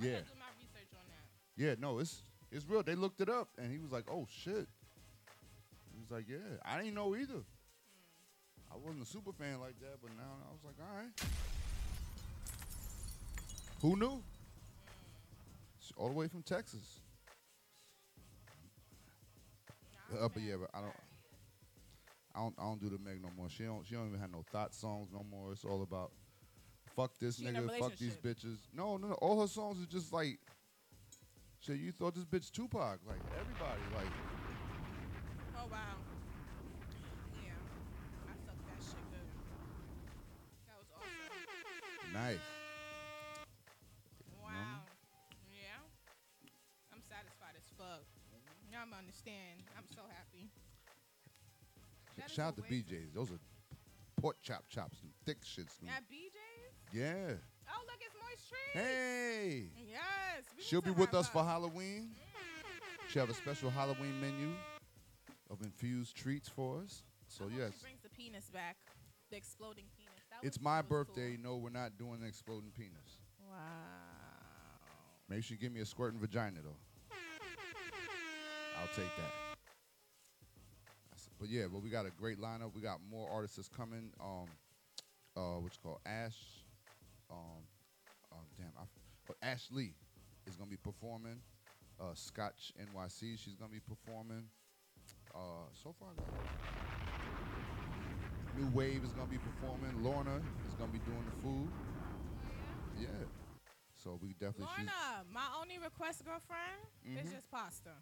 yeah, 0.00 0.12
gotta 0.12 0.24
do 0.24 0.30
my 0.38 0.46
research 0.58 0.88
on 0.94 1.04
that. 1.08 1.62
yeah, 1.62 1.74
no, 1.78 1.98
it's 1.98 2.20
it's 2.52 2.68
real. 2.68 2.82
They 2.82 2.94
looked 2.94 3.20
it 3.20 3.28
up, 3.28 3.48
and 3.58 3.70
he 3.70 3.78
was 3.78 3.92
like, 3.92 4.04
"Oh 4.10 4.26
shit." 4.30 4.66
He 5.92 6.00
was 6.00 6.10
like, 6.10 6.24
"Yeah, 6.28 6.36
I 6.64 6.78
didn't 6.78 6.94
know 6.94 7.14
either." 7.14 7.42
I 8.72 8.76
wasn't 8.76 9.02
a 9.02 9.06
super 9.06 9.32
fan 9.32 9.60
like 9.60 9.78
that, 9.80 9.98
but 10.02 10.10
now 10.16 10.32
I 10.48 10.52
was 10.52 10.64
like, 10.64 10.74
"All 10.80 10.96
right." 10.96 11.12
Who 13.82 13.96
knew? 13.96 14.22
She's 15.80 15.92
all 15.96 16.08
the 16.08 16.14
way 16.14 16.26
from 16.28 16.42
Texas. 16.42 17.00
Uh, 20.20 20.28
but 20.28 20.42
yeah, 20.42 20.54
but 20.60 20.70
I 20.74 20.80
don't. 20.80 20.94
I 22.34 22.38
don't. 22.40 22.54
I 22.58 22.62
don't 22.62 22.80
do 22.80 22.88
the 22.88 22.98
Meg 22.98 23.22
no 23.22 23.28
more. 23.36 23.48
She 23.48 23.64
don't. 23.64 23.86
She 23.86 23.94
don't 23.94 24.08
even 24.08 24.20
have 24.20 24.32
no 24.32 24.44
thought 24.50 24.74
songs 24.74 25.08
no 25.12 25.24
more. 25.30 25.52
It's 25.52 25.64
all 25.64 25.82
about 25.82 26.12
fuck 26.96 27.12
this 27.20 27.36
She 27.36 27.46
in 27.46 27.56
a 27.56 27.62
nigga, 27.62 27.78
fuck 27.78 27.96
these 27.96 28.16
bitches. 28.16 28.58
No, 28.74 28.96
no, 28.96 29.08
no. 29.08 29.14
All 29.14 29.40
her 29.40 29.46
songs 29.46 29.82
are 29.82 29.90
just 29.90 30.12
like, 30.12 30.38
shit. 31.60 31.78
You 31.78 31.92
thought 31.92 32.14
this 32.14 32.24
bitch 32.24 32.50
Tupac? 32.50 33.00
Like 33.06 33.20
everybody, 33.38 33.82
like. 33.94 34.12
Oh 35.56 35.66
wow. 35.70 35.96
Yeah, 37.42 37.52
I 38.28 38.34
sucked 38.46 38.66
that 38.66 38.80
shit 38.82 39.04
good. 39.10 39.28
That 40.66 40.76
was 40.78 40.88
awesome. 40.94 42.12
Nice. 42.12 42.38
Wow. 44.42 44.50
Mm-hmm. 44.50 45.50
Yeah. 45.50 45.80
I'm 46.92 47.02
satisfied 47.02 47.56
as 47.56 47.66
fuck. 47.78 48.04
Now 48.70 48.82
I'm 48.82 48.92
understand. 48.98 49.62
I'm 49.78 49.86
so 49.86 50.02
happy. 50.10 50.50
That 52.18 52.26
is 52.26 52.32
Shout 52.32 52.54
out 52.54 52.58
a 52.58 52.62
to 52.62 52.68
BJ's. 52.68 53.12
Those 53.14 53.30
are 53.30 53.38
pork 54.20 54.36
chop 54.42 54.64
chops 54.68 54.98
and 55.02 55.10
thick 55.26 55.42
shits. 55.42 55.78
At 55.86 56.02
BJ's? 56.10 56.33
Yeah. 56.94 57.34
Oh, 57.68 57.82
look, 57.86 57.98
it's 57.98 58.14
Moist 58.14 58.48
Trees. 58.48 58.72
Hey. 58.72 59.64
Yes. 59.90 60.44
She'll 60.60 60.80
be 60.80 60.92
with 60.92 61.12
us 61.12 61.28
for. 61.28 61.42
Halloween. 61.42 62.10
She 63.08 63.18
have 63.18 63.28
a 63.28 63.34
special 63.34 63.68
Halloween 63.68 64.20
menu 64.20 64.52
of 65.50 65.60
infused 65.62 66.16
treats 66.16 66.48
for 66.48 66.82
us. 66.84 67.02
So 67.26 67.46
yes, 67.46 67.72
She 67.74 67.82
brings 67.82 68.00
the 68.02 68.10
penis 68.10 68.48
back. 68.52 68.76
The 69.30 69.36
exploding 69.36 69.86
penis. 69.96 70.22
That 70.30 70.46
it's 70.46 70.60
my 70.60 70.82
birthday. 70.82 71.34
Cool. 71.34 71.56
No, 71.56 71.56
we're 71.56 71.70
not 71.70 71.98
doing 71.98 72.18
an 72.22 72.28
exploding 72.28 72.70
penis. 72.76 73.18
Wow. 73.50 73.56
Make 75.28 75.42
sure 75.42 75.56
you 75.56 75.60
give 75.60 75.72
me 75.72 75.80
a 75.80 75.86
squirting 75.86 76.20
vagina 76.20 76.60
though. 76.62 77.16
I'll 78.80 78.86
take 78.94 79.10
that. 79.16 79.32
But 81.40 81.48
yeah, 81.48 81.64
but 81.72 81.82
we 81.82 81.90
got 81.90 82.06
a 82.06 82.10
great 82.10 82.40
lineup. 82.40 82.72
We 82.72 82.82
got 82.82 83.00
more 83.10 83.28
artists 83.28 83.56
that's 83.56 83.68
coming. 83.68 84.12
Um, 84.20 84.46
uh, 85.36 85.58
what's 85.60 85.76
called 85.76 85.98
Ash. 86.06 86.36
Um, 87.34 87.62
um, 88.32 88.44
damn, 88.56 88.70
I, 88.78 88.84
oh, 89.30 89.34
Ash 89.42 89.66
Lee 89.72 89.94
is 90.46 90.56
gonna 90.56 90.70
be 90.70 90.76
performing. 90.76 91.40
Uh, 92.00 92.14
Scotch 92.14 92.72
NYC, 92.80 93.38
she's 93.38 93.54
gonna 93.54 93.72
be 93.72 93.80
performing. 93.80 94.44
Uh, 95.34 95.66
so 95.72 95.94
far, 95.98 96.10
New 98.56 98.68
Wave 98.72 99.02
is 99.04 99.12
gonna 99.12 99.30
be 99.30 99.38
performing. 99.38 100.02
Lorna 100.02 100.36
is 100.68 100.74
gonna 100.74 100.92
be 100.92 101.00
doing 101.00 101.24
the 101.26 101.42
food. 101.42 101.68
Yeah. 103.00 103.08
So 104.02 104.18
we 104.22 104.32
definitely. 104.34 104.66
Lorna, 104.66 105.24
my 105.32 105.46
only 105.60 105.78
request, 105.78 106.24
girlfriend, 106.24 106.80
is 107.04 107.28
Mhm. 107.28 107.32
just 107.32 107.50
pasta. 107.50 107.94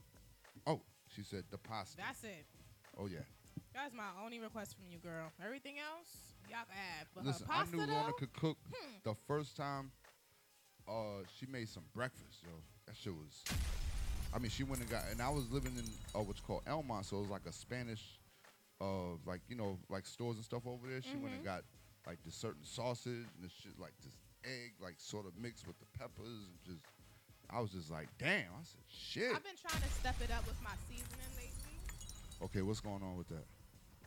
Oh, 0.66 0.82
she 1.08 1.22
said 1.22 1.44
the 1.50 1.58
pasta. 1.58 1.96
That's 1.96 2.24
it. 2.24 2.46
oh 2.98 3.06
yeah. 3.06 3.24
That's 3.74 3.94
my 3.94 4.10
only 4.22 4.38
request 4.38 4.76
from 4.76 4.84
you, 4.90 4.98
girl. 4.98 5.32
Everything 5.44 5.76
else, 5.78 6.34
y'all 6.48 6.60
can 6.68 6.76
have. 6.76 7.06
But 7.14 7.24
Listen, 7.24 7.46
her 7.46 7.52
I 7.52 7.56
pasta, 7.58 7.76
knew 7.76 7.86
Lorna 7.86 8.12
could 8.18 8.32
cook 8.32 8.58
hmm. 8.68 8.98
the 9.04 9.14
first 9.26 9.56
time. 9.56 9.90
Uh, 10.88 11.24
she 11.38 11.46
made 11.46 11.68
some 11.68 11.84
breakfast, 11.94 12.42
yo. 12.42 12.50
That 12.86 12.96
shit 12.96 13.14
was 13.14 13.44
I 14.34 14.38
mean, 14.38 14.50
she 14.50 14.64
went 14.64 14.80
and 14.80 14.90
got, 14.90 15.02
and 15.10 15.20
I 15.20 15.28
was 15.28 15.50
living 15.50 15.72
in 15.76 15.84
uh, 16.14 16.22
what's 16.22 16.40
called 16.40 16.64
Elmont, 16.64 17.04
so 17.04 17.18
it 17.18 17.20
was 17.20 17.30
like 17.30 17.46
a 17.46 17.52
Spanish, 17.52 18.18
uh, 18.80 19.20
like 19.26 19.42
you 19.48 19.56
know, 19.56 19.78
like 19.90 20.06
stores 20.06 20.36
and 20.36 20.44
stuff 20.44 20.66
over 20.66 20.88
there. 20.88 21.02
She 21.02 21.16
went 21.16 21.34
and 21.34 21.44
got 21.44 21.62
like 22.06 22.18
this 22.24 22.34
certain 22.34 22.64
sausage 22.64 23.28
and 23.36 23.44
this 23.44 23.52
shit, 23.52 23.78
like 23.78 23.92
this 24.02 24.16
egg, 24.44 24.72
like 24.80 24.94
sort 24.96 25.26
of 25.26 25.32
mixed 25.36 25.66
with 25.66 25.78
the 25.80 25.86
peppers, 25.98 26.48
and 26.48 26.56
just, 26.64 26.80
I 27.50 27.60
was 27.60 27.70
just 27.70 27.90
like, 27.90 28.08
damn. 28.18 28.48
I 28.56 28.64
said, 28.64 28.80
shit. 28.88 29.36
I've 29.36 29.44
been 29.44 29.60
trying 29.60 29.82
to 29.82 29.88
step 29.90 30.16
it 30.24 30.30
up 30.30 30.46
with 30.46 30.60
my 30.64 30.72
seasoning 30.88 31.32
lately. 31.36 31.76
Okay, 32.42 32.62
what's 32.62 32.80
going 32.80 33.02
on 33.02 33.18
with 33.18 33.28
that? 33.28 33.44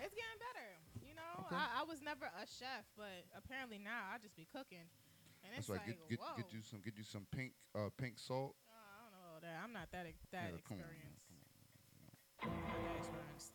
It's 0.01 0.13
getting 0.15 0.39
better. 0.41 0.69
You 1.03 1.15
know, 1.15 1.47
Okay. 1.47 1.55
I, 1.55 1.81
I 1.81 1.83
was 1.87 2.01
never 2.01 2.25
a 2.25 2.45
chef, 2.47 2.83
but 2.97 3.23
apparently 3.37 3.77
now 3.79 4.11
I 4.11 4.17
just 4.19 4.35
be 4.35 4.47
cooking. 4.49 4.83
And 5.45 5.53
it's 5.53 5.67
That's 5.69 5.77
right. 5.77 5.85
like, 5.87 6.09
Get, 6.09 6.19
get, 6.19 6.37
get 6.41 6.49
you 6.53 6.61
some, 6.65 6.81
get 6.81 6.95
you 6.97 7.05
some 7.05 7.25
pink, 7.29 7.53
uh, 7.77 7.93
pink 7.95 8.17
salt. 8.17 8.57
Oh, 8.65 8.73
I 8.73 8.97
don't 9.05 9.13
know 9.13 9.35
that. 9.45 9.55
I'm 9.61 9.71
not 9.71 9.93
that 9.93 10.09
that 10.33 10.49
Yeah, 10.49 10.57
on, 10.57 10.59
experienced. 10.59 11.29
Not 12.41 12.81
that 12.81 12.97
experienced. 12.97 13.53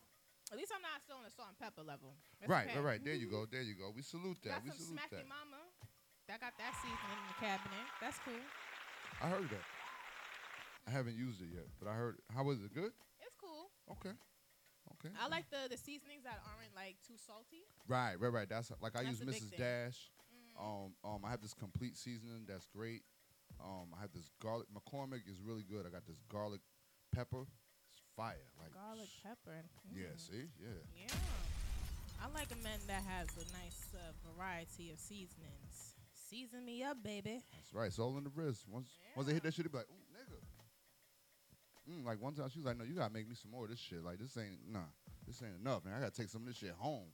At 0.51 0.57
least 0.59 0.71
I'm 0.75 0.83
not 0.83 0.99
still 1.03 1.15
on 1.19 1.23
the 1.27 1.31
salt 1.31 1.51
and 1.51 1.59
pepper 1.59 1.83
level. 1.83 2.15
Right, 2.47 2.67
okay. 2.67 2.79
right, 2.79 2.99
right. 2.99 3.01
There 3.03 3.15
you 3.15 3.27
go. 3.31 3.43
There 3.47 3.63
you 3.63 3.75
go. 3.75 3.91
We 3.95 4.03
salute 4.03 4.39
that. 4.43 4.63
Got 4.63 4.67
we 4.67 4.71
some 4.75 4.95
salute 4.95 4.99
smacky 4.99 5.23
that. 5.23 5.31
mama. 5.31 5.59
That 6.27 6.39
got 6.39 6.55
that 6.59 6.73
seasoning 6.79 7.19
in 7.23 7.27
the 7.27 7.39
cabinet. 7.39 7.85
That's 7.99 8.19
cool. 8.23 8.39
I 9.19 9.27
heard 9.31 9.47
that. 9.51 9.65
I 10.87 10.91
haven't 10.91 11.15
used 11.15 11.39
it 11.43 11.51
yet, 11.53 11.67
but 11.79 11.87
I 11.87 11.95
heard. 11.95 12.19
How 12.35 12.43
was 12.43 12.59
it? 12.63 12.73
Good. 12.73 12.91
It's 13.19 13.35
cool. 13.39 13.69
Okay. 13.95 14.15
Okay. 14.99 15.13
I 15.19 15.27
like 15.27 15.49
the 15.49 15.69
the 15.69 15.77
seasonings 15.77 16.23
that 16.23 16.39
aren't 16.45 16.75
like 16.75 16.97
too 17.07 17.15
salty. 17.15 17.63
Right, 17.87 18.15
right, 18.19 18.31
right. 18.31 18.49
That's 18.49 18.71
like 18.81 18.95
I 18.95 19.03
That's 19.03 19.19
use 19.19 19.21
a 19.21 19.25
big 19.25 19.35
Mrs. 19.35 19.49
thing. 19.55 19.59
Mm. 19.59 19.87
Dash. 19.87 19.99
Um, 20.59 20.93
um, 21.03 21.21
I 21.25 21.31
have 21.31 21.41
this 21.41 21.53
complete 21.53 21.97
seasoning 21.97 22.45
that's 22.47 22.67
great. 22.67 23.01
Um, 23.59 23.93
I 23.97 24.01
have 24.01 24.11
this 24.13 24.29
garlic. 24.41 24.67
McCormick 24.73 25.29
is 25.29 25.41
really 25.41 25.63
good. 25.63 25.85
I 25.85 25.89
got 25.89 26.05
this 26.05 26.19
garlic 26.29 26.61
pepper. 27.13 27.45
It's 27.89 28.01
fire. 28.15 28.51
Like 28.59 28.73
Garlic 28.73 29.09
pepper. 29.23 29.63
Yeah. 29.93 30.13
Mm. 30.13 30.19
See. 30.19 30.45
Yeah. 30.59 30.81
Yeah. 30.95 31.15
I 32.21 32.29
like 32.37 32.49
a 32.51 32.63
man 32.63 32.79
that 32.87 33.01
has 33.07 33.27
a 33.35 33.45
nice 33.57 33.89
uh, 33.95 34.13
variety 34.29 34.91
of 34.91 34.99
seasonings. 34.99 35.95
Season 36.13 36.63
me 36.63 36.83
up, 36.83 37.01
baby. 37.03 37.41
That's 37.51 37.73
right. 37.73 37.87
It's 37.87 37.99
all 37.99 38.17
in 38.17 38.23
the 38.23 38.31
wrist. 38.33 38.65
Once 38.69 38.87
once 39.15 39.27
they 39.27 39.33
hit 39.33 39.43
that 39.43 39.53
shit, 39.53 39.65
they 39.65 39.71
be 39.71 39.77
like, 39.77 39.87
"Ooh, 39.89 39.93
nigga." 39.93 40.00
Mm, 41.89 42.05
like 42.05 42.21
one 42.21 42.33
time, 42.33 42.49
she 42.49 42.59
was 42.59 42.65
like, 42.65 42.77
"No, 42.77 42.83
you 42.83 42.93
gotta 42.93 43.13
make 43.13 43.27
me 43.27 43.35
some 43.35 43.51
more 43.51 43.63
of 43.65 43.69
this 43.69 43.79
shit. 43.79 44.03
Like 44.03 44.19
this 44.19 44.37
ain't 44.37 44.59
nah, 44.71 44.79
this 45.27 45.41
ain't 45.41 45.55
enough, 45.59 45.83
man. 45.85 45.95
I 45.95 45.99
gotta 45.99 46.11
take 46.11 46.29
some 46.29 46.41
of 46.41 46.47
this 46.47 46.57
shit 46.57 46.71
home." 46.77 47.07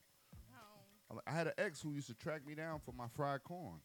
Like, 1.09 1.23
I 1.25 1.31
had 1.31 1.47
an 1.47 1.53
ex 1.57 1.81
who 1.81 1.93
used 1.93 2.07
to 2.07 2.13
track 2.15 2.45
me 2.45 2.53
down 2.53 2.81
for 2.83 2.91
my 2.91 3.07
fried 3.15 3.41
corn. 3.43 3.79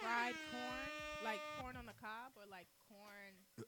Fried 0.00 0.34
corn, 0.50 0.90
like 1.24 1.38
corn 1.60 1.76
on 1.76 1.86
the 1.86 1.92
cob, 2.00 2.32
or 2.36 2.42
like 2.50 2.66
corn. 2.88 3.64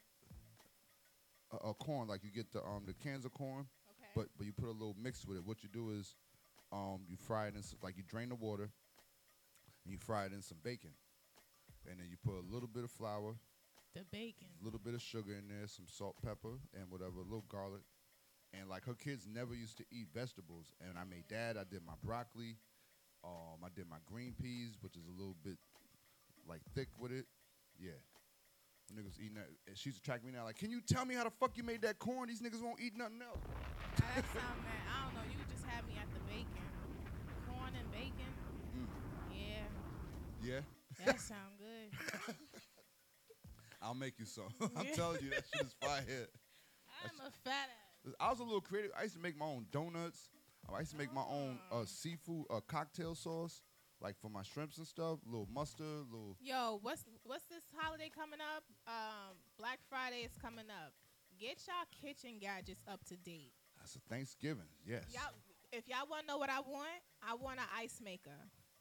Uh, 1.53 1.70
uh, 1.70 1.73
corn, 1.74 2.09
like 2.09 2.24
you 2.24 2.31
get 2.31 2.53
the 2.53 2.61
um 2.65 2.83
the 2.85 2.95
cans 2.95 3.24
of 3.24 3.33
corn, 3.33 3.66
Okay. 3.91 4.11
but 4.16 4.27
but 4.37 4.45
you 4.47 4.53
put 4.53 4.66
a 4.66 4.73
little 4.73 4.97
mix 5.01 5.24
with 5.24 5.37
it. 5.37 5.45
What 5.45 5.62
you 5.62 5.69
do 5.69 5.91
is, 5.91 6.16
um, 6.73 7.03
you 7.09 7.16
fry 7.16 7.47
it 7.47 7.55
in 7.55 7.62
some, 7.62 7.78
like 7.83 7.97
you 7.97 8.03
drain 8.03 8.28
the 8.28 8.35
water, 8.35 8.69
and 9.85 9.93
you 9.93 9.99
fry 9.99 10.24
it 10.27 10.33
in 10.33 10.43
some 10.43 10.59
bacon, 10.65 10.91
and 11.89 12.01
then 12.01 12.09
you 12.11 12.16
put 12.24 12.35
a 12.35 12.45
little 12.53 12.69
bit 12.69 12.83
of 12.83 12.91
flour, 12.91 13.37
the 13.97 14.05
bacon. 14.12 14.48
a 14.60 14.64
little 14.64 14.78
bit 14.78 14.94
of 14.94 15.01
sugar 15.02 15.32
in 15.32 15.48
there, 15.48 15.66
some 15.66 15.86
salt, 15.89 16.16
pepper, 16.24 16.60
and 16.74 16.90
whatever, 16.90 17.20
a 17.20 17.24
little 17.24 17.44
garlic. 17.48 17.82
And 18.52 18.68
like 18.68 18.85
her 18.85 18.94
kids 18.94 19.27
never 19.27 19.55
used 19.55 19.77
to 19.78 19.85
eat 19.90 20.09
vegetables, 20.14 20.73
and 20.81 20.97
I 20.98 21.05
made 21.05 21.24
that. 21.31 21.56
I 21.56 21.64
did 21.64 21.81
my 21.85 21.94
broccoli, 22.05 22.56
um, 23.24 23.64
I 23.64 23.68
did 23.74 23.89
my 23.89 23.98
green 24.06 24.35
peas, 24.40 24.77
which 24.81 24.97
is 24.97 25.02
a 25.06 25.10
little 25.18 25.36
bit 25.43 25.59
like 26.48 26.60
thick 26.74 26.89
with 26.98 27.12
it. 27.12 27.27
Yeah. 27.78 27.98
When 28.89 29.02
niggas 29.02 29.18
eating 29.18 29.35
that, 29.35 29.51
and 29.66 29.77
she 29.77 29.90
used 29.90 29.98
to 29.98 30.05
track 30.05 30.24
me 30.24 30.31
now. 30.31 30.44
like, 30.44 30.56
"Can 30.56 30.70
you 30.70 30.81
tell 30.81 31.05
me 31.05 31.16
how 31.16 31.24
the 31.24 31.31
fuck 31.31 31.56
you 31.59 31.64
made 31.64 31.82
that 31.82 31.98
corn? 31.98 32.28
These 32.28 32.40
niggas 32.40 32.62
won't 32.62 32.81
eat 32.81 32.97
nothing 32.97 33.20
else." 33.20 33.43
Now 33.98 34.06
that 34.14 34.24
sound 34.31 34.62
mad. 34.62 34.82
I 34.86 35.05
don't 35.05 35.14
know. 35.18 35.27
You 35.27 35.43
just 35.51 35.64
had 35.66 35.82
me 35.89 35.94
at 35.98 36.06
the 36.14 36.20
bacon. 36.31 36.62
Corn 37.51 37.74
and 37.74 37.90
bacon. 37.90 38.31
Mm. 38.78 38.86
Yeah, 39.35 40.55
Yeah, 40.55 40.60
that 41.05 41.20
sound 41.32 41.59
good. 41.59 42.36
I'll 43.87 43.95
make 43.95 44.19
you 44.19 44.27
some. 44.27 44.49
I'm 44.77 44.87
telling 44.95 45.23
you, 45.23 45.31
that 45.31 45.45
shit 45.53 45.67
is 45.67 45.75
fire. 45.81 46.03
I'm 47.05 47.21
a 47.27 47.31
fat 47.45 47.69
ass. 47.71 48.15
I 48.19 48.31
was 48.31 48.41
a 48.41 48.45
little 48.45 48.61
creative. 48.61 48.91
I 48.99 49.05
used 49.05 49.15
to 49.15 49.21
make 49.23 49.39
my 49.39 49.47
own 49.47 49.67
donuts. 49.71 50.29
I 50.75 50.81
used 50.81 50.91
to 50.91 50.97
make 50.99 51.15
my 51.15 51.23
own 51.23 51.59
uh, 51.71 51.85
seafood 51.87 52.47
uh, 52.51 52.59
cocktail 52.67 53.15
sauce, 53.15 53.63
like 54.01 54.17
for 54.21 54.29
my 54.29 54.43
shrimps 54.43 54.79
and 54.79 54.87
stuff. 54.87 55.21
little 55.25 55.49
mustard, 55.55 56.11
little. 56.11 56.37
Yo, 56.41 56.81
what's 56.83 57.05
what's 57.25 57.45
this 57.45 57.63
holiday 57.77 58.11
coming 58.13 58.41
up? 58.57 58.65
Um, 58.89 59.37
Black 59.59 59.79
Friday 59.89 60.23
is 60.27 60.33
coming 60.43 60.67
up. 60.85 60.93
Get 61.39 61.59
y'all 61.69 61.87
kitchen 62.03 62.39
gadgets 62.41 62.83
up 62.91 63.05
to 63.07 63.17
date. 63.17 63.53
That's 63.79 63.95
a 63.95 64.01
Thanksgiving. 64.09 64.67
Yes. 64.85 65.05
Y'all, 65.13 65.31
if 65.73 65.87
y'all 65.87 66.09
want 66.11 66.23
to 66.23 66.27
know 66.27 66.39
what 66.39 66.51
I 66.51 66.59
want, 66.61 66.99
I 67.23 67.35
want 67.35 67.61
an 67.61 67.67
ice 67.77 68.01
maker. 68.03 68.35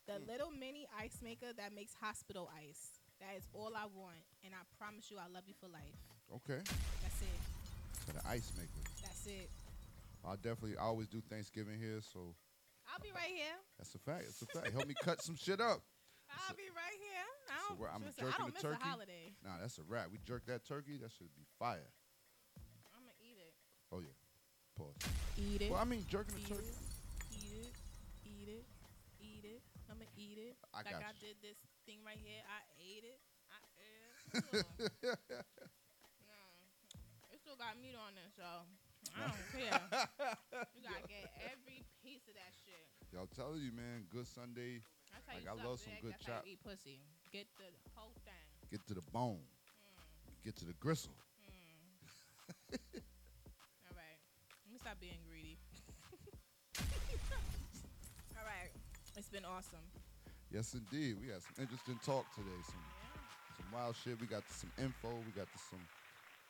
The 0.07 0.13
Mm. 0.13 0.27
little 0.27 0.51
mini 0.51 0.87
ice 0.99 1.19
maker 1.21 1.53
that 1.57 1.73
makes 1.73 1.93
hospital 1.99 2.49
ice. 2.57 2.99
That 3.19 3.37
is 3.37 3.47
all 3.53 3.71
I 3.75 3.87
want, 3.95 4.19
and 4.43 4.53
I 4.53 4.61
promise 4.77 5.09
you, 5.09 5.17
I 5.17 5.31
love 5.31 5.43
you 5.47 5.55
for 5.59 5.67
life. 5.67 5.95
Okay. 6.43 6.59
That's 7.01 7.19
it. 7.21 7.39
So 8.05 8.11
the 8.11 8.23
ice 8.27 8.51
maker. 8.57 8.83
That's 9.01 9.25
it. 9.27 9.49
I 10.25 10.35
definitely. 10.35 10.77
I 10.77 10.83
always 10.83 11.07
do 11.07 11.21
Thanksgiving 11.29 11.79
here, 11.79 12.01
so 12.01 12.35
I'll 12.91 12.99
be 13.01 13.11
right 13.15 13.31
here. 13.33 13.55
that's 13.77 13.93
a 13.95 13.99
fact. 13.99 14.25
It's 14.27 14.41
a 14.41 14.47
fact. 14.47 14.73
Help 14.73 14.87
me 14.87 14.95
cut 15.01 15.21
some 15.21 15.35
shit 15.35 15.61
up. 15.61 15.81
I'll 16.49 16.55
be 16.57 16.69
right 16.73 16.97
here. 16.97 17.25
I 17.49 17.69
don't, 17.69 17.79
where 17.79 17.89
I'm 17.93 18.01
listen, 18.03 18.25
I 18.25 18.37
don't 18.37 18.49
the 18.49 18.53
miss 18.57 18.61
turkey? 18.61 18.81
a 18.81 18.85
holiday. 18.85 19.25
Nah, 19.45 19.61
that's 19.61 19.77
a 19.77 19.85
wrap. 19.87 20.09
We 20.11 20.17
jerk 20.25 20.45
that 20.47 20.65
turkey. 20.65 20.97
That 20.97 21.11
should 21.13 21.29
be 21.37 21.45
fire. 21.57 21.87
I'm 22.93 23.05
gonna 23.05 23.15
eat 23.21 23.37
it. 23.39 23.53
Oh 23.93 24.01
yeah. 24.01 24.17
Pause. 24.75 24.97
Eat 25.37 25.61
it. 25.61 25.71
Well, 25.71 25.79
I 25.79 25.85
mean 25.85 26.03
jerking 26.09 26.35
the 26.41 26.49
turkey. 26.49 26.67
it. 26.67 27.37
Eat 27.37 27.53
it. 27.61 27.73
Eat 28.25 28.49
it. 28.49 28.65
Eat 29.21 29.45
it. 29.45 29.61
I'm 29.89 29.97
gonna 30.01 30.09
eat 30.17 30.37
it. 30.41 30.57
I 30.73 30.81
like 30.81 30.91
got 30.91 31.05
I 31.05 31.13
you. 31.21 31.29
did 31.29 31.37
this 31.45 31.57
thing 31.85 32.01
right 32.05 32.17
here. 32.19 32.41
I 32.49 32.61
ate 32.81 33.05
it. 33.05 33.19
I 33.53 33.61
ate 33.77 34.01
it. 34.01 34.65
no. 36.25 36.41
It 37.31 37.37
still 37.41 37.55
got 37.55 37.77
meat 37.81 37.95
on 37.95 38.17
it, 38.17 38.29
so 38.35 38.65
I 39.13 39.29
don't 39.29 39.45
care. 39.53 39.79
you 40.75 40.81
gotta 40.81 41.05
get 41.07 41.29
every 41.45 41.85
piece 42.01 42.25
of 42.27 42.33
that 42.35 42.51
shit. 42.65 42.83
Y'all 43.13 43.29
telling 43.31 43.61
you, 43.61 43.71
man. 43.71 44.05
Good 44.09 44.27
Sunday. 44.27 44.81
That's 45.13 45.23
how 45.29 45.33
Like, 45.37 45.45
you 45.45 45.51
I 45.53 45.63
love 45.63 45.79
some 45.79 45.93
dick. 45.93 46.01
good 46.03 46.13
That's 46.19 46.25
how 46.27 46.33
chop. 46.41 46.49
you 46.49 46.53
eat 46.57 46.63
pussy. 46.65 46.99
Get 47.31 47.47
the 47.61 47.69
whole 47.95 48.11
thing. 48.25 48.43
Get 48.71 48.81
to 48.87 48.93
the 48.97 49.05
bone. 49.13 49.39
Hmm. 49.45 50.43
Get 50.43 50.55
to 50.57 50.65
the 50.65 50.73
gristle. 50.81 51.13
Hmm. 51.45 52.75
All 53.87 53.95
right. 53.95 54.19
Let 54.65 54.71
me 54.73 54.79
stop 54.81 54.99
being 54.99 55.21
greedy. 55.29 55.57
All 58.35 58.43
right. 58.43 58.71
It's 59.15 59.29
been 59.29 59.45
awesome. 59.45 59.85
Yes, 60.55 60.73
indeed. 60.73 61.17
We 61.21 61.27
had 61.27 61.41
some 61.41 61.63
interesting 61.63 61.99
talk 62.05 62.25
today. 62.33 62.47
Some 62.63 62.79
some 63.57 63.65
wild 63.73 63.93
shit. 63.93 64.17
We 64.21 64.25
got 64.25 64.43
some 64.47 64.71
info. 64.77 65.21
We 65.25 65.33
got 65.33 65.49
some 65.69 65.81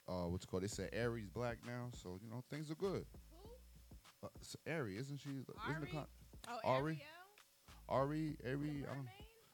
uh 0.07 0.30
what's 0.30 0.44
it 0.44 0.48
called. 0.48 0.61
They 0.61 0.68
said 0.68 0.90
Aries 0.94 1.27
black 1.34 1.57
now, 1.65 1.90
so 2.03 2.19
you 2.23 2.30
know 2.30 2.44
things 2.52 2.69
are 2.69 2.76
good. 2.76 3.03
Who? 3.32 4.27
Uh, 4.27 4.30
it's 4.40 4.56
Ari, 4.69 4.98
isn't 4.98 5.18
she? 5.18 5.30
Isn't 5.30 5.82
the 5.82 5.88
con- 5.88 6.06
Oh, 6.48 6.60
Ari? 6.64 7.02
Ariel? 7.02 7.02
Ari, 7.90 8.38
Ari. 8.45 8.86
I 8.88 8.94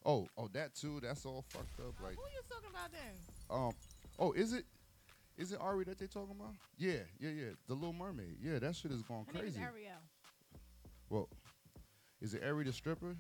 oh, 0.06 0.28
oh, 0.38 0.50
that 0.52 0.76
too. 0.76 1.00
That's 1.02 1.26
all 1.26 1.46
fucked 1.48 1.80
up. 1.80 1.96
Oh, 2.02 2.04
Like, 2.04 2.16
who 2.16 2.22
are 2.22 2.30
you 2.36 2.42
talking 2.50 2.70
about 2.70 2.92
then? 2.92 3.16
um, 3.50 3.72
oh, 4.20 4.34
is 4.34 4.52
it? 4.52 4.66
Is 5.38 5.54
it 5.54 5.60
Ari 5.62 5.86
that 5.86 5.98
they 5.98 6.08
talking 6.08 6.36
about? 6.38 6.56
Yeah, 6.78 7.04
yeah, 7.22 7.30
yeah. 7.30 7.50
The 7.70 7.74
Little 7.74 7.94
Mermaid. 7.94 8.36
Yeah, 8.42 8.60
that 8.60 8.76
shit 8.76 8.92
is 8.92 9.02
going 9.02 9.26
Her 9.28 9.40
crazy. 9.40 9.62
Ariel. 9.62 10.02
Well, 11.10 11.30
is 12.22 12.34
it 12.34 12.44
Ari 12.44 12.66
the 12.66 12.74
stripper? 12.74 13.16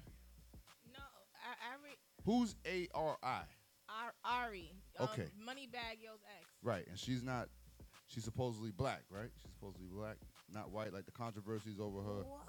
No, 2.25 2.33
A- 2.33 2.37
Ari. 2.37 2.45
Who's 2.45 2.55
A 2.65 2.87
R 2.93 3.17
I? 3.23 3.41
Ar- 3.89 4.13
Ari. 4.43 4.71
Um, 4.99 5.07
Okay. 5.13 5.27
Moneybagg 5.39 6.01
Yo's 6.01 6.19
ex. 6.37 6.45
Right, 6.63 6.85
and 6.87 6.97
she's 6.97 7.23
not. 7.23 7.49
She's 8.07 8.23
supposedly 8.23 8.71
black, 8.71 9.03
right? 9.09 9.29
She's 9.41 9.51
supposedly 9.53 9.87
black, 9.87 10.17
not 10.53 10.71
white. 10.71 10.93
Like 10.93 11.05
the 11.05 11.11
controversies 11.11 11.79
over 11.79 12.01
her. 12.01 12.23
What? 12.23 12.41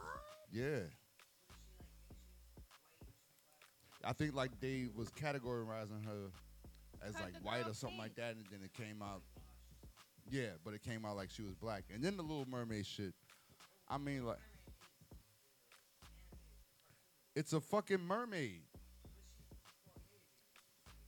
Yeah. 0.50 0.80
I 4.04 4.12
think 4.12 4.34
like 4.34 4.50
they 4.60 4.88
was 4.94 5.08
categorizing 5.10 6.04
her 6.04 6.30
as 7.06 7.14
like 7.14 7.34
white 7.42 7.68
or 7.68 7.74
something 7.74 7.98
like 7.98 8.16
that, 8.16 8.34
and 8.34 8.44
then 8.50 8.60
it 8.64 8.72
came 8.72 9.00
out. 9.02 9.22
Yeah, 10.30 10.50
but 10.64 10.74
it 10.74 10.82
came 10.82 11.04
out 11.04 11.16
like 11.16 11.30
she 11.30 11.42
was 11.42 11.54
black, 11.54 11.84
and 11.92 12.02
then 12.02 12.16
the 12.16 12.22
Little 12.22 12.46
Mermaid 12.48 12.86
shit. 12.86 13.14
I 13.88 13.98
mean, 13.98 14.24
like, 14.24 14.38
it's 17.36 17.52
a 17.52 17.60
fucking 17.60 18.00
mermaid. 18.00 18.62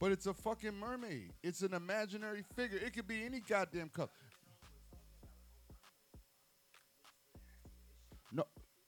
But 0.05 0.13
it's 0.13 0.27
a 0.27 0.35
fucking 0.35 0.79
mermaid. 0.79 1.33
It's 1.43 1.63
an 1.63 1.73
imaginary 1.73 2.45
figure. 2.55 2.77
It 2.77 2.93
could 2.93 3.09
be 3.09 3.25
any 3.25 3.41
goddamn 3.41 3.89
color. 3.89 4.11
No, 8.31 8.45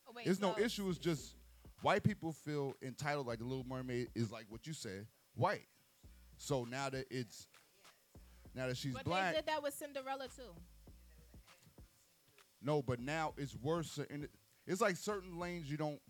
Oh, 0.06 0.12
wait, 0.14 0.26
there's 0.26 0.42
no 0.42 0.54
so- 0.54 0.60
issue. 0.62 0.90
It's 0.90 0.98
just 0.98 1.34
white 1.80 2.02
people 2.02 2.34
feel 2.34 2.74
entitled, 2.82 3.26
like 3.26 3.38
the 3.38 3.46
Little 3.46 3.64
Mermaid 3.64 4.10
is 4.14 4.30
like 4.30 4.44
what 4.50 4.66
you 4.66 4.74
said, 4.74 5.06
white. 5.36 5.66
So 6.36 6.64
now 6.64 6.90
that 6.90 7.06
it's 7.10 7.46
Now 8.54 8.66
that 8.66 8.76
she's 8.76 8.92
But 8.92 9.04
black, 9.06 9.32
they 9.32 9.38
did 9.40 9.46
that 9.46 9.62
with 9.62 9.72
Cinderella 9.72 10.28
too. 10.28 10.54
no, 12.60 12.82
but 12.82 13.00
now 13.00 13.32
it's 13.38 13.54
worse. 13.56 13.98
And 14.10 14.28
it's 14.66 14.82
like 14.82 14.96
certain 14.96 15.38
lanes 15.38 15.70
you 15.70 15.78
don't 15.78 16.00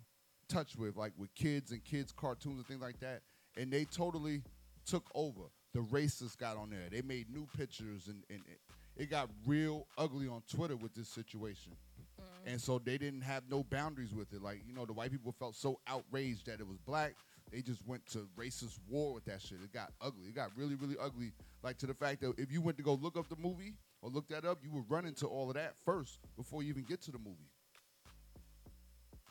touch 0.48 0.74
with, 0.74 0.96
like 0.96 1.12
with 1.16 1.32
kids 1.36 1.70
and 1.70 1.84
kids 1.84 2.10
cartoons 2.10 2.56
and 2.58 2.66
things 2.66 2.80
like 2.80 2.98
that. 2.98 3.22
And 3.56 3.72
they 3.72 3.84
totally 3.84 4.42
took 4.86 5.04
over. 5.14 5.42
The 5.74 5.80
racists 5.80 6.36
got 6.36 6.56
on 6.56 6.70
there. 6.70 6.88
They 6.90 7.02
made 7.02 7.28
new 7.28 7.46
pictures, 7.56 8.08
and, 8.08 8.22
and 8.30 8.40
it, 8.46 8.60
it 9.02 9.10
got 9.10 9.28
real 9.46 9.86
ugly 9.98 10.26
on 10.26 10.42
Twitter 10.50 10.76
with 10.76 10.94
this 10.94 11.08
situation. 11.08 11.72
Mm. 12.18 12.52
And 12.52 12.60
so 12.60 12.78
they 12.78 12.96
didn't 12.96 13.22
have 13.22 13.42
no 13.50 13.62
boundaries 13.62 14.14
with 14.14 14.32
it. 14.32 14.42
Like, 14.42 14.62
you 14.66 14.74
know, 14.74 14.86
the 14.86 14.94
white 14.94 15.10
people 15.10 15.34
felt 15.38 15.54
so 15.54 15.80
outraged 15.86 16.46
that 16.46 16.60
it 16.60 16.66
was 16.66 16.78
black, 16.78 17.14
they 17.52 17.60
just 17.60 17.86
went 17.86 18.04
to 18.06 18.26
racist 18.36 18.78
war 18.88 19.14
with 19.14 19.24
that 19.26 19.40
shit. 19.40 19.58
It 19.62 19.72
got 19.72 19.92
ugly. 20.00 20.28
It 20.28 20.34
got 20.34 20.50
really, 20.56 20.74
really 20.74 20.96
ugly. 21.00 21.32
Like 21.62 21.78
to 21.78 21.86
the 21.86 21.94
fact 21.94 22.20
that 22.22 22.34
if 22.38 22.50
you 22.50 22.60
went 22.60 22.76
to 22.78 22.82
go 22.82 22.94
look 22.94 23.16
up 23.16 23.28
the 23.28 23.36
movie 23.36 23.74
or 24.02 24.10
look 24.10 24.28
that 24.28 24.44
up, 24.44 24.58
you 24.62 24.70
would 24.72 24.90
run 24.90 25.06
into 25.06 25.26
all 25.26 25.48
of 25.48 25.54
that 25.54 25.74
first 25.84 26.18
before 26.36 26.62
you 26.62 26.70
even 26.70 26.84
get 26.84 27.00
to 27.02 27.12
the 27.12 27.18
movie. 27.18 27.50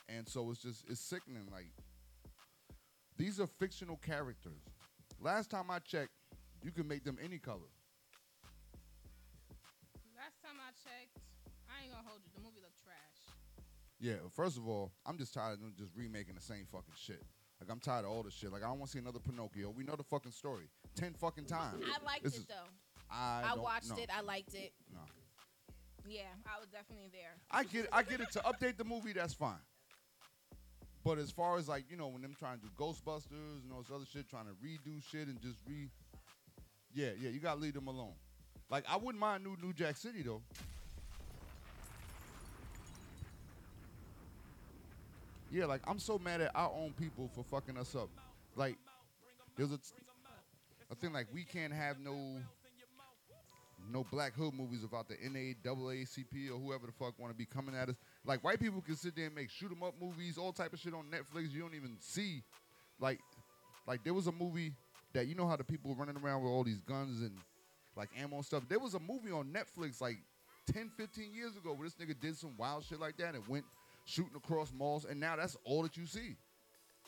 And 0.08 0.26
so 0.26 0.50
it's 0.50 0.60
just 0.60 0.84
it's 0.88 1.00
sickening. 1.00 1.46
Like 1.52 1.72
these 3.18 3.40
are 3.40 3.46
fictional 3.46 3.96
characters. 3.96 4.62
Last 5.20 5.50
time 5.50 5.70
I 5.70 5.78
checked, 5.80 6.10
you 6.62 6.70
can 6.70 6.86
make 6.86 7.04
them 7.04 7.18
any 7.22 7.38
color. 7.38 7.70
Last 10.16 10.40
time 10.42 10.56
I 10.60 10.70
checked, 10.72 11.16
I 11.68 11.84
ain't 11.84 11.92
gonna 11.92 12.06
hold 12.06 12.20
you. 12.24 12.30
The 12.34 12.40
movie 12.42 12.60
looked 12.62 12.82
trash. 12.82 13.34
Yeah, 14.00 14.16
first 14.34 14.56
of 14.56 14.68
all, 14.68 14.92
I'm 15.06 15.16
just 15.18 15.32
tired 15.32 15.54
of 15.54 15.60
them 15.60 15.72
just 15.78 15.92
remaking 15.96 16.34
the 16.34 16.40
same 16.40 16.66
fucking 16.70 16.94
shit. 16.96 17.22
Like 17.60 17.70
I'm 17.70 17.80
tired 17.80 18.04
of 18.04 18.10
all 18.10 18.22
this 18.22 18.34
shit. 18.34 18.52
Like 18.52 18.62
I 18.62 18.66
don't 18.68 18.78
want 18.78 18.90
to 18.90 18.96
see 18.96 18.98
another 19.02 19.18
Pinocchio. 19.20 19.70
We 19.70 19.84
know 19.84 19.96
the 19.96 20.04
fucking 20.04 20.32
story 20.32 20.68
ten 20.94 21.14
fucking 21.14 21.46
times. 21.46 21.82
I 21.84 22.04
liked 22.04 22.24
This 22.24 22.34
it 22.34 22.40
is- 22.40 22.46
though. 22.46 22.68
I, 23.10 23.42
I 23.44 23.54
don't- 23.54 23.62
watched 23.62 23.90
no, 23.90 23.96
it. 23.96 24.10
I 24.14 24.20
liked 24.20 24.54
it. 24.54 24.72
No, 24.92 25.00
Yeah, 26.08 26.22
I 26.46 26.58
was 26.58 26.68
definitely 26.68 27.08
there. 27.12 27.36
I 27.50 27.64
get 27.64 27.88
I 27.92 28.02
get 28.02 28.20
it 28.20 28.32
to 28.32 28.40
update 28.40 28.76
the 28.76 28.84
movie. 28.84 29.12
That's 29.12 29.32
fine. 29.34 29.62
But 31.06 31.18
as 31.18 31.30
far 31.30 31.56
as 31.56 31.68
like 31.68 31.84
you 31.88 31.96
know 31.96 32.08
when 32.08 32.20
them 32.20 32.34
trying 32.36 32.58
to 32.58 32.64
do 32.64 32.70
Ghostbusters 32.76 33.62
and 33.62 33.72
all 33.72 33.80
this 33.80 33.92
other 33.94 34.04
shit, 34.12 34.28
trying 34.28 34.46
to 34.46 34.54
redo 34.54 35.00
shit 35.08 35.28
and 35.28 35.40
just 35.40 35.56
re, 35.64 35.88
yeah, 36.92 37.10
yeah, 37.16 37.30
you 37.30 37.38
gotta 37.38 37.60
leave 37.60 37.74
them 37.74 37.86
alone. 37.86 38.14
Like 38.70 38.82
I 38.90 38.96
wouldn't 38.96 39.20
mind 39.20 39.44
new 39.44 39.56
New 39.62 39.72
Jack 39.72 39.96
City 39.96 40.22
though. 40.22 40.42
Yeah, 45.52 45.66
like 45.66 45.82
I'm 45.86 46.00
so 46.00 46.18
mad 46.18 46.40
at 46.40 46.50
our 46.56 46.72
own 46.72 46.92
people 46.98 47.30
for 47.32 47.44
fucking 47.44 47.78
us 47.78 47.94
up. 47.94 48.08
Like 48.56 48.76
there's 49.56 49.70
a, 49.70 49.78
a 50.90 50.96
thing 50.96 51.12
like 51.12 51.28
we 51.32 51.44
can't 51.44 51.72
have 51.72 52.00
no 52.00 52.40
no 53.92 54.04
black 54.10 54.34
hood 54.34 54.54
movies 54.54 54.82
about 54.82 55.06
the 55.08 55.14
NAACP 55.14 56.50
or 56.50 56.58
whoever 56.58 56.86
the 56.86 56.92
fuck 56.92 57.16
want 57.16 57.32
to 57.32 57.38
be 57.38 57.46
coming 57.46 57.76
at 57.76 57.90
us. 57.90 57.96
Like 58.26 58.42
white 58.42 58.58
people 58.60 58.80
can 58.80 58.96
sit 58.96 59.14
there 59.14 59.26
and 59.26 59.34
make 59.34 59.50
shoot 59.50 59.70
'em 59.70 59.82
up 59.82 59.94
movies, 60.00 60.36
all 60.36 60.52
type 60.52 60.72
of 60.72 60.80
shit 60.80 60.92
on 60.94 61.06
Netflix 61.10 61.52
you 61.52 61.60
don't 61.60 61.74
even 61.74 61.96
see. 62.00 62.42
Like, 62.98 63.20
like 63.86 64.02
there 64.04 64.14
was 64.14 64.26
a 64.26 64.32
movie 64.32 64.72
that 65.12 65.26
you 65.28 65.34
know 65.34 65.46
how 65.46 65.56
the 65.56 65.64
people 65.64 65.94
running 65.94 66.16
around 66.16 66.42
with 66.42 66.50
all 66.50 66.64
these 66.64 66.80
guns 66.80 67.20
and 67.22 67.38
like 67.94 68.10
ammo 68.18 68.36
and 68.36 68.44
stuff. 68.44 68.64
There 68.68 68.78
was 68.80 68.94
a 68.94 69.00
movie 69.00 69.30
on 69.30 69.52
Netflix 69.52 70.00
like 70.00 70.18
10, 70.72 70.90
15 70.96 71.32
years 71.32 71.56
ago 71.56 71.72
where 71.72 71.88
this 71.88 71.94
nigga 71.94 72.18
did 72.18 72.36
some 72.36 72.56
wild 72.56 72.84
shit 72.84 72.98
like 72.98 73.16
that 73.18 73.34
and 73.34 73.46
went 73.46 73.64
shooting 74.04 74.36
across 74.36 74.72
malls, 74.72 75.04
and 75.04 75.18
now 75.20 75.36
that's 75.36 75.56
all 75.64 75.82
that 75.82 75.96
you 75.96 76.06
see. 76.06 76.36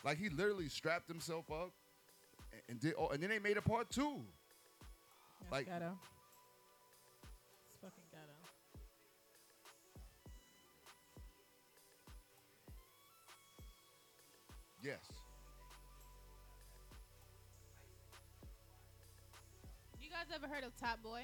Like 0.04 0.18
he 0.18 0.28
literally 0.28 0.68
strapped 0.68 1.08
himself 1.08 1.50
up 1.50 1.72
and, 2.52 2.62
and 2.68 2.80
did, 2.80 2.94
all, 2.94 3.10
and 3.10 3.20
then 3.22 3.30
they 3.30 3.40
made 3.40 3.56
a 3.56 3.62
part 3.62 3.90
two. 3.90 4.22
That's 5.40 5.52
Like- 5.52 5.66
ghetto. 5.66 5.98
Yes. 14.82 15.00
You 20.00 20.09
guys 20.10 20.26
ever 20.34 20.46
heard 20.46 20.64
of 20.64 20.76
Top 20.76 21.02
Boy? 21.02 21.22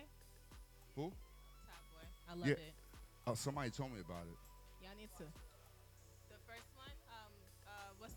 Who? 0.96 1.10
Top 1.10 1.82
Boy. 1.94 2.06
I 2.28 2.34
love 2.34 2.48
Yeah. 2.48 2.54
it. 2.54 2.74
Oh, 3.26 3.34
somebody 3.34 3.70
told 3.70 3.92
me 3.92 4.00
about 4.00 4.26
it. 4.26 4.36
Y'all 4.82 4.94
need 4.96 5.10
to. 5.16 5.24
The 6.28 6.38
first 6.46 6.68
one, 6.76 6.92
um, 7.08 7.32
uh, 7.66 7.90
what's? 7.98 8.14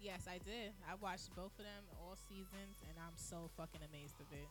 Yes, 0.00 0.26
I 0.28 0.38
did. 0.38 0.74
I 0.88 0.94
watched 0.96 1.34
both 1.34 1.52
of 1.58 1.64
them 1.64 1.84
all 2.00 2.16
seasons, 2.28 2.82
and 2.88 2.98
I'm 2.98 3.16
so 3.16 3.48
fucking 3.56 3.80
amazed 3.82 4.20
of 4.20 4.30
it. 4.32 4.48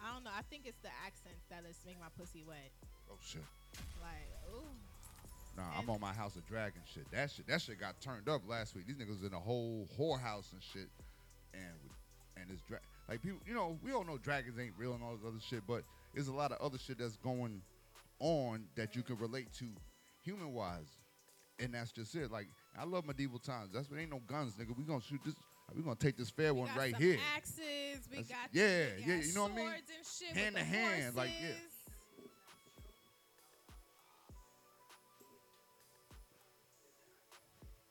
I 0.00 0.12
don't 0.14 0.22
know. 0.22 0.30
I 0.32 0.42
think 0.42 0.64
it's 0.64 0.78
the 0.78 0.94
accents 1.04 1.44
that 1.50 1.64
is 1.68 1.76
make 1.84 1.98
my 1.98 2.08
pussy 2.16 2.44
wet. 2.46 2.70
Oh 3.10 3.18
shit. 3.20 3.42
Like, 4.00 4.30
ooh. 4.54 4.70
Nah, 5.58 5.64
I'm 5.76 5.90
on 5.90 6.00
my 6.00 6.12
House 6.12 6.36
of 6.36 6.46
Dragon 6.46 6.80
shit. 6.94 7.10
That 7.10 7.32
shit, 7.32 7.48
that 7.48 7.60
shit 7.60 7.80
got 7.80 8.00
turned 8.00 8.28
up 8.28 8.42
last 8.48 8.76
week. 8.76 8.86
These 8.86 8.96
niggas 8.96 9.26
in 9.26 9.34
a 9.34 9.40
whole 9.40 9.88
whorehouse 9.98 10.52
and 10.52 10.62
shit, 10.62 10.88
and 11.52 11.64
and 12.36 12.46
it's 12.52 12.62
dra- 12.62 12.78
like 13.08 13.20
people, 13.22 13.40
you 13.44 13.54
know, 13.54 13.76
we 13.82 13.92
all 13.92 14.04
know 14.04 14.18
dragons 14.18 14.56
ain't 14.60 14.74
real 14.78 14.92
and 14.94 15.02
all 15.02 15.16
this 15.16 15.26
other 15.26 15.40
shit, 15.50 15.62
but 15.66 15.82
there's 16.14 16.28
a 16.28 16.32
lot 16.32 16.52
of 16.52 16.60
other 16.64 16.78
shit 16.78 16.98
that's 16.98 17.16
going 17.16 17.60
on 18.20 18.66
that 18.76 18.94
you 18.94 19.02
can 19.02 19.16
relate 19.18 19.52
to, 19.54 19.64
human 20.22 20.52
wise, 20.52 20.86
and 21.58 21.74
that's 21.74 21.90
just 21.90 22.14
it. 22.14 22.30
Like 22.30 22.46
I 22.78 22.84
love 22.84 23.04
medieval 23.04 23.40
times. 23.40 23.70
That's 23.74 23.90
what 23.90 23.98
ain't 23.98 24.12
no 24.12 24.20
guns, 24.28 24.54
nigga. 24.54 24.76
We 24.78 24.84
gonna 24.84 25.00
shoot 25.02 25.20
this. 25.24 25.34
We 25.74 25.82
gonna 25.82 25.96
take 25.96 26.16
this 26.16 26.30
fair 26.30 26.54
We 26.54 26.60
one 26.60 26.70
right 26.76 26.94
here. 26.96 27.18
Axes. 27.36 27.58
We 28.08 28.18
That's- 28.22 28.28
got 28.28 28.48
yeah, 28.52 28.86
we 28.96 29.02
yeah, 29.02 29.16
got 29.16 29.26
you 29.26 29.34
know 29.34 29.42
what 29.42 29.52
I 29.52 29.56
mean? 29.56 29.66
And 29.66 30.06
shit 30.06 30.36
Hand 30.36 30.54
to 30.54 30.60
the 30.62 30.64
hand, 30.64 31.16
like, 31.16 31.30
yeah. 31.42 31.48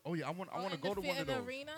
Oh 0.08 0.14
yeah, 0.14 0.28
I 0.28 0.32
want 0.32 0.50
I 0.54 0.58
Oh, 0.60 0.62
want 0.64 0.74
to 0.74 0.80
go 0.80 0.94
to 0.94 1.02
one 1.02 1.18
of 1.18 1.28
those. 1.28 1.36
the 1.36 1.44
arena. 1.44 1.74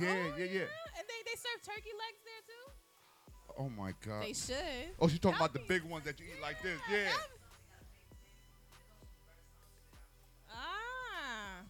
Yeah, 0.00 0.08
Oh, 0.08 0.38
yeah, 0.38 0.44
yeah. 0.46 0.60
And 0.96 1.04
they 1.06 1.20
they 1.26 1.36
serve 1.36 1.60
turkey 1.62 1.90
legs 1.92 2.20
there 2.24 2.42
too. 2.46 2.72
Oh 3.58 3.68
my 3.68 3.92
god. 4.06 4.22
They 4.24 4.32
should. 4.32 4.94
Oh, 4.98 5.08
she's 5.08 5.18
talking 5.18 5.36
about 5.36 5.52
the 5.52 5.58
That'd 5.58 5.68
big 5.68 5.90
ones 5.90 6.04
that 6.04 6.18
you 6.18 6.26
eat 6.34 6.40
like 6.40 6.62
this. 6.62 6.78
Yeah. 6.90 7.04
that'd- 7.04 7.18
Ah. 10.50 11.62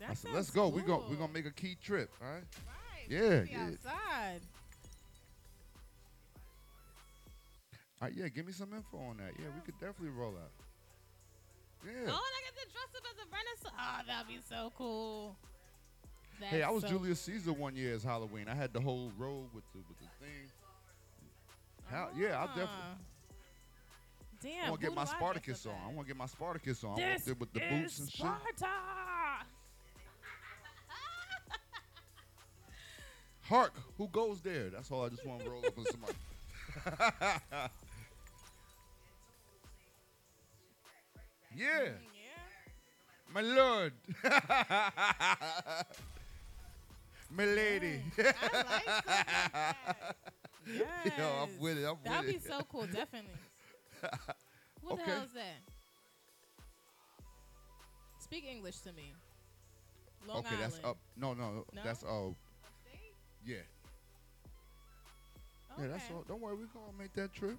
That 0.00 0.10
I 0.10 0.14
said, 0.14 0.32
let's 0.32 0.50
go. 0.50 0.68
We 0.68 0.82
go. 0.82 0.98
cool. 0.98 1.08
We 1.10 1.16
gonna 1.16 1.32
make 1.32 1.46
a 1.46 1.50
key 1.50 1.76
trip. 1.82 2.10
All 2.22 2.28
right. 2.28 2.44
Right. 2.66 3.08
Yeah, 3.08 3.40
be 3.40 3.50
yeah. 3.50 3.70
Outside. 3.72 4.40
All 8.00 8.08
right. 8.08 8.12
Yeah. 8.14 8.28
Give 8.28 8.46
me 8.46 8.52
some 8.52 8.72
info 8.72 8.98
on 8.98 9.16
that. 9.18 9.32
Yeah, 9.38 9.46
we 9.54 9.60
could 9.64 9.78
definitely 9.80 10.10
roll 10.10 10.36
out. 10.36 10.52
Yeah. 11.84 11.92
Oh, 11.92 12.22
and 12.26 12.34
I 12.36 12.40
get 12.44 12.54
to 12.62 12.66
dress 12.72 12.90
up 12.96 13.04
as 13.10 13.18
a 13.18 13.26
Renaissance. 13.32 13.74
Oh, 13.78 14.00
that'd 14.06 14.28
be 14.28 14.38
so 14.48 14.72
cool. 14.76 15.36
hey, 16.40 16.62
I 16.62 16.70
was 16.70 16.82
so 16.82 16.88
Julius 16.88 17.20
Caesar 17.22 17.52
one 17.52 17.74
year 17.74 17.94
as 17.94 18.02
Halloween. 18.02 18.48
I 18.48 18.54
had 18.54 18.72
the 18.72 18.80
whole 18.80 19.10
robe 19.18 19.48
with 19.54 19.64
the 19.72 19.78
with 19.88 19.98
the 19.98 20.24
thing. 20.24 20.50
How, 21.90 22.08
yeah, 22.16 22.40
I'll 22.40 22.46
definitely. 22.48 22.68
Ah. 22.70 22.94
Damn. 24.42 24.64
I 24.66 24.70
want 24.70 24.80
to 24.80 24.86
get 24.88 24.96
my 24.96 25.02
I 25.02 25.06
Spartacus 25.06 25.66
on. 25.66 25.74
I 25.84 25.86
want 25.92 26.00
to 26.00 26.06
get 26.06 26.16
my 26.16 26.26
Spartacus 26.26 26.82
on. 26.84 27.00
I 27.00 27.16
This 27.16 27.26
with 27.38 27.52
the 27.52 27.60
is 27.62 27.70
boots 27.70 27.98
and 28.00 28.10
shit. 28.10 28.20
Sparta. 28.20 28.68
Hark, 33.42 33.74
who 33.98 34.08
goes 34.08 34.40
there? 34.40 34.70
That's 34.70 34.90
all 34.90 35.04
I 35.04 35.08
just 35.10 35.26
want 35.26 35.44
to 35.44 35.50
roll 35.50 35.64
up 35.66 35.76
on 35.76 35.84
somebody. 35.84 36.14
yeah, 41.56 41.88
my 43.34 43.40
lord. 43.40 43.92
my 47.30 47.44
lady. 47.44 48.00
I 48.18 48.22
like 48.22 49.04
that. 49.06 49.76
Yes. 50.66 51.12
Yo, 51.18 51.24
I'm 51.42 51.58
with 51.60 51.78
it. 51.78 51.86
I'm 51.86 51.96
That'd 52.04 52.26
with 52.26 52.42
be 52.42 52.48
it. 52.48 52.52
so 52.52 52.60
cool, 52.70 52.86
definitely. 52.86 53.30
What 54.82 54.94
Okay. 54.94 55.04
the 55.04 55.10
hell 55.12 55.22
is 55.24 55.32
that? 55.34 55.62
Speak 58.18 58.44
English 58.50 58.78
to 58.80 58.92
me. 58.92 59.12
Long 60.26 60.38
okay, 60.38 60.56
that's 60.60 60.80
up. 60.84 60.96
No, 61.16 61.34
no, 61.34 61.64
No? 61.72 61.82
that's 61.84 62.02
uh, 62.02 62.08
yeah, 63.46 63.56
Okay. 65.72 65.82
yeah. 65.82 65.86
That's 65.88 66.10
all. 66.10 66.24
Don't 66.26 66.40
worry, 66.40 66.56
we 66.56 66.64
gonna 66.74 66.92
make 66.98 67.12
that 67.14 67.32
trip. 67.32 67.56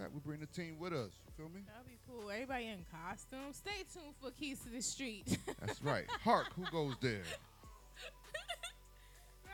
A 0.00 0.02
fact. 0.04 0.14
We 0.14 0.20
bring 0.20 0.40
the 0.40 0.46
team 0.46 0.76
with 0.78 0.92
us. 0.92 1.10
You 1.26 1.32
feel 1.36 1.48
me? 1.54 1.60
That'd 1.66 1.86
be 1.86 1.98
cool. 2.08 2.30
Everybody 2.30 2.66
in 2.66 2.84
costume. 2.90 3.52
Stay 3.52 3.84
tuned 3.92 4.14
for 4.20 4.30
Keys 4.30 4.60
to 4.60 4.70
the 4.70 4.80
Street. 4.80 5.38
That's 5.60 5.82
right. 5.82 6.04
Hark, 6.24 6.48
who 6.56 6.64
goes 6.70 6.94
there? 7.00 7.22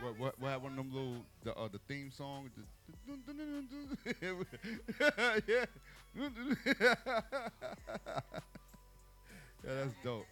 What 0.03 0.19
what 0.19 0.39
what 0.39 0.51
had 0.51 0.63
one 0.63 0.73
of 0.73 0.77
them 0.77 0.93
little 0.93 1.25
the 1.43 1.55
uh, 1.57 1.69
the 1.73 1.79
theme 1.89 2.11
song? 2.11 2.51
Yeah. 4.05 4.45
yeah, 5.49 5.65
that's 9.65 9.95
dope. 10.05 10.27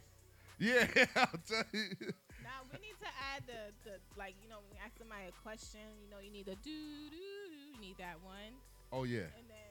Yeah, 0.59 0.87
I'll 1.17 1.41
tell 1.49 1.65
you. 1.73 1.97
Now 2.43 2.61
we 2.71 2.79
need 2.79 2.99
to 3.01 3.09
add 3.33 3.43
the, 3.47 3.73
the 3.89 3.97
like 4.19 4.35
you 4.43 4.51
know 4.51 4.57
when 4.61 4.71
you 4.71 4.79
ask 4.85 4.99
somebody 4.99 5.29
a 5.29 5.33
question, 5.43 5.81
you 6.05 6.11
know 6.11 6.21
you 6.23 6.31
need 6.31 6.45
the 6.45 6.57
do 6.57 6.71
do 7.11 7.17
do. 7.17 7.57
You 7.73 7.81
need 7.81 7.97
that 7.99 8.21
one, 8.23 8.53
Oh 8.93 9.05
yeah. 9.05 9.33
and 9.41 9.49
then 9.49 9.64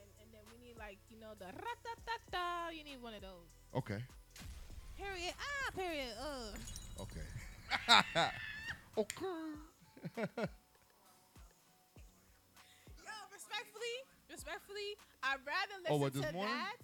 like 0.84 0.98
you 1.08 1.16
know 1.18 1.32
the 1.38 1.46
ra 1.46 1.72
ta 1.80 1.92
ta 2.04 2.16
ta. 2.30 2.68
You 2.68 2.84
need 2.84 3.00
one 3.00 3.14
of 3.14 3.22
those. 3.22 3.48
Okay. 3.74 4.00
Period. 4.96 5.32
Ah. 5.40 5.68
Period. 5.72 6.12
Uh. 6.20 6.52
Okay. 7.00 7.26
okay. 9.00 9.48
Yo, 13.00 13.14
respectfully, 13.32 13.96
respectfully, 14.28 14.90
I'd 15.24 15.40
rather 15.48 15.76
listen 15.80 15.96
Oh, 15.96 15.96
what, 15.96 16.12
to 16.12 16.20
morning? 16.32 16.52
that. 16.52 16.76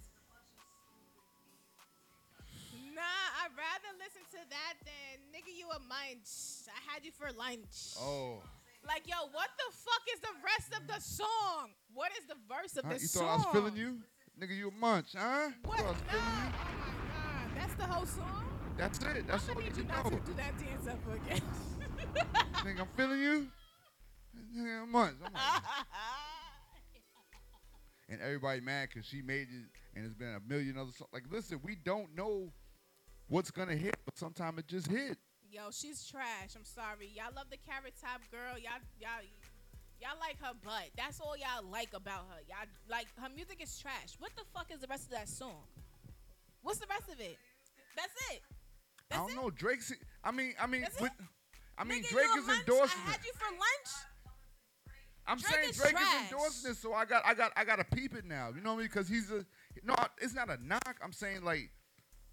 Nah, 2.91 3.45
I'd 3.45 3.53
rather 3.55 3.91
listen 4.01 4.25
to 4.33 4.41
that 4.49 4.75
than 4.83 5.21
nigga 5.31 5.53
you 5.55 5.69
a 5.69 5.79
munch. 5.79 6.67
I 6.67 6.81
had 6.91 7.05
you 7.05 7.11
for 7.13 7.31
lunch. 7.37 7.95
Oh. 8.01 8.41
Like, 8.87 9.07
yo, 9.07 9.15
what 9.31 9.49
the 9.57 9.73
fuck 9.75 10.01
is 10.13 10.19
the 10.19 10.35
rest 10.43 10.73
of 10.79 10.87
the 10.87 10.99
song? 11.01 11.69
What 11.93 12.11
is 12.19 12.25
the 12.27 12.35
verse 12.49 12.77
of 12.77 12.85
Huh, 12.85 12.93
you 12.99 13.07
song? 13.07 13.23
thought 13.27 13.31
I 13.33 13.35
was 13.37 13.45
feeling 13.53 13.75
you? 13.77 13.99
Nigga, 14.39 14.55
you 14.57 14.69
a 14.69 14.71
munch, 14.71 15.07
huh? 15.15 15.49
What? 15.63 15.79
You? 15.79 15.85
Oh 15.85 15.93
my 16.11 16.51
god, 16.51 17.51
that's 17.55 17.73
the 17.75 17.83
whole 17.85 18.05
song. 18.05 18.45
That's 18.77 18.97
it. 18.99 19.27
That's 19.27 19.47
I'm 19.49 19.55
all 19.55 19.61
you 19.61 19.67
you 19.67 19.73
can 19.73 19.87
not 19.87 20.05
know. 20.11 20.17
to 20.17 20.25
do 20.25 20.33
that 20.33 20.57
dance 20.57 20.87
ever 20.87 21.15
again. 21.15 21.41
Nigga, 22.65 22.79
I'm 22.81 22.87
feeling 22.97 23.19
you. 23.19 23.47
Nigga, 24.57 24.83
a 24.83 24.85
munch. 24.87 25.15
I'm 25.23 25.33
like, 25.33 25.43
and 28.09 28.21
everybody 28.21 28.61
mad 28.61 28.89
because 28.91 29.07
she 29.07 29.21
made 29.21 29.47
it, 29.49 29.69
and 29.95 30.05
it's 30.05 30.15
been 30.15 30.33
a 30.35 30.39
million 30.51 30.77
other 30.77 30.91
songs. 30.91 31.09
Like, 31.13 31.23
listen, 31.29 31.59
we 31.63 31.75
don't 31.75 32.15
know 32.15 32.51
what's 33.27 33.51
gonna 33.51 33.75
hit, 33.75 33.97
but 34.05 34.17
sometimes 34.17 34.57
it 34.59 34.67
just 34.67 34.87
hit. 34.87 35.17
Yo, 35.51 35.67
she's 35.69 36.07
trash. 36.07 36.55
I'm 36.55 36.63
sorry. 36.63 37.11
Y'all 37.13 37.35
love 37.35 37.47
the 37.51 37.59
carrot 37.67 37.93
top 37.99 38.21
girl. 38.31 38.55
Y'all, 38.55 38.79
y'all, 38.95 39.19
y'all 39.99 40.15
like 40.17 40.39
her 40.39 40.55
butt. 40.63 40.87
That's 40.95 41.19
all 41.19 41.35
y'all 41.35 41.69
like 41.69 41.91
about 41.93 42.23
her. 42.31 42.39
Y'all 42.47 42.71
like 42.89 43.07
her 43.19 43.27
music 43.35 43.59
is 43.61 43.77
trash. 43.77 44.15
What 44.19 44.31
the 44.37 44.43
fuck 44.55 44.71
is 44.71 44.79
the 44.79 44.87
rest 44.87 45.05
of 45.05 45.11
that 45.11 45.27
song? 45.27 45.67
What's 46.63 46.79
the 46.79 46.87
rest 46.87 47.11
of 47.11 47.19
it? 47.19 47.35
That's 47.97 48.13
it. 48.31 48.41
I 49.11 49.17
don't 49.17 49.31
it? 49.31 49.35
know. 49.35 49.49
Drake's. 49.49 49.91
I 50.23 50.31
mean, 50.31 50.53
I 50.57 50.67
mean, 50.67 50.81
That's 50.81 50.95
it? 50.95 51.01
with, 51.01 51.11
I 51.77 51.83
mean, 51.83 52.01
Nigga, 52.03 52.09
Drake 52.11 52.31
is 52.37 52.47
lunch? 52.47 52.59
endorsing 52.59 53.01
I 53.05 53.11
had 53.11 53.19
you 53.25 53.33
for 53.35 53.51
lunch. 53.51 53.91
I'm 55.27 55.37
Drake 55.37 55.53
saying 55.53 55.69
is 55.71 55.77
Drake 55.77 55.91
trash. 55.91 56.15
is 56.15 56.31
endorsing 56.31 56.71
it, 56.71 56.77
so 56.77 56.93
I 56.93 57.03
got, 57.03 57.23
I 57.25 57.33
got, 57.33 57.51
I 57.57 57.65
got 57.65 57.75
to 57.75 57.95
peep 57.95 58.15
it 58.15 58.23
now. 58.25 58.51
You 58.55 58.61
know 58.61 58.71
what 58.71 58.75
I 58.75 58.79
mean? 58.79 58.87
Because 58.87 59.09
he's 59.09 59.29
a 59.31 59.45
no. 59.83 59.95
It's 60.21 60.33
not 60.33 60.49
a 60.49 60.57
knock. 60.65 60.95
I'm 61.03 61.11
saying 61.11 61.43
like 61.43 61.71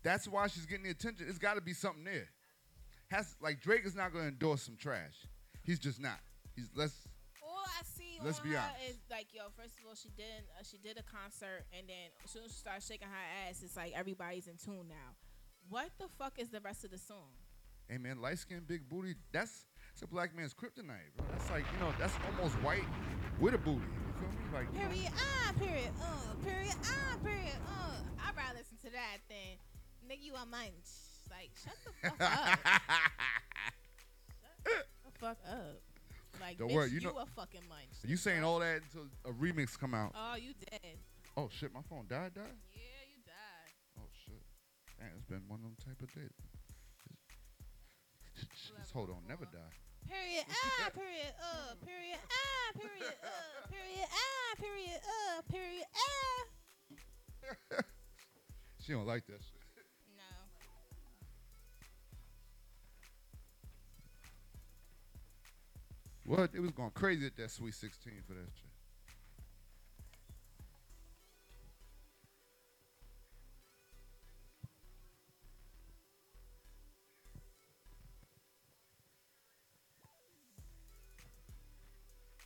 that's 0.05 0.29
why 0.29 0.47
she's 0.47 0.67
getting 0.67 0.85
the 0.85 0.91
attention. 0.91 1.27
It's 1.29 1.39
got 1.39 1.55
to 1.55 1.61
be 1.61 1.75
something 1.75 2.05
there. 2.05 2.29
Has 3.11 3.37
like 3.41 3.61
Drake 3.61 3.85
is 3.87 3.95
not 3.95 4.13
going 4.13 4.25
to 4.25 4.29
endorse 4.29 4.63
some 4.63 4.77
trash. 4.77 5.27
He's 5.65 5.79
just 5.79 6.01
not. 6.01 6.19
He's 6.55 6.69
let's. 6.75 6.95
All 7.43 7.65
I 7.65 7.83
see 7.85 8.19
Let's 8.23 8.41
be 8.41 8.51
her 8.51 8.59
honest. 8.59 8.91
is 8.91 8.97
like, 9.11 9.29
yo. 9.33 9.45
First 9.57 9.79
of 9.79 9.87
all, 9.89 9.95
she 9.95 10.11
did 10.17 10.45
uh, 10.59 10.63
she 10.63 10.77
did 10.79 10.99
a 10.99 11.03
concert, 11.03 11.65
and 11.77 11.89
then 11.89 12.13
as 12.25 12.31
soon 12.31 12.45
as 12.45 12.51
she 12.53 12.59
started 12.59 12.83
shaking 12.83 13.09
her 13.09 13.49
ass, 13.49 13.63
it's 13.63 13.77
like 13.77 13.93
everybody's 13.97 14.47
in 14.47 14.57
tune 14.57 14.89
now. 14.89 15.17
What 15.69 15.91
the 15.99 16.09
fuck 16.19 16.39
is 16.39 16.49
the 16.49 16.61
rest 16.61 16.85
of 16.85 16.91
the 16.91 16.99
song? 16.99 17.33
Hey 17.89 17.97
man, 17.97 18.21
light 18.21 18.39
skin, 18.39 18.63
big 18.67 18.89
booty. 18.89 19.15
That's 19.33 19.65
it's 19.93 20.03
a 20.03 20.07
black 20.07 20.37
man's 20.37 20.53
kryptonite, 20.53 21.17
bro. 21.17 21.25
That's 21.33 21.51
like 21.51 21.65
you 21.73 21.81
know, 21.81 21.93
that's 21.99 22.13
almost 22.29 22.55
white 22.61 22.85
with 23.41 23.55
a 23.55 23.59
booty. 23.59 23.81
You 23.81 24.13
feel 24.21 24.29
me? 24.29 24.45
Like 24.53 24.69
you 24.73 24.81
know, 24.81 24.89
Period. 24.89 25.13
Ah. 25.17 25.53
Period. 25.59 25.91
Uh. 26.01 26.35
Period. 26.45 26.77
Ah. 26.85 27.17
Period. 27.25 27.59
Uh. 27.67 28.29
I'd 28.29 28.37
rather 28.37 28.59
listen 28.59 28.77
to 28.85 28.91
that 28.91 29.19
than 29.29 29.57
nigga 30.05 30.23
you 30.23 30.35
a 30.35 30.45
munch. 30.45 31.08
Like 31.31 31.51
shut 31.63 31.77
the 31.85 31.91
fuck 32.09 32.21
up. 32.21 32.59
Shut 34.67 34.87
the 35.05 35.11
fuck 35.21 35.39
up. 35.49 35.81
Like 36.41 36.59
Don't 36.59 36.69
bitch, 36.71 36.75
worry, 36.75 36.89
you 36.91 37.01
you, 37.01 37.07
know- 37.09 37.19
a 37.19 37.27
fucking 37.35 37.63
munch. 37.69 37.89
you 38.05 38.17
saying 38.17 38.45
all 38.45 38.59
that 38.61 38.83
until 38.83 39.07
a 39.25 39.33
remix 39.33 39.79
come 39.79 39.95
out. 39.95 40.13
Oh, 40.15 40.37
you 40.37 40.53
dead. 40.71 40.97
Oh 41.37 41.49
shit, 41.51 41.73
my 41.75 41.81
phone 41.89 42.07
died, 42.09 42.35
died. 42.35 42.45
Yeah, 42.73 42.81
you 43.11 43.19
died. 43.27 43.73
Oh 43.99 44.07
shit. 44.25 44.43
Damn, 44.99 45.09
it's 45.17 45.27
been 45.27 45.43
one 45.49 45.61
of 45.61 45.65
them 45.65 45.77
type 45.85 46.01
of 46.03 46.13
days. 46.15 46.31
Just 48.79 48.93
hold 48.93 49.11
on, 49.11 49.27
never 49.29 49.45
die. 49.47 49.59
Period. 50.09 50.45
Ah. 50.49 50.91
Period. 50.95 51.33
Uh. 51.43 51.75
Period. 51.85 52.19
Ah. 52.31 52.73
Period. 52.79 53.15
Uh. 53.23 53.67
Period. 53.69 54.09
Ah. 54.11 54.55
Period. 54.57 55.01
Uh. 55.05 55.43
Period. 55.51 55.87
Ah. 55.95 57.83
She 58.81 58.93
don't 58.95 59.07
like 59.07 59.27
that 59.27 59.43
shit. 59.43 59.58
What? 66.29 66.51
It 66.53 66.61
was 66.61 66.73
going 66.73 66.91
crazy 66.91 67.25
at 67.25 67.37
that 67.37 67.51
Sweet 67.51 67.73
16 67.73 68.13
for 68.27 68.35
that 68.35 68.41
shit. 68.55 68.67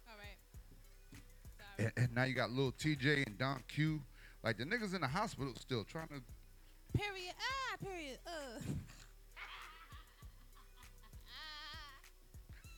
All 0.07 0.15
right. 0.17 0.39
And, 1.81 1.93
and 1.97 2.15
now 2.15 2.23
you 2.23 2.35
got 2.35 2.53
Lil 2.53 2.71
Tjay 2.71 3.27
and 3.27 3.37
Don 3.37 3.65
Q. 3.67 4.01
Like 4.45 4.59
the 4.59 4.65
niggas 4.65 4.95
in 4.95 5.01
the 5.01 5.09
hospital 5.09 5.55
still 5.59 5.83
trying 5.83 6.07
to. 6.07 6.23
Period. 6.97 7.35
Ah. 7.37 7.77
Period. 7.85 8.19
Uh. 8.25 8.61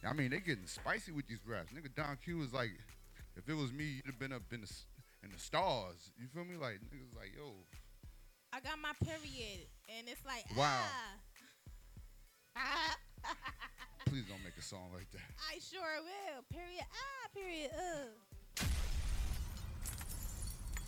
I 0.06 0.12
mean, 0.12 0.30
they 0.30 0.40
getting 0.40 0.66
spicy 0.66 1.12
with 1.12 1.26
these 1.26 1.38
raps. 1.46 1.72
Nigga, 1.72 1.94
Don 1.94 2.16
Q 2.22 2.42
is 2.42 2.52
like, 2.52 2.70
if 3.36 3.48
it 3.48 3.54
was 3.54 3.72
me, 3.72 3.84
you'd 3.84 4.06
have 4.06 4.18
been 4.18 4.32
up 4.32 4.42
in 4.52 4.60
the 4.60 4.66
s- 4.66 4.84
in 5.22 5.30
the 5.32 5.38
stars. 5.38 6.10
You 6.18 6.26
feel 6.28 6.44
me? 6.44 6.56
Like 6.56 6.80
niggas 6.92 7.14
like, 7.16 7.32
yo, 7.36 7.52
I 8.52 8.60
got 8.60 8.78
my 8.80 8.92
period, 9.02 9.66
and 9.88 10.08
it's 10.08 10.24
like 10.26 10.44
Wow. 10.56 10.82
ah. 12.56 12.96
please 14.06 14.24
don't 14.28 14.44
make 14.44 14.56
a 14.58 14.62
song 14.62 14.90
like 14.92 15.10
that. 15.12 15.22
I 15.50 15.58
sure 15.58 15.80
will. 16.02 16.42
Period. 16.52 16.84
Ah. 16.92 17.28
Period. 17.34 17.70
Uh. 17.74 18.10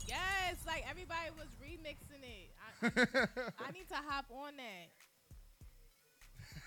Yes, 0.07 0.57
like 0.67 0.85
everybody 0.89 1.31
was 1.37 1.49
remixing 1.61 2.23
it. 2.23 2.51
I, 2.61 2.87
I 3.69 3.73
need 3.73 3.89
to 3.89 3.97
hop 3.97 4.27
on 4.31 4.53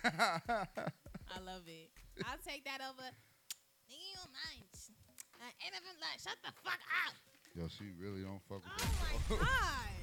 that. 0.03 0.67
I 1.31 1.39
love 1.45 1.61
it. 1.67 1.89
I'll 2.27 2.41
take 2.43 2.65
that 2.65 2.81
over. 2.83 3.07
Nigga, 3.87 4.03
you 4.03 4.15
don't 4.19 4.33
mind. 4.33 4.65
I 5.39 5.51
ain't 5.63 5.75
even 5.75 5.95
like, 6.03 6.19
shut 6.19 6.35
the 6.43 6.51
fuck 6.63 6.81
up. 7.07 7.15
Yo, 7.55 7.67
she 7.71 7.91
really 7.95 8.21
don't 8.21 8.41
fuck 8.47 8.61
with 8.61 8.75
Oh 8.75 8.91
my 8.99 9.15
god. 9.43 9.93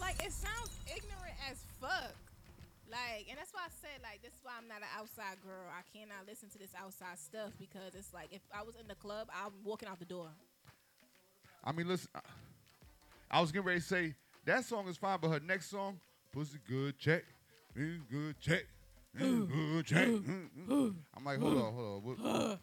Like 0.00 0.16
it 0.24 0.32
sounds 0.32 0.70
ignorant 0.86 1.36
as 1.50 1.58
fuck. 1.80 2.14
Like, 2.88 3.26
and 3.28 3.36
that's 3.36 3.52
why 3.52 3.66
I 3.66 3.72
said 3.82 3.98
like 4.02 4.22
this 4.22 4.32
is 4.32 4.40
why 4.42 4.52
I'm 4.56 4.68
not 4.68 4.78
an 4.78 4.92
outside 4.94 5.42
girl. 5.42 5.66
I 5.68 5.82
cannot 5.90 6.26
listen 6.26 6.48
to 6.50 6.58
this 6.58 6.70
outside 6.78 7.18
stuff 7.18 7.50
because 7.58 7.94
it's 7.94 8.14
like 8.14 8.30
if 8.32 8.42
I 8.54 8.62
was 8.62 8.76
in 8.80 8.86
the 8.86 8.94
club, 8.94 9.28
I'm 9.34 9.52
walking 9.64 9.88
out 9.88 9.98
the 9.98 10.06
door. 10.06 10.30
I 11.64 11.72
mean, 11.72 11.88
listen, 11.88 12.08
I, 12.14 12.20
I 13.30 13.40
was 13.40 13.50
getting 13.50 13.66
ready 13.66 13.80
to 13.80 13.86
say 13.86 14.14
that 14.44 14.64
song 14.64 14.86
is 14.88 14.96
fine, 14.96 15.18
but 15.20 15.30
her 15.30 15.40
next 15.40 15.68
song, 15.68 15.98
Pussy 16.32 16.58
Good 16.68 16.96
Check, 16.98 17.24
mm, 17.76 17.98
Good 18.08 18.38
Check, 18.40 18.66
Good 19.18 19.86
Check. 19.86 20.08
I'm 20.08 21.24
like, 21.24 21.38
hold 21.38 21.54
on, 21.58 21.72
hold 21.74 21.86
on. 21.86 22.02
What, 22.04 22.58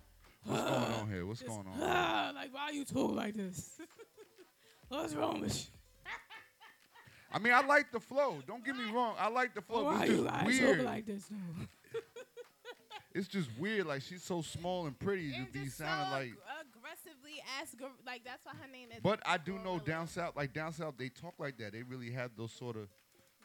what's 0.46 0.64
going 0.64 0.94
on 0.94 1.10
here? 1.10 1.26
What's 1.26 1.42
going 1.42 1.66
on? 1.68 1.80
Like 2.36 2.54
why 2.54 2.62
are 2.64 2.74
you 2.74 2.86
talk 2.86 3.12
like 3.14 3.36
this? 3.36 3.80
What's 4.90 5.14
wrong 5.16 5.40
with 5.42 5.56
you? 5.56 6.12
I 7.32 7.40
mean, 7.40 7.54
I 7.54 7.62
like 7.66 7.92
the 7.92 8.00
flow. 8.00 8.38
Don't 8.46 8.64
get 8.64 8.76
me 8.76 8.92
wrong. 8.92 9.16
I 9.18 9.30
like 9.30 9.56
the 9.56 9.62
flow. 9.62 9.86
but 9.86 9.94
Why 9.96 10.02
it's 10.04 10.12
you 10.12 10.18
just 10.24 10.26
like 10.36 10.46
weird. 10.46 10.78
talk 10.78 10.86
like 10.86 11.06
this 11.08 11.26
though? 11.32 12.00
it's 13.16 13.28
just 13.28 13.50
weird. 13.58 13.88
Like 13.88 14.02
she's 14.04 14.22
so 14.24 14.42
small 14.44 14.86
and 14.86 14.98
pretty 15.00 15.32
to 15.32 15.38
And 15.38 15.52
be 15.52 15.64
just 15.66 15.78
so 15.78 15.86
sounding 15.86 16.12
like. 16.12 16.34
aggressively 16.76 17.42
ask 17.60 17.74
like 18.06 18.24
that's 18.24 18.46
why 18.46 18.52
her 18.62 18.72
name 18.72 18.90
is. 18.92 19.00
But 19.02 19.20
I 19.26 19.38
do 19.40 19.58
know 19.60 19.80
down 19.80 20.08
south, 20.08 20.36
like 20.36 20.54
down 20.54 20.74
south, 20.74 20.96
they 20.98 21.10
talk 21.10 21.34
like 21.40 21.58
that. 21.58 21.72
They 21.74 21.82
really 21.84 22.12
have 22.12 22.32
those 22.38 22.52
sort 22.52 22.76
of, 22.76 22.88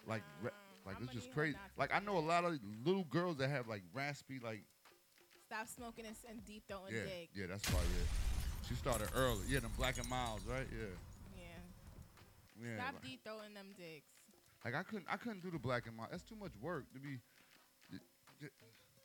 like, 0.07 0.23
ra- 0.43 0.51
like 0.89 0.97
I'ma 0.97 1.05
it's 1.05 1.15
just 1.15 1.33
crazy. 1.33 1.57
Like 1.77 1.95
I 1.95 2.01
know 2.01 2.19
a 2.19 2.21
lot 2.25 2.45
of 2.45 2.59
little 2.85 3.05
girls 3.05 3.37
that 3.39 3.49
have 3.51 3.69
like 3.69 3.83
raspy, 3.95 4.41
like 4.43 4.63
Stop 5.47 5.67
smoking 5.69 6.05
and, 6.05 6.17
and 6.29 6.45
deep 6.45 6.65
throwing 6.69 6.93
yeah, 6.93 7.05
dick. 7.05 7.29
yeah. 7.35 7.47
That's 7.49 7.65
probably 7.65 7.89
it. 7.89 8.09
She 8.69 8.75
started 8.75 9.09
early. 9.17 9.41
Yeah, 9.49 9.61
them 9.61 9.71
Black 9.79 9.97
and 9.99 10.09
Milds, 10.11 10.45
right? 10.47 10.67
Yeah, 10.71 10.93
Yeah. 11.37 12.69
yeah. 12.69 12.77
Stop 12.83 12.95
like- 12.95 13.03
deep 13.03 13.21
throwing 13.25 13.55
them 13.55 13.69
dicks. 13.77 14.05
Like 14.65 14.75
I 14.75 14.83
couldn't, 14.83 15.07
I 15.11 15.17
couldn't 15.17 15.43
do 15.43 15.51
the 15.51 15.59
Black 15.59 15.87
and 15.87 15.97
Milds. 15.97 16.11
That's 16.11 16.23
too 16.25 16.37
much 16.37 16.53
work 16.61 16.85
to 16.93 17.01
be. 17.01 17.19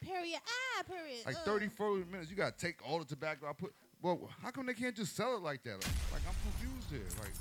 Period. 0.01 0.39
Ah, 0.45 0.83
period. 0.83 1.25
Like 1.25 1.37
uh. 1.37 1.45
30, 1.45 1.69
40 1.69 2.03
minutes, 2.11 2.29
you 2.29 2.35
gotta 2.35 2.57
take 2.57 2.75
all 2.85 2.99
the 2.99 3.05
tobacco 3.05 3.47
I 3.49 3.53
put. 3.53 3.73
Well, 4.01 4.27
how 4.41 4.51
come 4.51 4.65
they 4.65 4.73
can't 4.73 4.95
just 4.95 5.15
sell 5.15 5.37
it 5.37 5.41
like 5.43 5.63
that? 5.63 5.77
Like 6.11 6.21
I'm 6.27 6.35
confused 6.43 6.89
here. 6.89 7.07
Like 7.21 7.31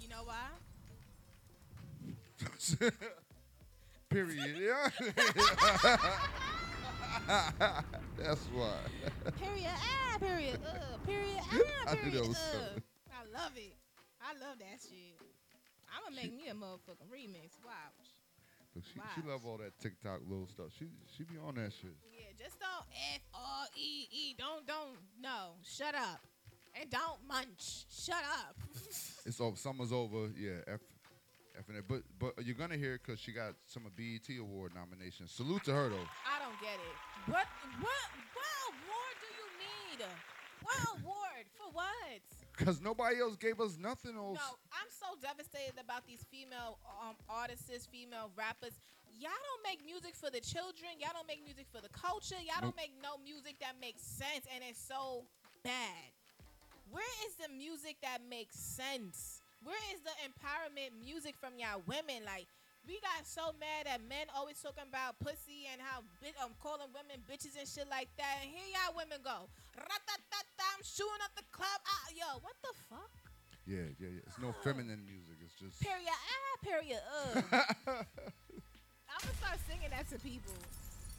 You 0.00 0.08
know 0.08 0.22
why? 0.24 0.48
Period. 4.10 4.56
Yeah. 4.58 4.90
That's 8.18 8.44
why. 8.52 8.74
Period. 9.38 9.70
Ah, 9.70 10.18
period. 10.18 10.58
Uh, 10.66 10.98
period. 11.06 11.38
Ah, 11.86 11.90
I 11.90 11.94
knew 11.94 12.00
period. 12.10 12.14
that 12.14 12.28
was 12.28 12.36
uh. 12.36 12.78
I 13.10 13.22
love 13.32 13.52
it. 13.56 13.74
I 14.20 14.32
love 14.34 14.58
that 14.58 14.78
shit. 14.82 15.14
I'm 15.94 16.02
gonna 16.04 16.16
make 16.22 16.34
me 16.36 16.48
a 16.48 16.54
motherfucking 16.54 17.06
remix. 17.10 17.54
Watch. 17.64 18.10
Look, 18.74 18.84
she, 18.84 19.00
she 19.14 19.28
love 19.28 19.46
all 19.46 19.58
that 19.58 19.78
TikTok 19.80 20.20
little 20.28 20.46
stuff. 20.46 20.66
She 20.78 20.86
she 21.16 21.24
be 21.24 21.38
on 21.38 21.54
that 21.56 21.72
shit. 21.72 21.94
Yeah, 22.12 22.30
just 22.38 22.58
don't 22.58 22.86
F 23.14 23.22
R 23.34 23.66
E 23.76 24.06
E. 24.10 24.34
Don't 24.38 24.66
don't 24.66 24.98
no. 25.20 25.54
Shut 25.62 25.94
up. 25.94 26.20
And 26.80 26.90
don't 26.90 27.18
munch. 27.26 27.86
Shut 27.90 28.22
up. 28.42 28.56
It's 29.26 29.38
over. 29.40 29.56
Summer's 29.56 29.92
over. 29.92 30.28
Yeah, 30.38 30.64
F, 30.66 30.80
It. 31.68 31.84
But 31.88 32.02
but 32.18 32.44
you're 32.44 32.56
gonna 32.56 32.76
hear 32.76 32.94
it 32.94 33.02
because 33.04 33.20
she 33.20 33.32
got 33.32 33.54
some 33.66 33.84
BET 33.96 34.28
award 34.38 34.72
nominations. 34.74 35.30
Salute 35.32 35.64
to 35.64 35.72
her 35.72 35.88
though. 35.88 36.08
I 36.26 36.38
don't 36.42 36.58
get 36.60 36.74
it. 36.80 36.96
What 37.30 37.46
what 37.80 38.04
what 38.32 38.54
award 38.72 39.14
do 39.20 39.28
you 39.36 39.46
need? 39.60 40.06
What 40.62 40.76
award 41.00 41.44
for 41.56 41.72
what? 41.72 42.20
Cause 42.56 42.80
nobody 42.80 43.20
else 43.20 43.36
gave 43.36 43.60
us 43.60 43.78
nothing 43.80 44.16
else. 44.16 44.36
No, 44.36 44.56
I'm 44.72 44.90
so 44.92 45.16
devastated 45.22 45.80
about 45.80 46.06
these 46.06 46.24
female 46.30 46.76
um, 47.00 47.16
artists, 47.28 47.86
female 47.86 48.30
rappers. 48.36 48.76
Y'all 49.18 49.32
don't 49.32 49.64
make 49.64 49.84
music 49.84 50.14
for 50.14 50.28
the 50.30 50.40
children. 50.40 50.92
Y'all 51.00 51.12
don't 51.14 51.26
make 51.26 51.42
music 51.44 51.66
for 51.72 51.80
the 51.80 51.88
culture. 51.88 52.36
Y'all 52.36 52.60
Nope. 52.60 52.72
don't 52.72 52.76
make 52.76 52.92
no 53.02 53.16
music 53.24 53.56
that 53.60 53.76
makes 53.80 54.02
sense, 54.02 54.44
and 54.52 54.62
it's 54.68 54.80
so 54.80 55.24
bad. 55.64 56.12
Where 56.90 57.12
is 57.28 57.36
the 57.36 57.48
music 57.52 57.96
that 58.02 58.18
makes 58.28 58.56
sense? 58.56 59.39
Where 59.62 59.80
is 59.92 60.00
the 60.00 60.14
empowerment 60.24 60.96
music 60.96 61.36
from 61.36 61.58
y'all 61.60 61.84
women? 61.84 62.24
Like, 62.24 62.48
we 62.88 62.96
got 63.04 63.28
so 63.28 63.52
mad 63.60 63.84
at 63.84 64.00
men 64.08 64.32
always 64.32 64.56
talking 64.56 64.88
about 64.88 65.20
pussy 65.20 65.68
and 65.68 65.80
how 65.84 66.00
bi- 66.24 66.32
um 66.40 66.56
calling 66.64 66.88
women 66.96 67.20
bitches 67.28 67.52
and 67.60 67.68
shit 67.68 67.84
like 67.92 68.08
that. 68.16 68.40
And 68.40 68.48
here 68.48 68.64
y'all 68.72 68.96
women 68.96 69.20
go. 69.20 69.52
Ra-ta-ta-ta, 69.76 70.64
I'm 70.76 70.82
shooting 70.82 71.20
up 71.20 71.32
the 71.36 71.44
club. 71.52 71.76
Ah, 71.84 72.06
yo, 72.16 72.28
what 72.40 72.56
the 72.64 72.72
fuck? 72.88 73.12
Yeah, 73.68 73.92
yeah, 74.00 74.16
yeah. 74.16 74.24
It's 74.26 74.40
no 74.40 74.56
feminine 74.64 75.04
music. 75.04 75.36
It's 75.44 75.54
just. 75.60 75.76
Period. 75.84 76.08
Ah, 76.08 76.54
period. 76.64 77.02
Ugh. 77.04 77.36
I'm 79.12 79.20
gonna 79.20 79.36
start 79.44 79.60
singing 79.68 79.92
that 79.92 80.08
to 80.08 80.18
people. 80.24 80.56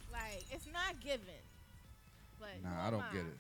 Like 0.10 0.44
it's 0.50 0.66
not 0.74 0.98
given. 1.00 1.40
But 2.42 2.58
Nah, 2.66 2.88
I 2.88 2.90
don't 2.90 3.06
get 3.14 3.30
it. 3.30 3.38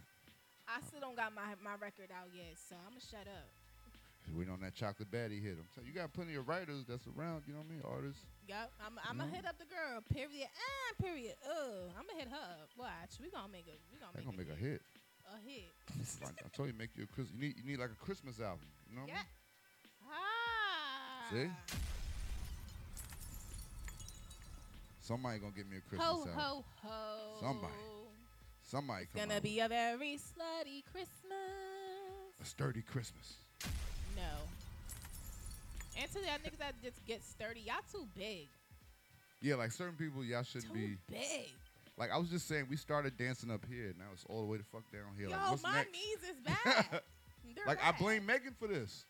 I 0.70 0.78
still 0.88 1.02
don't 1.02 1.18
got 1.18 1.34
my 1.34 1.58
my 1.60 1.74
record 1.82 2.14
out 2.14 2.30
yet, 2.32 2.54
so 2.56 2.78
I'm 2.86 2.94
gonna 2.96 3.02
shut 3.02 3.26
up. 3.28 3.50
Waiting 4.34 4.54
on 4.54 4.62
that 4.62 4.74
chocolate 4.76 5.12
baddie 5.12 5.42
hit. 5.44 5.58
I'm 5.60 5.68
telling 5.76 5.88
you, 5.88 5.94
you 5.94 6.00
got 6.00 6.14
plenty 6.14 6.36
of 6.36 6.48
writers 6.48 6.86
that's 6.88 7.04
around. 7.18 7.44
You 7.48 7.54
know 7.54 7.60
what 7.60 7.68
I 7.68 7.74
mean? 7.74 7.84
Artists. 7.84 8.24
Yep, 8.48 8.72
I'm 8.86 8.94
I'm 9.10 9.18
gonna 9.18 9.30
hit 9.36 9.46
up 9.46 9.58
the 9.60 9.66
girl. 9.66 10.00
Period. 10.08 10.48
Ah, 10.56 10.92
period. 11.04 11.36
Ugh. 11.44 11.92
I'm 12.00 12.06
gonna 12.08 12.20
hit 12.20 12.30
her 12.30 12.46
up. 12.64 12.70
Watch. 12.78 13.20
We 13.20 13.30
gonna 13.30 13.52
make 13.52 13.68
a 13.68 13.76
we 13.92 14.00
gonna 14.00 14.12
They 14.16 14.22
make, 14.24 14.26
gonna 14.32 14.38
make 14.38 14.52
a, 14.52 14.56
hit. 14.56 14.82
a 15.28 15.38
hit. 15.44 15.68
I 16.46 16.48
told 16.56 16.70
you, 16.70 16.76
make 16.78 16.96
you 16.96 17.04
a 17.04 17.08
Christmas. 17.08 17.36
You 17.36 17.42
need 17.50 17.56
you 17.60 17.64
need 17.66 17.80
like 17.80 17.92
a 17.92 18.00
Christmas 18.06 18.40
album. 18.40 18.68
You 18.90 18.96
know 18.96 19.02
what 19.04 19.10
Yeah. 19.12 19.28
Ah. 20.08 21.28
I 21.32 21.36
mean? 21.36 21.52
See? 21.68 21.76
Somebody 25.02 25.40
gonna 25.40 25.52
give 25.56 25.68
me 25.70 25.78
a 25.78 25.82
Christmas 25.82 26.08
Ho 26.08 26.18
album. 26.20 26.34
ho 26.38 26.64
ho. 26.84 26.88
ho. 26.88 27.40
Somebody. 27.42 27.74
Somebody 28.64 29.04
It's 29.04 29.26
gonna 29.26 29.42
be 29.42 29.60
a 29.60 29.68
very 29.68 30.16
slutty 30.18 30.84
Christmas. 30.92 32.40
a 32.42 32.46
sturdy 32.46 32.82
Christmas. 32.82 33.36
No. 34.16 34.32
And 36.02 36.12
to 36.12 36.20
y'all 36.20 36.40
niggas 36.44 36.58
that 36.60 36.74
just 36.84 37.06
get 37.06 37.22
sturdy, 37.24 37.62
y'all 37.62 37.84
too 37.92 38.08
big. 38.16 38.48
Yeah, 39.42 39.56
like 39.56 39.72
certain 39.72 39.96
people, 39.96 40.24
y'all 40.24 40.44
shouldn't 40.44 40.72
Too 40.74 40.80
be. 40.80 40.98
big. 41.10 41.50
Like 41.98 42.12
I 42.12 42.18
was 42.18 42.30
just 42.30 42.48
saying, 42.48 42.68
we 42.70 42.78
started 42.78 43.18
dancing 43.18 43.52
up 43.52 43.66
here. 43.70 43.94
Now 43.98 44.06
it's 44.14 44.26
all 44.30 44.42
the 44.42 44.48
way 44.48 44.58
the 44.58 44.64
fuck 44.64 44.90
down 44.92 45.14
here. 45.18 45.28
Yo, 45.28 45.36
like 45.36 45.50
what's 45.52 45.64
my 45.64 45.76
next? 45.76 45.92
knees 45.92 46.22
is 46.30 46.40
bad. 46.46 47.02
They're 47.56 47.66
like 47.68 47.80
I 47.84 47.92
bad. 47.92 48.00
blame 48.00 48.26
Megan 48.26 48.56
for 48.58 48.68
this. 48.68 49.04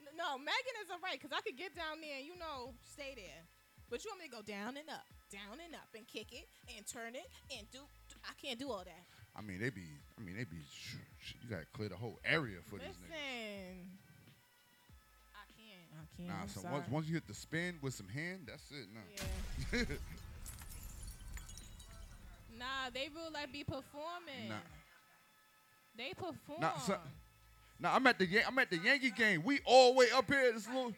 N- 0.00 0.14
No, 0.16 0.38
Megan 0.38 0.76
is 0.84 0.90
alright 0.90 1.20
because 1.20 1.32
I 1.36 1.40
could 1.40 1.56
get 1.58 1.74
down 1.74 2.00
there 2.00 2.16
and 2.18 2.26
you 2.26 2.38
know 2.38 2.72
stay 2.92 3.14
there. 3.16 3.42
But 3.90 4.04
you 4.04 4.10
want 4.12 4.22
me 4.22 4.28
to 4.28 4.36
go 4.36 4.42
down 4.42 4.76
and 4.78 4.88
up, 4.88 5.02
down 5.32 5.58
and 5.64 5.74
up, 5.74 5.88
and 5.96 6.06
kick 6.06 6.28
it 6.32 6.46
and 6.76 6.86
turn 6.86 7.16
it 7.16 7.26
and 7.58 7.66
do. 7.72 7.80
I 8.22 8.32
can't 8.40 8.58
do 8.58 8.70
all 8.70 8.84
that. 8.86 9.02
I 9.34 9.42
mean, 9.42 9.58
they 9.58 9.70
be. 9.70 9.88
I 10.18 10.22
mean, 10.22 10.36
they 10.36 10.44
be. 10.44 10.62
Sh- 10.70 10.96
sh- 11.18 11.34
you 11.42 11.50
gotta 11.50 11.66
clear 11.72 11.88
the 11.88 11.96
whole 11.96 12.20
area 12.24 12.58
for 12.68 12.76
these 12.78 12.86
niggas. 13.00 13.10
Listen, 13.10 13.90
can't. 16.16 16.28
Nah, 16.28 16.34
I'm 16.42 16.48
so 16.48 16.60
sorry. 16.60 16.74
once 16.74 16.88
once 16.90 17.06
you 17.08 17.14
hit 17.14 17.26
the 17.26 17.34
spin 17.34 17.78
with 17.80 17.94
some 17.94 18.08
hand, 18.08 18.40
that's 18.48 18.70
it. 18.70 18.86
Nah. 18.92 19.78
Yeah. 19.78 19.84
Nah, 22.58 22.90
they 22.92 23.08
will 23.14 23.32
like 23.32 23.52
be 23.52 23.64
performing. 23.64 24.48
Nah. 24.50 24.56
They 25.96 26.12
perform. 26.14 26.60
Nah, 26.60 26.76
so- 26.78 26.98
Now 27.78 27.94
I'm 27.94 28.06
at 28.06 28.18
the 28.18 28.26
Yan- 28.26 28.44
I'm 28.46 28.58
at 28.58 28.70
the 28.70 28.76
Yankee 28.76 29.10
game. 29.10 29.42
We 29.44 29.60
all 29.64 29.94
way 29.94 30.10
up 30.14 30.26
here. 30.30 30.52
This 30.52 30.66
little 30.68 30.92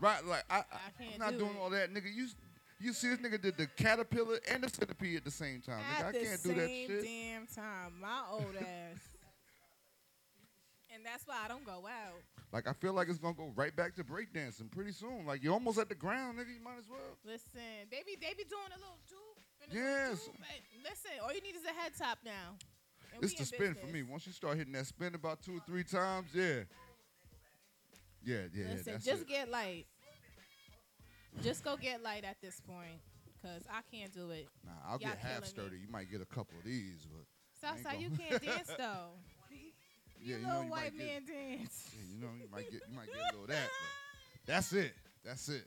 right, 0.00 0.24
like 0.24 0.44
I, 0.48 0.58
I, 0.58 0.62
can't 0.98 1.14
am 1.14 1.18
not 1.18 1.32
do 1.32 1.38
doing 1.38 1.50
it. 1.56 1.58
all 1.60 1.70
that, 1.70 1.92
nigga. 1.92 2.14
You 2.14 2.28
you 2.78 2.92
see 2.92 3.08
this 3.08 3.18
nigga 3.18 3.40
did 3.40 3.56
the 3.56 3.66
caterpillar 3.66 4.38
and 4.52 4.62
the 4.62 4.68
centipede 4.68 5.16
at 5.16 5.24
the 5.24 5.30
same 5.30 5.60
time. 5.62 5.80
At 5.80 6.04
nigga, 6.04 6.08
I 6.08 6.12
the 6.12 6.18
can't 6.26 6.40
same 6.40 6.54
do 6.54 6.60
that 6.60 6.68
shit. 6.68 7.02
damn 7.02 7.46
time, 7.46 7.92
my 8.00 8.20
old 8.30 8.54
ass. 8.60 8.98
And 10.96 11.04
that's 11.04 11.26
why 11.26 11.36
I 11.44 11.48
don't 11.48 11.64
go 11.64 11.84
out. 11.86 12.24
Like 12.52 12.66
I 12.66 12.72
feel 12.72 12.94
like 12.94 13.10
it's 13.10 13.18
gonna 13.18 13.34
go 13.34 13.52
right 13.54 13.74
back 13.76 13.94
to 13.96 14.04
breakdancing 14.04 14.70
pretty 14.70 14.92
soon. 14.92 15.26
Like 15.26 15.44
you're 15.44 15.52
almost 15.52 15.78
at 15.78 15.90
the 15.90 15.94
ground, 15.94 16.38
nigga. 16.38 16.54
You 16.56 16.64
might 16.64 16.78
as 16.78 16.88
well. 16.88 17.18
Listen, 17.22 17.84
they 17.90 18.00
be 18.06 18.16
they 18.18 18.32
be 18.32 18.44
doing 18.48 18.72
a 18.72 18.80
little 18.80 18.98
tube. 19.06 19.74
Yes. 19.74 20.24
little 20.24 20.34
and 20.74 20.82
listen, 20.82 21.10
all 21.22 21.34
you 21.34 21.42
need 21.42 21.54
is 21.54 21.64
a 21.64 21.78
head 21.78 21.92
top 21.98 22.18
now. 22.24 22.56
And 23.12 23.22
It's 23.22 23.34
the 23.34 23.40
in 23.40 23.46
spin 23.46 23.74
for 23.74 23.92
me. 23.92 24.02
Once 24.04 24.26
you 24.26 24.32
start 24.32 24.56
hitting 24.56 24.72
that 24.72 24.86
spin 24.86 25.14
about 25.14 25.42
two 25.42 25.58
or 25.58 25.60
three 25.66 25.84
times, 25.84 26.30
yeah. 26.32 26.64
Yeah, 28.24 28.36
yeah, 28.36 28.46
yeah. 28.54 28.64
Listen, 28.72 28.94
just 29.04 29.22
it. 29.22 29.28
get 29.28 29.50
light. 29.50 29.86
Just 31.42 31.62
go 31.62 31.76
get 31.76 32.02
light 32.02 32.24
at 32.24 32.40
this 32.40 32.60
point, 32.60 32.98
cause 33.42 33.62
I 33.70 33.80
can't 33.94 34.12
do 34.14 34.30
it. 34.30 34.48
Nah, 34.64 34.72
I'll 34.86 34.92
y'all 34.92 35.10
get 35.10 35.18
half 35.18 35.28
killing 35.28 35.42
me. 35.42 35.48
sturdy. 35.48 35.76
You 35.76 35.88
might 35.90 36.10
get 36.10 36.22
a 36.22 36.26
couple 36.26 36.56
of 36.58 36.64
these, 36.64 37.06
but 37.10 37.26
Southside, 37.60 38.00
you 38.00 38.08
can't 38.10 38.42
dance 38.42 38.72
though. 38.78 39.12
Yeah, 40.22 40.36
you 40.36 40.46
know 40.46 40.62
you 40.62 40.70
white 40.70 40.92
might 40.94 40.98
get. 40.98 41.06
man 41.06 41.22
dance. 41.58 41.90
Yeah, 41.92 42.14
you 42.14 42.20
know, 42.20 42.28
you 42.38 42.48
might 42.52 42.70
get 42.70 42.80
you 42.88 42.96
might 42.96 43.06
get 43.06 43.16
a 43.16 43.24
little 43.26 43.42
of 43.42 43.48
that. 43.48 43.68
That's 44.46 44.72
it. 44.72 44.92
That's 45.24 45.48
it. 45.48 45.64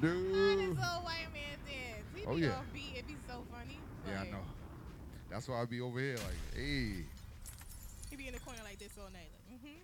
Dude. 0.00 0.32
little 0.32 0.74
white 1.02 1.28
man 1.32 1.58
dance? 1.66 2.06
He 2.14 2.24
Oh, 2.26 2.34
be 2.34 2.42
yeah. 2.42 2.50
off 2.50 2.64
beat. 2.72 2.94
It 2.96 3.06
be 3.06 3.16
so 3.28 3.44
funny. 3.52 3.78
Yeah, 4.08 4.22
I 4.22 4.30
know. 4.30 4.44
That's 5.30 5.48
why 5.48 5.62
I 5.62 5.64
be 5.64 5.80
over 5.80 5.98
here 5.98 6.16
like, 6.16 6.56
hey. 6.56 7.04
He 8.10 8.16
be 8.16 8.26
in 8.28 8.34
the 8.34 8.40
corner 8.40 8.60
like 8.64 8.78
this 8.78 8.92
all 8.98 9.10
night, 9.12 9.30
like, 9.32 9.58
mm-hmm. 9.58 9.78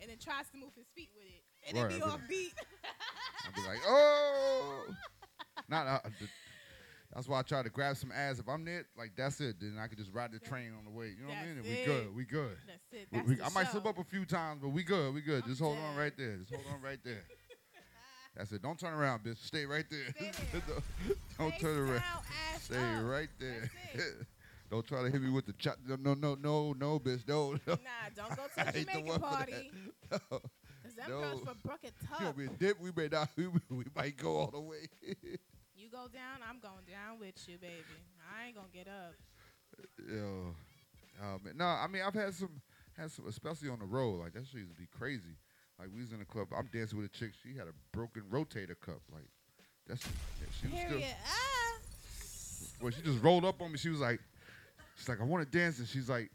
And 0.00 0.10
then 0.10 0.16
tries 0.18 0.48
to 0.50 0.56
move 0.56 0.70
his 0.76 0.86
feet 0.94 1.10
with 1.16 1.26
it. 1.26 1.42
And 1.68 1.78
Right, 1.82 1.92
it 1.92 1.96
be 1.96 2.02
off 2.02 2.20
beat. 2.28 2.52
I'll 3.46 3.52
be 3.62 3.68
like, 3.68 3.80
oh. 3.86 4.84
Not. 5.68 5.86
Uh, 5.86 6.00
the- 6.20 6.28
that's 7.14 7.28
why 7.28 7.38
I 7.38 7.42
try 7.42 7.62
to 7.62 7.68
grab 7.70 7.96
some 7.96 8.10
ass. 8.12 8.38
If 8.38 8.48
I'm 8.48 8.64
there, 8.64 8.84
like 8.98 9.12
that's 9.16 9.40
it. 9.40 9.56
Then 9.60 9.76
I 9.80 9.86
can 9.86 9.96
just 9.98 10.12
ride 10.12 10.32
the 10.32 10.38
train 10.40 10.72
on 10.78 10.84
the 10.84 10.90
way. 10.90 11.14
You 11.18 11.22
know 11.26 11.28
what 11.28 11.38
I 11.38 11.44
mean? 11.46 11.62
We 11.62 11.84
good. 11.84 12.14
We 12.16 12.24
good. 12.24 12.56
That's 12.66 12.92
it. 12.92 13.08
That's 13.12 13.28
we- 13.28 13.34
the 13.36 13.44
I 13.44 13.48
might 13.50 13.64
show. 13.66 13.72
slip 13.72 13.86
up 13.86 13.98
a 13.98 14.04
few 14.04 14.24
times, 14.24 14.60
but 14.62 14.70
we 14.70 14.82
good. 14.82 15.14
We 15.14 15.20
good. 15.20 15.42
I'm 15.44 15.48
Just 15.48 15.60
hold 15.60 15.78
on 15.78 15.96
right 15.96 16.12
there. 16.16 16.36
Just 16.36 16.52
hold 16.52 16.64
on 16.74 16.82
right 16.82 16.98
there. 17.04 17.22
That's 18.36 18.50
it. 18.50 18.62
Don't 18.62 18.78
turn 18.78 18.92
around, 18.94 19.22
bitch. 19.22 19.38
Stay 19.38 19.64
right 19.64 19.84
there. 19.88 20.08
Stay 20.32 20.32
there. 20.52 20.62
don't 21.38 21.52
Face 21.52 21.60
turn 21.60 21.78
around. 21.78 22.02
Stay 22.60 22.76
up. 22.76 23.04
right 23.04 23.28
there. 23.38 23.70
That's 23.94 24.10
don't 24.72 24.84
try 24.84 25.02
to 25.04 25.10
hit 25.10 25.22
me 25.22 25.30
with 25.30 25.46
the 25.46 25.52
chop. 25.52 25.76
No, 25.86 25.94
no, 25.96 26.14
no, 26.14 26.34
no, 26.34 26.72
no, 26.72 26.98
bitch. 26.98 27.26
No, 27.28 27.52
no. 27.52 27.58
Nah, 27.68 27.76
don't 28.16 28.30
go 28.36 28.42
to 28.56 28.72
the 28.72 28.80
Jamaican 28.84 29.20
party. 29.20 29.70
that. 30.10 30.20
No. 30.32 30.40
Cause 30.82 30.94
them 30.96 31.06
No. 31.08 31.20
girls 31.20 31.42
from 31.44 31.56
Brook 31.64 31.80
and 31.84 31.92
You 32.20 32.32
be 32.48 32.52
a 32.52 32.56
dip. 32.56 32.80
We 32.80 32.90
may 32.96 33.06
not. 33.08 33.28
We, 33.36 33.46
we 33.70 33.84
might 33.94 34.16
go 34.16 34.36
all 34.36 34.50
the 34.50 34.60
way. 34.60 34.88
Go 35.94 36.08
down, 36.12 36.42
I'm 36.42 36.58
going 36.58 36.82
down 36.90 37.20
with 37.20 37.38
you, 37.46 37.56
baby. 37.56 37.94
I 38.26 38.46
ain't 38.46 38.56
gonna 38.56 38.66
get 38.74 38.88
up. 38.88 39.14
Yo, 40.10 40.52
oh 41.22 41.38
man. 41.44 41.54
No, 41.56 41.66
I 41.66 41.86
mean 41.86 42.02
I've 42.04 42.14
had 42.14 42.34
some, 42.34 42.50
had 42.98 43.12
some, 43.12 43.28
especially 43.28 43.68
on 43.68 43.78
the 43.78 43.84
road. 43.84 44.18
Like 44.18 44.32
that 44.32 44.44
shit 44.44 44.62
used 44.62 44.74
to 44.74 44.76
be 44.76 44.88
crazy. 44.90 45.38
Like 45.78 45.90
we 45.94 46.00
was 46.00 46.10
in 46.10 46.18
the 46.18 46.24
club. 46.24 46.48
I'm 46.50 46.68
dancing 46.72 46.98
with 46.98 47.06
a 47.06 47.16
chick. 47.16 47.30
She 47.40 47.56
had 47.56 47.68
a 47.68 47.74
broken 47.92 48.22
rotator 48.28 48.74
cuff. 48.80 49.06
Like 49.12 49.28
that's 49.86 50.04
yeah, 50.04 50.46
she 50.60 50.66
was 50.66 50.80
still. 50.80 50.98
Period. 50.98 51.16
Ah. 51.28 51.78
Well, 52.82 52.90
she 52.90 53.02
just 53.02 53.22
rolled 53.22 53.44
up 53.44 53.62
on 53.62 53.70
me. 53.70 53.78
She 53.78 53.90
was 53.90 54.00
like, 54.00 54.18
she's 54.98 55.08
like, 55.08 55.20
I 55.20 55.24
want 55.24 55.48
to 55.48 55.58
dance, 55.58 55.78
and 55.78 55.86
she's 55.86 56.08
like, 56.08 56.28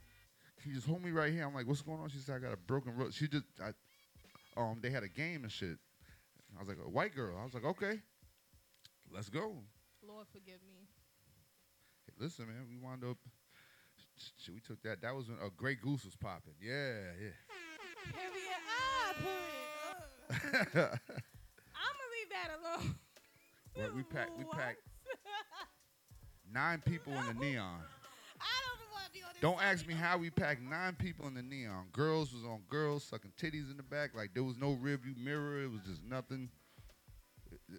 can 0.61 0.71
you 0.71 0.75
just 0.75 0.87
hold 0.87 1.03
me 1.03 1.11
right 1.11 1.33
here? 1.33 1.43
I'm 1.45 1.53
like, 1.53 1.67
what's 1.67 1.81
going 1.81 1.99
on? 1.99 2.07
She 2.07 2.19
said, 2.19 2.35
I 2.35 2.39
got 2.39 2.53
a 2.53 2.57
broken 2.57 2.95
ro 2.95 3.09
She 3.09 3.27
just, 3.27 3.43
I, 3.61 3.71
um, 4.55 4.79
they 4.81 4.89
had 4.89 5.03
a 5.03 5.09
game 5.09 5.43
and 5.43 5.51
shit. 5.51 5.77
I 6.55 6.59
was 6.59 6.69
like, 6.69 6.77
a 6.77 6.89
white 6.89 7.13
girl. 7.13 7.35
I 7.37 7.43
was 7.43 7.53
like, 7.53 7.65
okay, 7.65 7.99
let's 9.13 9.29
go. 9.29 9.55
Lord 10.07 10.27
forgive 10.31 10.61
me. 10.67 10.87
Hey, 12.05 12.13
listen, 12.19 12.47
man, 12.47 12.65
we 12.69 12.77
wound 12.77 13.03
up. 13.03 13.17
Shit, 14.37 14.53
we 14.53 14.61
took 14.61 14.81
that. 14.83 15.01
That 15.01 15.15
was 15.15 15.29
when 15.29 15.37
a 15.45 15.49
Grey 15.49 15.75
Goose 15.75 16.05
was 16.05 16.15
popping. 16.15 16.53
Yeah, 16.61 17.13
yeah. 17.21 17.31
Period. 18.11 18.59
Ah. 18.67 19.13
Period. 19.17 19.39
I'm 20.29 21.95
gonna 21.95 22.11
leave 22.13 22.29
that 22.31 22.49
alone. 22.59 22.95
Well, 23.75 23.89
we 23.95 24.03
packed. 24.03 24.37
We 24.37 24.43
packed. 24.45 24.79
nine 26.53 26.81
people 26.85 27.13
in 27.13 27.25
the 27.27 27.33
neon. 27.33 27.81
I 28.39 28.55
don't 28.65 28.91
want 28.91 29.05
to 29.05 29.11
be 29.11 29.21
on 29.21 29.29
this. 29.33 29.41
Don't 29.41 29.61
ask 29.63 29.87
me 29.87 29.93
how 29.93 30.17
we 30.17 30.29
packed 30.29 30.61
nine 30.61 30.95
people 30.95 31.27
in 31.27 31.33
the 31.33 31.41
neon. 31.41 31.85
Girls 31.93 32.33
was 32.33 32.43
on 32.43 32.61
girls 32.69 33.03
sucking 33.03 33.31
titties 33.41 33.71
in 33.71 33.77
the 33.77 33.83
back. 33.83 34.15
Like 34.15 34.33
there 34.33 34.43
was 34.43 34.57
no 34.57 34.77
rearview 34.81 35.17
mirror. 35.17 35.63
It 35.63 35.71
was 35.71 35.81
just 35.87 36.03
nothing. 36.03 36.49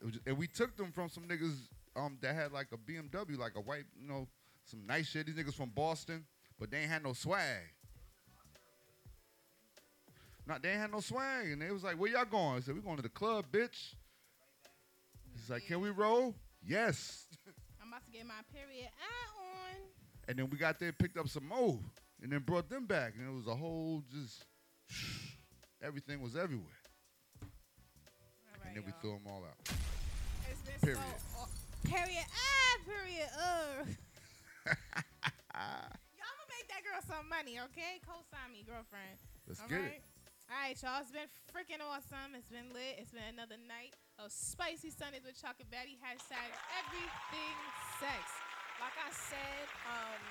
It- 0.01 0.03
it 0.03 0.05
was 0.05 0.15
just- 0.15 0.27
and 0.27 0.39
we 0.39 0.47
took 0.47 0.77
them 0.77 0.93
from 0.93 1.09
some 1.09 1.29
niggas 1.29 1.69
um 1.97 2.19
that 2.21 2.35
had 2.35 2.53
like 2.53 2.73
a 2.73 2.77
BMW, 2.77 3.37
like 3.37 3.55
a 3.57 3.61
white, 3.61 3.85
you 3.97 4.07
know, 4.09 4.29
some 4.65 4.87
nice 4.87 5.09
shit. 5.09 5.27
These 5.27 5.35
niggas 5.37 5.55
from 5.55 5.71
Boston, 5.71 6.27
but 6.59 6.71
they 6.71 6.79
ain't 6.81 6.91
had 6.91 7.03
no 7.03 7.13
swag. 7.13 7.63
Not 10.47 10.63
they 10.63 10.71
ain't 10.71 10.81
had 10.81 10.91
no 10.93 11.01
swag, 11.01 11.51
and 11.51 11.61
they 11.63 11.71
was 11.71 11.85
like, 11.85 11.97
"Where 11.99 12.11
y'all 12.11 12.25
going?" 12.25 12.57
I 12.57 12.61
said, 12.61 12.75
"We 12.75 12.81
going 12.81 12.97
to 12.97 13.03
the 13.03 13.09
club, 13.09 13.47
bitch." 13.53 13.95
He's 15.35 15.49
like, 15.49 15.65
"Can 15.67 15.81
we 15.81 15.91
roll?" 15.91 16.35
Yes. 16.63 17.27
I'm 17.81 17.89
about 17.89 18.05
to 18.07 18.11
get 18.11 18.27
my 18.27 18.43
period 18.53 18.91
eye 19.01 19.29
on. 19.39 19.89
And 20.29 20.39
then 20.39 20.51
we 20.51 20.59
got 20.59 20.79
there, 20.79 20.93
picked 20.93 21.17
up 21.17 21.29
some 21.29 21.47
more, 21.47 21.79
and 22.23 22.33
then 22.33 22.41
brought 22.41 22.69
them 22.69 22.87
back, 22.87 23.15
and 23.17 23.27
it 23.29 23.33
was 23.33 23.47
a 23.47 23.55
whole 23.55 24.03
just 24.13 24.45
everything 25.83 26.21
was 26.21 26.37
everywhere. 26.37 26.67
All 27.43 27.49
and 28.67 28.77
then 28.77 28.85
we 28.85 28.91
y'all. 28.93 29.01
threw 29.01 29.13
them 29.13 29.27
all 29.27 29.45
out. 29.45 29.80
Period. 30.79 31.19
So, 31.35 31.51
period. 31.83 32.27
Ah, 32.31 32.75
period. 32.87 33.31
Uh. 33.35 33.83
y'all 36.15 36.35
gonna 36.39 36.53
make 36.55 36.67
that 36.71 36.83
girl 36.87 37.03
some 37.03 37.27
money, 37.27 37.59
okay? 37.71 37.99
Co-sign 38.07 38.55
me, 38.55 38.63
girlfriend. 38.63 39.19
Let's 39.51 39.61
All 39.61 39.69
get 39.69 39.83
right? 39.83 39.99
it. 39.99 40.03
All 40.51 40.59
right, 40.59 40.79
y'all. 40.83 41.03
It's 41.03 41.11
been 41.15 41.31
freaking 41.51 41.79
awesome. 41.83 42.35
It's 42.35 42.51
been 42.51 42.75
lit. 42.75 42.99
It's 42.99 43.15
been 43.15 43.27
another 43.31 43.59
night 43.59 43.95
of 44.19 44.31
spicy 44.31 44.91
Sundays 44.91 45.23
with 45.23 45.39
Chocolate 45.39 45.71
Baddie. 45.71 45.99
Hashtag 45.99 46.51
everything 46.79 47.57
sex. 48.03 48.23
Like 48.83 48.97
I 48.99 49.11
said, 49.15 49.67
um, 49.87 50.23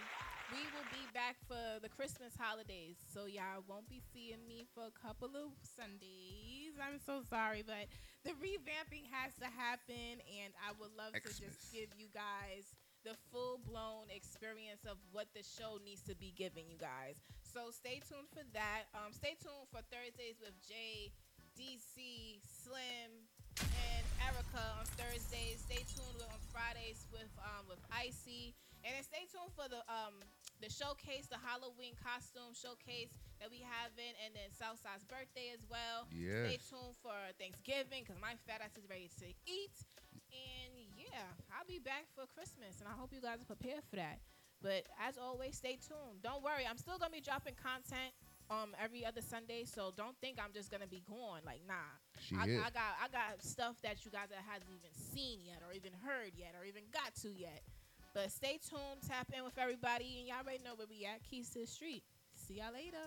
we 0.52 0.66
will 0.74 0.88
be 0.90 1.06
back 1.14 1.38
for 1.48 1.80
the 1.80 1.88
Christmas 1.88 2.34
holidays, 2.34 2.98
so 3.14 3.30
y'all 3.30 3.62
won't 3.70 3.88
be 3.88 4.02
seeing 4.12 4.42
me 4.48 4.66
for 4.74 4.90
a 4.90 4.96
couple 4.98 5.30
of 5.38 5.54
Sundays. 5.62 6.74
I'm 6.82 6.98
so 6.98 7.22
sorry, 7.30 7.62
but 7.62 7.86
the 8.26 8.36
revamping 8.44 9.08
has 9.12 9.32
to 9.40 9.48
happen, 9.48 10.20
and 10.20 10.52
I 10.60 10.76
would 10.80 10.92
love 10.98 11.16
to 11.16 11.32
just 11.32 11.72
give 11.72 11.88
you 11.96 12.12
guys 12.12 12.76
the 13.08 13.16
full 13.32 13.64
blown 13.64 14.12
experience 14.12 14.84
of 14.84 15.00
what 15.16 15.32
the 15.32 15.40
show 15.40 15.80
needs 15.80 16.04
to 16.04 16.16
be 16.16 16.36
giving 16.36 16.68
you 16.68 16.76
guys. 16.76 17.24
So 17.48 17.72
stay 17.72 18.04
tuned 18.04 18.28
for 18.36 18.44
that. 18.52 18.92
Um, 18.92 19.16
stay 19.16 19.40
tuned 19.40 19.72
for 19.72 19.80
Thursdays 19.88 20.36
with 20.44 20.54
Jay, 20.68 21.16
DC, 21.56 22.44
Slim, 22.44 23.24
and 23.64 24.04
Erica 24.20 24.84
on 24.84 24.86
Thursdays. 25.00 25.64
Stay 25.64 25.88
tuned 25.88 26.20
with, 26.20 26.28
on 26.28 26.40
Fridays 26.52 27.08
with 27.12 27.32
um, 27.40 27.72
with 27.72 27.80
Icy, 27.88 28.52
and 28.84 28.92
then 28.96 29.04
stay 29.04 29.24
tuned 29.32 29.56
for 29.56 29.72
the 29.72 29.80
um, 29.88 30.20
the 30.62 30.70
showcase, 30.70 31.28
the 31.28 31.40
Halloween 31.40 31.96
costume 32.00 32.52
showcase 32.56 33.12
that 33.40 33.48
we 33.48 33.64
having, 33.64 34.14
and 34.24 34.36
then 34.36 34.52
Southside's 34.52 35.08
birthday 35.08 35.56
as 35.56 35.64
well. 35.68 36.08
Yeah. 36.12 36.48
Stay 36.48 36.60
tuned 36.60 36.96
for 37.00 37.16
Thanksgiving 37.40 38.04
because 38.04 38.20
my 38.20 38.36
fat 38.48 38.60
ass 38.64 38.76
is 38.76 38.88
ready 38.88 39.08
to 39.24 39.28
eat. 39.48 39.78
And 40.30 40.76
yeah, 40.94 41.26
I'll 41.56 41.66
be 41.66 41.80
back 41.80 42.06
for 42.14 42.28
Christmas, 42.30 42.84
and 42.84 42.88
I 42.88 42.94
hope 42.94 43.16
you 43.16 43.24
guys 43.24 43.42
are 43.42 43.50
prepared 43.50 43.82
for 43.88 43.96
that. 43.98 44.20
But 44.62 44.86
as 45.00 45.18
always, 45.18 45.56
stay 45.56 45.80
tuned. 45.80 46.22
Don't 46.22 46.44
worry, 46.44 46.68
I'm 46.68 46.78
still 46.78 47.00
gonna 47.00 47.16
be 47.16 47.24
dropping 47.24 47.56
content 47.56 48.12
um 48.50 48.74
every 48.82 49.06
other 49.06 49.22
Sunday, 49.22 49.64
so 49.64 49.94
don't 49.96 50.18
think 50.20 50.38
I'm 50.42 50.52
just 50.52 50.70
gonna 50.72 50.90
be 50.90 51.02
gone. 51.08 51.42
Like, 51.46 51.62
nah, 51.68 51.88
She 52.20 52.36
I, 52.36 52.44
is. 52.46 52.60
I 52.60 52.70
got 52.70 52.92
I 53.00 53.08
got 53.08 53.42
stuff 53.42 53.78
that 53.84 54.04
you 54.04 54.12
guys 54.12 54.30
that 54.30 54.44
hasn't 54.44 54.72
even 54.74 54.92
seen 54.92 55.40
yet, 55.46 55.62
or 55.66 55.72
even 55.74 55.94
heard 56.04 56.36
yet, 56.36 56.54
or 56.60 56.66
even 56.66 56.84
got 56.92 57.16
to 57.24 57.30
yet. 57.30 57.64
But 58.14 58.32
stay 58.32 58.60
tuned, 58.68 59.02
tap 59.08 59.28
in 59.38 59.44
with 59.44 59.58
everybody, 59.58 60.18
and 60.20 60.28
y'all 60.28 60.38
already 60.44 60.64
know 60.64 60.74
where 60.76 60.88
we 60.90 61.06
at. 61.06 61.24
Keys 61.30 61.50
to 61.52 61.60
the 61.60 61.68
street. 61.68 62.04
See 62.34 62.56
y'all 62.56 62.74
later. 62.74 62.98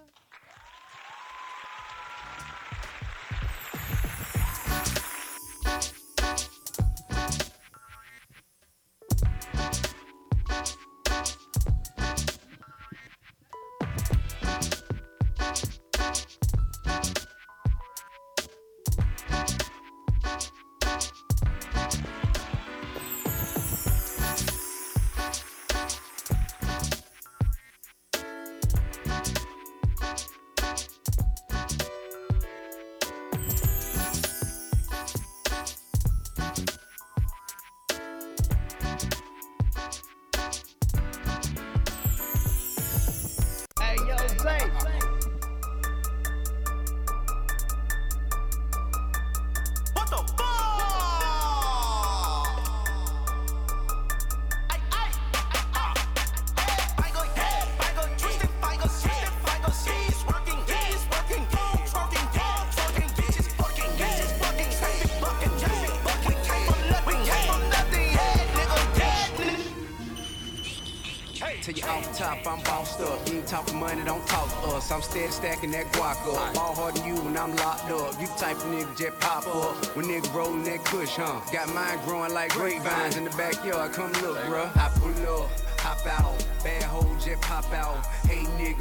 Top, 72.36 72.46
I'm 72.46 72.64
bossed 72.64 73.00
up. 73.00 73.28
You 73.28 73.38
ain't 73.38 73.46
talking 73.46 73.78
money, 73.78 74.02
don't 74.04 74.26
talk 74.26 74.48
to 74.62 74.76
us. 74.76 74.90
I'm 74.90 75.02
steady 75.02 75.30
stacking 75.30 75.70
that 75.72 75.86
guac 75.92 76.16
up. 76.32 76.54
Ball 76.54 76.74
harder 76.74 76.98
than 76.98 77.08
you 77.08 77.22
when 77.22 77.36
I'm 77.36 77.54
locked 77.56 77.90
up. 77.90 78.20
You 78.20 78.26
type 78.38 78.56
of 78.56 78.64
nigga 78.64 78.96
just 78.96 79.20
pop 79.20 79.46
up. 79.46 79.96
When 79.96 80.06
nigga 80.06 80.32
rolling 80.34 80.64
that 80.64 80.84
kush, 80.84 81.16
huh? 81.16 81.40
Got 81.52 81.72
mine 81.74 81.98
growing 82.04 82.32
like 82.32 82.52
grapevines 82.52 83.16
in 83.16 83.24
the 83.24 83.30
backyard. 83.30 83.92
Come 83.92 84.12
look, 84.22 84.38
bruh. 84.48 84.70
I 84.76 84.88
pull 84.98 85.42
up, 85.42 85.50
hop 85.78 86.06
out. 86.06 86.46
Bad 86.64 86.82
hoe 86.84 87.16
just 87.18 87.42
pop 87.42 87.70
out. 87.72 88.06
Hey 88.26 88.44
nigga, 88.58 88.80